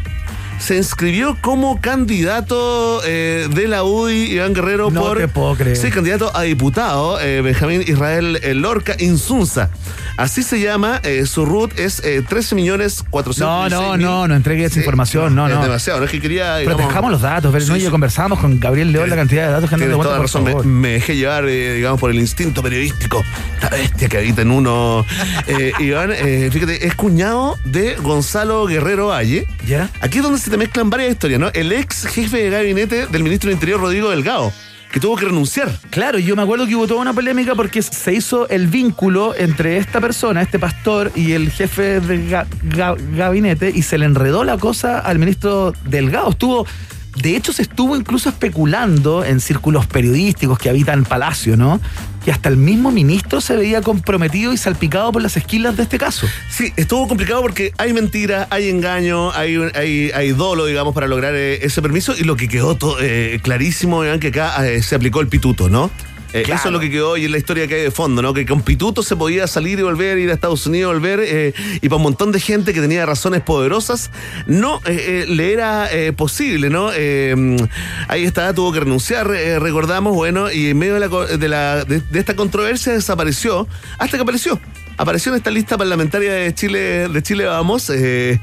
Se 0.59 0.75
inscribió 0.75 1.37
como 1.39 1.79
candidato 1.79 3.01
eh, 3.05 3.47
de 3.53 3.67
la 3.67 3.83
UDI, 3.83 4.31
Iván 4.33 4.53
Guerrero, 4.53 4.89
No 4.91 5.01
por. 5.01 5.17
te 5.17 5.27
puedo 5.27 5.55
creer. 5.55 5.77
Sí, 5.77 5.89
candidato 5.91 6.35
a 6.35 6.41
diputado, 6.41 7.21
eh, 7.21 7.41
Benjamín 7.41 7.83
Israel 7.87 8.39
eh, 8.41 8.53
Lorca 8.53 8.95
Insunza. 8.99 9.69
Así 10.17 10.41
se 10.41 10.59
llama, 10.59 10.99
eh, 11.03 11.27
su 11.27 11.45
root 11.45 11.77
es 11.79 12.03
eh, 12.03 12.23
13 12.27 12.55
millones 12.55 13.03
400 13.09 13.69
No, 13.69 13.69
no, 13.69 13.97
no, 13.97 14.27
no 14.27 14.35
entregue 14.35 14.65
esa 14.65 14.79
información, 14.79 15.35
no, 15.35 15.47
es 15.47 15.53
no. 15.53 15.61
demasiado, 15.61 15.99
no 15.99 16.05
es 16.05 16.11
que 16.11 16.19
quería. 16.19 16.57
digamos- 16.57 16.77
Protejamos 16.81 17.11
los 17.11 17.21
datos, 17.21 17.51
pero 17.53 17.65
no, 17.67 17.75
Sí, 17.75 17.81
yo 17.81 17.87
sí. 17.87 17.91
conversábamos 17.91 18.39
con 18.39 18.59
Gabriel 18.59 18.91
León 18.91 19.09
la 19.11 19.15
cantidad 19.15 19.45
de 19.45 19.51
datos 19.51 19.69
que 19.69 19.75
Tienes 19.75 19.95
de 19.95 20.03
toda 20.03 20.17
razón, 20.17 20.43
me, 20.43 20.55
me 20.63 20.89
dejé 20.93 21.15
llevar, 21.15 21.45
eh, 21.47 21.75
digamos, 21.75 21.99
por 21.99 22.09
el 22.09 22.17
instinto 22.19 22.63
periodístico, 22.63 23.23
esta 23.55 23.69
bestia 23.69 24.09
que 24.09 24.17
habita 24.17 24.41
en 24.41 24.51
uno. 24.51 25.05
Eh, 25.49 25.71
Iván, 25.79 26.11
eh, 26.13 26.49
fíjate, 26.51 26.85
es 26.87 26.93
cuñado 26.95 27.57
de 27.63 27.95
Gonzalo 27.95 28.65
Guerrero 28.65 29.07
Valle. 29.07 29.47
¿Ya? 29.65 29.89
Aquí 30.01 30.17
es 30.17 30.23
donde 30.23 30.39
se 30.39 30.46
te 30.49 30.57
mezclan 30.57 30.89
varias 30.89 31.11
historias, 31.11 31.39
¿no? 31.39 31.49
El 31.53 31.71
ex 31.71 32.05
jefe 32.07 32.37
de 32.37 32.49
gabinete 32.49 33.07
del 33.07 33.23
ministro 33.23 33.49
del 33.49 33.55
Interior, 33.55 33.79
Rodrigo 33.81 34.09
Delgado, 34.09 34.51
que 34.91 34.99
tuvo 34.99 35.15
que 35.17 35.25
renunciar. 35.25 35.69
Claro, 35.89 36.17
yo 36.19 36.35
me 36.35 36.41
acuerdo 36.43 36.65
que 36.65 36.75
hubo 36.75 36.87
toda 36.87 37.01
una 37.01 37.13
polémica 37.13 37.55
porque 37.55 37.81
se 37.81 38.13
hizo 38.13 38.47
el 38.49 38.67
vínculo 38.67 39.35
entre 39.35 39.77
esta 39.77 39.99
persona, 39.99 40.41
este 40.41 40.59
pastor, 40.59 41.11
y 41.15 41.33
el 41.33 41.51
jefe 41.51 41.99
de 41.99 42.29
ga- 42.29 42.47
ga- 42.69 42.97
gabinete 43.15 43.71
y 43.73 43.81
se 43.81 43.97
le 43.97 44.05
enredó 44.05 44.43
la 44.43 44.57
cosa 44.57 44.99
al 44.99 45.19
ministro 45.19 45.73
Delgado. 45.85 46.29
Estuvo, 46.29 46.65
de 47.21 47.35
hecho, 47.35 47.51
se 47.51 47.63
estuvo 47.63 47.95
incluso 47.95 48.29
especulando 48.29 49.25
en 49.25 49.39
círculos 49.41 49.85
periodísticos 49.87 50.57
que 50.57 50.69
habitan 50.69 51.03
Palacio, 51.03 51.57
¿no? 51.57 51.81
Que 52.27 52.33
hasta 52.33 52.49
el 52.49 52.57
mismo 52.57 52.91
ministro 52.91 53.39
se 53.39 53.55
veía 53.55 53.81
comprometido 53.81 54.51
y 54.51 54.57
salpicado 54.57 55.13
por 55.13 55.21
las 55.21 55.37
esquilas 55.37 55.77
de 55.77 55.83
este 55.83 55.97
caso. 55.97 56.27
Sí, 56.49 56.73
estuvo 56.75 57.07
complicado 57.07 57.41
porque 57.41 57.71
hay 57.77 57.93
mentira, 57.93 58.47
hay 58.49 58.67
engaño, 58.67 59.31
hay, 59.31 59.55
hay, 59.73 60.11
hay 60.13 60.31
dolo, 60.33 60.65
digamos, 60.65 60.93
para 60.93 61.07
lograr 61.07 61.33
eh, 61.35 61.59
ese 61.65 61.81
permiso. 61.81 62.13
Y 62.19 62.25
lo 62.25 62.35
que 62.35 62.49
quedó 62.49 62.75
to- 62.75 62.97
eh, 62.99 63.39
clarísimo, 63.41 63.99
vean 64.01 64.19
que 64.19 64.27
acá 64.27 64.67
eh, 64.67 64.83
se 64.83 64.95
aplicó 64.95 65.21
el 65.21 65.29
pituto, 65.29 65.69
¿no? 65.69 65.89
Eh, 66.39 66.43
Claro. 66.43 66.59
Eso 66.59 66.67
es 66.69 66.73
lo 66.73 66.79
que 66.79 66.89
quedó 66.89 67.17
y 67.17 67.25
es 67.25 67.31
la 67.31 67.37
historia 67.37 67.67
que 67.67 67.75
hay 67.75 67.81
de 67.83 67.91
fondo, 67.91 68.21
¿no? 68.21 68.33
Que 68.33 68.45
con 68.45 68.61
pituto 68.61 69.03
se 69.03 69.15
podía 69.15 69.47
salir 69.47 69.79
y 69.79 69.81
volver, 69.83 70.17
ir 70.17 70.29
a 70.29 70.33
Estados 70.33 70.65
Unidos, 70.67 70.93
volver, 70.93 71.19
eh, 71.23 71.53
y 71.81 71.89
para 71.89 71.97
un 71.97 72.03
montón 72.03 72.31
de 72.31 72.39
gente 72.39 72.73
que 72.73 72.81
tenía 72.81 73.05
razones 73.05 73.41
poderosas, 73.41 74.11
no 74.45 74.81
eh, 74.85 75.25
le 75.27 75.53
era 75.53 75.89
posible, 76.15 76.69
¿no? 76.69 76.89
Eh, 76.93 77.57
ahí 78.07 78.23
está, 78.25 78.53
tuvo 78.53 78.71
que 78.71 78.79
renunciar, 78.81 79.29
eh, 79.33 79.59
recordamos, 79.59 80.13
bueno, 80.13 80.51
y 80.51 80.69
en 80.69 80.77
medio 80.77 80.93
de, 80.95 80.99
la 81.01 81.07
de, 81.37 81.47
la- 81.47 81.83
de- 81.85 82.01
de 82.01 82.19
esta 82.19 82.35
controversia 82.35 82.93
desapareció, 82.93 83.67
hasta 83.97 84.17
que 84.17 84.23
apareció. 84.23 84.59
Apareció 84.99 85.31
en 85.31 85.37
esta 85.37 85.51
lista 85.51 85.77
parlamentaria 85.77 86.33
de 86.33 86.53
Chile, 86.55 87.07
de 87.07 87.21
Chile 87.21 87.45
Vamos. 87.45 87.89
eh, 87.91 88.39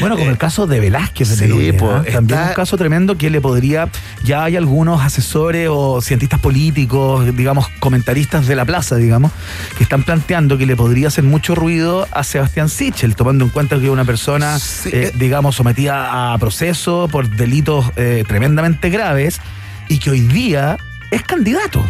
Bueno, 0.00 0.16
como 0.16 0.30
el 0.30 0.38
caso 0.38 0.66
de 0.66 0.80
Velázquez 0.80 1.28
Sí, 1.28 1.72
pues, 1.78 2.06
¿eh? 2.06 2.12
También 2.12 2.38
está- 2.38 2.48
un 2.48 2.54
caso 2.54 2.78
tremendo 2.78 3.18
que 3.18 3.28
le 3.28 3.42
podría. 3.42 3.90
Ya 4.24 4.44
hay 4.44 4.56
algunos 4.56 5.02
asesores 5.02 5.68
o 5.70 6.00
cientistas 6.00 6.40
políticos, 6.40 7.36
digamos, 7.36 7.68
comentaristas 7.78 8.46
de 8.46 8.56
la 8.56 8.64
plaza, 8.64 8.96
digamos, 8.96 9.32
que 9.76 9.82
están 9.82 10.02
planteando 10.02 10.56
que 10.56 10.64
le 10.64 10.76
podría 10.76 11.08
hacer 11.08 11.24
mucho 11.24 11.54
ruido 11.54 12.08
a 12.10 12.24
Sebastián 12.24 12.70
Sichel, 12.70 13.14
tomando 13.14 13.44
en 13.44 13.50
cuenta 13.50 13.78
que 13.78 13.84
es 13.84 13.90
una 13.90 14.06
persona, 14.06 14.56
eh, 14.86 15.12
digamos, 15.14 15.56
sometida 15.56 16.32
a 16.32 16.38
proceso 16.38 17.08
por 17.12 17.28
delitos 17.28 17.84
eh, 17.96 18.24
tremendamente 18.26 18.88
graves 18.88 19.40
y 19.88 19.98
que 19.98 20.10
hoy 20.10 20.20
día 20.20 20.78
es 21.10 21.22
candidato. 21.22 21.84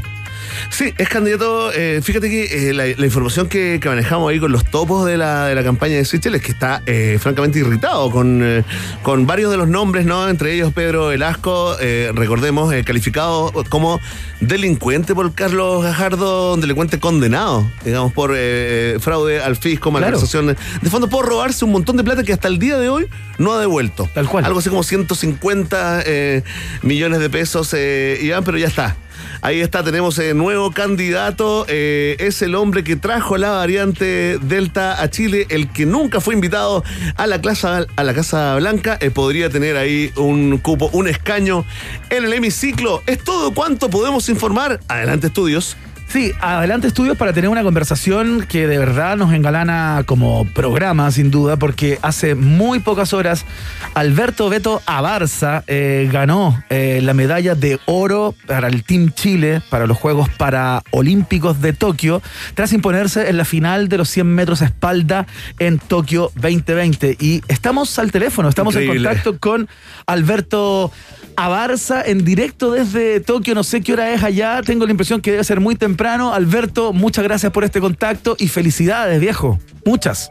Sí, 0.70 0.92
es 0.96 1.08
candidato. 1.08 1.72
eh, 1.72 2.00
fíjate 2.02 2.28
que 2.30 2.70
eh, 2.70 2.74
la, 2.74 2.84
la 2.86 3.04
información 3.06 3.48
que, 3.48 3.78
que 3.80 3.88
manejamos 3.88 4.30
ahí 4.30 4.38
con 4.38 4.52
los 4.52 4.64
topos 4.64 5.06
de 5.06 5.16
la, 5.16 5.46
de 5.46 5.54
la 5.54 5.62
campaña 5.62 5.96
de 5.96 6.04
Sichel 6.04 6.34
es 6.34 6.42
que 6.42 6.52
está 6.52 6.82
eh, 6.86 7.18
francamente 7.20 7.58
irritado 7.58 8.10
con, 8.10 8.40
eh, 8.42 8.64
con 9.02 9.26
varios 9.26 9.50
de 9.50 9.56
los 9.56 9.68
nombres, 9.68 10.06
¿no? 10.06 10.28
Entre 10.28 10.54
ellos 10.54 10.72
Pedro 10.72 11.08
Velasco, 11.08 11.76
eh, 11.80 12.10
recordemos, 12.14 12.72
calificado 12.84 13.52
como 13.68 14.00
delincuente 14.40 15.14
por 15.14 15.32
Carlos 15.34 15.82
Gajardo, 15.82 16.54
un 16.54 16.60
delincuente 16.60 16.98
condenado, 17.00 17.70
digamos, 17.84 18.12
por 18.12 18.32
eh, 18.36 18.96
fraude 19.00 19.40
al 19.40 19.56
fisco, 19.56 19.90
malversación 19.90 20.46
de 20.48 20.90
fondos, 20.90 21.10
por 21.10 21.26
robarse 21.26 21.64
un 21.64 21.72
montón 21.72 21.96
de 21.96 22.04
plata 22.04 22.22
que 22.22 22.32
hasta 22.32 22.48
el 22.48 22.58
día 22.58 22.78
de 22.78 22.88
hoy 22.88 23.06
no 23.38 23.52
ha 23.52 23.60
devuelto. 23.60 24.08
Tal 24.14 24.28
cual. 24.28 24.44
Algo 24.44 24.58
así 24.60 24.68
como 24.68 24.82
150 24.82 26.02
eh, 26.06 26.42
millones 26.82 27.20
de 27.20 27.30
pesos, 27.30 27.72
eh, 27.74 28.18
Iván, 28.22 28.44
pero 28.44 28.58
ya 28.58 28.66
está. 28.68 28.96
Ahí 29.40 29.60
está, 29.60 29.82
tenemos 29.82 30.18
eh, 30.18 30.34
nuevo 30.34 30.70
candidato. 30.72 31.64
eh, 31.68 32.16
es 32.18 32.42
el 32.42 32.54
hombre 32.54 32.84
que 32.84 32.96
trajo 32.96 33.36
la 33.36 33.50
variante 33.50 34.38
Delta 34.38 35.00
a 35.00 35.10
Chile, 35.10 35.46
el 35.50 35.70
que 35.72 35.86
nunca 35.86 36.20
fue 36.20 36.34
invitado 36.34 36.84
a 37.16 37.26
la, 37.26 37.40
casa, 37.40 37.86
a 37.96 38.04
la 38.04 38.14
Casa 38.14 38.56
Blanca. 38.56 38.98
eh, 39.00 39.10
podría 39.10 39.50
tener 39.50 39.76
ahí 39.76 40.12
un 40.16 40.58
cupo, 40.58 40.90
un 40.92 41.08
escaño 41.08 41.64
en 42.10 42.24
el 42.24 42.32
hemiciclo. 42.32 43.02
Es 43.06 43.22
todo 43.22 43.52
cuanto 43.54 43.90
podemos 43.90 44.28
informar. 44.28 44.80
Adelante, 44.88 45.28
estudios. 45.28 45.76
Sí, 46.08 46.32
adelante 46.40 46.88
estudios 46.88 47.18
para 47.18 47.34
tener 47.34 47.50
una 47.50 47.62
conversación 47.62 48.46
que 48.48 48.66
de 48.66 48.78
verdad 48.78 49.18
nos 49.18 49.34
engalana 49.34 50.04
como 50.06 50.46
programa, 50.46 51.10
sin 51.10 51.30
duda, 51.30 51.58
porque 51.58 51.98
hace 52.00 52.34
muy 52.34 52.78
pocas 52.78 53.12
horas 53.12 53.44
Alberto 53.92 54.48
Beto 54.48 54.80
Abarza 54.86 55.64
eh, 55.66 56.08
ganó 56.10 56.64
eh, 56.70 57.00
la 57.02 57.12
medalla 57.12 57.54
de 57.54 57.78
oro 57.84 58.34
para 58.46 58.68
el 58.68 58.84
Team 58.84 59.12
Chile 59.12 59.60
para 59.68 59.86
los 59.86 59.98
Juegos 59.98 60.30
Paraolímpicos 60.30 61.60
de 61.60 61.74
Tokio, 61.74 62.22
tras 62.54 62.72
imponerse 62.72 63.28
en 63.28 63.36
la 63.36 63.44
final 63.44 63.90
de 63.90 63.98
los 63.98 64.08
100 64.08 64.26
metros 64.34 64.62
a 64.62 64.64
espalda 64.64 65.26
en 65.58 65.78
Tokio 65.78 66.32
2020. 66.36 67.18
Y 67.20 67.42
estamos 67.48 67.98
al 67.98 68.12
teléfono, 68.12 68.48
estamos 68.48 68.74
Increíble. 68.74 68.96
en 68.96 69.04
contacto 69.04 69.38
con 69.38 69.68
Alberto 70.06 70.90
Abarza 71.38 72.02
en 72.02 72.24
directo 72.24 72.72
desde 72.72 73.20
Tokio. 73.20 73.54
No 73.54 73.62
sé 73.62 73.80
qué 73.80 73.92
hora 73.92 74.12
es 74.12 74.24
allá. 74.24 74.60
Tengo 74.66 74.84
la 74.86 74.90
impresión 74.90 75.20
que 75.20 75.30
debe 75.30 75.44
ser 75.44 75.60
muy 75.60 75.76
temprano. 75.76 76.34
Alberto, 76.34 76.92
muchas 76.92 77.22
gracias 77.22 77.52
por 77.52 77.62
este 77.62 77.80
contacto 77.80 78.34
y 78.40 78.48
felicidades, 78.48 79.20
viejo. 79.20 79.56
Muchas. 79.84 80.30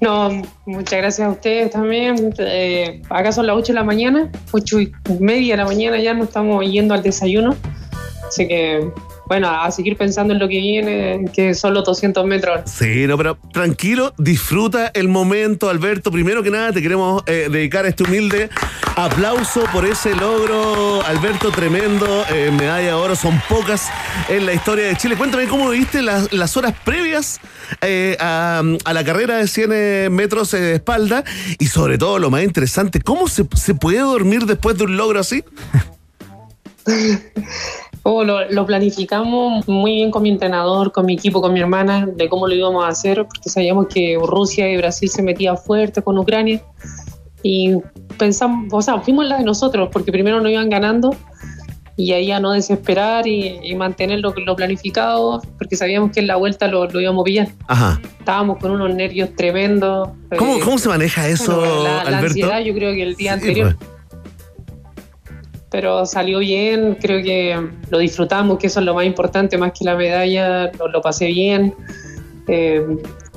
No, 0.00 0.30
muchas 0.64 0.98
gracias 1.00 1.26
a 1.26 1.30
ustedes 1.32 1.72
también. 1.72 2.32
Eh, 2.38 3.02
acá 3.10 3.32
son 3.32 3.48
las 3.48 3.56
8 3.56 3.72
de 3.72 3.74
la 3.74 3.82
mañana, 3.82 4.30
8 4.52 4.80
y 4.80 4.92
media 5.18 5.54
de 5.54 5.56
la 5.56 5.64
mañana 5.64 6.00
ya 6.00 6.14
nos 6.14 6.28
estamos 6.28 6.64
yendo 6.70 6.94
al 6.94 7.02
desayuno. 7.02 7.56
Así 8.28 8.46
que, 8.46 8.92
bueno, 9.26 9.48
a 9.48 9.70
seguir 9.70 9.96
pensando 9.96 10.32
en 10.34 10.40
lo 10.40 10.48
que 10.48 10.58
viene, 10.58 11.24
que 11.32 11.54
son 11.54 11.74
los 11.74 11.84
200 11.84 12.24
metros. 12.26 12.62
Sí, 12.70 13.06
no, 13.06 13.16
pero 13.16 13.38
tranquilo, 13.52 14.12
disfruta 14.18 14.90
el 14.94 15.08
momento, 15.08 15.70
Alberto. 15.70 16.10
Primero 16.10 16.42
que 16.42 16.50
nada, 16.50 16.72
te 16.72 16.82
queremos 16.82 17.22
eh, 17.26 17.48
dedicar 17.50 17.86
este 17.86 18.04
humilde 18.04 18.50
aplauso 18.96 19.64
por 19.72 19.86
ese 19.86 20.14
logro, 20.14 21.02
Alberto, 21.06 21.50
tremendo. 21.50 22.24
eh, 22.30 22.50
medalla 22.52 22.88
de 22.88 22.92
oro, 22.92 23.16
son 23.16 23.40
pocas 23.48 23.88
en 24.28 24.44
la 24.44 24.52
historia 24.52 24.86
de 24.86 24.96
Chile. 24.96 25.16
Cuéntame 25.16 25.46
cómo 25.46 25.70
viviste 25.70 26.02
las, 26.02 26.32
las 26.32 26.56
horas 26.56 26.74
previas 26.84 27.40
eh, 27.80 28.16
a, 28.20 28.62
a 28.84 28.92
la 28.92 29.04
carrera 29.04 29.36
de 29.38 29.46
100 29.48 29.70
eh, 29.72 30.08
metros 30.10 30.50
de 30.50 30.74
espalda 30.74 31.24
y 31.58 31.66
sobre 31.66 31.96
todo 31.96 32.18
lo 32.18 32.30
más 32.30 32.42
interesante, 32.42 33.00
¿cómo 33.00 33.28
se, 33.28 33.46
se 33.56 33.74
puede 33.74 34.00
dormir 34.00 34.44
después 34.44 34.76
de 34.76 34.84
un 34.84 34.96
logro 34.96 35.20
así? 35.20 35.42
Oh, 38.04 38.24
lo, 38.24 38.48
lo 38.50 38.66
planificamos 38.66 39.68
muy 39.68 39.92
bien 39.94 40.10
con 40.10 40.22
mi 40.22 40.30
entrenador, 40.30 40.90
con 40.90 41.06
mi 41.06 41.14
equipo, 41.14 41.40
con 41.40 41.52
mi 41.52 41.60
hermana, 41.60 42.06
de 42.06 42.28
cómo 42.28 42.48
lo 42.48 42.54
íbamos 42.54 42.84
a 42.84 42.88
hacer, 42.88 43.24
porque 43.26 43.48
sabíamos 43.48 43.86
que 43.86 44.18
Rusia 44.20 44.68
y 44.72 44.76
Brasil 44.76 45.08
se 45.08 45.22
metían 45.22 45.56
fuerte 45.56 46.02
con 46.02 46.18
Ucrania. 46.18 46.60
Y 47.44 47.76
pensamos, 48.18 48.68
o 48.72 48.82
sea, 48.82 49.00
fuimos 49.00 49.26
la 49.26 49.38
de 49.38 49.44
nosotros, 49.44 49.88
porque 49.92 50.10
primero 50.10 50.40
nos 50.40 50.50
iban 50.50 50.68
ganando 50.68 51.14
y 51.96 52.12
ahí 52.12 52.32
a 52.32 52.40
no 52.40 52.52
desesperar 52.52 53.26
y, 53.26 53.58
y 53.62 53.74
mantener 53.76 54.18
lo, 54.20 54.32
lo 54.34 54.56
planificado, 54.56 55.40
porque 55.58 55.76
sabíamos 55.76 56.10
que 56.10 56.20
en 56.20 56.26
la 56.26 56.36
vuelta 56.36 56.66
lo, 56.66 56.86
lo 56.86 57.00
íbamos 57.00 57.22
a 57.22 57.24
pillar. 57.24 57.48
Ajá. 57.68 58.00
Estábamos 58.18 58.58
con 58.58 58.70
unos 58.72 58.94
nervios 58.94 59.30
tremendos. 59.36 60.08
¿Cómo, 60.38 60.56
Eh, 60.56 60.60
cómo 60.64 60.78
se 60.78 60.88
maneja 60.88 61.28
eso, 61.28 61.56
bueno, 61.58 61.84
la, 61.84 61.90
la 61.94 62.00
Alberto? 62.02 62.26
ansiedad 62.28 62.60
yo 62.60 62.74
creo 62.74 62.92
que 62.94 63.02
el 63.02 63.14
día 63.14 63.34
Sí, 63.34 63.40
anterior. 63.40 63.76
pues. 63.78 63.90
Pero 65.72 66.06
salió 66.06 66.38
bien, 66.40 66.96
creo 67.00 67.22
que 67.22 67.58
lo 67.90 67.98
disfrutamos, 67.98 68.58
que 68.58 68.68
eso 68.68 68.80
es 68.80 68.86
lo 68.86 68.94
más 68.94 69.06
importante, 69.06 69.56
más 69.58 69.72
que 69.72 69.84
la 69.84 69.96
medalla, 69.96 70.70
lo, 70.92 71.00
pasé 71.00 71.26
bien. 71.28 71.74
Eh, 72.46 72.84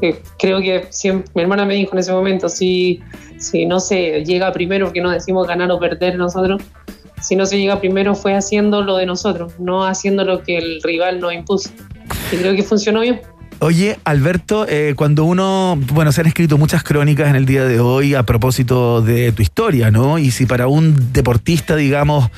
eh, 0.01 0.21
creo 0.37 0.59
que 0.59 0.87
siempre, 0.89 1.31
mi 1.33 1.41
hermana 1.43 1.65
me 1.65 1.75
dijo 1.75 1.93
en 1.93 1.99
ese 1.99 2.11
momento, 2.11 2.49
si, 2.49 3.01
si 3.39 3.65
no 3.65 3.79
se 3.79 4.23
llega 4.25 4.51
primero, 4.51 4.87
porque 4.87 5.01
no 5.01 5.11
decimos 5.11 5.47
ganar 5.47 5.71
o 5.71 5.79
perder 5.79 6.17
nosotros, 6.17 6.61
si 7.21 7.35
no 7.35 7.45
se 7.45 7.57
llega 7.57 7.79
primero 7.79 8.13
fue 8.13 8.35
haciendo 8.35 8.83
lo 8.83 8.97
de 8.97 9.05
nosotros, 9.05 9.57
no 9.57 9.85
haciendo 9.85 10.23
lo 10.25 10.43
que 10.43 10.57
el 10.57 10.81
rival 10.83 11.19
nos 11.21 11.33
impuso. 11.33 11.69
Y 12.31 12.35
creo 12.35 12.55
que 12.55 12.63
funcionó 12.63 13.01
bien. 13.01 13.21
Oye, 13.60 13.98
Alberto, 14.03 14.65
eh, 14.68 14.94
cuando 14.98 15.23
uno, 15.23 15.80
bueno, 15.94 16.11
se 16.11 16.22
han 16.22 16.27
escrito 16.27 16.57
muchas 16.57 16.84
crónicas 16.84 17.30
en 17.30 17.36
el 17.38 17.45
día 17.45 17.64
de 17.64 17.80
hoy 17.80 18.14
a 18.14 18.23
propósito 18.23 19.02
de 19.02 19.32
tu 19.32 19.41
historia, 19.41 19.91
¿no? 19.91 20.19
Y 20.19 20.32
si 20.32 20.45
para 20.45 20.68
un 20.68 21.14
deportista, 21.14 21.76
digamos, 21.77 22.30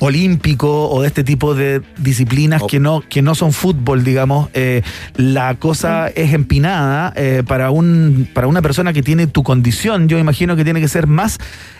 olímpico 0.00 0.90
o 0.90 1.00
de 1.00 1.08
este 1.08 1.24
tipo 1.24 1.54
de 1.54 1.80
disciplinas 1.96 2.62
que 2.68 2.78
no 2.78 3.00
que 3.00 3.22
no 3.22 3.34
son 3.34 3.52
fútbol, 3.54 4.04
digamos, 4.04 4.50
eh, 4.52 4.82
la 5.16 5.54
cosa 5.54 6.08
es 6.08 6.34
empinada 6.34 7.12
eh, 7.16 7.42
para 7.46 7.70
un 7.70 8.28
para 8.34 8.46
una 8.46 8.60
persona 8.60 8.92
que 8.92 9.02
tiene 9.02 9.26
tu 9.26 9.42
condición, 9.42 10.08
yo 10.08 10.18
imagino 10.18 10.56
que 10.56 10.64
tiene 10.64 10.80
que 10.82 10.88
ser 10.88 11.06
más 11.06 11.38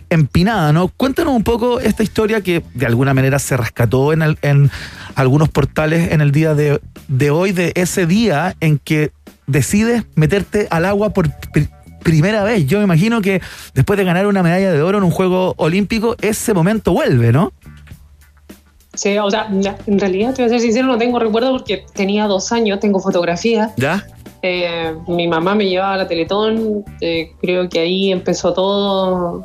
empinada, 0.08 0.72
¿no? 0.72 0.88
Cuéntanos 0.88 1.34
un 1.34 1.44
poco 1.44 1.80
esta 1.80 2.02
historia 2.02 2.40
que 2.40 2.62
de 2.74 2.86
alguna 2.86 3.12
manera 3.12 3.38
se 3.40 3.56
rescató 3.56 4.12
en, 4.12 4.22
el- 4.22 4.38
en 4.40 4.70
algunos 5.16 5.48
portales 5.48 6.12
en 6.12 6.20
el 6.20 6.30
día 6.30 6.54
de, 6.54 6.80
de 7.08 7.30
hoy, 7.30 7.50
de 7.50 7.72
ese 7.74 8.06
día 8.06 8.54
en 8.60 8.78
que 8.78 9.10
decides 9.48 10.04
meterte 10.14 10.68
al 10.70 10.84
agua 10.84 11.10
por 11.10 11.28
pri- 11.52 11.68
primera 12.04 12.44
vez. 12.44 12.66
Yo 12.66 12.78
me 12.78 12.84
imagino 12.84 13.20
que 13.20 13.40
después 13.74 13.96
de 13.96 14.04
ganar 14.04 14.28
una 14.28 14.44
medalla 14.44 14.70
de 14.70 14.80
oro 14.82 14.98
en 14.98 15.04
un 15.04 15.10
juego 15.10 15.54
olímpico, 15.56 16.14
ese 16.20 16.54
momento 16.54 16.92
vuelve, 16.92 17.32
¿no? 17.32 17.52
Sí, 18.94 19.18
o 19.18 19.30
sea, 19.30 19.48
en 19.86 19.98
realidad, 19.98 20.32
te 20.32 20.42
voy 20.42 20.46
a 20.46 20.48
ser 20.54 20.60
sincero, 20.60 20.86
no 20.86 20.96
tengo 20.96 21.18
recuerdo 21.18 21.52
porque 21.52 21.84
tenía 21.92 22.26
dos 22.26 22.52
años, 22.52 22.80
tengo 22.80 23.00
fotografías. 23.00 23.72
¿Ya? 23.76 24.06
Eh, 24.42 24.94
mi 25.08 25.26
mamá 25.28 25.54
me 25.54 25.68
llevaba 25.68 25.94
a 25.94 25.96
la 25.96 26.08
Teletón, 26.08 26.84
eh, 27.00 27.32
creo 27.42 27.68
que 27.68 27.80
ahí 27.80 28.12
empezó 28.12 28.52
todo, 28.52 29.42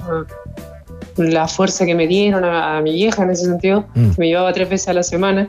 la 1.17 1.47
fuerza 1.47 1.85
que 1.85 1.95
me 1.95 2.07
dieron 2.07 2.43
a, 2.45 2.77
a 2.77 2.81
mi 2.81 2.93
vieja 2.93 3.23
en 3.23 3.31
ese 3.31 3.45
sentido, 3.45 3.85
Mm. 3.95 4.11
que 4.11 4.15
me 4.17 4.27
llevaba 4.27 4.51
tres 4.53 4.69
veces 4.69 4.87
a 4.89 4.93
la 4.93 5.03
semana, 5.03 5.47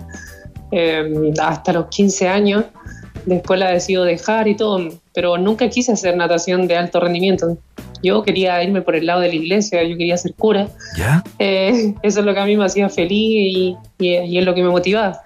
eh, 0.71 1.33
hasta 1.41 1.73
los 1.73 1.87
15 1.87 2.29
años, 2.29 2.65
después 3.27 3.59
la 3.61 3.71
decido 3.71 4.05
dejar 4.05 4.49
y 4.49 4.57
todo, 4.57 4.81
pero 5.15 5.37
nunca 5.39 5.69
quise 5.69 5.93
hacer 5.93 6.17
natación 6.17 6.67
de 6.67 6.77
alto 6.77 7.01
rendimiento. 7.01 7.57
Yo 8.03 8.23
quería 8.25 8.61
irme 8.65 8.83
por 8.83 8.97
el 8.97 9.07
lado 9.07 9.21
de 9.21 9.29
la 9.29 9.35
iglesia, 9.35 9.83
yo 9.85 9.97
quería 9.97 10.17
ser 10.17 10.35
cura. 10.35 10.69
¿Ya? 10.97 11.23
Eh, 11.39 11.95
eso 12.03 12.21
es 12.21 12.27
lo 12.27 12.35
que 12.35 12.41
a 12.41 12.45
mí 12.47 12.57
me 12.57 12.65
hacía 12.65 12.89
feliz 12.89 13.11
y, 13.57 13.77
y- 13.99 14.17
y 14.17 14.39
es 14.39 14.45
lo 14.45 14.55
que 14.55 14.63
me 14.63 14.71
motivaba. 14.71 15.21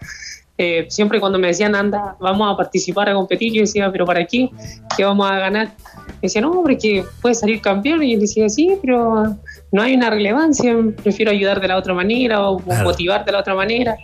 Eh, 0.59 0.87
siempre 0.89 1.21
cuando 1.21 1.39
me 1.39 1.49
decían, 1.49 1.75
anda, 1.75 2.17
vamos 2.19 2.53
a 2.53 2.57
participar, 2.57 3.09
a 3.11 3.15
competir, 3.15 3.53
yo 3.53 3.61
decía, 3.61 3.91
pero 3.93 4.05
¿para 4.07 4.25
qué? 4.27 4.49
¿Qué 4.97 5.05
vamos 5.05 5.31
a 5.31 5.39
ganar? 5.39 5.71
Me 6.17 6.23
decían, 6.23 6.45
no, 6.45 6.51
hombre, 6.53 6.79
que 6.79 7.05
puedes 7.23 7.41
salir 7.41 7.61
campeón. 7.61 8.03
Y 8.03 8.15
yo 8.15 8.21
decía, 8.21 8.49
sí, 8.49 8.75
pero 8.81 9.37
no 9.73 9.83
hay 9.83 9.95
una 9.95 10.11
relevancia, 10.11 10.75
prefiero 11.03 11.31
ayudar 11.31 11.61
de 11.61 11.69
la 11.69 11.77
otra 11.77 11.93
manera 11.95 12.49
o 12.49 12.59
Claro. 12.59 12.85
motivar 12.85 13.25
de 13.25 13.33
la 13.33 13.41
otra 13.41 13.55
manera. 13.55 13.97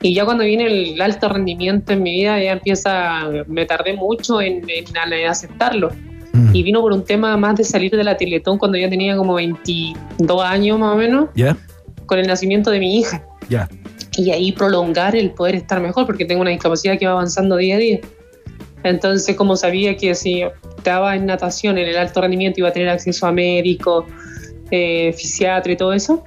Y 0.00 0.14
ya 0.14 0.24
cuando 0.24 0.44
viene 0.44 0.66
el 0.66 1.00
alto 1.02 1.28
rendimiento 1.28 1.92
en 1.92 2.02
mi 2.02 2.12
vida, 2.20 2.40
ya 2.42 2.52
empieza, 2.52 3.28
me 3.48 3.66
tardé 3.66 3.94
mucho 3.94 4.40
en, 4.40 4.62
en- 4.70 5.12
en 5.12 5.26
aceptarlo. 5.26 5.90
Y 6.52 6.62
vino 6.62 6.80
por 6.80 6.92
un 6.92 7.04
tema 7.04 7.36
más 7.36 7.56
de 7.56 7.64
salir 7.64 7.90
de 7.90 8.04
la 8.04 8.16
Teletón 8.16 8.58
cuando 8.58 8.78
yo 8.78 8.88
tenía 8.88 9.16
como 9.16 9.34
22 9.34 10.42
años 10.44 10.78
más 10.78 10.94
o 10.94 10.96
menos, 10.96 11.28
¿Ya? 11.34 11.56
con 12.06 12.18
el 12.20 12.26
nacimiento 12.28 12.70
de 12.70 12.78
mi 12.78 12.96
hija. 13.00 13.24
Ya. 13.48 13.68
Y 14.16 14.30
ahí 14.30 14.52
prolongar 14.52 15.16
el 15.16 15.30
poder 15.32 15.56
estar 15.56 15.80
mejor, 15.80 16.06
porque 16.06 16.24
tengo 16.24 16.40
una 16.42 16.50
discapacidad 16.50 16.96
que 16.98 17.06
va 17.06 17.12
avanzando 17.12 17.56
día 17.56 17.74
a 17.74 17.78
día. 17.78 18.00
Entonces, 18.84 19.36
como 19.36 19.56
sabía 19.56 19.96
que 19.96 20.14
si 20.14 20.42
estaba 20.76 21.16
en 21.16 21.26
natación 21.26 21.78
en 21.78 21.88
el 21.88 21.96
alto 21.96 22.20
rendimiento 22.20 22.60
iba 22.60 22.68
a 22.68 22.72
tener 22.72 22.88
acceso 22.88 23.26
a 23.26 23.32
médico, 23.32 24.06
eh, 24.70 25.12
fisiatra 25.12 25.72
y 25.72 25.76
todo 25.76 25.92
eso, 25.92 26.24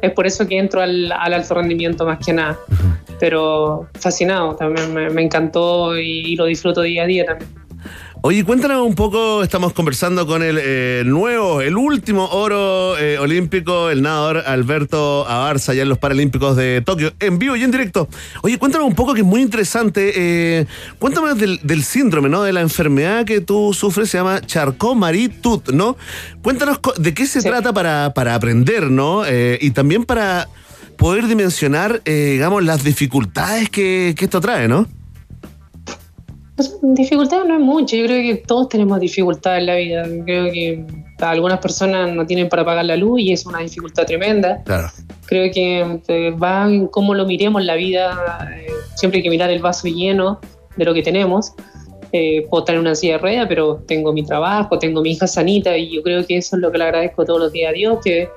es 0.00 0.12
por 0.12 0.26
eso 0.26 0.46
que 0.46 0.58
entro 0.58 0.80
al, 0.80 1.12
al 1.12 1.34
alto 1.34 1.54
rendimiento 1.54 2.06
más 2.06 2.24
que 2.24 2.32
nada. 2.32 2.58
Pero 3.18 3.86
fascinado, 3.98 4.56
también 4.56 4.94
me, 4.94 5.10
me 5.10 5.22
encantó 5.22 5.98
y, 5.98 6.32
y 6.32 6.36
lo 6.36 6.46
disfruto 6.46 6.80
día 6.82 7.02
a 7.02 7.06
día 7.06 7.26
también. 7.26 7.59
Oye, 8.22 8.44
cuéntanos 8.44 8.86
un 8.86 8.94
poco, 8.94 9.42
estamos 9.42 9.72
conversando 9.72 10.26
con 10.26 10.42
el 10.42 10.58
eh, 10.60 11.04
nuevo, 11.06 11.62
el 11.62 11.74
último 11.78 12.26
oro 12.26 12.98
eh, 12.98 13.18
olímpico, 13.18 13.88
el 13.88 14.02
nadador 14.02 14.42
Alberto 14.46 15.26
Abarza, 15.26 15.72
ya 15.72 15.84
en 15.84 15.88
los 15.88 15.96
Paralímpicos 15.96 16.54
de 16.54 16.82
Tokio, 16.84 17.14
en 17.18 17.38
vivo 17.38 17.56
y 17.56 17.64
en 17.64 17.70
directo. 17.70 18.08
Oye, 18.42 18.58
cuéntanos 18.58 18.88
un 18.88 18.94
poco, 18.94 19.14
que 19.14 19.22
es 19.22 19.26
muy 19.26 19.40
interesante, 19.40 20.12
eh, 20.14 20.66
cuéntame 20.98 21.32
del, 21.32 21.60
del 21.62 21.82
síndrome, 21.82 22.28
¿no? 22.28 22.42
De 22.42 22.52
la 22.52 22.60
enfermedad 22.60 23.24
que 23.24 23.40
tú 23.40 23.72
sufres, 23.72 24.10
se 24.10 24.18
llama 24.18 24.42
Charcot-Marie-Tooth, 24.42 25.70
¿no? 25.70 25.96
Cuéntanos 26.42 26.78
de 26.98 27.14
qué 27.14 27.26
se 27.26 27.40
trata 27.40 27.72
para, 27.72 28.12
para 28.12 28.34
aprender, 28.34 28.90
¿no? 28.90 29.22
Y 29.58 29.70
también 29.70 30.04
para 30.04 30.46
poder 30.98 31.26
dimensionar, 31.26 32.02
digamos, 32.04 32.62
las 32.64 32.84
dificultades 32.84 33.70
que, 33.70 34.14
que 34.14 34.26
esto 34.26 34.42
trae, 34.42 34.68
¿no? 34.68 34.86
Pues, 36.60 36.76
dificultades 36.82 37.46
no 37.46 37.54
es 37.54 37.60
mucho, 37.60 37.96
yo 37.96 38.04
creo 38.04 38.20
que 38.20 38.42
todos 38.46 38.68
tenemos 38.68 39.00
dificultades 39.00 39.60
en 39.60 39.66
la 39.66 39.76
vida. 39.76 40.02
Creo 40.26 40.52
que 40.52 40.84
algunas 41.20 41.58
personas 41.58 42.12
no 42.12 42.26
tienen 42.26 42.50
para 42.50 42.66
pagar 42.66 42.84
la 42.84 42.98
luz 42.98 43.18
y 43.22 43.32
es 43.32 43.46
una 43.46 43.60
dificultad 43.60 44.04
tremenda. 44.04 44.62
Claro. 44.64 44.88
Creo 45.24 45.50
que 45.50 46.00
eh, 46.08 46.30
va 46.32 46.66
en 46.68 46.88
cómo 46.88 47.14
lo 47.14 47.24
miremos 47.24 47.64
la 47.64 47.76
vida. 47.76 48.46
eh, 48.58 48.66
siempre 48.94 49.20
hay 49.20 49.22
que 49.22 49.30
mirar 49.30 49.48
el 49.48 49.60
vaso 49.60 49.88
lleno 49.88 50.38
de 50.76 50.84
lo 50.84 50.92
que 50.92 51.02
tenemos. 51.02 51.54
Eh, 52.12 52.46
puedo 52.50 52.62
estar 52.62 52.74
en 52.74 52.82
una 52.82 52.94
silla 52.94 53.14
de 53.14 53.18
ruedas, 53.20 53.46
pero 53.48 53.76
tengo 53.88 54.12
mi 54.12 54.22
trabajo, 54.22 54.78
tengo 54.78 55.00
mi 55.00 55.12
hija 55.12 55.26
sanita 55.26 55.78
y 55.78 55.94
yo 55.94 56.02
creo 56.02 56.26
que 56.26 56.36
eso 56.36 56.56
es 56.56 56.60
lo 56.60 56.70
que 56.70 56.76
le 56.76 56.84
agradezco 56.84 57.24
todos 57.24 57.40
los 57.40 57.52
días 57.52 57.70
a 57.70 57.72
Dios, 57.72 58.00
que 58.04 58.28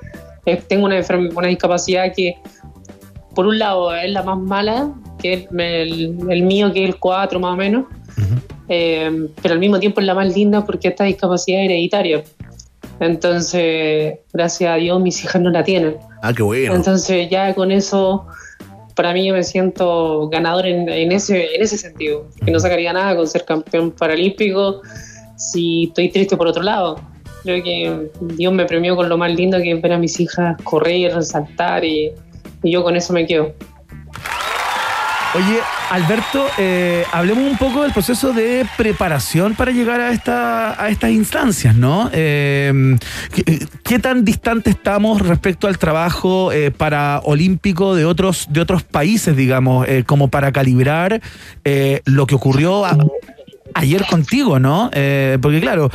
eh, 0.46 0.62
tengo 0.66 0.86
una, 0.86 0.98
una 1.36 1.48
discapacidad 1.48 2.10
que 2.16 2.38
por 3.34 3.46
un 3.46 3.58
lado 3.58 3.94
es 3.94 4.10
la 4.10 4.22
más 4.22 4.38
mala, 4.38 4.94
que 5.18 5.34
es 5.34 5.48
el, 5.58 6.16
el 6.30 6.42
mío, 6.44 6.72
que 6.72 6.84
es 6.84 6.88
el 6.88 6.98
4 6.98 7.38
más 7.38 7.52
o 7.52 7.56
menos, 7.56 7.84
eh, 8.68 9.28
pero 9.42 9.54
al 9.54 9.60
mismo 9.60 9.78
tiempo 9.78 10.00
es 10.00 10.06
la 10.06 10.14
más 10.14 10.34
linda 10.34 10.64
porque 10.64 10.88
esta 10.88 11.04
discapacidad 11.04 11.60
es 11.60 11.66
hereditaria. 11.66 12.24
Entonces, 13.00 14.18
gracias 14.32 14.70
a 14.70 14.76
Dios, 14.76 15.00
mis 15.00 15.22
hijas 15.24 15.42
no 15.42 15.50
la 15.50 15.64
tienen. 15.64 15.96
Ah, 16.22 16.32
qué 16.32 16.42
bueno. 16.42 16.74
Entonces, 16.74 17.28
ya 17.28 17.54
con 17.54 17.72
eso, 17.72 18.26
para 18.94 19.12
mí 19.12 19.26
yo 19.26 19.34
me 19.34 19.42
siento 19.42 20.28
ganador 20.28 20.66
en, 20.66 20.88
en 20.88 21.12
ese, 21.12 21.56
en 21.56 21.62
ese 21.62 21.76
sentido. 21.76 22.26
Que 22.44 22.50
no 22.50 22.60
sacaría 22.60 22.92
nada 22.92 23.16
con 23.16 23.26
ser 23.26 23.44
campeón 23.44 23.90
paralímpico 23.90 24.82
si 25.36 25.84
estoy 25.84 26.10
triste 26.10 26.36
por 26.36 26.46
otro 26.46 26.62
lado. 26.62 27.00
Creo 27.42 27.62
que 27.62 28.10
Dios 28.36 28.52
me 28.52 28.64
premió 28.64 28.96
con 28.96 29.08
lo 29.08 29.18
más 29.18 29.34
lindo 29.34 29.58
que 29.58 29.72
es 29.72 29.82
ver 29.82 29.92
a 29.92 29.98
mis 29.98 30.18
hijas 30.18 30.56
correr, 30.62 31.22
saltar 31.24 31.84
y, 31.84 32.12
y 32.62 32.70
yo 32.70 32.82
con 32.82 32.96
eso 32.96 33.12
me 33.12 33.26
quedo. 33.26 33.52
Oye, 35.36 35.58
Alberto, 35.90 36.46
eh, 36.58 37.04
hablemos 37.10 37.50
un 37.50 37.58
poco 37.58 37.82
del 37.82 37.92
proceso 37.92 38.32
de 38.32 38.64
preparación 38.76 39.56
para 39.56 39.72
llegar 39.72 40.00
a, 40.00 40.12
esta, 40.12 40.80
a 40.80 40.90
estas 40.90 41.10
instancias, 41.10 41.74
¿no? 41.74 42.08
Eh, 42.12 42.96
¿qué, 43.82 43.98
tan 43.98 44.24
distante 44.24 44.70
estamos 44.70 45.20
respecto 45.26 45.66
al 45.66 45.76
trabajo 45.76 46.52
eh, 46.52 46.70
paraolímpico 46.70 47.96
de 47.96 48.04
otros, 48.04 48.46
de 48.50 48.60
otros 48.60 48.84
países, 48.84 49.36
digamos, 49.36 49.88
eh, 49.88 50.04
como 50.06 50.28
para 50.28 50.52
calibrar 50.52 51.20
lo 52.04 52.26
que 52.26 52.36
ocurrió 52.36 52.84
ayer 53.74 54.06
contigo, 54.06 54.60
¿no? 54.60 54.88
Porque 54.92 55.60
claro, 55.60 55.90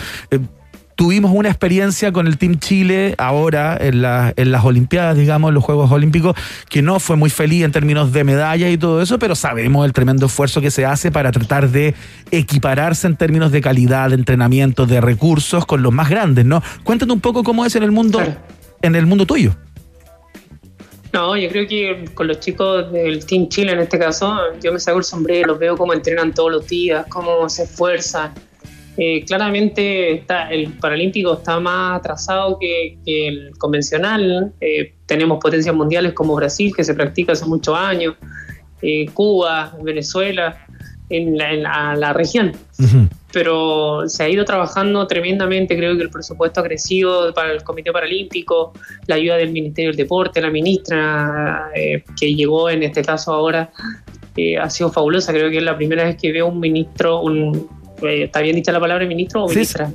tuvimos 1.00 1.32
una 1.34 1.48
experiencia 1.48 2.12
con 2.12 2.28
el 2.28 2.38
Team 2.38 2.60
Chile 2.60 3.16
ahora 3.18 3.78
en, 3.80 4.02
la- 4.02 4.34
en 4.36 4.52
las 4.52 4.66
Olimpiadas, 4.66 5.16
digamos, 5.18 5.54
los 5.54 5.64
Juegos 5.64 5.90
Olímpicos, 5.94 6.36
que 6.68 6.82
no 6.82 7.00
fue 7.00 7.16
muy 7.16 7.30
feliz 7.30 7.64
en 7.64 7.72
términos 7.72 8.12
de 8.12 8.26
medallas 8.26 8.70
y 8.70 8.78
todo 8.78 9.02
eso, 9.02 9.18
pero 9.18 9.34
sabemos 9.34 9.86
el 9.86 9.94
tremendo 9.94 10.26
esfuerzo 10.26 10.60
que 10.60 10.72
se 10.72 10.86
hace 10.86 11.10
para 11.10 11.32
tratar 11.32 11.70
de 11.70 11.96
equipararse 12.32 13.08
en 13.08 13.16
términos 13.16 13.54
de 13.54 13.62
calidad, 13.62 14.10
de 14.10 14.16
entrenamiento, 14.16 14.86
de 14.86 15.00
recursos 15.00 15.66
con 15.66 15.82
los 15.82 15.94
más 15.94 16.10
grandes, 16.10 16.44
¿no? 16.44 16.62
Cuéntanos 16.84 17.16
un 17.16 17.22
poco 17.22 17.46
cómo 17.46 17.66
es 17.66 17.74
en 17.78 17.84
el 17.84 17.92
mundo, 17.94 18.20
en 18.82 18.94
el 18.94 19.06
mundo 19.06 19.26
tuyo. 19.26 19.56
No, 21.14 21.38
yo 21.38 21.48
creo 21.48 21.66
que 21.66 22.10
con 22.14 22.28
los 22.28 22.42
chicos 22.42 22.92
del 22.92 23.26
Team 23.26 23.48
Chile 23.48 23.72
en 23.72 23.80
este 23.80 23.98
caso, 23.98 24.38
yo 24.62 24.74
me 24.74 24.82
saco 24.82 24.98
el 24.98 25.06
sombrero, 25.06 25.48
los 25.48 25.60
veo 25.60 25.78
cómo 25.78 25.94
entrenan 25.94 26.34
todos 26.34 26.52
los 26.52 26.68
días, 26.68 27.06
cómo 27.08 27.48
se 27.48 27.64
esfuerzan. 27.64 28.34
Eh, 29.02 29.24
claramente 29.24 30.12
está, 30.12 30.50
el 30.52 30.74
Paralímpico 30.74 31.36
está 31.36 31.58
más 31.60 32.00
atrasado 32.00 32.58
que, 32.60 32.98
que 33.06 33.28
el 33.30 33.52
convencional. 33.58 34.52
Eh, 34.60 34.94
tenemos 35.06 35.40
potencias 35.40 35.74
mundiales 35.74 36.12
como 36.14 36.36
Brasil, 36.36 36.74
que 36.76 36.84
se 36.84 36.94
practica 36.94 37.32
hace 37.32 37.46
muchos 37.46 37.78
años, 37.78 38.16
eh, 38.82 39.06
Cuba, 39.14 39.74
Venezuela, 39.82 40.66
en 41.10 41.38
la, 41.38 41.54
en 41.54 41.64
la- 41.64 41.96
la 41.96 42.14
región 42.14 42.52
pero 43.32 44.08
se 44.10 44.24
ha 44.24 44.30
ido 44.30 44.44
trabajando 44.44 45.06
tremendamente. 45.08 45.78
Creo 45.78 45.96
que 45.96 46.02
el 46.04 46.10
presupuesto 46.10 46.62
ha 46.62 46.64
crecido 46.64 47.32
para 47.34 47.52
el 47.52 47.64
Comité 47.64 47.92
Paralímpico, 47.92 48.74
la 49.08 49.16
ayuda 49.16 49.38
del 49.38 49.52
Ministerio 49.52 49.92
del 49.92 49.98
Deporte, 49.98 50.42
la 50.42 50.50
ministra 50.50 51.70
que 52.20 52.34
llegó 52.34 52.70
en 52.72 52.82
este 52.84 53.04
caso 53.04 53.32
ahora 53.34 53.72
ha 54.60 54.70
sido 54.70 54.92
fabulosa. 54.92 55.32
Creo 55.32 55.50
que 55.52 55.58
es 55.58 55.64
la 55.64 55.78
primera 55.78 56.06
vez 56.06 56.18
que 56.20 56.32
veo 56.32 56.48
un 56.48 56.60
ministro, 56.60 57.22
un, 57.22 57.68
¿está 58.04 58.42
bien 58.42 58.56
dicha 58.56 58.72
la 58.72 58.80
palabra 58.80 59.06
ministro 59.06 59.46
o 59.46 59.50
Sí, 59.50 59.56
ministra? 59.56 59.88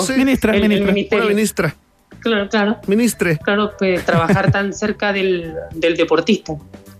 sí. 0.00 0.12
Ministra, 0.16 0.54
el 0.54 0.68
ministra. 0.68 1.24
ministra. 1.26 1.74
Claro, 2.20 2.48
claro. 2.48 2.76
Ministre. 2.86 3.38
Claro, 3.38 3.72
pues 3.78 4.04
trabajar 4.04 4.52
tan 4.52 4.72
cerca 4.72 5.12
del, 5.12 5.54
del 5.74 5.96
deportista. 5.96 6.54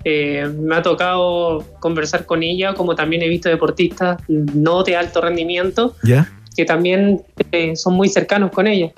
Eh, 0.05 0.49
me 0.59 0.74
ha 0.77 0.83
tocado 0.83 1.65
conversar 1.79 2.27
con 2.27 2.43
ella, 2.43 2.74
como 2.74 2.97
también 2.97 3.23
he 3.23 3.29
visto 3.29 3.49
deportistas 3.49 4.20
no 4.29 4.83
de 4.83 4.97
alto 4.97 5.20
rendimiento, 5.20 5.95
¿Ya? 6.03 6.29
que 6.57 6.65
también 6.65 7.23
eh, 7.53 7.77
son 7.77 7.95
muy 7.95 8.09
cercanos 8.09 8.51
con 8.51 8.66
ella. 8.66 8.91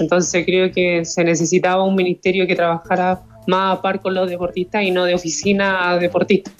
Entonces 0.00 0.44
creo 0.44 0.72
que 0.72 1.04
se 1.04 1.22
necesitaba 1.22 1.84
un 1.84 1.94
ministerio 1.94 2.46
que 2.46 2.56
trabajara 2.56 3.20
más 3.46 3.78
a 3.78 3.82
par 3.82 4.00
con 4.00 4.14
los 4.14 4.28
deportistas 4.28 4.82
y 4.82 4.90
no 4.90 5.04
de 5.04 5.14
oficina 5.14 5.90
a 5.90 5.98
deportistas. 5.98 6.52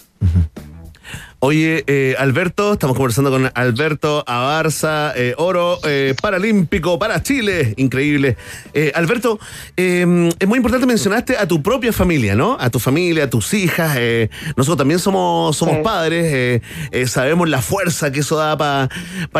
Oye, 1.40 1.84
eh, 1.86 2.16
Alberto, 2.18 2.72
estamos 2.72 2.96
conversando 2.96 3.30
con 3.30 3.48
Alberto 3.54 4.24
Abarza, 4.26 5.12
eh, 5.14 5.34
oro 5.38 5.78
eh, 5.84 6.16
paralímpico 6.20 6.98
para 6.98 7.22
Chile, 7.22 7.74
increíble. 7.76 8.36
Eh, 8.74 8.90
Alberto, 8.92 9.38
eh, 9.76 10.30
es 10.36 10.48
muy 10.48 10.56
importante 10.56 10.84
mencionaste 10.84 11.36
a 11.36 11.46
tu 11.46 11.62
propia 11.62 11.92
familia, 11.92 12.34
¿no? 12.34 12.56
A 12.58 12.70
tu 12.70 12.80
familia, 12.80 13.24
a 13.24 13.30
tus 13.30 13.54
hijas. 13.54 13.96
eh, 14.00 14.30
nosotros 14.56 14.78
también 14.78 14.98
somos, 14.98 15.56
somos 15.56 15.76
Sí. 15.76 15.82
padres, 15.84 16.60
eh, 16.90 17.06
sabemos 17.06 17.48
la 17.48 17.62
fuerza 17.62 18.10
que 18.10 18.18
eso 18.20 18.36
da 18.36 18.58
para 18.58 18.88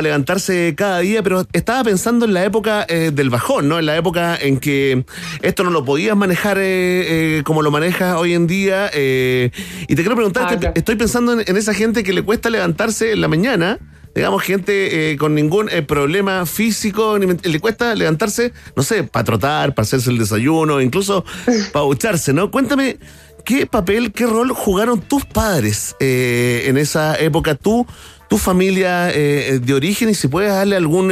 levantarse 0.01 0.75
cada 0.77 1.01
día, 1.01 1.25
pero 1.25 1.49
estaba 1.53 1.83
pensando 1.83 2.27
en 2.27 2.33
la 2.35 2.45
época 2.45 2.87
del 2.89 3.29
bajón, 3.29 3.67
¿no? 3.69 3.77
En 3.81 3.87
la 3.87 3.97
época 3.97 4.39
en 4.41 4.59
que 4.59 5.05
esto 5.43 5.65
no 5.65 5.71
lo 5.71 5.85
podías 5.85 6.17
manejar 6.17 6.59
como 7.43 7.63
lo 7.63 7.73
manejas 7.73 8.17
hoy 8.19 8.35
en 8.35 8.47
día. 8.47 8.87
y 8.95 9.51
te 9.51 9.97
quiero 9.97 10.15
preguntar, 10.15 10.47
Ah, 10.49 10.73
estoy 10.77 10.95
pensando 10.95 11.33
en, 11.33 11.43
en 11.45 11.57
esa 11.57 11.75
gente 11.75 11.88
que 11.93 12.13
le 12.13 12.23
cuesta 12.23 12.51
levantarse 12.51 13.13
en 13.13 13.21
la 13.21 13.29
mañana, 13.29 13.79
digamos, 14.15 14.43
gente 14.43 15.13
eh, 15.13 15.17
con 15.17 15.35
ningún 15.35 15.69
eh, 15.71 15.83
problema 15.83 16.45
físico, 16.47 17.19
le 17.19 17.61
cuesta 17.61 17.95
levantarse, 17.95 18.53
no 18.77 18.83
sé, 18.83 19.05
para 19.05 19.25
trotar, 19.25 19.75
para 19.75 19.85
hacerse 19.85 20.11
el 20.11 20.19
desayuno, 20.19 20.81
incluso 20.81 21.25
para 21.73 21.85
ducharse, 21.85 22.33
¿no? 22.33 22.51
Cuéntame, 22.51 22.99
¿qué 23.45 23.67
papel, 23.67 24.13
qué 24.13 24.27
rol 24.27 24.51
jugaron 24.53 25.01
tus 25.01 25.25
padres 25.25 25.95
eh, 26.01 26.65
en 26.67 26.77
esa 26.79 27.17
época? 27.19 27.55
Tú, 27.55 27.87
tu 28.29 28.39
familia 28.39 29.11
eh, 29.11 29.59
de 29.63 29.73
origen 29.75 30.09
y 30.11 30.15
si 30.15 30.29
puedes 30.29 30.53
darle 30.53 30.77
algún 30.77 31.11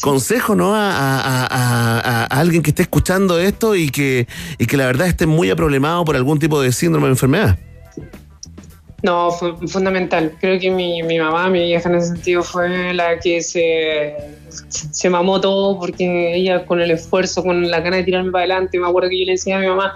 consejo 0.00 0.54
¿no? 0.54 0.74
A, 0.74 0.90
a- 0.90 1.20
a- 1.20 2.00
a- 2.00 2.20
a 2.24 2.40
alguien 2.40 2.62
que 2.62 2.70
esté 2.70 2.82
escuchando 2.82 3.38
esto 3.38 3.76
y 3.76 3.90
que, 3.90 4.26
y 4.58 4.66
que 4.66 4.76
la 4.76 4.86
verdad 4.86 5.06
esté 5.08 5.26
muy 5.26 5.50
aproblemado 5.50 6.04
por 6.04 6.16
algún 6.16 6.38
tipo 6.38 6.60
de 6.62 6.72
síndrome 6.72 7.08
o 7.08 7.10
enfermedad. 7.10 7.58
No, 9.02 9.30
fue 9.30 9.56
fundamental. 9.66 10.32
Creo 10.40 10.58
que 10.60 10.70
mi, 10.70 11.02
mi 11.02 11.18
mamá, 11.18 11.48
mi 11.48 11.60
vieja 11.60 11.88
en 11.88 11.94
ese 11.96 12.08
sentido, 12.08 12.42
fue 12.42 12.92
la 12.92 13.18
que 13.18 13.40
se, 13.40 14.14
se 14.48 15.10
mamó 15.10 15.40
todo 15.40 15.78
porque 15.78 16.34
ella 16.34 16.64
con 16.66 16.80
el 16.80 16.90
esfuerzo, 16.90 17.42
con 17.42 17.70
la 17.70 17.80
ganas 17.80 18.00
de 18.00 18.04
tirarme 18.04 18.30
para 18.30 18.44
adelante, 18.44 18.78
me 18.78 18.86
acuerdo 18.86 19.08
que 19.08 19.20
yo 19.20 19.26
le 19.26 19.32
decía 19.32 19.56
a 19.56 19.60
mi 19.60 19.68
mamá, 19.68 19.94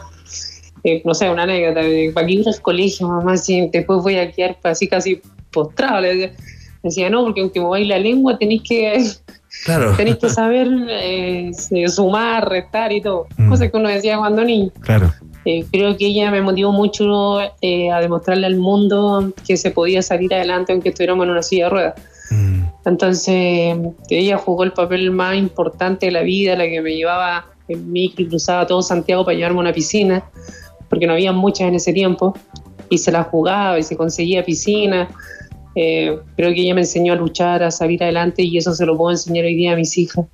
eh, 0.85 1.03
no 1.05 1.15
sé, 1.15 1.29
una 1.29 1.43
anécdota, 1.45 1.81
de, 1.81 2.13
¿para 2.15 2.27
qué 2.27 2.33
ir 2.35 2.49
al 2.49 2.61
colegio, 2.61 3.09
mamá? 3.09 3.37
Si 3.37 3.69
después 3.69 4.03
voy 4.03 4.17
a 4.17 4.31
quedar 4.31 4.57
así 4.63 4.89
casi 4.89 5.21
postrado. 5.51 6.01
Le 6.01 6.35
decía, 6.83 7.09
no, 7.11 7.25
porque 7.25 7.41
aunque 7.41 7.61
me 7.61 7.67
vais 7.67 7.87
la 7.87 7.99
lengua 7.99 8.39
tenéis 8.39 8.63
que, 8.63 9.03
Claro. 9.65 9.95
tenéis 9.97 10.17
que 10.17 10.29
saber 10.29 10.69
eh, 10.91 11.51
sumar, 11.89 12.49
restar 12.49 12.93
y 12.93 13.01
todo. 13.01 13.27
Mm. 13.37 13.49
Cosas 13.49 13.71
que 13.71 13.77
uno 13.77 13.89
decía 13.89 14.19
cuando 14.19 14.45
niño. 14.45 14.71
Claro. 14.81 15.13
Eh, 15.45 15.65
creo 15.71 15.97
que 15.97 16.07
ella 16.07 16.31
me 16.31 16.41
motivó 16.41 16.73
mucho 16.73 17.41
eh, 17.61 17.91
a 17.91 18.01
demostrarle 18.01 18.47
al 18.47 18.57
mundo 18.57 19.33
que 19.47 19.57
se 19.57 19.71
podía 19.71 20.01
salir 20.01 20.33
adelante 20.33 20.73
aunque 20.73 20.89
estuviéramos 20.89 21.25
en 21.25 21.31
una 21.31 21.43
silla 21.43 21.65
de 21.65 21.71
ruedas. 21.71 21.95
Entonces, 22.87 23.77
ella 24.11 24.39
jugó 24.39 24.65
el 24.65 24.73
papel 24.73 25.11
más 25.11 25.37
importante 25.37 26.07
de 26.07 26.13
la 26.13 26.23
vida, 26.23 26.57
la 26.57 26.67
que 26.67 26.81
me 26.81 26.95
llevaba 26.95 27.47
en 27.69 27.91
micro 27.91 28.25
y 28.25 28.29
cruzaba 28.29 28.67
todo 28.67 28.83
Santiago 28.83 29.25
para 29.25 29.37
llevarme 29.37 29.59
a 29.59 29.61
una 29.63 29.73
piscina, 29.73 30.25
porque 30.89 31.07
no 31.07 31.15
había 31.15 31.33
muchas 31.33 31.69
en 31.69 31.75
ese 31.75 31.93
tiempo, 31.93 32.35
y 32.91 32.99
se 32.99 33.11
la 33.11 33.25
jugaba 33.25 33.79
y 33.79 33.83
se 33.83 33.97
conseguía 33.97 34.45
piscina. 34.45 35.09
Eh, 35.75 36.19
creo 36.37 36.53
que 36.53 36.61
ella 36.61 36.75
me 36.75 36.83
enseñó 36.83 37.15
a 37.15 37.17
luchar, 37.17 37.63
a 37.63 37.71
salir 37.71 38.03
adelante 38.03 38.43
y 38.43 38.59
eso 38.59 38.75
se 38.75 38.87
lo 38.87 38.97
puedo 38.97 39.11
enseñar 39.11 39.45
hoy 39.45 39.57
día 39.57 39.73
a 39.73 39.77
mis 39.77 39.97
hijas, 39.99 40.27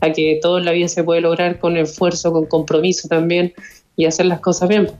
a 0.00 0.10
que 0.10 0.38
todo 0.40 0.58
en 0.58 0.64
la 0.64 0.72
vida 0.72 0.88
se 0.88 1.04
puede 1.04 1.20
lograr 1.20 1.58
con 1.58 1.76
esfuerzo, 1.76 2.32
con 2.32 2.46
compromiso 2.46 3.06
también 3.06 3.52
y 3.98 4.06
hacer 4.06 4.24
las 4.24 4.40
cosas 4.40 4.70
bien. 4.70 4.90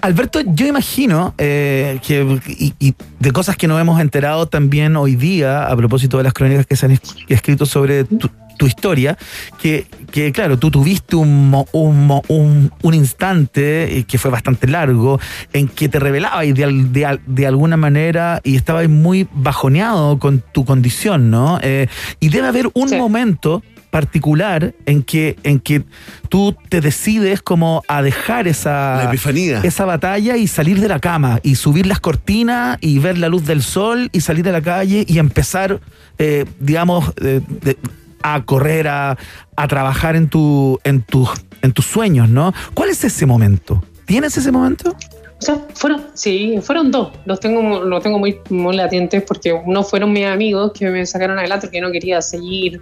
Alberto, 0.00 0.40
yo 0.46 0.66
imagino 0.66 1.34
eh, 1.38 1.98
que 2.06 2.40
y, 2.46 2.72
y 2.78 2.94
de 3.18 3.32
cosas 3.32 3.56
que 3.56 3.66
nos 3.68 3.80
hemos 3.80 4.00
enterado 4.00 4.46
también 4.46 4.96
hoy 4.96 5.16
día 5.16 5.66
a 5.66 5.76
propósito 5.76 6.16
de 6.18 6.24
las 6.24 6.32
crónicas 6.32 6.66
que 6.66 6.76
se 6.76 6.86
han 6.86 6.92
es- 6.92 7.00
escrito 7.28 7.66
sobre 7.66 8.04
tu, 8.04 8.30
tu 8.56 8.66
historia, 8.66 9.18
que, 9.60 9.86
que, 10.12 10.30
claro, 10.30 10.56
tú 10.56 10.70
tuviste 10.70 11.16
un, 11.16 11.52
un, 11.72 12.20
un, 12.28 12.72
un 12.80 12.94
instante 12.94 13.98
eh, 13.98 14.04
que 14.04 14.18
fue 14.18 14.30
bastante 14.30 14.68
largo 14.68 15.18
en 15.52 15.66
que 15.66 15.88
te 15.88 15.98
revelabas 15.98 16.46
de, 16.46 17.18
de 17.26 17.46
alguna 17.48 17.76
manera 17.76 18.40
y 18.44 18.54
estabas 18.54 18.88
muy 18.88 19.26
bajoneado 19.32 20.20
con 20.20 20.44
tu 20.52 20.64
condición, 20.64 21.28
¿no? 21.28 21.58
Eh, 21.60 21.88
y 22.20 22.28
debe 22.28 22.46
haber 22.46 22.68
un 22.74 22.96
momento 22.96 23.64
particular 23.90 24.74
en 24.86 25.02
que, 25.02 25.36
en 25.42 25.60
que 25.60 25.82
tú 26.28 26.54
te 26.68 26.80
decides 26.80 27.42
como 27.42 27.82
a 27.88 28.02
dejar 28.02 28.46
esa, 28.48 28.96
La 28.96 29.04
epifanía. 29.04 29.60
esa 29.62 29.84
batalla 29.84 30.36
y 30.36 30.46
salir 30.46 30.80
de 30.80 30.88
la 30.88 31.00
cama 31.00 31.40
y 31.42 31.54
subir 31.54 31.86
las 31.86 32.00
cortinas 32.00 32.78
y 32.80 32.98
ver 32.98 33.18
la 33.18 33.28
luz 33.28 33.46
del 33.46 33.62
sol 33.62 34.08
y 34.12 34.20
salir 34.20 34.44
de 34.44 34.52
la 34.52 34.60
calle 34.62 35.04
y 35.08 35.18
empezar, 35.18 35.80
eh, 36.18 36.44
digamos, 36.60 37.12
eh, 37.22 37.40
de- 37.62 37.76
a 38.22 38.42
correr, 38.44 38.88
a, 38.88 39.16
a 39.56 39.68
trabajar 39.68 40.16
en, 40.16 40.28
tu, 40.28 40.80
en, 40.84 41.02
tus 41.02 41.30
en 41.62 41.72
tus 41.72 41.86
sueños, 41.86 42.28
¿no? 42.28 42.52
¿Cuál 42.74 42.90
es 42.90 43.02
ese 43.04 43.26
momento? 43.26 43.82
¿Tienes 44.06 44.36
ese 44.36 44.50
momento? 44.50 44.90
O 44.90 45.40
sea, 45.40 45.56
fueron, 45.74 46.02
sí, 46.14 46.58
fueron 46.60 46.90
dos. 46.90 47.12
Los 47.26 47.38
tengo, 47.38 47.84
los 47.84 48.02
tengo 48.02 48.18
muy, 48.18 48.38
muy 48.50 48.74
latentes 48.74 49.22
porque 49.22 49.52
uno 49.52 49.84
fueron 49.84 50.12
mis 50.12 50.26
amigos 50.26 50.72
que 50.72 50.88
me 50.90 51.06
sacaron 51.06 51.38
adelante 51.38 51.68
porque 51.68 51.80
no 51.80 51.92
quería 51.92 52.20
seguir. 52.20 52.80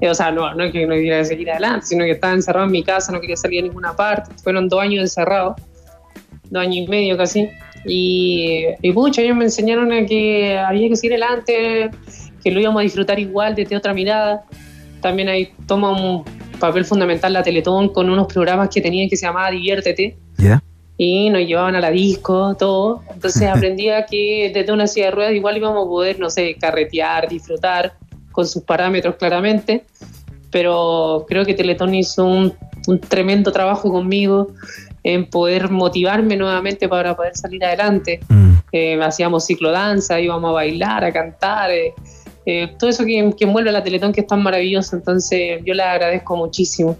Eh, 0.00 0.10
O 0.10 0.14
sea, 0.14 0.30
no, 0.30 0.54
no 0.54 0.64
es 0.64 0.72
que 0.72 0.86
no 0.86 0.94
quería 0.94 1.24
seguir 1.24 1.50
adelante, 1.50 1.86
sino 1.86 2.04
que 2.04 2.12
estaba 2.12 2.32
encerrado 2.32 2.66
en 2.66 2.72
mi 2.72 2.82
casa, 2.82 3.12
no 3.12 3.20
quería 3.20 3.36
salir 3.36 3.60
a 3.60 3.62
ninguna 3.62 3.94
parte. 3.94 4.32
Fueron 4.42 4.68
dos 4.68 4.80
años 4.80 5.00
encerrados, 5.00 5.56
dos 6.50 6.62
años 6.62 6.76
y 6.76 6.88
medio 6.88 7.16
casi. 7.16 7.48
Y, 7.86 8.64
y 8.82 8.92
pucha, 8.92 9.22
ellos 9.22 9.36
me 9.36 9.44
enseñaron 9.44 9.92
a 9.92 10.04
que 10.04 10.58
había 10.58 10.88
que 10.88 10.96
seguir 10.96 11.12
adelante, 11.12 11.90
que 12.42 12.50
lo 12.50 12.60
íbamos 12.60 12.80
a 12.80 12.82
disfrutar 12.82 13.18
igual 13.18 13.54
desde 13.54 13.76
otra 13.76 13.94
mirada. 13.94 14.44
También 15.00 15.28
ahí 15.28 15.52
toma 15.66 15.90
un 15.90 16.24
papel 16.58 16.84
fundamental 16.84 17.32
la 17.32 17.42
Teletón 17.42 17.88
con 17.88 18.10
unos 18.10 18.26
programas 18.32 18.68
que 18.68 18.80
tenían 18.80 19.08
que 19.08 19.16
se 19.16 19.26
llamaba 19.26 19.50
Diviértete 19.50 20.18
y 20.96 21.30
nos 21.30 21.40
llevaban 21.40 21.74
a 21.74 21.80
la 21.80 21.90
disco, 21.90 22.54
todo. 22.58 23.02
Entonces 23.12 23.48
aprendía 23.54 24.04
que 24.04 24.52
desde 24.54 24.70
una 24.70 24.86
silla 24.86 25.06
de 25.06 25.12
ruedas 25.12 25.32
igual 25.32 25.56
íbamos 25.56 25.86
a 25.86 25.88
poder, 25.88 26.20
no 26.20 26.28
sé, 26.28 26.56
carretear, 26.60 27.28
disfrutar 27.28 27.94
con 28.32 28.46
sus 28.46 28.62
parámetros 28.62 29.16
claramente. 29.16 29.84
Pero 30.50 31.26
creo 31.28 31.44
que 31.44 31.54
Teletón 31.54 31.94
hizo 31.94 32.24
un, 32.24 32.52
un 32.88 33.00
tremendo 33.00 33.52
trabajo 33.52 33.90
conmigo 33.90 34.48
en 35.02 35.30
poder 35.30 35.70
motivarme 35.70 36.36
nuevamente 36.36 36.88
para 36.88 37.16
poder 37.16 37.36
salir 37.36 37.64
adelante. 37.64 38.20
Eh, 38.72 39.00
hacíamos 39.02 39.46
ciclodanza, 39.46 40.20
íbamos 40.20 40.50
a 40.50 40.52
bailar, 40.52 41.04
a 41.04 41.12
cantar, 41.12 41.70
eh, 41.70 41.94
eh, 42.46 42.72
todo 42.78 42.90
eso 42.90 43.04
que, 43.04 43.32
que 43.36 43.44
envuelve 43.44 43.70
a 43.70 43.72
la 43.72 43.82
Teletón 43.82 44.12
que 44.12 44.22
es 44.22 44.26
tan 44.26 44.42
maravilloso. 44.42 44.96
Entonces 44.96 45.60
yo 45.64 45.74
le 45.74 45.82
agradezco 45.82 46.36
muchísimo 46.36 46.96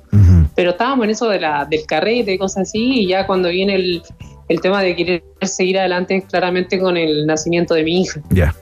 pero 0.54 0.72
estábamos 0.72 1.04
en 1.04 1.10
eso 1.10 1.28
de 1.28 1.40
la, 1.40 1.64
del 1.64 1.86
carrete 1.86 2.38
cosas 2.38 2.68
así, 2.68 3.00
y 3.00 3.08
ya 3.08 3.26
cuando 3.26 3.48
viene 3.48 3.76
el, 3.76 4.02
el 4.48 4.60
tema 4.60 4.82
de 4.82 4.94
querer 4.94 5.22
seguir 5.40 5.78
adelante 5.78 6.22
claramente 6.28 6.78
con 6.78 6.96
el 6.96 7.26
nacimiento 7.26 7.74
de 7.74 7.84
mi 7.84 8.02
hija. 8.02 8.20
Ya. 8.30 8.54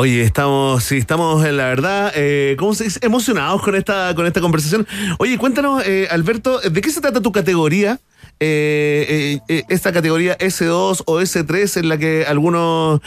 Oye, 0.00 0.22
estamos, 0.22 0.84
sí, 0.84 0.98
estamos 0.98 1.42
la 1.42 1.64
verdad, 1.64 2.12
eh, 2.14 2.54
¿cómo 2.56 2.72
se 2.72 2.84
dice? 2.84 3.00
Emocionados 3.02 3.60
con 3.62 3.74
esta, 3.74 4.14
con 4.14 4.26
esta 4.26 4.40
conversación. 4.40 4.86
Oye, 5.18 5.36
cuéntanos, 5.38 5.84
eh, 5.84 6.06
Alberto, 6.12 6.60
¿de 6.60 6.80
qué 6.80 6.90
se 6.90 7.00
trata 7.00 7.20
tu 7.20 7.32
categoría? 7.32 7.98
Eh, 8.38 9.06
eh, 9.08 9.40
eh, 9.48 9.62
esta 9.68 9.92
categoría 9.92 10.38
S2 10.38 11.02
o 11.04 11.20
S3 11.20 11.80
en 11.80 11.88
la 11.88 11.98
que 11.98 12.24
algunos 12.28 13.00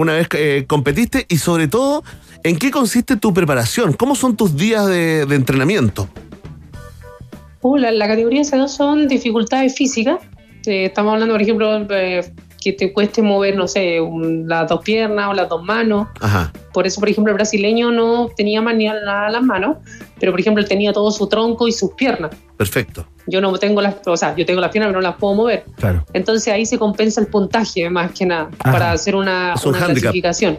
una 0.00 0.14
vez 0.14 0.26
competiste 0.66 1.24
y 1.28 1.38
sobre 1.38 1.68
todo, 1.68 2.02
¿en 2.42 2.58
qué 2.58 2.72
consiste 2.72 3.14
tu 3.14 3.32
preparación? 3.32 3.92
¿Cómo 3.92 4.16
son 4.16 4.36
tus 4.36 4.56
días 4.56 4.88
de, 4.88 5.20
entrenamiento? 5.20 6.08
Uh, 7.62 7.76
la, 7.76 7.92
la 7.92 8.08
categoría 8.08 8.42
C2 8.42 8.66
son 8.66 9.06
dificultades 9.06 9.76
físicas. 9.76 10.18
Estamos 10.66 11.12
hablando, 11.12 11.34
por 11.34 11.42
ejemplo, 11.42 11.86
que 12.72 12.76
te 12.78 12.92
cueste 12.92 13.22
mover, 13.22 13.56
no 13.56 13.66
sé, 13.68 14.00
un- 14.00 14.48
las 14.48 14.68
dos 14.68 14.80
piernas 14.82 15.28
o 15.30 15.32
las 15.34 15.48
dos 15.48 15.62
manos. 15.62 16.08
Ajá. 16.20 16.52
Por 16.72 16.86
eso, 16.86 17.00
por 17.00 17.08
ejemplo, 17.08 17.30
el 17.32 17.34
brasileño 17.36 17.90
no 17.90 18.28
tenía 18.36 18.60
más 18.62 18.74
ni 18.76 18.86
a 18.88 18.94
la- 18.94 19.30
las 19.30 19.42
manos, 19.42 19.76
pero 20.20 20.32
por 20.32 20.40
ejemplo, 20.40 20.62
él 20.62 20.68
tenía 20.68 20.92
todo 20.92 21.10
su 21.10 21.26
tronco 21.28 21.66
y 21.68 21.72
sus 21.72 21.92
piernas. 21.94 22.30
Perfecto. 22.56 23.06
Yo 23.26 23.40
no 23.40 23.52
tengo 23.58 23.80
las, 23.80 23.96
o 24.06 24.16
sea, 24.16 24.34
yo 24.36 24.44
tengo 24.46 24.60
las 24.60 24.70
piernas, 24.70 24.88
pero 24.90 25.00
no 25.00 25.08
las 25.08 25.16
puedo 25.16 25.34
mover. 25.34 25.64
Claro. 25.76 26.04
Entonces 26.12 26.52
ahí 26.52 26.66
se 26.66 26.78
compensa 26.78 27.20
el 27.20 27.26
puntaje 27.28 27.88
más 27.90 28.12
que 28.12 28.26
nada 28.26 28.50
Ajá. 28.58 28.72
para 28.72 28.92
hacer 28.92 29.14
una, 29.14 29.54
Es 29.54 29.64
una 29.66 29.78
clasificación. 29.84 30.58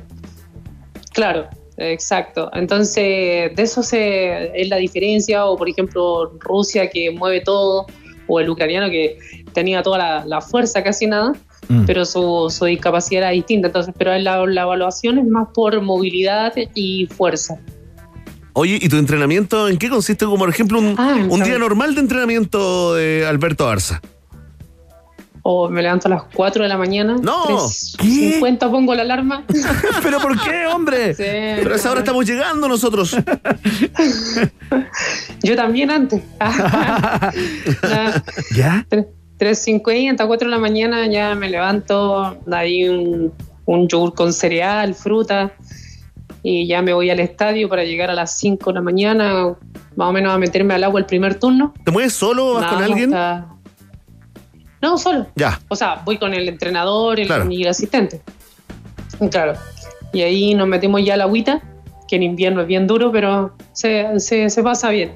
Claro, 1.13 1.47
exacto. 1.77 2.49
Entonces 2.53 3.55
de 3.55 3.61
eso 3.63 3.83
se, 3.83 4.59
es 4.61 4.69
la 4.69 4.77
diferencia 4.77 5.45
o 5.45 5.57
por 5.57 5.67
ejemplo 5.69 6.31
Rusia 6.39 6.89
que 6.89 7.11
mueve 7.11 7.41
todo 7.41 7.85
o 8.27 8.39
el 8.39 8.49
ucraniano 8.49 8.89
que 8.89 9.17
tenía 9.53 9.81
toda 9.81 9.97
la, 9.97 10.25
la 10.25 10.39
fuerza 10.41 10.83
casi 10.83 11.07
nada, 11.07 11.33
Mm. 11.69 11.85
pero 11.85 12.03
su, 12.03 12.47
su 12.49 12.65
discapacidad 12.65 13.21
era 13.23 13.29
distinta. 13.29 13.67
Entonces, 13.67 13.93
pero 13.97 14.17
la, 14.17 14.45
la 14.45 14.61
evaluación 14.63 15.19
es 15.19 15.25
más 15.27 15.47
por 15.53 15.79
movilidad 15.81 16.51
y 16.75 17.07
fuerza. 17.07 17.55
Oye, 18.53 18.79
¿y 18.81 18.89
tu 18.89 18.97
entrenamiento 18.97 19.69
en 19.69 19.77
qué 19.77 19.89
consiste? 19.89 20.25
Como 20.25 20.39
por 20.39 20.49
ejemplo 20.49 20.79
un, 20.79 20.95
Ah, 20.97 21.15
un 21.29 21.43
día 21.43 21.57
normal 21.59 21.95
de 21.95 22.01
entrenamiento 22.01 22.95
de 22.95 23.25
Alberto 23.25 23.69
Arza. 23.69 24.01
O 25.43 25.69
me 25.69 25.81
levanto 25.81 26.07
a 26.07 26.11
las 26.11 26.23
4 26.33 26.63
de 26.63 26.69
la 26.69 26.77
mañana. 26.77 27.15
No. 27.21 27.59
50 27.59 28.69
pongo 28.69 28.93
la 28.93 29.03
alarma. 29.03 29.45
¿Pero 30.03 30.19
por 30.19 30.39
qué, 30.41 30.65
hombre? 30.67 31.13
Sí, 31.13 31.23
Pero 31.23 31.73
a 31.73 31.75
esa 31.75 31.91
hora 31.91 32.01
estamos 32.01 32.25
llegando 32.25 32.67
nosotros. 32.67 33.15
Yo 35.43 35.55
también 35.55 35.91
antes. 35.91 36.21
¿Ya? 38.55 38.85
3.50, 39.39 40.27
4 40.27 40.47
de 40.47 40.51
la 40.51 40.59
mañana 40.59 41.07
ya 41.07 41.33
me 41.35 41.49
levanto, 41.49 42.37
ahí 42.51 42.87
un, 42.89 43.31
un 43.65 43.87
yogur 43.87 44.13
con 44.13 44.33
cereal, 44.33 44.93
fruta, 44.93 45.51
y 46.43 46.67
ya 46.67 46.81
me 46.81 46.93
voy 46.93 47.09
al 47.09 47.19
estadio 47.19 47.69
para 47.69 47.83
llegar 47.83 48.09
a 48.09 48.13
las 48.13 48.37
5 48.37 48.69
de 48.69 48.73
la 48.75 48.81
mañana, 48.81 49.55
más 49.95 50.09
o 50.09 50.11
menos 50.11 50.33
a 50.33 50.37
meterme 50.37 50.73
al 50.73 50.83
agua 50.83 50.99
el 50.99 51.05
primer 51.05 51.35
turno. 51.35 51.73
¿Te 51.85 51.91
mueves 51.91 52.13
solo 52.13 52.47
o 52.47 52.53
vas 52.55 52.65
con 52.71 52.83
alguien? 52.83 53.13
hasta- 53.13 53.47
No, 54.81 54.97
solo. 54.97 55.27
Ya. 55.35 55.59
O 55.69 55.75
sea, 55.75 56.01
voy 56.05 56.17
con 56.17 56.33
el 56.33 56.47
entrenador 56.47 57.19
el- 57.19 57.27
Claro. 57.27 57.49
y 57.51 57.63
el 57.63 57.67
asistente. 57.69 58.21
Claro. 59.31 59.53
Y 60.13 60.21
ahí 60.21 60.53
nos 60.53 60.67
metemos 60.67 61.03
ya 61.03 61.15
al 61.15 61.21
agüita, 61.21 61.61
que 62.07 62.15
en 62.15 62.23
invierno 62.23 62.61
es 62.61 62.67
bien 62.67 62.87
duro, 62.87 63.11
pero 63.11 63.53
se, 63.73 64.19
se, 64.19 64.49
se 64.49 64.63
pasa 64.63 64.89
bien. 64.89 65.11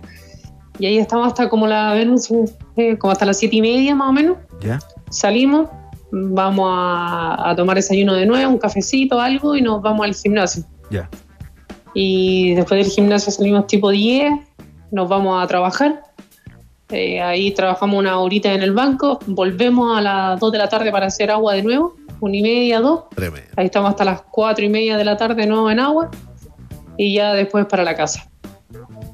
Y 0.80 0.86
ahí 0.86 0.98
estamos 0.98 1.28
hasta 1.28 1.50
como 1.50 1.68
la 1.68 1.94
Venus, 1.94 2.30
eh, 2.76 2.98
como 2.98 3.12
hasta 3.12 3.26
las 3.26 3.38
siete 3.38 3.58
y 3.58 3.62
media 3.62 3.96
más 3.96 4.10
o 4.10 4.14
menos. 4.14 4.38
¿Ya? 4.62 4.80
Salimos, 5.10 5.70
vamos 6.12 6.70
a, 6.72 7.50
a 7.50 7.56
tomar 7.56 7.76
desayuno 7.76 8.14
de 8.14 8.26
nuevo, 8.26 8.52
un 8.52 8.58
cafecito, 8.58 9.20
algo, 9.20 9.56
y 9.56 9.62
nos 9.62 9.82
vamos 9.82 10.06
al 10.06 10.16
gimnasio. 10.16 10.64
Ya. 10.90 11.10
Y 11.94 12.56
después 12.56 12.84
del 12.84 12.92
gimnasio 12.92 13.32
salimos 13.32 13.68
tipo 13.68 13.92
10, 13.92 14.34
nos 14.92 15.08
vamos 15.08 15.44
a 15.44 15.48
trabajar. 15.48 16.04
Eh, 16.90 17.22
ahí 17.22 17.52
trabajamos 17.52 17.98
una 17.98 18.20
horita 18.20 18.54
en 18.54 18.62
el 18.62 18.72
banco, 18.72 19.20
volvemos 19.26 19.98
a 19.98 20.02
las 20.02 20.40
2 20.40 20.52
de 20.52 20.58
la 20.58 20.70
tarde 20.70 20.92
para 20.92 21.08
hacer 21.08 21.32
agua 21.32 21.54
de 21.54 21.64
nuevo, 21.64 21.96
una 22.20 22.38
y 22.38 22.42
media, 22.42 22.80
dos. 22.80 23.10
Tremendo. 23.16 23.50
Ahí 23.56 23.66
estamos 23.66 23.90
hasta 23.90 24.06
las 24.06 24.22
4 24.22 24.64
y 24.64 24.70
media 24.70 24.98
de 24.98 25.06
la 25.06 25.18
tarde 25.18 25.42
de 25.42 25.48
nuevo 25.48 25.72
en 25.72 25.80
agua 25.80 26.12
y 26.98 27.16
ya 27.16 27.34
después 27.34 27.66
para 27.66 27.84
la 27.84 27.96
casa. 27.96 28.30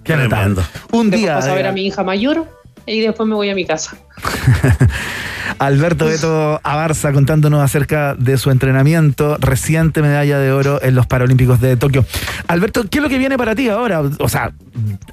Qué 0.09 0.15
notable. 0.17 0.63
Un 0.91 1.11
Después 1.11 1.21
día. 1.21 1.35
paso 1.35 1.51
a 1.51 1.53
ver 1.53 1.67
a 1.67 1.71
mi 1.71 1.85
hija 1.85 2.03
mayor 2.03 2.47
y 2.87 3.01
después 3.01 3.29
me 3.29 3.35
voy 3.35 3.49
a 3.51 3.53
mi 3.53 3.63
casa. 3.63 3.95
Alberto 5.59 6.05
Beto 6.05 6.59
Abarza 6.63 7.11
contándonos 7.11 7.61
acerca 7.61 8.15
de 8.15 8.37
su 8.37 8.49
entrenamiento, 8.51 9.37
reciente 9.39 10.01
medalla 10.01 10.39
de 10.39 10.51
oro 10.51 10.81
en 10.81 10.95
los 10.95 11.05
Paralímpicos 11.05 11.59
de 11.59 11.75
Tokio. 11.77 12.05
Alberto, 12.47 12.85
¿qué 12.89 12.99
es 12.99 13.03
lo 13.03 13.09
que 13.09 13.17
viene 13.17 13.37
para 13.37 13.55
ti 13.55 13.69
ahora? 13.69 14.01
O 14.19 14.29
sea, 14.29 14.51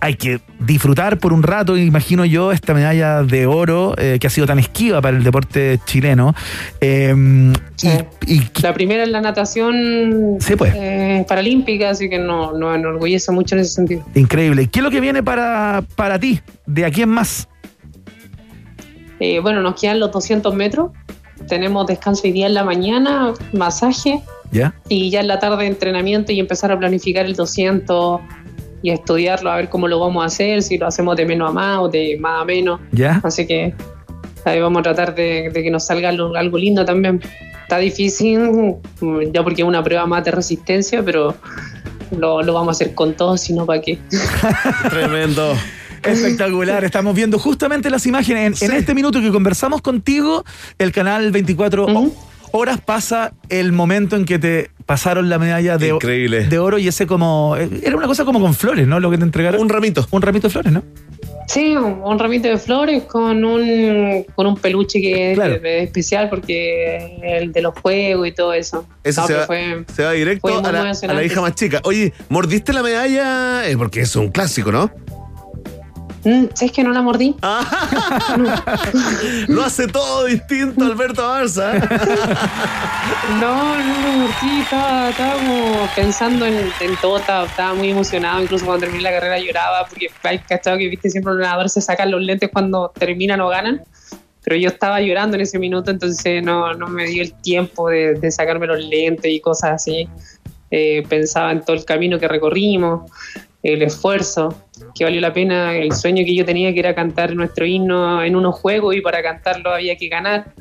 hay 0.01 0.15
que 0.15 0.41
disfrutar 0.61 1.19
por 1.19 1.33
un 1.33 1.43
rato, 1.43 1.77
imagino 1.77 2.25
yo, 2.25 2.53
esta 2.53 2.75
medalla 2.75 3.23
de 3.23 3.47
oro 3.47 3.95
eh, 3.99 4.19
que 4.21 4.27
ha 4.29 4.31
sido 4.31 4.47
tan 4.47 4.59
esquiva 4.59 5.01
para 5.03 5.17
el 5.17 5.25
deporte 5.25 5.81
chileno. 5.85 6.35
Eh, 6.81 7.53
y, 8.27 8.33
y- 8.35 8.51
La 8.63 8.73
primera 8.73 9.03
es 9.03 9.09
la 9.11 9.21
natación 9.21 10.37
Sí, 10.41 10.55
pues. 10.57 10.73
eh, 10.77 11.25
paralímpica, 11.29 11.91
así 11.91 12.09
que 12.09 12.19
no- 12.19 12.53
nos 12.57 12.77
enorgullece 12.77 13.33
mucho 13.33 13.55
en 13.57 13.63
ese 13.63 13.71
sentido. 13.75 14.05
increíble. 14.15 14.69
¿Qué 14.69 14.79
es 14.79 14.83
lo 14.85 14.91
que 14.91 15.01
viene 15.01 15.23
para, 15.23 15.83
para 15.97 16.19
ti? 16.19 16.41
¿De 16.67 16.85
aquí 16.85 17.03
en 17.03 17.09
más? 17.11 17.49
Eh, 19.21 19.41
bueno, 19.41 19.63
nos 19.63 19.81
quedan 19.81 20.01
los 20.01 20.13
200 20.13 20.55
metros. 20.55 20.91
Tenemos 21.49 21.87
descanso 21.87 22.23
hoy 22.25 22.33
día 22.33 22.47
en 22.47 22.55
la 22.55 22.65
mañana, 22.65 23.35
masaje 23.53 24.23
¿Ya? 24.53 24.75
y 24.89 25.11
ya 25.11 25.21
en 25.21 25.29
la 25.29 25.39
tarde 25.39 25.67
entrenamiento 25.67 26.33
y 26.33 26.41
empezar 26.41 26.73
a 26.73 26.79
planificar 26.79 27.27
el 27.27 27.35
200 27.35 28.21
y 28.83 28.91
estudiarlo, 28.91 29.51
a 29.51 29.57
ver 29.57 29.69
cómo 29.69 29.89
lo 29.89 29.99
vamos 29.99 30.23
a 30.23 30.27
hacer, 30.27 30.63
si 30.63 30.79
lo 30.79 30.87
hacemos 30.87 31.17
de 31.17 31.27
menos 31.27 31.51
a 31.51 31.53
más 31.53 31.79
o 31.79 31.89
de 31.89 32.17
más 32.19 32.43
a 32.43 32.45
menos. 32.45 32.81
¿Ya? 32.93 33.21
Así 33.23 33.47
que 33.47 33.75
ahí 34.45 34.61
vamos 34.61 34.81
a 34.81 34.83
tratar 34.83 35.15
de, 35.15 35.51
de 35.53 35.63
que 35.63 35.71
nos 35.71 35.87
salga 35.87 36.09
algo, 36.09 36.35
algo 36.37 36.59
lindo 36.59 36.85
también. 36.85 37.21
Está 37.63 37.79
difícil, 37.79 38.77
ya 39.33 39.43
porque 39.43 39.63
es 39.63 39.69
una 39.69 39.83
prueba 39.83 40.07
más 40.07 40.25
de 40.25 40.31
resistencia, 40.31 41.03
pero 41.03 41.35
lo, 42.17 42.43
lo 42.43 42.55
vamos 42.55 42.69
a 42.69 42.71
hacer 42.73 42.95
con 42.95 43.15
todo, 43.15 43.37
si 43.37 43.53
no, 43.53 43.67
¿para 43.67 43.81
qué? 43.81 43.99
Tremendo. 44.91 45.55
Espectacular, 46.09 46.85
estamos 46.85 47.15
viendo 47.15 47.39
justamente 47.39 47.91
las 47.91 48.07
imágenes. 48.07 48.63
En, 48.63 48.71
en 48.71 48.77
este 48.77 48.95
minuto 48.95 49.21
que 49.21 49.31
conversamos 49.31 49.83
contigo, 49.83 50.45
el 50.79 50.93
canal 50.93 51.31
24 51.31 51.85
ho- 51.87 52.13
horas 52.53 52.81
pasa 52.81 53.33
el 53.49 53.73
momento 53.73 54.17
en 54.17 54.25
que 54.25 54.39
te 54.39 54.71
pasaron 54.87 55.29
la 55.29 55.39
medalla 55.39 55.79
de, 55.79 55.89
Increíble. 55.89 56.47
de 56.47 56.59
oro 56.59 56.79
y 56.79 56.87
ese 56.89 57.07
como... 57.07 57.57
eh, 57.59 57.69
Era 57.83 57.97
una 57.97 58.07
cosa 58.07 58.25
como 58.25 58.41
con 58.41 58.55
flores, 58.55 58.87
¿no? 58.87 59.01
Lo 59.01 59.11
que 59.11 59.19
te 59.19 59.25
entregaron. 59.25 59.61
Un 59.61 59.69
ramito. 59.69 60.07
Un 60.11 60.23
ramito 60.23 60.47
de 60.47 60.53
flores, 60.53 60.73
¿no? 60.73 60.83
Sí, 61.49 61.77
un, 61.77 62.19
ramito 62.19 62.49
de 62.49 62.59
flores 62.59 63.05
con 63.05 63.45
un, 63.45 64.25
con 64.35 64.47
un 64.49 64.57
peluche 64.57 65.01
que 65.01 65.33
es 65.33 65.39
especial 65.87 66.29
porque 66.29 67.19
el 67.23 67.53
de 67.53 67.63
los 67.63 67.73
juegos 67.79 68.27
y 68.27 68.33
todo 68.33 68.53
eso. 68.53 68.85
Ese 69.05 69.21
No, 69.21 69.27
se, 69.29 69.35
va, 69.35 69.47
fue- 69.47 69.85
se 69.95 70.03
va 70.03 70.13
directo 70.13 70.49
a 70.49 70.61
la, 70.63 70.69
a 70.69 70.73
la 70.73 70.81
emocionante. 70.83 71.25
hija 71.27 71.41
más 71.41 71.55
chica. 71.55 71.81
Oye, 71.85 72.13
¿mordiste 72.31 72.73
la 72.73 72.83
medalla? 72.83 73.69
Eh, 73.69 73.77
porque 73.77 74.01
es 74.01 74.17
un 74.17 74.31
clásico, 74.31 74.73
¿no? 74.73 74.91
Mm, 76.27 76.47
¿Sabes 76.55 76.73
que 76.73 76.83
no 76.83 76.91
la 76.91 77.03
mordí? 77.03 77.37
Lo 79.47 79.63
hace 79.63 79.87
todo 79.87 80.25
distinto 80.25 80.85
Alberto 80.85 81.23
Barça. 81.23 81.73
No, 83.41 83.77
no 83.77 84.01
lo 84.01 84.09
mordí, 84.19 84.61
estaba, 84.63 85.11
estaba 85.11 85.35
como 85.35 85.89
pensando 85.95 86.47
en, 86.47 86.73
en 86.81 86.97
todo, 87.01 87.19
estaba, 87.19 87.47
estaba 87.47 87.75
muy 87.75 87.91
emocionado, 87.91 88.43
incluso 88.43 88.65
cuando 88.65 88.87
terminé 88.87 89.05
la 89.05 89.13
carrera 89.13 89.39
lloraba, 89.39 89.87
porque 89.87 90.09
hay 90.23 90.39
cachado 90.41 90.79
que 90.79 90.89
viste 90.89 91.11
siempre 91.11 91.35
los 91.35 91.43
nadadores 91.43 91.73
se 91.73 91.81
sacan 91.81 92.11
los 92.11 92.21
lentes 92.21 92.51
cuando 92.53 92.93
terminan 92.97 93.41
o 93.41 93.49
ganan, 93.49 93.83
pero 94.43 94.57
yo 94.57 94.69
estaba 94.69 95.01
llorando 95.01 95.37
en 95.37 95.43
ese 95.43 95.59
minuto, 95.59 95.91
entonces 95.91 96.43
no, 96.43 96.75
no 96.75 96.89
me 96.89 97.07
dio 97.07 97.23
el 97.23 97.33
tiempo 97.35 97.89
de, 97.89 98.15
de 98.15 98.31
sacarme 98.31 98.67
los 98.67 98.85
lentes 98.85 99.31
y 99.31 99.41
cosas 99.41 99.73
así. 99.73 100.09
Eh, 100.71 101.05
pensaba 101.09 101.53
en 101.53 101.65
todo 101.65 101.77
el 101.77 101.85
camino 101.85 102.19
que 102.19 102.27
recorrimos, 102.27 103.11
el 103.73 103.83
esfuerzo, 103.83 104.55
que 104.95 105.05
valió 105.05 105.21
la 105.21 105.33
pena, 105.33 105.77
el 105.77 105.93
sueño 105.93 106.25
que 106.25 106.35
yo 106.35 106.45
tenía 106.45 106.73
que 106.73 106.81
era 106.81 106.95
cantar 106.95 107.35
nuestro 107.35 107.67
himno 107.67 108.23
en 108.23 108.37
unos 108.37 108.55
juegos 108.57 108.95
y 108.97 109.01
para 109.01 109.23
cantarlo 109.23 109.73
había 109.73 109.97
que 109.97 110.09
ganar. 110.09 110.53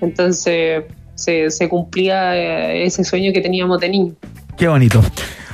Entonces 0.00 0.84
se, 1.14 1.68
cumplía 1.68 2.36
eh, 2.36 2.84
ese 2.84 3.04
sueño 3.04 3.32
que 3.32 3.40
teníamos 3.40 3.80
de 3.80 3.88
niño. 3.88 4.14
Qué 4.56 4.68
bonito. 4.68 5.02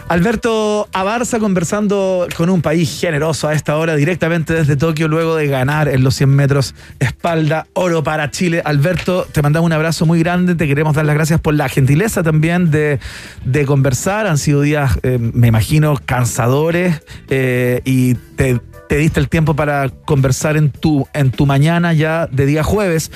Alberto 0.09 0.89
Abarza 0.93 1.39
conversando 1.39 2.27
con 2.37 2.51
un 2.51 2.61
país 2.61 3.01
generoso 3.01 3.49
a 3.49 3.55
esta 3.55 3.77
hora 3.77 3.97
directamente 3.97 4.53
desde 4.53 4.77
Tokio 4.77 5.09
luego 5.09 5.37
de 5.37 5.47
ganar 5.47 5.89
en 5.89 6.05
los 6.05 6.15
100 6.17 6.29
metros 6.29 6.75
espalda 6.99 7.67
oro 7.73 8.03
para 8.03 8.31
Chile. 8.31 8.63
Alberto, 8.65 9.27
te 9.33 9.43
mandamos 9.43 9.67
un 9.67 9.73
abrazo 9.73 10.05
muy 10.05 10.19
grande, 10.19 10.55
te 10.55 10.67
queremos 10.67 10.95
dar 10.95 11.07
las 11.07 11.15
gracias 11.15 11.41
por 11.41 11.55
la 11.55 11.69
gentileza 11.69 12.23
también 12.23 12.71
de, 12.71 12.99
de 13.45 13.65
conversar. 13.65 14.27
Han 14.27 14.39
sido 14.39 14.61
días, 14.61 14.99
eh, 15.03 15.19
me 15.19 15.49
imagino, 15.49 15.99
cansadores 16.05 17.03
eh, 17.29 17.81
y 17.85 18.15
te, 18.15 18.61
te 18.89 18.97
diste 18.97 19.21
el 19.21 19.29
tiempo 19.29 19.57
para 19.57 19.89
conversar 19.89 20.57
en 20.57 20.71
tu, 20.71 21.07
en 21.15 21.31
tu 21.31 21.47
mañana 21.47 21.93
ya 21.95 22.27
de 22.27 22.45
día 22.45 22.63
jueves 22.63 23.11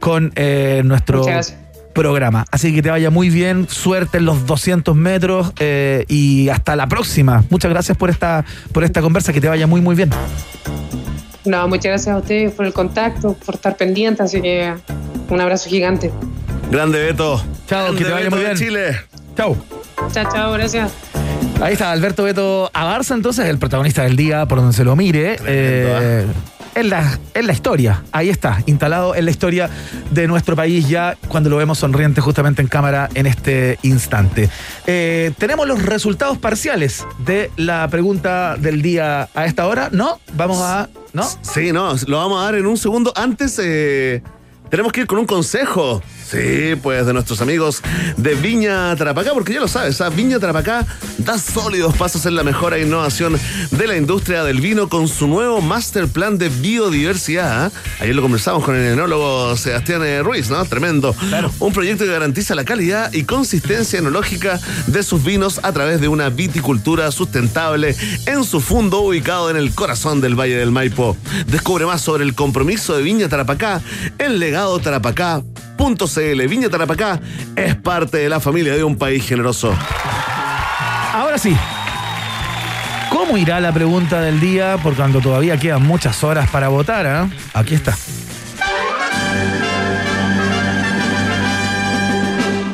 con 0.00 0.32
eh, 0.34 0.82
nuestro. 0.84 1.24
Programa. 1.94 2.44
Así 2.50 2.74
que 2.74 2.82
te 2.82 2.90
vaya 2.90 3.10
muy 3.10 3.30
bien, 3.30 3.68
suerte 3.68 4.18
en 4.18 4.24
los 4.24 4.46
200 4.46 4.94
metros 4.96 5.52
eh, 5.58 6.04
y 6.08 6.48
hasta 6.48 6.76
la 6.76 6.86
próxima. 6.86 7.44
Muchas 7.50 7.70
gracias 7.70 7.96
por 7.96 8.10
esta, 8.10 8.44
por 8.72 8.84
esta 8.84 9.00
conversa, 9.00 9.32
que 9.32 9.40
te 9.40 9.48
vaya 9.48 9.66
muy, 9.66 9.80
muy 9.80 9.94
bien. 9.94 10.10
No, 11.44 11.68
muchas 11.68 11.86
gracias 11.86 12.14
a 12.14 12.18
ustedes 12.18 12.52
por 12.52 12.66
el 12.66 12.72
contacto, 12.72 13.34
por 13.34 13.54
estar 13.54 13.76
pendientes, 13.76 14.20
así 14.20 14.42
que 14.42 14.74
un 15.28 15.40
abrazo 15.40 15.68
gigante. 15.68 16.12
Grande 16.70 16.98
Beto. 17.02 17.42
Chao, 17.66 17.82
Grande 17.84 17.98
que 17.98 18.04
te 18.04 18.10
vaya 18.10 18.24
Beto 18.24 18.36
muy 18.36 18.44
bien. 18.44 18.56
Chile. 18.56 19.00
Chao. 19.36 19.56
Chao, 20.12 20.32
chao, 20.32 20.52
gracias. 20.52 20.92
Ahí 21.60 21.74
está 21.74 21.92
Alberto 21.92 22.24
Beto 22.24 22.70
Abarza, 22.72 23.14
entonces, 23.14 23.46
el 23.46 23.58
protagonista 23.58 24.02
del 24.02 24.16
día, 24.16 24.46
por 24.46 24.58
donde 24.58 24.74
se 24.74 24.84
lo 24.84 24.96
mire. 24.96 25.38
Eh, 25.46 26.26
en 26.74 26.90
la, 26.90 27.18
en 27.34 27.46
la 27.46 27.52
historia, 27.52 28.02
ahí 28.12 28.28
está, 28.28 28.62
instalado 28.66 29.14
en 29.14 29.24
la 29.24 29.30
historia 29.30 29.70
de 30.10 30.26
nuestro 30.26 30.56
país 30.56 30.88
ya 30.88 31.16
cuando 31.28 31.50
lo 31.50 31.56
vemos 31.56 31.78
sonriente 31.78 32.20
justamente 32.20 32.62
en 32.62 32.68
cámara 32.68 33.08
en 33.14 33.26
este 33.26 33.78
instante. 33.82 34.48
Eh, 34.86 35.32
tenemos 35.38 35.66
los 35.66 35.82
resultados 35.82 36.38
parciales 36.38 37.06
de 37.18 37.50
la 37.56 37.88
pregunta 37.88 38.56
del 38.56 38.82
día 38.82 39.28
a 39.34 39.46
esta 39.46 39.66
hora, 39.66 39.88
¿no? 39.92 40.20
Vamos 40.34 40.60
a... 40.60 40.88
¿No? 41.12 41.24
Sí, 41.42 41.72
no, 41.72 41.94
lo 42.06 42.18
vamos 42.18 42.40
a 42.40 42.44
dar 42.44 42.54
en 42.54 42.66
un 42.66 42.76
segundo. 42.76 43.12
Antes, 43.16 43.60
eh, 43.60 44.22
tenemos 44.70 44.92
que 44.92 45.00
ir 45.00 45.06
con 45.08 45.18
un 45.18 45.26
consejo. 45.26 46.00
Sí, 46.30 46.76
pues 46.80 47.04
de 47.06 47.12
nuestros 47.12 47.40
amigos 47.40 47.82
de 48.16 48.36
Viña 48.36 48.94
Tarapacá, 48.94 49.32
porque 49.34 49.52
ya 49.52 49.60
lo 49.60 49.66
sabes, 49.66 50.00
¿ah? 50.00 50.10
Viña 50.10 50.38
Tarapacá 50.38 50.86
da 51.18 51.36
sólidos 51.38 51.96
pasos 51.96 52.24
en 52.24 52.36
la 52.36 52.44
mejora 52.44 52.76
e 52.76 52.82
innovación 52.82 53.36
de 53.72 53.86
la 53.88 53.96
industria 53.96 54.44
del 54.44 54.60
vino 54.60 54.88
con 54.88 55.08
su 55.08 55.26
nuevo 55.26 55.60
Master 55.60 56.06
Plan 56.06 56.38
de 56.38 56.48
Biodiversidad. 56.48 57.64
¿ah? 57.64 57.70
Ayer 57.98 58.14
lo 58.14 58.22
conversamos 58.22 58.64
con 58.64 58.76
el 58.76 58.92
enólogo 58.92 59.56
Sebastián 59.56 60.04
eh, 60.04 60.22
Ruiz, 60.22 60.50
¿no? 60.50 60.64
Tremendo. 60.66 61.16
Un 61.58 61.72
proyecto 61.72 62.04
que 62.04 62.12
garantiza 62.12 62.54
la 62.54 62.64
calidad 62.64 63.12
y 63.12 63.24
consistencia 63.24 63.98
enológica 63.98 64.60
de 64.86 65.02
sus 65.02 65.24
vinos 65.24 65.58
a 65.64 65.72
través 65.72 66.00
de 66.00 66.06
una 66.06 66.28
viticultura 66.28 67.10
sustentable 67.10 67.96
en 68.26 68.44
su 68.44 68.60
fundo 68.60 69.00
ubicado 69.00 69.50
en 69.50 69.56
el 69.56 69.74
corazón 69.74 70.20
del 70.20 70.38
Valle 70.38 70.58
del 70.58 70.70
Maipo. 70.70 71.16
Descubre 71.48 71.86
más 71.86 72.02
sobre 72.02 72.22
el 72.22 72.36
compromiso 72.36 72.96
de 72.96 73.02
Viña 73.02 73.28
Tarapacá 73.28 73.82
en 74.18 74.38
legado 74.38 74.78
tarapacá.cl. 75.80 76.48
Viña 76.48 76.68
Tarapacá 76.68 77.20
es 77.56 77.74
parte 77.76 78.18
de 78.18 78.28
la 78.28 78.40
familia 78.40 78.74
de 78.74 78.84
un 78.84 78.96
país 78.96 79.26
generoso. 79.26 79.74
Ahora 81.12 81.38
sí. 81.38 81.56
¿Cómo 83.10 83.36
irá 83.36 83.60
la 83.60 83.72
pregunta 83.72 84.20
del 84.20 84.40
día? 84.40 84.78
Por 84.82 84.94
cuando 84.94 85.20
todavía 85.20 85.56
quedan 85.56 85.82
muchas 85.82 86.22
horas 86.22 86.48
para 86.50 86.68
votar, 86.68 87.06
¿ah? 87.06 87.28
Aquí 87.54 87.74
está. 87.74 87.96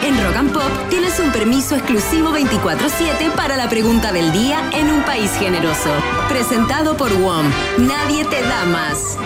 En 0.05 0.25
Rock 0.25 0.37
and 0.37 0.53
Pop 0.53 0.71
tienes 0.91 1.19
un 1.19 1.31
permiso 1.33 1.75
exclusivo 1.75 2.31
24-7 2.31 3.33
para 3.35 3.57
la 3.57 3.69
pregunta 3.69 4.13
del 4.13 4.31
día 4.33 4.59
en 4.73 4.91
un 4.91 5.03
país 5.03 5.31
generoso. 5.39 5.91
Presentado 6.29 6.97
por 6.97 7.13
WOM. 7.13 7.47
Nadie 7.79 8.25
te 8.27 8.43
da 8.43 8.65
más. 8.67 9.17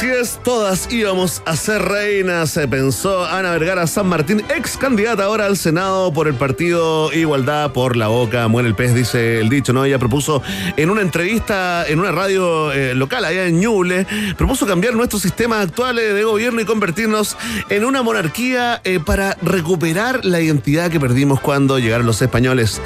Así 0.00 0.08
es, 0.08 0.40
todas 0.42 0.90
íbamos 0.90 1.42
a 1.44 1.54
ser 1.56 1.82
reinas, 1.82 2.52
se 2.52 2.66
pensó 2.66 3.26
Ana 3.26 3.50
Vergara 3.50 3.86
San 3.86 4.06
Martín, 4.06 4.42
ex 4.56 4.78
candidata 4.78 5.24
ahora 5.24 5.44
al 5.44 5.58
Senado 5.58 6.10
por 6.10 6.26
el 6.26 6.32
partido 6.32 7.12
Igualdad 7.12 7.72
por 7.72 7.98
la 7.98 8.08
Boca, 8.08 8.48
muere 8.48 8.66
el 8.66 8.74
pez, 8.74 8.94
dice 8.94 9.40
el 9.40 9.50
dicho, 9.50 9.74
¿no? 9.74 9.84
Ella 9.84 9.98
propuso 9.98 10.42
en 10.78 10.88
una 10.88 11.02
entrevista 11.02 11.84
en 11.86 12.00
una 12.00 12.12
radio 12.12 12.72
eh, 12.72 12.94
local 12.94 13.26
allá 13.26 13.44
en 13.44 13.60
Ñuble, 13.60 14.06
propuso 14.38 14.66
cambiar 14.66 14.94
nuestro 14.94 15.18
sistema 15.18 15.60
actual 15.60 15.98
eh, 15.98 16.14
de 16.14 16.24
gobierno 16.24 16.62
y 16.62 16.64
convertirnos 16.64 17.36
en 17.68 17.84
una 17.84 18.02
monarquía 18.02 18.80
eh, 18.84 19.00
para 19.04 19.36
recuperar 19.42 20.24
la 20.24 20.40
identidad 20.40 20.90
que 20.90 20.98
perdimos 20.98 21.40
cuando 21.40 21.78
llegaron 21.78 22.06
los 22.06 22.22
españoles. 22.22 22.80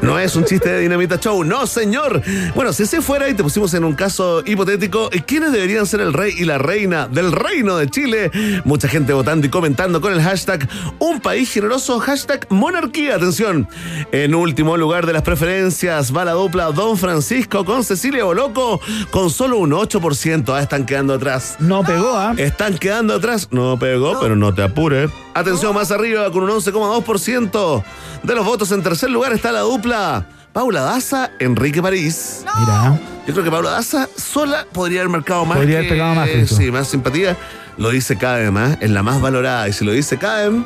No 0.00 0.18
es 0.18 0.34
un 0.36 0.46
chiste 0.46 0.70
de 0.70 0.80
Dinamita 0.80 1.20
Show, 1.20 1.44
no 1.44 1.66
señor. 1.66 2.22
Bueno, 2.54 2.72
si 2.72 2.84
ese 2.84 3.02
fuera 3.02 3.28
y 3.28 3.34
te 3.34 3.42
pusimos 3.42 3.74
en 3.74 3.84
un 3.84 3.92
caso 3.92 4.42
hipotético, 4.46 5.10
¿quiénes 5.26 5.52
deberían 5.52 5.84
ser 5.84 6.00
el 6.00 6.14
rey 6.14 6.32
y 6.38 6.45
la 6.46 6.58
reina 6.58 7.08
del 7.08 7.32
reino 7.32 7.76
de 7.76 7.90
Chile? 7.90 8.30
Mucha 8.64 8.88
gente 8.88 9.12
votando 9.12 9.46
y 9.46 9.50
comentando 9.50 10.00
con 10.00 10.12
el 10.12 10.22
hashtag 10.22 10.68
Un 10.98 11.20
país 11.20 11.52
generoso, 11.52 11.98
hashtag 11.98 12.46
monarquía. 12.50 13.16
Atención. 13.16 13.68
En 14.12 14.34
último 14.34 14.76
lugar 14.76 15.06
de 15.06 15.12
las 15.12 15.22
preferencias 15.22 16.16
va 16.16 16.24
la 16.24 16.32
dupla 16.32 16.70
Don 16.72 16.96
Francisco 16.96 17.64
con 17.64 17.84
Cecilia 17.84 18.24
Boloco 18.24 18.80
con 19.10 19.30
solo 19.30 19.58
un 19.58 19.72
8%. 19.72 20.54
Ah, 20.54 20.62
están 20.62 20.86
quedando 20.86 21.14
atrás. 21.14 21.56
No 21.58 21.82
pegó, 21.82 22.16
¿ah? 22.16 22.34
Están 22.36 22.78
quedando 22.78 23.14
atrás. 23.14 23.48
No 23.50 23.78
pegó, 23.78 24.18
pero 24.20 24.36
no 24.36 24.54
te 24.54 24.62
apures. 24.62 25.10
Atención, 25.34 25.74
más 25.74 25.90
arriba 25.90 26.30
con 26.30 26.44
un 26.44 26.50
11,2% 26.50 27.84
de 28.22 28.34
los 28.34 28.44
votos. 28.44 28.72
En 28.72 28.82
tercer 28.82 29.10
lugar 29.10 29.32
está 29.32 29.52
la 29.52 29.60
dupla 29.60 30.26
Paula 30.56 30.80
Daza, 30.80 31.30
Enrique 31.38 31.82
París. 31.82 32.42
Mira. 32.58 32.98
Yo 33.26 33.34
creo 33.34 33.44
que 33.44 33.50
Paula 33.50 33.72
Daza 33.72 34.08
sola 34.16 34.66
podría 34.72 35.00
haber 35.00 35.10
marcado 35.10 35.44
más. 35.44 35.58
Podría 35.58 35.80
haber 35.80 35.90
pegado 35.90 36.14
más. 36.14 36.30
Sí, 36.48 36.70
más 36.70 36.88
simpatía. 36.88 37.36
Lo 37.76 37.90
dice 37.90 38.16
cada 38.16 38.38
vez 38.38 38.50
más, 38.50 38.78
es 38.80 38.88
la 38.88 39.02
más 39.02 39.20
valorada. 39.20 39.68
Y 39.68 39.74
si 39.74 39.84
lo 39.84 39.92
dice 39.92 40.16
cada 40.16 40.48
vez, 40.48 40.62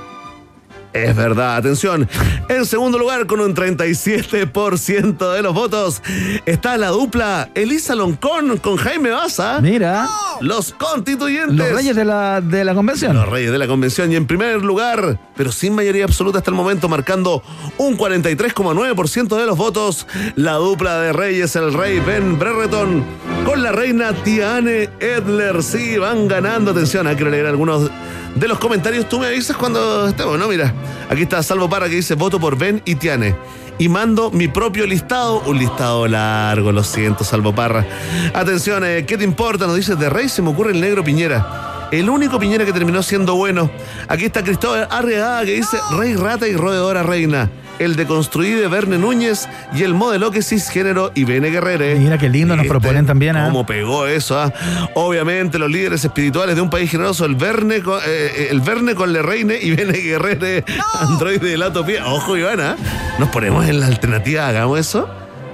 Es 0.92 1.14
verdad, 1.14 1.56
atención. 1.56 2.08
En 2.48 2.66
segundo 2.66 2.98
lugar, 2.98 3.26
con 3.26 3.40
un 3.40 3.54
37% 3.54 5.32
de 5.32 5.42
los 5.42 5.54
votos, 5.54 6.02
está 6.46 6.76
la 6.76 6.88
dupla 6.88 7.48
Elisa 7.54 7.94
Loncón 7.94 8.56
con 8.58 8.76
Jaime 8.76 9.10
Baza. 9.10 9.60
Mira. 9.60 10.08
Los 10.40 10.72
constituyentes. 10.72 11.56
Los 11.56 11.72
reyes 11.72 11.94
de 11.94 12.04
la, 12.04 12.40
de 12.40 12.64
la 12.64 12.74
convención. 12.74 13.14
Los 13.14 13.28
reyes 13.28 13.52
de 13.52 13.58
la 13.58 13.66
convención. 13.68 14.10
Y 14.10 14.16
en 14.16 14.26
primer 14.26 14.62
lugar, 14.62 15.18
pero 15.36 15.52
sin 15.52 15.74
mayoría 15.74 16.04
absoluta 16.04 16.38
hasta 16.38 16.50
el 16.50 16.56
momento, 16.56 16.88
marcando 16.88 17.42
un 17.78 17.96
43,9% 17.96 19.36
de 19.36 19.46
los 19.46 19.56
votos, 19.56 20.06
la 20.34 20.54
dupla 20.54 21.00
de 21.00 21.12
reyes, 21.12 21.54
el 21.56 21.72
rey 21.72 22.00
Ben 22.00 22.38
Brereton 22.38 23.04
con 23.44 23.62
la 23.62 23.72
reina 23.72 24.12
Tiane 24.12 24.88
Edler. 25.00 25.62
Sí, 25.62 25.98
van 25.98 26.26
ganando. 26.26 26.72
Atención, 26.72 27.06
hay 27.06 27.16
que 27.16 27.24
leer 27.24 27.46
algunos 27.46 27.90
de 28.34 28.48
los 28.48 28.58
comentarios. 28.58 29.08
Tú 29.08 29.18
me 29.18 29.26
avisas 29.26 29.56
cuando 29.56 30.08
estemos, 30.08 30.38
¿no? 30.38 30.48
Mira, 30.48 30.74
aquí 31.08 31.22
está 31.22 31.42
Salvo 31.42 31.68
Parra 31.68 31.88
que 31.88 31.96
dice 31.96 32.14
voto 32.14 32.40
por 32.40 32.56
Ben 32.56 32.82
y 32.84 32.94
Tiane. 32.96 33.34
Y 33.78 33.88
mando 33.88 34.30
mi 34.30 34.46
propio 34.46 34.86
listado, 34.86 35.40
un 35.46 35.58
listado 35.58 36.06
largo, 36.06 36.70
lo 36.70 36.84
siento, 36.84 37.24
Salvo 37.24 37.54
Parra. 37.54 37.86
Atención, 38.34 38.84
eh, 38.84 39.06
¿qué 39.06 39.16
te 39.16 39.24
importa? 39.24 39.66
Nos 39.66 39.76
dice, 39.76 39.96
de 39.96 40.10
Rey 40.10 40.28
se 40.28 40.42
me 40.42 40.50
ocurre 40.50 40.72
el 40.72 40.80
negro 40.80 41.02
Piñera. 41.02 41.88
El 41.90 42.10
único 42.10 42.38
Piñera 42.38 42.64
que 42.64 42.72
terminó 42.72 43.02
siendo 43.02 43.34
bueno. 43.36 43.70
Aquí 44.06 44.26
está 44.26 44.44
Cristóbal 44.44 44.86
Arriagada 44.90 45.44
que 45.44 45.54
dice 45.54 45.78
Rey 45.92 46.14
Rata 46.14 46.46
y 46.46 46.54
Roedora 46.54 47.02
Reina. 47.02 47.50
El 47.80 47.96
deconstruí 47.96 48.52
de 48.52 48.68
Verne 48.68 48.98
Núñez 48.98 49.48
y 49.74 49.82
el 49.82 49.94
modelo 49.94 50.30
que 50.30 50.42
cisgénero 50.42 51.10
y 51.14 51.24
Bene 51.24 51.48
Guerrere. 51.48 51.94
Mira 51.96 52.18
qué 52.18 52.28
lindo 52.28 52.54
nos 52.54 52.66
proponen 52.66 53.06
también. 53.06 53.36
¿ah? 53.36 53.46
¿Cómo 53.46 53.64
pegó 53.64 54.06
eso? 54.06 54.38
ah? 54.38 54.52
Obviamente, 54.94 55.58
los 55.58 55.70
líderes 55.70 56.04
espirituales 56.04 56.56
de 56.56 56.60
un 56.60 56.68
país 56.70 56.90
generoso, 56.90 57.24
el 57.24 57.36
Verne 57.36 57.80
con, 57.82 57.98
eh, 58.06 58.48
el 58.50 58.60
Verne 58.60 58.94
con 58.94 59.12
Le 59.12 59.22
Reine 59.22 59.58
y 59.60 59.74
Bene 59.74 59.98
Guerrere, 59.98 60.64
androide 61.00 61.48
de 61.48 61.56
la 61.56 61.68
utopía. 61.68 62.06
Ojo, 62.06 62.36
Ivana, 62.36 62.76
nos 63.18 63.30
ponemos 63.30 63.66
en 63.66 63.80
la 63.80 63.86
alternativa, 63.86 64.46
hagamos 64.46 64.78
eso. 64.78 65.08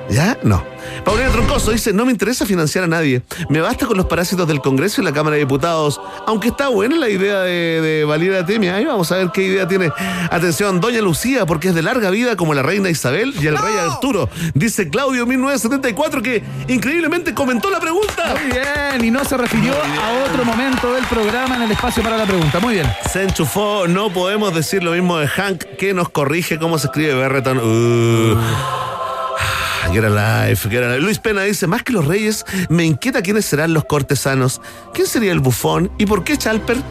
¿Ya? 0.08 0.38
No. 0.42 0.62
Paulina 1.04 1.30
Troncoso 1.30 1.70
dice, 1.72 1.92
no 1.92 2.04
me 2.04 2.12
interesa 2.12 2.46
financiar 2.46 2.84
a 2.84 2.86
nadie. 2.86 3.22
Me 3.48 3.60
basta 3.60 3.86
con 3.86 3.96
los 3.96 4.06
parásitos 4.06 4.46
del 4.46 4.60
Congreso 4.60 5.00
y 5.00 5.04
la 5.04 5.12
Cámara 5.12 5.34
de 5.34 5.40
Diputados. 5.40 6.00
Aunque 6.26 6.48
está 6.48 6.68
buena 6.68 6.96
la 6.96 7.08
idea 7.08 7.40
de, 7.40 7.80
de 7.80 8.04
Valiera 8.04 8.44
Temia. 8.44 8.76
Ahí 8.76 8.84
vamos 8.84 9.10
a 9.12 9.16
ver 9.16 9.30
qué 9.32 9.42
idea 9.42 9.66
tiene. 9.66 9.90
Atención, 10.30 10.80
Doña 10.80 11.00
Lucía, 11.00 11.46
porque 11.46 11.68
es 11.68 11.74
de 11.74 11.82
larga 11.82 12.10
vida 12.10 12.36
como 12.36 12.54
la 12.54 12.62
reina 12.62 12.90
Isabel 12.90 13.34
y 13.40 13.46
el 13.46 13.56
rey 13.56 13.74
Arturo. 13.78 14.28
Dice 14.54 14.88
Claudio 14.88 15.26
1974 15.26 16.22
que 16.22 16.42
increíblemente 16.68 17.34
comentó 17.34 17.70
la 17.70 17.80
pregunta. 17.80 18.34
Muy 18.40 18.50
bien, 18.50 19.04
y 19.04 19.10
no 19.10 19.24
se 19.24 19.36
refirió 19.36 19.72
a 19.74 20.24
otro 20.28 20.44
momento 20.44 20.92
del 20.92 21.04
programa 21.06 21.56
en 21.56 21.62
el 21.62 21.72
espacio 21.72 22.02
para 22.02 22.16
la 22.16 22.26
pregunta. 22.26 22.60
Muy 22.60 22.74
bien. 22.74 22.86
Se 23.10 23.22
enchufó, 23.22 23.86
no 23.88 24.10
podemos 24.10 24.54
decir 24.54 24.82
lo 24.82 24.92
mismo 24.92 25.18
de 25.18 25.28
Hank 25.28 25.64
que 25.78 25.94
nos 25.94 26.08
corrige 26.08 26.58
cómo 26.58 26.78
se 26.78 26.86
escribe 26.86 27.14
Berreton. 27.14 27.58
Uh. 27.58 28.85
Get 29.92 30.04
Alive, 30.04 30.56
Get 30.56 30.82
Alive. 30.82 31.00
Luis 31.00 31.18
Pena 31.18 31.42
dice, 31.42 31.66
más 31.66 31.82
que 31.82 31.92
los 31.92 32.06
reyes, 32.06 32.44
me 32.68 32.84
inquieta 32.84 33.22
quiénes 33.22 33.44
serán 33.44 33.72
los 33.72 33.84
cortesanos. 33.84 34.60
¿Quién 34.92 35.06
sería 35.06 35.32
el 35.32 35.40
bufón? 35.40 35.90
¿Y 35.98 36.06
por 36.06 36.24
qué 36.24 36.36
Chalper? 36.36 36.76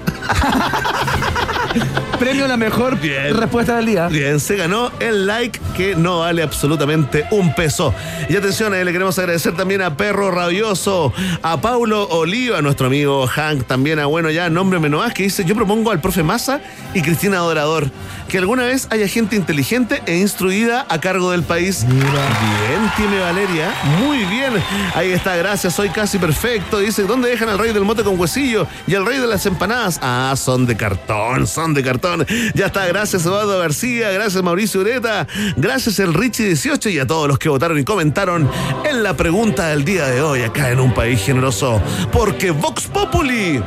Premio 2.19 2.45
a 2.45 2.47
la 2.47 2.57
mejor 2.57 2.97
respuesta 3.01 3.75
del 3.75 3.87
día. 3.87 4.07
Bien, 4.07 4.39
se 4.39 4.55
ganó 4.55 4.91
el 4.99 5.27
like 5.27 5.59
que 5.75 5.95
no 5.95 6.19
vale 6.19 6.41
absolutamente 6.41 7.25
un 7.31 7.53
peso. 7.53 7.93
Y 8.29 8.35
atención, 8.37 8.73
eh, 8.73 8.85
le 8.85 8.93
queremos 8.93 9.19
agradecer 9.19 9.53
también 9.55 9.81
a 9.81 9.97
Perro 9.97 10.31
Rabioso, 10.31 11.11
a 11.41 11.59
Paulo 11.59 12.07
Oliva, 12.07 12.61
nuestro 12.61 12.87
amigo 12.87 13.27
Hank, 13.27 13.65
también 13.65 13.99
a 13.99 14.05
Bueno 14.05 14.31
Ya, 14.31 14.49
nombre 14.49 14.79
Menoás, 14.79 15.13
que 15.13 15.23
dice, 15.23 15.43
yo 15.43 15.55
propongo 15.55 15.91
al 15.91 15.99
profe 15.99 16.23
Massa 16.23 16.61
y 16.93 17.01
Cristina 17.01 17.37
Adorador 17.37 17.91
que 18.27 18.37
alguna 18.37 18.63
vez 18.63 18.87
haya 18.89 19.07
gente 19.07 19.35
inteligente 19.35 20.01
e 20.05 20.17
instruida 20.17 20.85
a 20.89 20.99
cargo 20.99 21.31
del 21.31 21.43
país. 21.43 21.85
Bien, 21.87 22.91
tiene 22.95 23.19
Valeria. 23.19 23.73
Muy 23.99 24.25
bien. 24.25 24.53
Ahí 24.93 25.11
está, 25.11 25.35
gracias, 25.35 25.75
soy 25.75 25.89
casi 25.89 26.17
perfecto. 26.17 26.79
Dice, 26.79 27.03
¿dónde 27.03 27.29
dejan 27.29 27.49
al 27.49 27.59
rey 27.59 27.73
del 27.73 27.83
mote 27.83 28.03
con 28.03 28.19
huesillo 28.19 28.67
y 28.87 28.95
al 28.95 29.05
rey 29.05 29.19
de 29.19 29.27
las 29.27 29.45
empanadas? 29.45 29.99
Ah, 30.01 30.33
son 30.37 30.65
de 30.65 30.75
cartón, 30.75 31.47
son 31.47 31.73
de 31.73 31.83
cartón. 31.83 32.25
Ya 32.53 32.67
está, 32.67 32.85
gracias 32.85 33.25
Eduardo 33.25 33.59
García, 33.59 34.11
gracias 34.11 34.43
Mauricio 34.43 34.81
Ureta, 34.81 35.27
gracias 35.55 35.99
el 35.99 36.13
Richie 36.13 36.45
18 36.45 36.89
y 36.89 36.99
a 36.99 37.07
todos 37.07 37.27
los 37.27 37.39
que 37.39 37.49
votaron 37.49 37.79
y 37.79 37.83
comentaron 37.83 38.49
en 38.83 39.03
la 39.03 39.15
pregunta 39.15 39.67
del 39.67 39.85
día 39.85 40.05
de 40.07 40.21
hoy 40.21 40.41
acá 40.41 40.71
en 40.71 40.79
un 40.79 40.93
país 40.93 41.21
generoso. 41.21 41.81
Porque 42.11 42.51
Vox 42.51 42.87
Populi, 42.87 43.61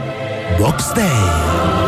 Vox 0.59 0.95
Day. 0.95 1.88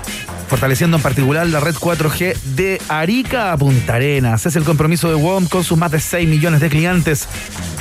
Fortaleciendo 0.51 0.97
en 0.97 1.03
particular 1.03 1.47
la 1.47 1.61
red 1.61 1.75
4G 1.75 2.35
de 2.57 2.81
Arica 2.89 3.53
a 3.53 3.57
Punta 3.57 3.95
Arenas. 3.95 4.45
Es 4.45 4.57
el 4.57 4.65
compromiso 4.65 5.07
de 5.07 5.15
WOM 5.15 5.45
con 5.45 5.63
sus 5.63 5.77
más 5.77 5.91
de 5.91 6.01
6 6.01 6.27
millones 6.27 6.59
de 6.59 6.67
clientes. 6.67 7.29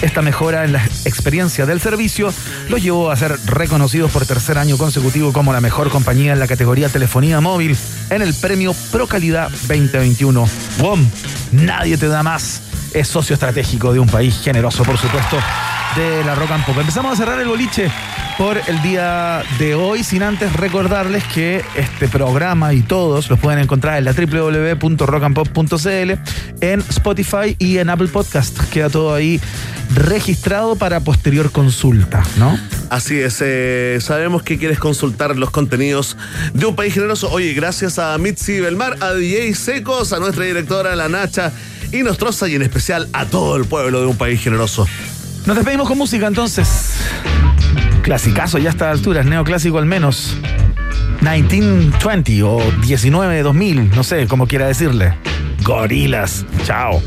Esta 0.02 0.22
mejora 0.22 0.64
en 0.64 0.74
la 0.74 0.84
experiencia 1.05 1.66
del 1.66 1.80
servicio 1.80 2.32
los 2.68 2.80
llevó 2.80 3.10
a 3.10 3.16
ser 3.16 3.36
reconocidos 3.47 4.12
por 4.12 4.24
tercer 4.24 4.56
año 4.56 4.78
consecutivo 4.78 5.32
como 5.32 5.52
la 5.52 5.60
mejor 5.60 5.90
compañía 5.90 6.32
en 6.32 6.38
la 6.38 6.47
categoría 6.47 6.88
telefonía 6.88 7.40
móvil 7.40 7.76
en 8.09 8.22
el 8.22 8.34
premio 8.34 8.72
Pro 8.92 9.09
Calidad 9.09 9.51
2021. 9.51 10.48
WOM, 10.78 11.05
nadie 11.51 11.98
te 11.98 12.06
da 12.06 12.22
más. 12.22 12.62
Es 12.94 13.09
socio 13.09 13.34
estratégico 13.34 13.92
de 13.92 13.98
un 13.98 14.09
país 14.09 14.40
generoso, 14.44 14.84
por 14.84 14.97
supuesto, 14.97 15.38
de 15.96 16.24
la 16.24 16.34
Rock 16.34 16.50
and 16.52 16.64
Pop. 16.64 16.78
Empezamos 16.78 17.12
a 17.12 17.16
cerrar 17.16 17.40
el 17.40 17.48
boliche 17.48 17.90
por 18.38 18.60
el 18.66 18.82
día 18.82 19.42
de 19.58 19.74
hoy, 19.74 20.04
sin 20.04 20.22
antes 20.22 20.52
recordarles 20.54 21.24
que 21.24 21.62
este 21.74 22.08
programa 22.08 22.72
y 22.72 22.82
todos 22.82 23.28
los 23.28 23.38
pueden 23.38 23.60
encontrar 23.60 23.98
en 23.98 24.04
la 24.04 24.12
www.rockandpop.cl, 24.12 26.12
en 26.60 26.80
Spotify 26.80 27.56
y 27.58 27.78
en 27.78 27.90
Apple 27.90 28.08
Podcast. 28.08 28.58
Queda 28.70 28.88
todo 28.88 29.14
ahí 29.14 29.40
registrado 29.94 30.76
para 30.76 31.00
posterior 31.00 31.50
consulta, 31.50 32.22
¿no? 32.36 32.58
Así 32.88 33.18
es, 33.18 33.38
eh, 33.40 33.98
sabemos 34.00 34.42
que 34.42 34.58
quieres 34.58 34.78
consultar 34.78 35.36
los 35.36 35.50
contenidos 35.50 36.16
de 36.54 36.66
un 36.66 36.76
país 36.76 36.94
generoso. 36.94 37.30
Oye, 37.30 37.52
gracias 37.52 37.98
a 37.98 38.16
Mitzi 38.18 38.60
Belmar, 38.60 38.96
a 39.00 39.12
DJ 39.12 39.54
Secos, 39.54 40.12
a 40.12 40.18
nuestra 40.18 40.44
directora 40.44 40.96
La 40.96 41.08
Nacha 41.08 41.52
y 41.92 42.02
Nostrosa 42.02 42.48
y 42.48 42.54
en 42.54 42.62
especial 42.62 43.08
a 43.12 43.26
todo 43.26 43.56
el 43.56 43.64
pueblo 43.64 44.00
de 44.00 44.06
un 44.06 44.16
país 44.16 44.40
generoso. 44.40 44.86
Nos 45.46 45.56
despedimos 45.56 45.88
con 45.88 45.98
música 45.98 46.26
entonces. 46.26 46.96
Clasicazo 48.02 48.58
ya 48.58 48.70
a 48.70 48.72
esta 48.72 48.90
altura, 48.90 49.20
es 49.20 49.26
neoclásico 49.26 49.78
al 49.78 49.86
menos. 49.86 50.36
1920 51.20 52.42
o 52.42 52.60
19 52.82 53.42
2000, 53.42 53.90
no 53.90 54.04
sé 54.04 54.26
cómo 54.26 54.46
quiera 54.46 54.66
decirle. 54.66 55.14
Gorilas. 55.62 56.44
Chao. 56.64 57.02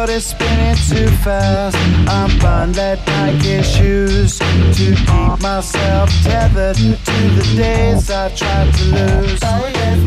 World 0.00 0.10
is 0.10 0.26
spinning 0.26 0.76
too 0.88 1.08
fast. 1.18 1.76
I'm 2.08 2.30
that 2.72 2.98
Nike 3.06 3.62
shoes 3.62 4.38
to 4.38 4.94
keep 4.96 5.42
myself 5.42 6.08
tethered 6.22 6.76
to 6.76 7.18
the 7.36 7.44
days 7.54 8.10
I 8.10 8.34
tried 8.34 8.72
to 8.76 8.84
lose. 8.96 9.40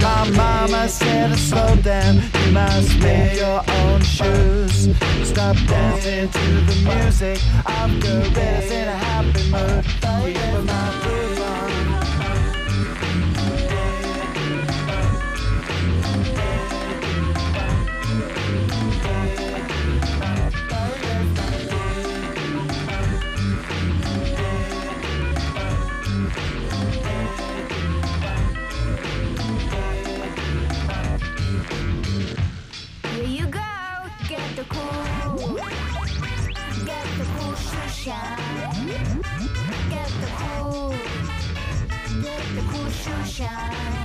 My 0.02 0.30
mama 0.32 0.90
said 0.90 1.30
to 1.32 1.38
slow 1.38 1.76
down, 1.76 2.16
you 2.16 2.52
must 2.52 2.98
make 3.00 3.38
your 3.38 3.62
own 3.82 4.02
shoes. 4.02 4.90
Stop 5.24 5.58
dancing 5.68 6.30
to 6.30 6.48
the 6.70 6.78
music. 6.90 7.40
I'm 7.66 8.00
gorillas 8.00 8.72
in 8.72 8.88
a 8.88 8.98
happy 9.08 9.44
mood. 9.52 9.84
Keep 10.02 10.66
my 10.66 11.23
shine. 38.04 38.38
Get 39.90 40.10
the 40.20 40.28
cool. 40.36 40.90
Get 42.22 42.44
the 42.56 42.62
cool 42.70 42.90
shoe 42.90 43.24
shine. 43.24 44.03